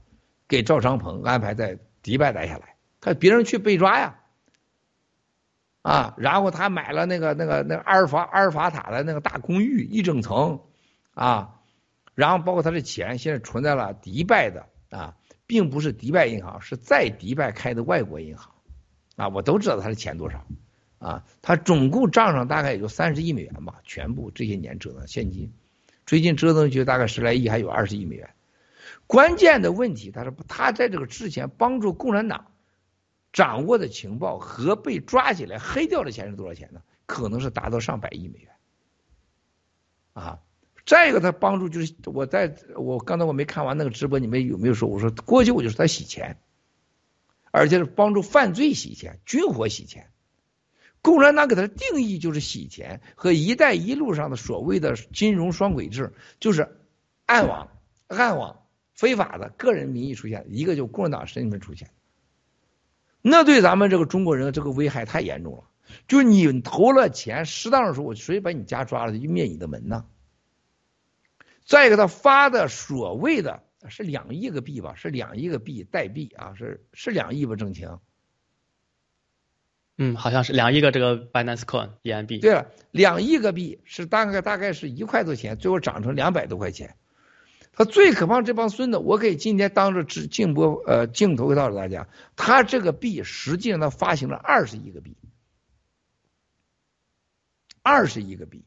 [0.48, 2.76] 给赵长鹏安排在迪拜待下来。
[3.00, 4.20] 他别人去被抓呀，
[5.82, 10.60] 啊，然后他买了那个那个那个阿尔法阿尔法塔的那个大公寓一整层，
[11.12, 11.56] 啊，
[12.14, 18.52] 然后包括他的钱现在存在了迪拜的啊，并不是迪拜银行，是在迪拜开的外国银行，
[19.16, 20.46] 啊，我都知道他的钱多少。
[21.00, 25.52] 啊，他总共账上大概也就三十亿美元吧，全部这些年折腾现金，
[26.06, 28.30] 最近折腾去大概十来亿，还有二十亿美元。
[29.06, 32.46] 关键的问题，他说他在这个之前帮助共产党
[33.34, 36.80] 掌握的情报和被抓起来黑掉的钱是多少钱呢？
[37.04, 38.50] 可能是达到上百亿美元。
[40.14, 40.40] 啊，
[40.86, 44.88] 再一个，他帮助就是我在我刚才我没看完那个直播，你们有没有说？
[44.88, 46.36] 我说过去我就说他洗钱，
[47.50, 50.10] 而且是帮助犯罪洗钱、军火洗钱。
[51.00, 56.78] 共产党给他的定义就是洗钱和“一带一路”上的所谓的金融双轨制，就是
[57.26, 57.68] 暗网、
[58.06, 58.62] 暗网、
[58.94, 61.90] 非法的个人名义出现，一个就共产党身份出现。
[63.20, 65.64] 那对咱们这个中国人这个危害太严重了。
[66.08, 70.06] 就你投了钱，适当的时候，我谁把你家抓了就灭你的门呢？
[71.64, 77.56] 再一个，他发的所谓的是两亿个币吧，是两亿个币代币啊，是是两亿吧？
[77.56, 77.98] 挣钱。
[79.96, 82.40] 嗯，好像是两亿个这个 Binance Coin BNB。
[82.40, 86.96] 对了，两亿个币是大概大概是一块多钱，最后涨成两百多块钱。
[87.76, 95.16] 他最可怕这帮孙子，我可以今天当着直镜播呃镜头告诉大家，他这个币实际上他发行了二十亿个币，
[97.82, 98.64] 二十亿个币，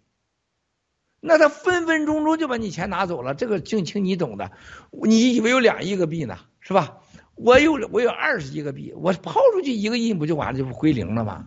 [1.19, 4.51] 那他分分钟钟就把你钱拿走了，这个静清你懂的，
[4.91, 6.99] 你以为有两亿个币呢，是吧？
[7.35, 11.45] 我有我有二十亿个币，我抛出去一个亿不就完了，就不归零了吗？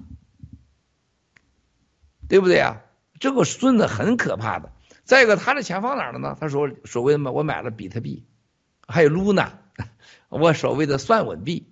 [2.29, 2.83] 对不对啊？
[3.19, 4.73] 这个孙子很可怕的。
[5.05, 6.37] 再一个，他的钱放哪了呢？
[6.41, 8.25] 他说所谓的，我买了比特币，
[8.87, 9.49] 还有 Luna，
[10.29, 11.67] 我所谓的算稳币，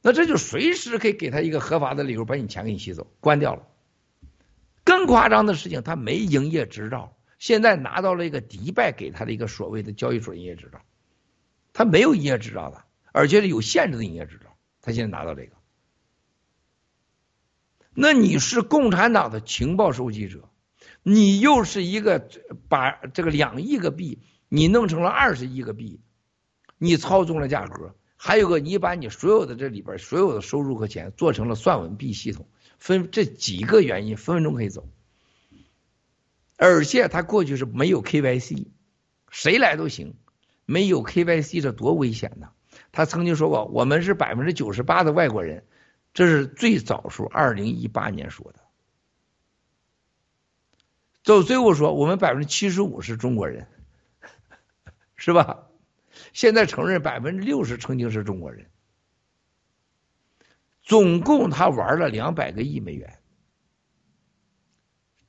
[0.00, 3.66] 那这就随时可以给他一个合法的理由，把你钱给你吸走，关掉了。
[4.84, 10.80] 更夸张的事情，他没营业执照，现在拿到了一个迪拜给他的一个所谓的交易所营业执照，
[11.72, 12.84] 他没有营业执照的。
[13.12, 15.56] 而且是有限制的营业执照，他现在拿到这个，
[17.92, 20.48] 那你是共产党的情报收集者，
[21.02, 22.28] 你又是一个
[22.68, 26.00] 把这个两亿个币你弄成了二十亿个币，
[26.78, 34.88] 你操纵了价格，还有个你把你所有的这里边所有的收入和钱做成了算文币系统，分这几个原因分分钟可以走，
[36.62, 38.66] 而且他过去是没有 KYC，
[39.30, 40.14] 谁来都行，
[40.66, 42.50] 没有 KYC 这多危险呐！
[42.92, 45.64] 他曾经说过：“我们是百分之九十八的外国人，
[46.12, 48.60] 这是最早数，二零一八年说的。
[51.22, 53.66] 就最后说我们百分之七十五是中国人，
[55.16, 55.66] 是吧？
[56.34, 58.66] 现在承认百分之六十曾经是中国人，
[60.82, 63.19] 总共他玩了两百个亿美元，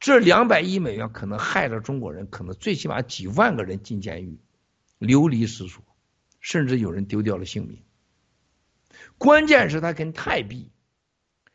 [0.02, 4.40] 这两百亿美元可能害了中国人，可能最起码几万个人进监狱，
[4.98, 5.84] 流离失所，
[6.40, 7.84] 甚至有人丢掉了性命。
[9.20, 10.72] 关键是他跟泰币，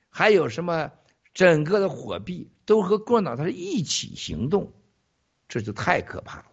[0.08, 0.92] 还有什么
[1.34, 4.72] 整个的货币都和共产党他是一起行动，
[5.48, 6.46] 这就太可怕了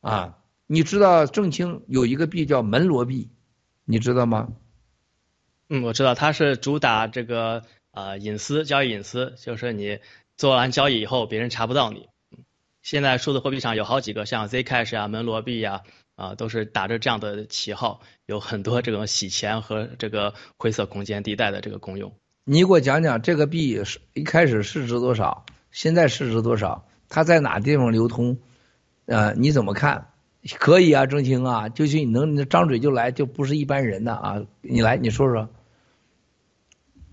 [0.00, 0.38] 啊！
[0.66, 3.30] 你知道正清有一个币叫门罗币，
[3.84, 4.52] 你知道吗？
[5.68, 7.64] 嗯，我知道，它是主打这个
[7.98, 9.98] 呃隐私交易隐私，就是你
[10.36, 12.08] 做完交易以后别人查不到你。
[12.82, 15.82] 现在数字货币上有好几个，像 Zcash 啊、门罗币呀。
[16.18, 22.12] 啊，都是打着这样的旗号，有很多这种洗钱和这个灰色空间地带的这个功用。
[22.42, 26.88] 你给我讲讲这个币是一开始市值多少，现在市值多少？
[27.08, 28.36] 它在哪地方流通？
[29.06, 30.08] 呃，你怎么看？
[30.58, 34.42] 可以啊，郑清啊，就是你能张嘴就来，就不是一般人呐啊！
[34.60, 35.48] 你来，你说说。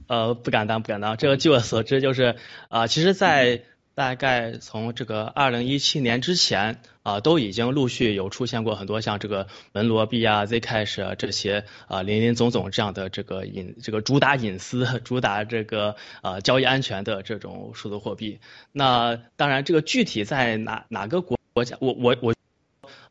[0.08, 1.18] 呃，不敢当，不敢当。
[1.18, 2.36] 这个据我所知，就是
[2.70, 3.64] 啊，其实，在。
[3.96, 18.42] 大概从这个二零一七年之前啊，都已经陆续有出现过很多像这个门罗币啊、Zcash 啊这些啊林林总总这样的这个隐这个主打隐私、主打这个呃交易安全的这种数字货币。
[18.74, 22.36] 那当然，这个具体在哪哪个国国家，我我我。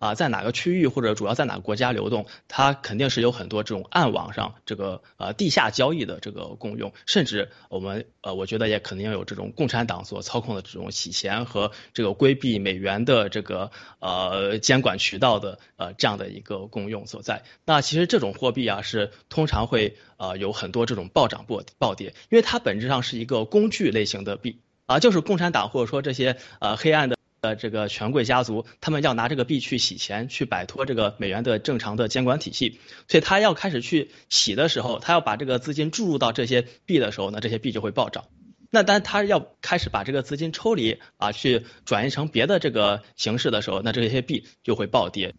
[0.05, 17.43] 啊，在哪个区域或者主要在哪个国家流动，它肯定是有很多这种暗网上这个呃地下交易的这个共用，甚至我们呃我觉得也肯定有这种共产党所操控的这种洗钱和这个规避美元的这个呃监管渠道的呃这样的一个共用所在。
[17.65, 27.17] 那其实这种货币啊是通常会呃有很多这种暴涨暴暴跌，因为它本质上是一个工具类型的币啊，就是共产党或者说这些呃黑暗的。
[27.45, 38.25] 的这个权贵家族，他们要拿这个币去洗钱，去摆脱这个美元的正常的监管体系，所以他要开始去洗的时候，他要把这个资金注入到这些币的时候，那这些币就会暴涨。
[38.71, 45.35] 那当他要开始把这个资金抽离啊，去转移成别的这个形式的时候，那这些币就会暴跌。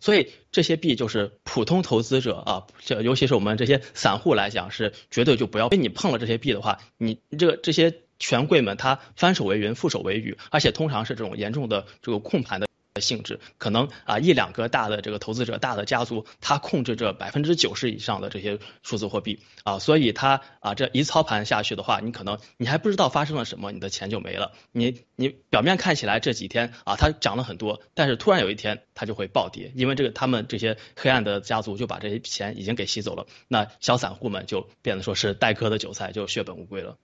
[0.00, 8.00] 所以这些币就是普通投资者啊，这尤其是我们这些散户来讲，是绝对就不要，因为你碰了这些币的话，你这个这些。
[8.18, 12.68] 权贵们他翻手为云，覆手为雨，而且通常是这种严重的这个控盘的
[13.00, 24.50] 性质，可能啊一两个大的这个投资者、大的家族，他控制着百分之九十以上的这些数字货币啊，所以他啊这一操盘下去的话，你可能你还不知道发生了什么，你的钱就没了。
[24.72, 36.96] 你你表面看起来这几天啊它涨了很多，但是突然有一天它就会暴跌，因为这个他们这些黑暗的家族就把这些钱已经给吸走了，那小散户们就变得说是待割的韭菜，就血本无归了。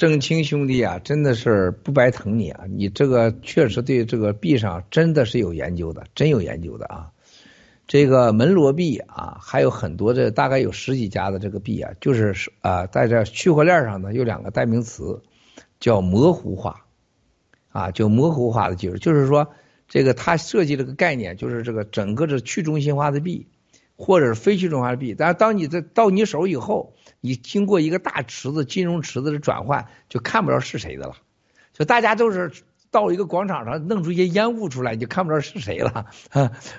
[0.00, 2.64] 郑清兄弟啊，真的是不白疼你啊！
[2.70, 7.10] 你这个确实对这个币上真的是有研究的，真有研究的啊！
[7.86, 15.20] 这个门罗币啊，还有很多的，大概有十几家的这个币啊，就是啊，在这区块链上呢，有两个代名词，
[15.80, 16.86] 叫模糊化
[17.68, 19.48] 啊，就模糊化的技术，就是说
[19.86, 23.48] 这个它设计这个概念，就是这个整个这去中心化的币，
[24.00, 26.94] 或者是非去中化的币，但是当你在到你手以后。
[27.22, 31.16] 你经过一个大池子、金融池子的转换，就看不着是谁的了。
[31.74, 32.50] 就大家都是
[32.90, 36.06] 到一个广场上弄出一些烟雾出来，你就看不着是谁了。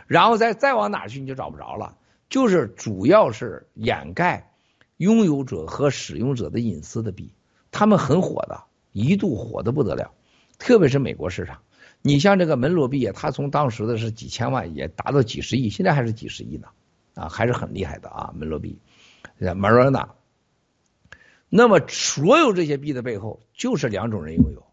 [0.07, 1.95] 然后再再往哪去，你就找不着了。
[2.27, 4.51] 就是主要是掩盖
[4.97, 7.35] 拥有者和使用者的隐私的币，
[7.69, 10.11] 他们很火的，一度火的不得了。
[10.57, 11.59] 特别是美国市场，
[12.01, 16.69] 你像这个门罗币，它从当时的是几千万，也达到几十亿，现在还是几十亿呢，
[17.15, 18.79] 啊，还是很厉害的啊，门罗币
[19.39, 20.09] ，Marina。
[21.49, 24.63] 那么，所有这些币的背后就是两种人拥有，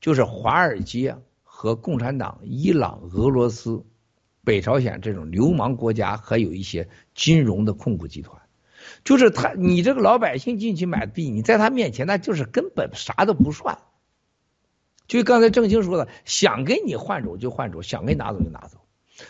[0.00, 3.84] 就是华尔街和共产党、伊朗、俄罗斯、
[4.44, 8.42] 北朝鲜这种流氓国家，还有一些金融的控股集团。
[9.04, 13.78] 就是他，你这个老百姓进去买币，你在他面前那就是根本啥都不算。
[15.06, 18.78] 就刚才郑清说的，想给你换走就换走，想给你拿走就拿走。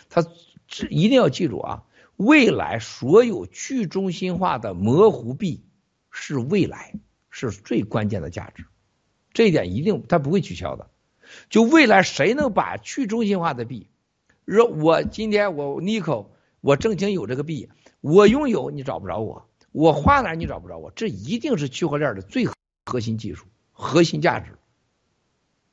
[0.09, 0.23] 他
[0.67, 1.83] 这一定要记住啊，
[2.17, 5.63] 未来所有去中心化的模糊币。
[6.19, 6.95] 是未来
[7.29, 8.65] 是最关键的价值，
[9.33, 10.89] 这一点一定它不会取消的。
[11.47, 13.87] 就未来谁能把去中心化的币，
[14.43, 16.29] 若我今天我 Nico
[16.59, 17.69] 我正经有这个币，
[18.01, 22.47] 我拥有你找不着我，我花哪你找不着我，这一定是区块链的最
[22.85, 24.57] 核心技术、核心价值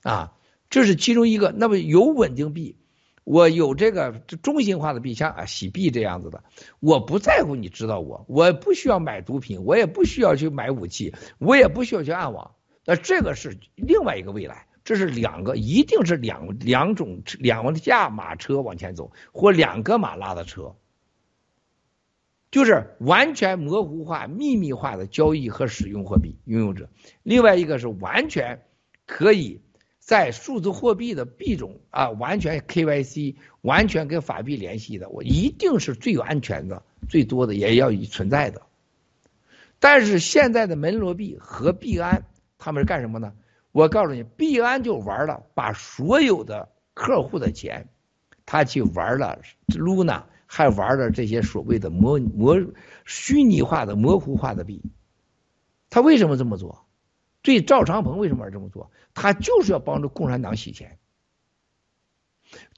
[0.02, 0.34] 啊，
[0.68, 1.52] 这是其中一个。
[1.52, 2.76] 那么有稳定币，
[3.24, 4.12] 我有这个
[4.42, 6.44] 中心化的币，像啊洗币这样子的，
[6.78, 12.54] 我不在乎你知道我，我不需要买毒品，我也不需要去买武器，我也不需要去暗网。
[12.84, 20.76] 那这个是另外一个未来，这是两个，一定是两两种两架马车往前走，或两个马拉的车，
[22.50, 26.90] 就是完全模糊化、秘密化的交易和使用货币拥有者。
[27.22, 28.66] 另外一个是完全
[29.06, 29.62] 可以。
[30.04, 38.60] 在数字货币的币种啊，完全 KYC，完全跟法币联系的，我一定是最有安全的、最多的，也要存在的。
[39.78, 42.26] 但是现在的门罗币和币安，
[42.58, 43.32] 他们是干什么呢？
[43.72, 47.88] 我告诉你，币安就玩了，把所有的客户的钱，
[48.44, 52.62] 他去玩了 Luna，还玩了这些所谓的模模
[53.06, 54.82] 虚拟化的、模糊化的币。
[55.88, 56.83] 他为什么这么做？
[57.44, 58.90] 对赵长鹏为什么要这么做？
[59.12, 60.98] 他就是要帮助共产党洗钱，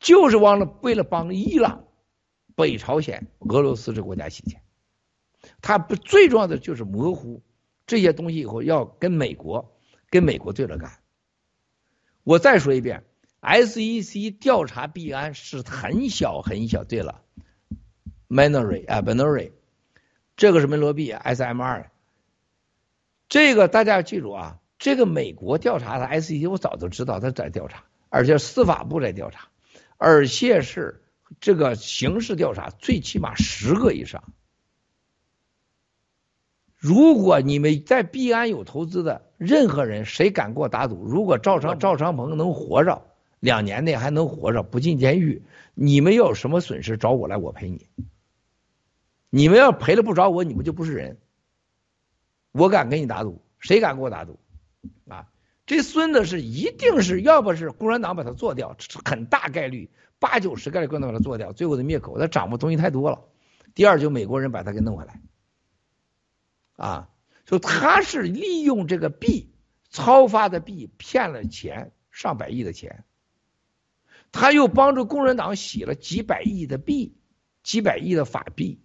[0.01, 1.85] 就是忘了为了帮伊朗、
[2.57, 4.61] 北朝鲜、俄罗斯这国家洗钱。
[5.63, 7.43] 他不最重要的就是模糊
[7.87, 9.79] 这些东西，以后要跟美国
[10.11, 10.99] 跟美国对着干。
[12.25, 13.05] 我再说一遍
[13.41, 16.83] ，SEC 调查币安是很小很小。
[16.83, 17.23] 对了
[18.29, 19.53] ，Manory 啊，Manory，
[20.37, 21.87] 这个是门罗币 SMR，
[23.29, 24.59] 这个大家要记住啊。
[24.79, 29.49] 这个美国调查的 SEC，我早就知道他在调查，而且司法部在调查，
[29.97, 31.03] 而且是
[31.41, 34.23] 这个刑事调查，最起码十个以上。
[36.77, 41.07] 如果你们在币安有投资的任何人，谁敢给我打赌？
[41.07, 43.03] 如果赵长赵长鹏能活着
[43.41, 47.89] 两年内还能活着不进监狱，你们要有什么损失找我来，我赔你。
[49.31, 51.17] 你们要赔了不找我，你们就不是人。
[52.57, 54.39] 我敢跟你打赌，谁敢跟我打赌？
[55.09, 55.29] 啊，
[55.67, 63.25] 这孙子是一定是要不是共产党把他做掉，很大概率八九十概率共产党把他做掉，最后的灭口，他掌握东西太多了。
[63.75, 65.21] 第二就美国人把他给弄回来，
[66.77, 67.11] 啊，
[67.45, 69.53] 就他是利用这个币
[69.91, 73.05] 超发的币骗了钱上百亿的钱，
[74.33, 77.17] 他又帮助共产党洗了几百亿的币，
[77.63, 78.81] 几百亿的法币，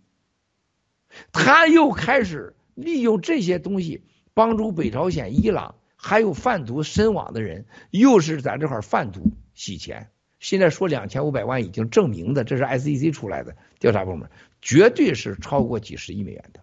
[1.31, 4.03] 他又开始利用这些东西
[4.33, 5.75] 帮助北朝鲜、伊朗。
[6.03, 9.21] 还有贩毒身亡的人，又是在这块贩毒
[9.53, 10.09] 洗钱。
[10.39, 14.27] 现在说两千五百万已经证明的，这是 SEC 出来的调查部门，
[14.63, 16.61] 绝对是超过几十亿美元的。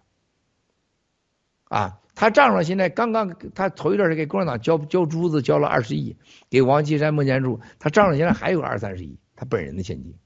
[1.69, 6.17] 啊，他账上现在刚刚他头一段时间给共产党交交珠子交了二十亿，
[6.51, 10.17] 给王岐山、孟建柱，他账上现在还有二三十亿，他本人的现金。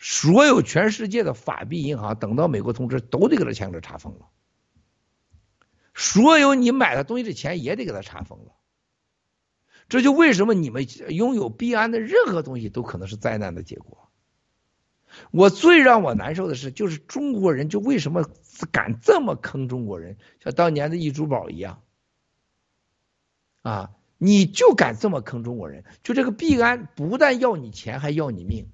[0.00, 4.26] 所有全世界的法币银行，等到美国通知，都得给他强制查封了。
[5.94, 8.52] 所有你买的东西的钱也得给他查封了，
[9.88, 14.10] 这就为什么你们拥有币安的任何东西都可能是灾难的结果。
[15.30, 18.28] 我最让我难受的是，就是中国人就为什么
[18.72, 21.82] 敢这么坑中国人，像当年的易珠宝一样，
[23.62, 28.73] 啊，你就敢这么坑中国人，就这个币安不但要你钱，还要你命。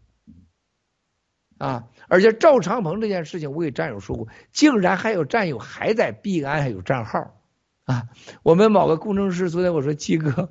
[1.61, 1.89] 啊！
[2.09, 7.39] 而且赵长鹏这件事情，我给战友说过，竟然还有战友还在币安还有账号
[7.85, 8.09] 啊！
[8.43, 10.51] 我们某个工程师昨天我说七哥，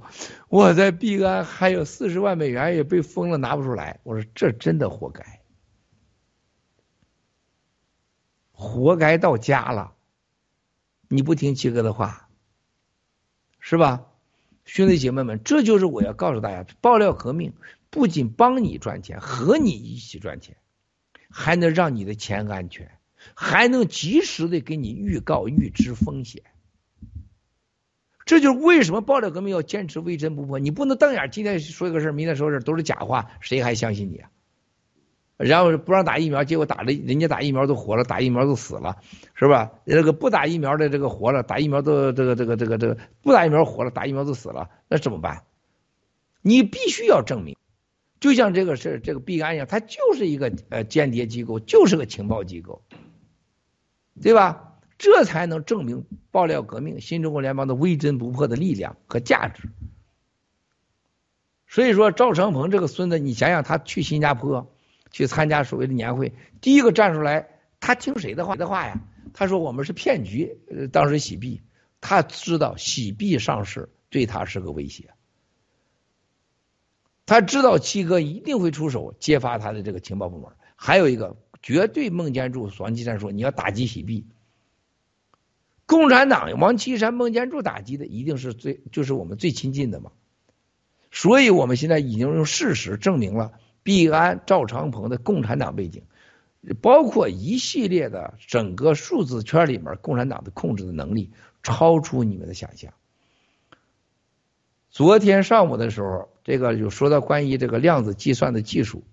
[0.49, 3.99] 我在币安还有四十万美元也被封了，拿不出来。
[4.03, 5.41] 我说这真的活该，
[8.51, 9.95] 活该到家了！
[11.07, 12.29] 你不听七哥的话，
[13.59, 14.05] 是吧？
[14.63, 17.53] 兄弟姐妹们，这就是我要告诉大家：爆料革命
[17.89, 20.55] 不仅帮你赚钱，和你一起赚钱。
[21.29, 22.91] 还能让你的钱安全，
[23.35, 26.41] 还能及时的给你预告预知风险，
[28.25, 30.59] 这就是为什么爆料革命要坚持微针不破。
[30.59, 34.29] 你不能瞪眼，今天说一个事明天说事都是假话，谁还相信你啊？
[35.37, 38.97] 然后不让打疫苗，结果打了，人家打疫苗都活了，打疫苗都死了，
[39.35, 39.71] 是吧？
[39.85, 45.43] 那个不打疫苗的这个活了，打疫苗都这个这个这个这个不打疫苗活了，打疫苗都死了，那怎么办？
[46.41, 47.55] 你必须要证明。
[48.19, 52.81] 就像这个事这个币安一样，它就是一个呃间谍机构，就是个情报机构，
[54.21, 54.65] 对吧？
[54.97, 59.69] 这才能证明爆料革命新中国联邦的微针不破的力量和价值。
[61.67, 64.75] 所以说，赵长鹏这个孙子，你想想，他去新加坡
[65.11, 67.47] 去参加所谓的年会，第一个站出来，
[67.79, 68.99] 他听谁的话的话呀？
[69.33, 71.61] 他说我们是骗局，呃，当时洗币，
[72.01, 75.13] 他知道洗币上市对他是个威胁。
[77.29, 84.25] 他知道七哥一定会出手揭发他的这个情报部门，还有一个绝对孟建柱、王岐山说你要打击洗币，
[85.85, 90.09] 共产党王岐山、孟建柱打击的一定是最就是我们最亲近的嘛，
[91.11, 93.51] 所以我们现在已经用事实证明了
[93.83, 96.01] 毕安、赵长鹏的共产党背景，
[96.81, 102.91] 包括一系列的整个数字圈里面共产党的控制的能力，超出你们的想象。
[104.89, 109.03] 昨天上午的时候，这个就说到关于这个量子计算的技术，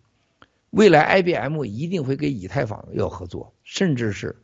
[0.71, 4.37] 未来 IBM 一定会跟以太坊要合作，甚至是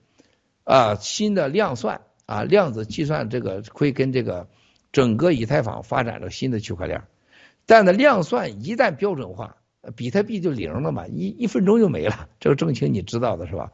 [0.65, 4.47] 啊新的量算啊量子计算这个会跟这个
[4.93, 7.03] 整个以太坊发展了新的区块链。
[7.65, 9.57] 但呢，量算一旦标准化，
[9.97, 12.29] 比特币就零了嘛，一一分钟就没了。
[12.41, 13.73] 这个正清你知道的是吧？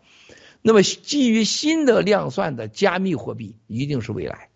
[0.62, 4.48] 那么基于新的量算的加密货币一定是未来。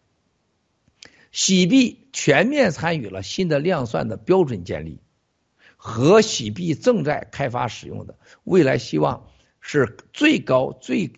[1.33, 5.01] 洗币全面参与了新的量算的标准建立，
[5.77, 9.27] 和洗币正在开发使用的，未来希望
[9.61, 11.13] 是最高、最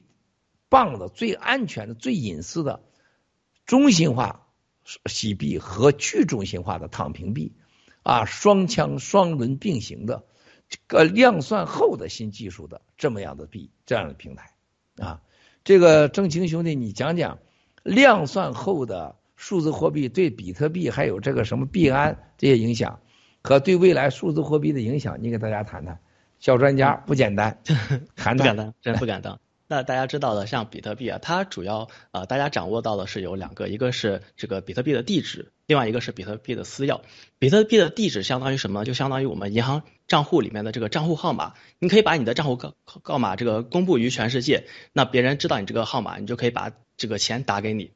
[0.71, 2.83] 棒的、最安全的、最隐私的
[3.67, 4.47] 中心化
[5.07, 7.53] 洗币和去中心化的躺平币。
[8.05, 10.27] 啊，双枪双轮并行的，
[10.69, 14.53] 这个量算后的新技术的这么样的币，这样的平台
[14.99, 15.23] 啊，
[15.65, 17.39] 这个郑清兄弟，你讲讲
[17.83, 23.01] 量算后的数字货币对比特币还有这个什么币安这些影响，
[23.43, 25.99] 和对未来数字货币的影响，你给大家谈谈。
[26.41, 27.59] 小专家不简单，
[28.17, 29.41] 谈谈不敢当，真不敢当。
[29.67, 37.01] 那大家知道的，像比特币啊，它主要啊，大家掌握到的是有两个，一个是这个比特币的地址，另外一个是比特币的私钥。
[37.45, 38.87] 比特币的地址相当于什么？
[38.87, 41.53] 就相当于我们银行账户里面的这个账户号码。
[41.79, 44.65] 你可以把你的账户号号码这个公布于全世界，
[44.95, 47.91] 那别人知道你这个号码，你就可以把这个钱打给你。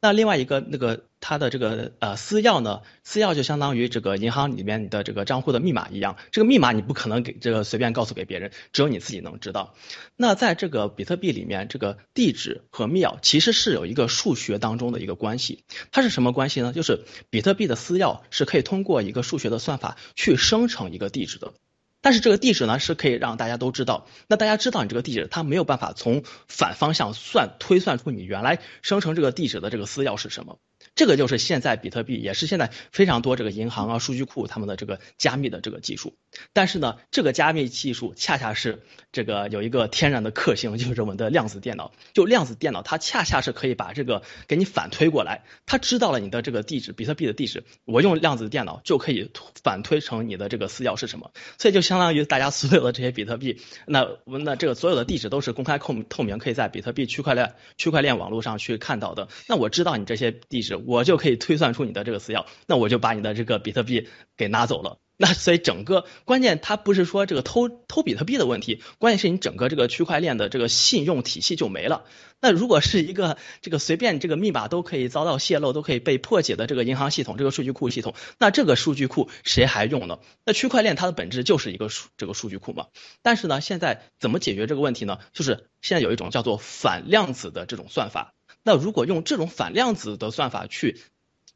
[0.00, 9.74] 那另外一个那个它的这个呃私钥呢，私钥就相当于这个银行里面你的这个账户的密码一样，这个密码你不可能给这个随便告诉给别人，只有你自己能知道。
[10.14, 16.72] 那在这个比特币里面，这个地址和密钥其实是有一个数学当中的一个关系，它是什么关系呢？
[16.72, 21.54] 就是比特币的私钥是可以通过一个数学的算法去生成一个地址的。
[22.00, 30.58] 但是这个地址呢是可以让大家都知道，那大家知道你这个地址，它没有办法从反方向算推算出你原来生成这个地址的这个私钥是什么。
[30.94, 36.14] 这个就是现在比特币，也是现在非常多这个银行啊、数据库他们的这个加密的这个技术。
[36.52, 41.92] 但是呢，这个加密技术恰恰是这个有一个天然的克星，就是我们的量子电脑。
[42.12, 45.42] 就量子电脑，它恰恰是可以把这个给你反推过来。
[45.66, 49.30] 它知道了你的这个地址，比特币的地址，我用量子电脑就可以
[49.64, 51.32] 反推成你的这个私钥是什么。
[51.58, 59.28] 所以就相当于大家所有的这些比特币，那我们的这个所有的地址都是公开透透明，可以在比特币区块链区块链网络上去看到的。
[59.48, 60.83] 那我知道你这些地址。
[60.86, 64.98] 我就可以推算出你的这个私钥，那我就把你的这个比特币给拿走了。
[65.16, 72.04] 那所以整个关键它不是说这个偷偷比特币的问题，关键是你整个这个区块链的这个信用体系就没了。
[72.40, 80.18] 那如果是一个这个随便这个密码都可以遭到泄露，都可以被破解的这个银行系统，这个数据库系统，那这个数据库谁还用呢？
[80.44, 82.86] 那区块链它的本质就是一个数这个数据库嘛。
[83.22, 85.20] 但是呢，现在怎么解决这个问题呢？
[85.32, 88.34] 就是现在有一种叫做反量子的这种算法。
[88.64, 91.00] 那如果用这种反量子的算法去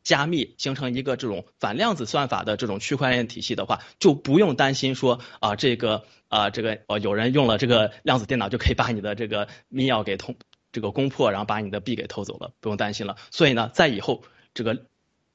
[0.05, 10.37] 加密，形成一个这种反量子算法的这种区块链体系的话，就不用担心说啊这个啊这个哦有人用了这个量子电脑就可以把你的这个密钥给通
[10.71, 13.17] 这个攻破，然后把你的币给偷走了，不用担心了。
[13.33, 14.23] 所以呢，在以后
[14.55, 14.87] 这个。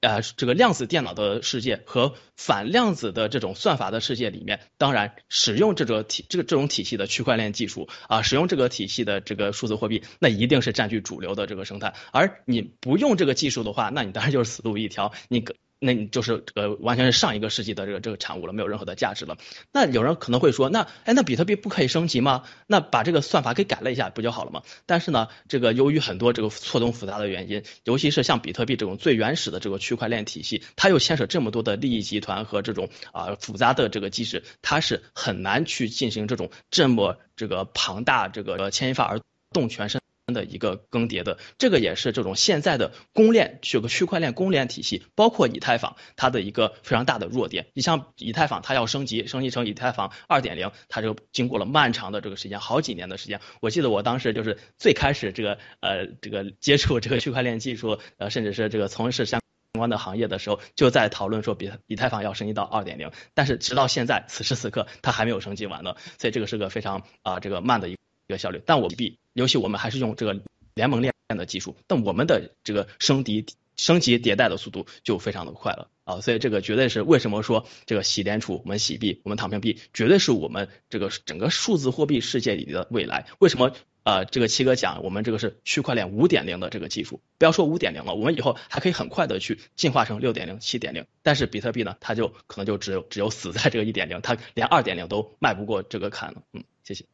[0.03, 11.93] 啊，这个量子电脑的世界和反量子的这种算法的世界里面，当然使用这个体这个这种体系的区块链技术啊，使用这个体系的这个数字货币，那一定是占据主流的这个生态。
[12.11, 15.13] 而你不用这个技术的话，那你当然就是死路一条。
[15.29, 15.45] 你
[15.85, 19.37] 那你就是这个完全是上一个世纪的这个这个产物了，没有任何的价值了。
[19.71, 22.43] 那有人可能会说，那哎，那比特币不可以升级吗？
[22.67, 24.63] 那把这个算法给改了一下不就好了吗？
[24.85, 39.19] 但是呢，这个由于很多这个错综复杂的原因，尤其是像比特币这种最原始的这个区块链体系，它又牵扯这么多的利益集团和这种啊复杂的这个机制，它是很难去进行这种这么这个庞大这个牵一发而
[39.51, 40.02] 动全身。
[40.31, 47.67] 的一个更迭的，这个也是这种现在的公链，这个区块链公链体系，包括以太坊，它的一个非常大的弱点。
[47.73, 53.41] 你像以太坊，它要升级，升级成以太坊二点零，它就经过了漫长的这个时间，好几年的时间。
[53.59, 59.41] 我记得我当时就是最开始这个呃这个接触这个区块链技术， 呃甚至是这个从事相
[59.73, 67.97] 关的行业的时候，就在讨论说比以太坊要升级到二点零，但是直到现在此时此刻，它还没有升级完呢，所以这个是个非常啊这个慢的一。
[68.27, 70.39] 一个效率，但我们币，尤其我们还是用这个
[70.73, 73.45] 联盟链的技术，但我们的这个升级、
[73.75, 76.21] 升级迭代的速度就非常的快了啊！
[76.21, 83.27] 所以这个绝对是为什么说这个洗联储、我们洗币、我们躺平币，绝对是我们这个整个数字货币世界里的未来。
[83.39, 91.05] 为什么呃，这个七哥讲，我们这个是区块链五点零的这个技术，不要说五点零了，我们以后还可以很快的去进化成六点零、七点零。
[91.21, 96.43] 但是比特币呢，它就可能就只有只有死在这个一点零，它连二点零都迈不过这个坎了。
[96.51, 97.05] 嗯，谢谢。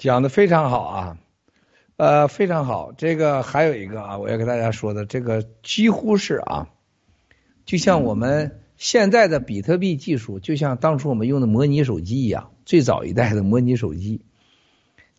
[0.00, 1.18] 讲的非常好啊，
[1.96, 2.92] 呃，非常好。
[2.96, 6.68] 这个还有一个啊，我要跟大家说的，这个几乎是啊，
[7.64, 8.56] 就像我们。
[8.80, 14.22] 现在的比特币技术就像当初我们用的模拟手机一样，最早一代的模拟手机，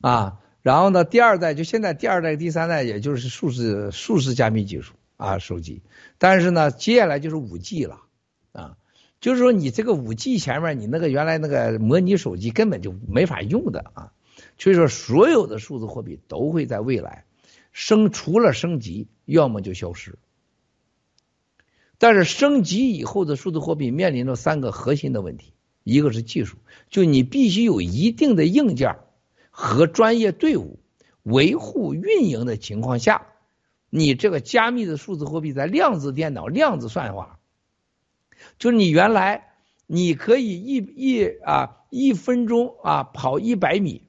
[0.02, 5.84] 啊，然后呢，第二代就现在第二代、第三代，也就是数字数字加密技术啊，手机。
[6.18, 8.00] 但是呢，接下来就是五 G 了，
[8.52, 8.78] 啊，
[9.20, 14.12] 就是说你这个五 G 前面，你那个原来那个模拟手机根本就没法用的啊。
[14.62, 17.26] 所以说，所有的数字货币都会在未来
[17.72, 20.20] 升，除了升级，要么就消失。
[21.98, 26.58] 但是升级以后的数字货币面临着三个核心的问题，一个是技术，
[26.92, 29.00] 就你必须有一定的硬件
[29.50, 30.78] 和专业队伍
[31.24, 33.26] 维护运营的情况下，
[33.90, 37.40] 你这个加密的数字货币在量子电脑、量子算法，
[38.60, 39.56] 就是你原来
[39.88, 44.04] 你可以一一啊一分钟啊跑一百米，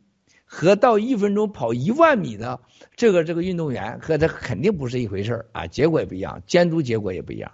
[0.55, 2.61] 和到一分钟跑一万米的
[2.95, 7.53] 这个这个运动员和他肯定不是一回事啊，结果也不一样，监督结果也不一样。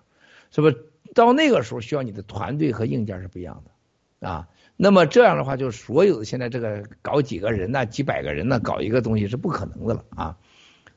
[0.50, 4.48] 是不是到那个时候需要你的团队和硬件是不一样的啊？
[4.76, 10.36] 那么这样的话，就所有的现在这个搞几个人呢，几百个人呢，搞一个东西是不可能的了啊。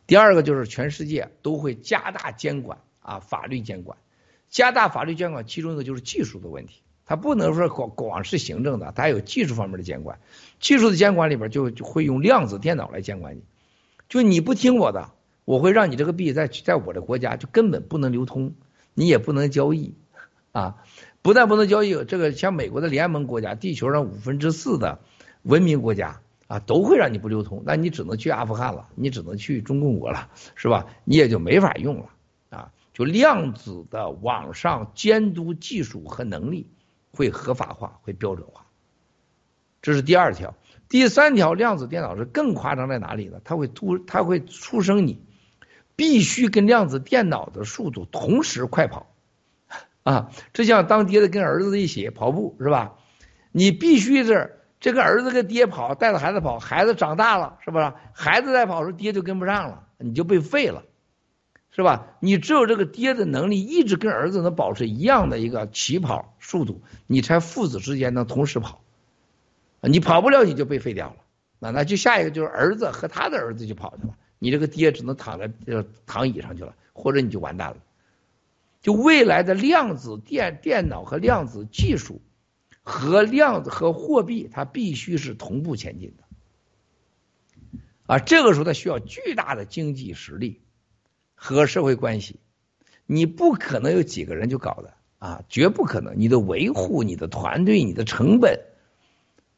[0.07, 3.99] 第二个就是全世界都会加大监管啊，法律监管，
[4.49, 6.81] 加大法律监管，其中一个就是技术的问题，
[7.11, 10.17] 它不能说光光是行政的，它有技术方面的监管。
[10.61, 13.41] 技术的监管里边就就会用量子电脑来监管你，
[14.07, 15.09] 就你不听我的，
[15.43, 18.55] 我会让你这个币在在我的国家就根本不能流通。
[18.93, 19.93] 你也不能交易，
[20.53, 20.77] 啊，
[21.21, 24.99] 不但不能交易，这个像美国的联盟国家，地球上五分之四的
[25.41, 30.87] 文明国家啊，都会让你不流通，那你只能去阿富汗了，你只能去中共国了，是吧？
[31.03, 32.05] 你也就没法用了，
[32.51, 36.67] 啊，就量子的网上监督技术和能力
[37.11, 38.65] 会合法化，会标准化，
[39.81, 40.55] 这是第二条。
[40.89, 43.39] 第三条，量子电脑是更夸张在哪里呢？
[43.43, 45.25] 它会突，它会出生你。
[45.97, 49.13] 必须跟量子电脑的速度同时快跑，
[50.01, 52.95] 啊，这像当爹的跟儿子一起跑步是吧？
[53.51, 57.93] 你必须是这个儿子跟爹跑，带着孩子跑，孩子长大了是不是？
[58.13, 60.81] 孩子在跑时候，爹就跟不上了，你就被废了，
[61.73, 62.17] 是吧？
[62.19, 68.81] 你只有这个爹的能力一直跟儿子能保持一样的一个起跑速度，你才父子之间能同时跑，
[69.79, 71.15] 你跑不了你就被废掉了，
[71.59, 74.15] 那那就下一个就是儿子和他的儿子就跑去了。
[74.37, 75.49] 你这个爹只能躺在
[76.05, 77.77] 躺椅上去了，或者你就完蛋了。
[78.81, 82.19] 就未来的量子电电脑和量子技术
[82.83, 86.23] 和量子和货币，它必须是同步前进的。
[88.07, 90.59] 啊，这个时候它需要巨大的经济实力
[91.43, 92.39] 和社会关系，
[93.07, 96.13] 你不可能有几个人就搞的啊，绝不可能。
[96.19, 98.59] 你的维护、你的团队、你的成本、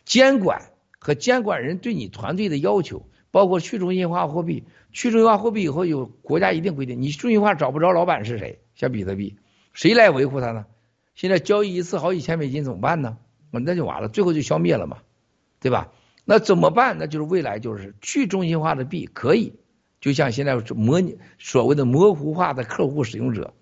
[0.06, 3.06] 监管和监管人对你团队的要求。
[3.32, 9.38] 包括去中心化货币，去中心化货币以后有国家一定规定，你中心化找不着老板是谁，像比特币，
[9.74, 10.68] 谁来维护它呢？
[11.16, 13.18] 现在交易一次好几千美金怎么办呢？
[13.50, 15.00] 那就完了，最后就消灭了嘛，
[15.60, 15.92] 对吧？
[16.26, 16.98] 那怎么办？
[17.00, 19.56] 那就是未来就是去中心化的币可以，
[20.04, 23.54] 就像现在模拟所谓的模糊化的客户使用者，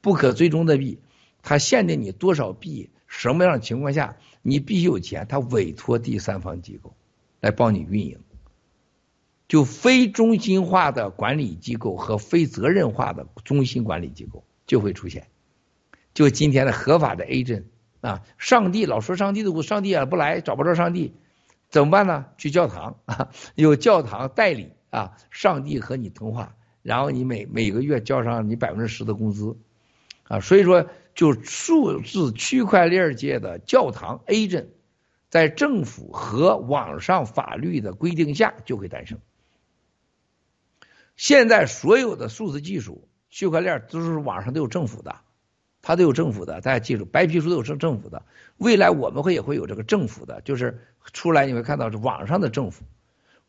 [0.00, 1.00] 不可追踪的币，
[1.42, 6.94] 它限定你多少币，什么样的情况下你必须有钱，它委托第三方机构
[7.40, 8.20] 来帮你运营。
[9.48, 15.26] 就非中心化的管理机构和非责任化的中心管理机构就会出现。
[16.14, 17.66] 就今天的合法的 A 阵
[18.02, 21.14] 啊，上帝老说上帝的，上帝也不来，找不着上帝，
[21.70, 22.26] 怎么办呢？
[22.36, 29.56] 去教堂啊，有教堂代理啊，上帝和你通话，然后你每每个月交上你百分之十的工资
[30.24, 30.40] 啊。
[30.40, 34.70] 所以说，就数字区块链界的教堂 A 镇，
[35.28, 39.18] 在政府和网上法律的规定下就会诞生。
[41.16, 45.16] 现在所有的数字技术、区块链都是网上都有政府的，
[45.82, 48.24] 它都有政府的，大家记住，白皮书都有政政府的。
[48.56, 50.80] 未来我们会也会有这个政府的，就是
[51.12, 52.84] 出来你会看到是网上的政府，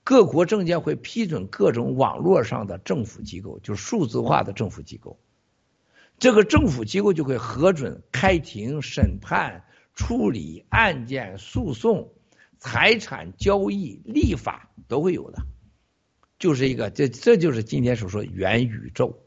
[0.04, 5.20] 各国证监会批准各种网络上的政府机构，就是数字化的政府机构。
[6.18, 9.64] 这个政府机构就会核准开庭、审判、
[9.94, 12.12] 处理案件、诉讼、
[12.58, 15.44] 财产交易、立法都会有的。
[16.40, 19.20] 就是一个，这这就是今天所说元宇宙，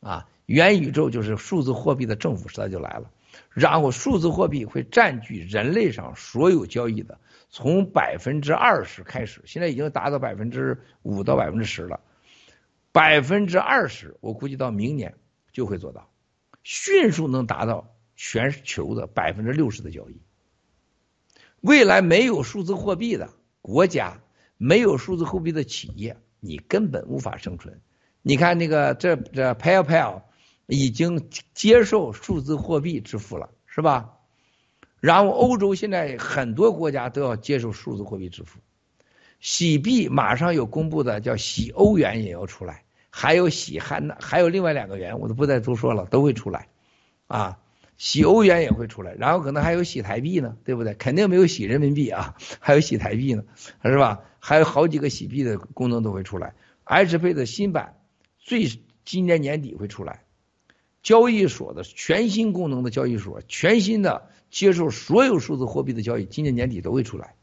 [0.00, 3.10] 啊，元宇宙就是数字货币的政府时代就来了。
[3.50, 7.18] 然后数字货币会占据人类上所有交易的
[7.48, 12.00] 从百分之二十开始，现在已经达到百分之五到百分之十了，
[12.92, 15.14] 百分之二十我估计到明年
[15.52, 16.08] 就会做到，
[16.62, 20.20] 迅速能达到全球的百分之六十的交易。
[21.60, 24.20] 未来没有数字货币的国家，
[24.56, 27.80] 没有数字货币的企业，你根本无法生存。
[28.22, 30.22] 你看那个这这 PayPal
[30.70, 34.12] 已经接受数字货币支付了，是吧？
[35.00, 38.60] 然后欧洲现在很多国家都要接受数字货币支付，
[39.40, 46.68] 洗币马上有公布的叫洗欧元也要出来，还有洗韩还有另外两个元我都不再多说了，都会出来
[47.26, 47.58] 啊。
[47.96, 50.94] 洗欧元也会出来，然后可能还有洗台币呢，对不对？
[50.94, 53.44] 肯定没有洗人民币啊， 还有洗台币呢，
[53.82, 54.20] 是吧？
[54.38, 56.54] 还有好几个洗币的功能都会出来。
[56.86, 57.96] hp 的新版
[58.38, 58.66] 最
[59.04, 60.24] 今年年底会出来，
[61.02, 67.34] 交易所的全新功能的交易所，全新的接受所有数字货币的交易，今年年底都会出来。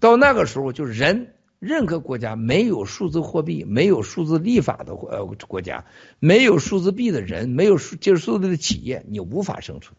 [0.00, 1.34] 到那个时候，就人。
[1.60, 5.86] 任何国家没有数字货币、没有数字立法的呃国家，
[6.18, 9.96] 没有数字币的人，没有数接受数字的企业，你无法生存。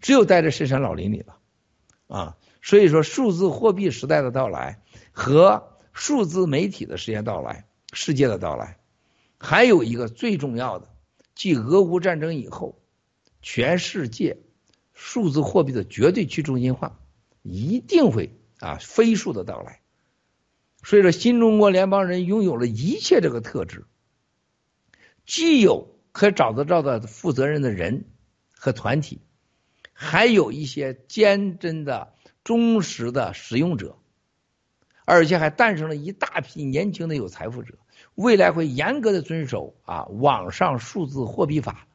[0.00, 1.36] 只有待在深山老林里了
[2.06, 2.36] 啊！
[2.62, 4.80] 所以说，数字货币时代的到来
[5.12, 8.78] 和数字媒体的时间到来、世界的到来，
[9.46, 10.88] 还有一个最重要的，
[11.34, 12.80] 继俄乌战争以后，
[13.42, 14.38] 全世界
[14.94, 16.98] 数字货币的绝对去中心化
[17.42, 19.82] 一定会啊飞速的到来。
[20.82, 23.84] 所以说，新中国联邦人拥有了一切这个特质，
[25.26, 28.06] 既有可找得到的负责任的人
[28.50, 29.20] 和团体，
[29.92, 32.14] 还有一些坚贞的、
[32.44, 33.98] 忠实的使用者，
[35.04, 37.76] 而且还诞生了一大批年轻的有财富者。
[38.14, 41.86] 未来会严格的遵守啊网上数字货币法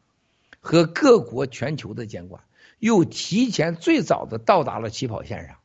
[0.59, 2.43] 和各国全球的监管，
[2.80, 5.57] 又提前最早的到达了起跑线上，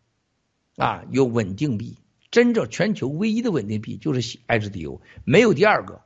[0.77, 1.99] 啊，有稳定币。
[2.31, 6.03] 真正全球唯一的稳定币就是 HDO，没有第二个。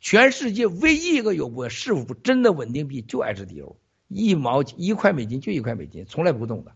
[0.00, 3.76] 全世界唯一一个有过是否真的稳定币就 HDO，
[4.08, 6.72] 一毛一块美金就一块美金，从来不动的。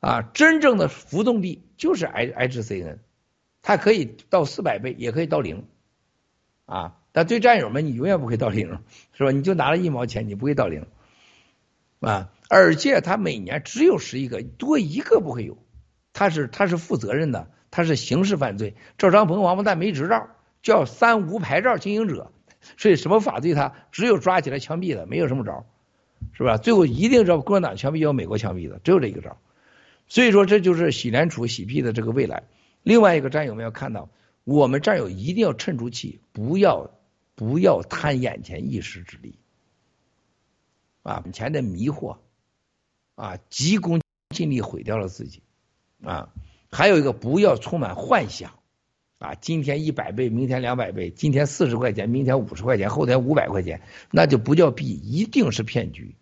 [0.00, 2.98] 啊，真正的浮动币就是 HHCN，
[3.66, 5.64] 它可以到四百倍，也可以到零。
[6.66, 8.78] 啊，但对战友们，你永远不会到零，
[9.12, 9.32] 是吧？
[9.32, 10.86] 你就拿了一毛钱，你不会到零。
[11.98, 15.58] 啊，而且它每年只有十一个，多一个不会有。
[16.12, 18.76] 他是他是负责任的，他是刑事犯罪。
[18.98, 20.28] 赵长鹏王八蛋没执照，
[20.62, 22.30] 叫三无牌照经营者，
[22.76, 25.66] 所以什么法对他只有抓起来枪毙的，没有什么招，
[26.34, 26.56] 是吧？
[26.56, 29.36] 最后一定是共产党枪毙，要美国枪毙的，只有这一个招。
[30.06, 32.44] 所以说，这就是洗联储洗币的这个未来。
[32.86, 34.10] 另外一个战友们要看到，
[34.44, 36.92] 我们战友一定要沉住气，不要
[37.34, 39.40] 不要贪眼前一时之利，
[41.02, 42.18] 啊，眼前的迷惑，
[43.16, 45.42] 啊，急功近利毁掉了自己。
[46.00, 46.32] 啊，
[46.70, 48.60] 还有一个不要充满幻想，
[49.18, 53.82] 啊，今天一百倍，明天两百倍，今天四十块钱，明天五十块钱，后天五百块钱，
[54.12, 56.14] 那就不叫币，一定是骗局。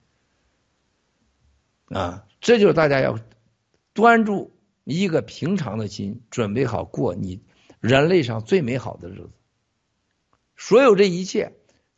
[1.90, 3.18] 啊，这就是大家要
[3.92, 4.53] 端住
[4.84, 7.42] 一个平常的心，准备好过你
[7.80, 9.30] 人类上最美好的日子。
[10.56, 11.52] 所有这一切，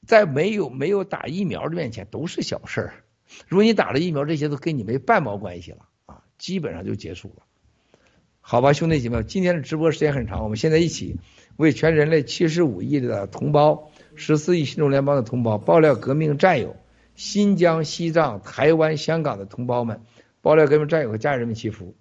[0.06, 3.04] 在没有没有打疫苗的面前都是小事儿。
[3.48, 7.42] 如果你打了疫苗，这些都跟你没半毛关系了啊，基本上就结束了。
[8.40, 11.16] 好吧，兄弟姐妹，今天的直播时间很长，我们现在一起
[11.56, 16.76] 为全人类七十五亿的同胞、十四亿新中联邦的同胞、爆料革命战友、
[17.16, 20.02] 新疆、西藏、台湾、香港的同胞们、
[20.40, 21.96] 爆料革命战友和家人们祈福。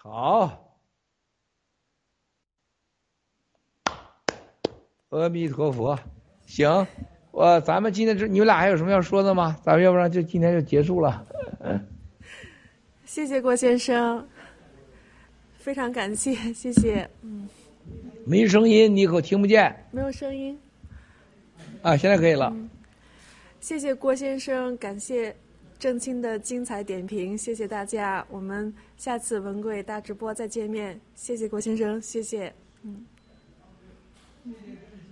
[0.00, 0.80] 好，
[5.20, 5.98] 阿弥陀佛，
[6.46, 6.86] 行，
[7.30, 9.56] 我咱们今天这你们俩还有什么要说的吗？
[9.62, 11.26] 咱们要不然就今天就结束了。
[13.04, 14.26] 谢谢郭先生，
[15.56, 17.08] 非常感谢，谢谢。
[17.22, 17.48] 嗯，
[18.26, 19.74] 没声音，你可听不见。
[19.90, 20.58] 没有声音。
[21.82, 22.54] 啊，现在可以了。
[23.60, 25.34] 谢谢郭先生，感谢
[25.78, 28.24] 郑清的精彩点评，谢谢大家。
[28.30, 31.00] 我们下次文贵大直播再见面。
[31.14, 32.52] 谢谢郭先生，谢谢。
[32.82, 33.06] 嗯，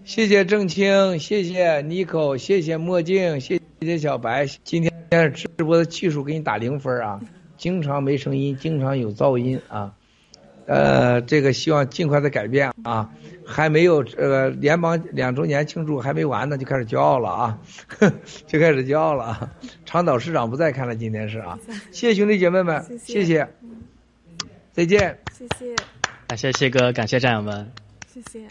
[0.06, 4.46] 谢谢郑清，谢谢 Nico，谢谢墨镜，谢谢小白。
[4.62, 4.92] 今天
[5.34, 7.20] 直播的技术给你打零分啊，
[7.56, 9.92] 经常没声音，经常有噪音啊。
[10.66, 13.10] 呃，这个希望尽快的改变啊！
[13.44, 17.58] 还没有呃联邦两周年庆祝还没完呢，就开始骄傲了啊，
[18.46, 19.52] 就开始骄傲了啊！
[19.84, 21.58] 长岛市长不在，看来今天是啊，
[21.90, 23.48] 谢谢兄弟姐妹们，谢谢，
[24.72, 25.74] 再见，谢谢，
[26.28, 27.68] 感谢谢哥，感谢战友们，
[28.12, 28.46] 谢谢。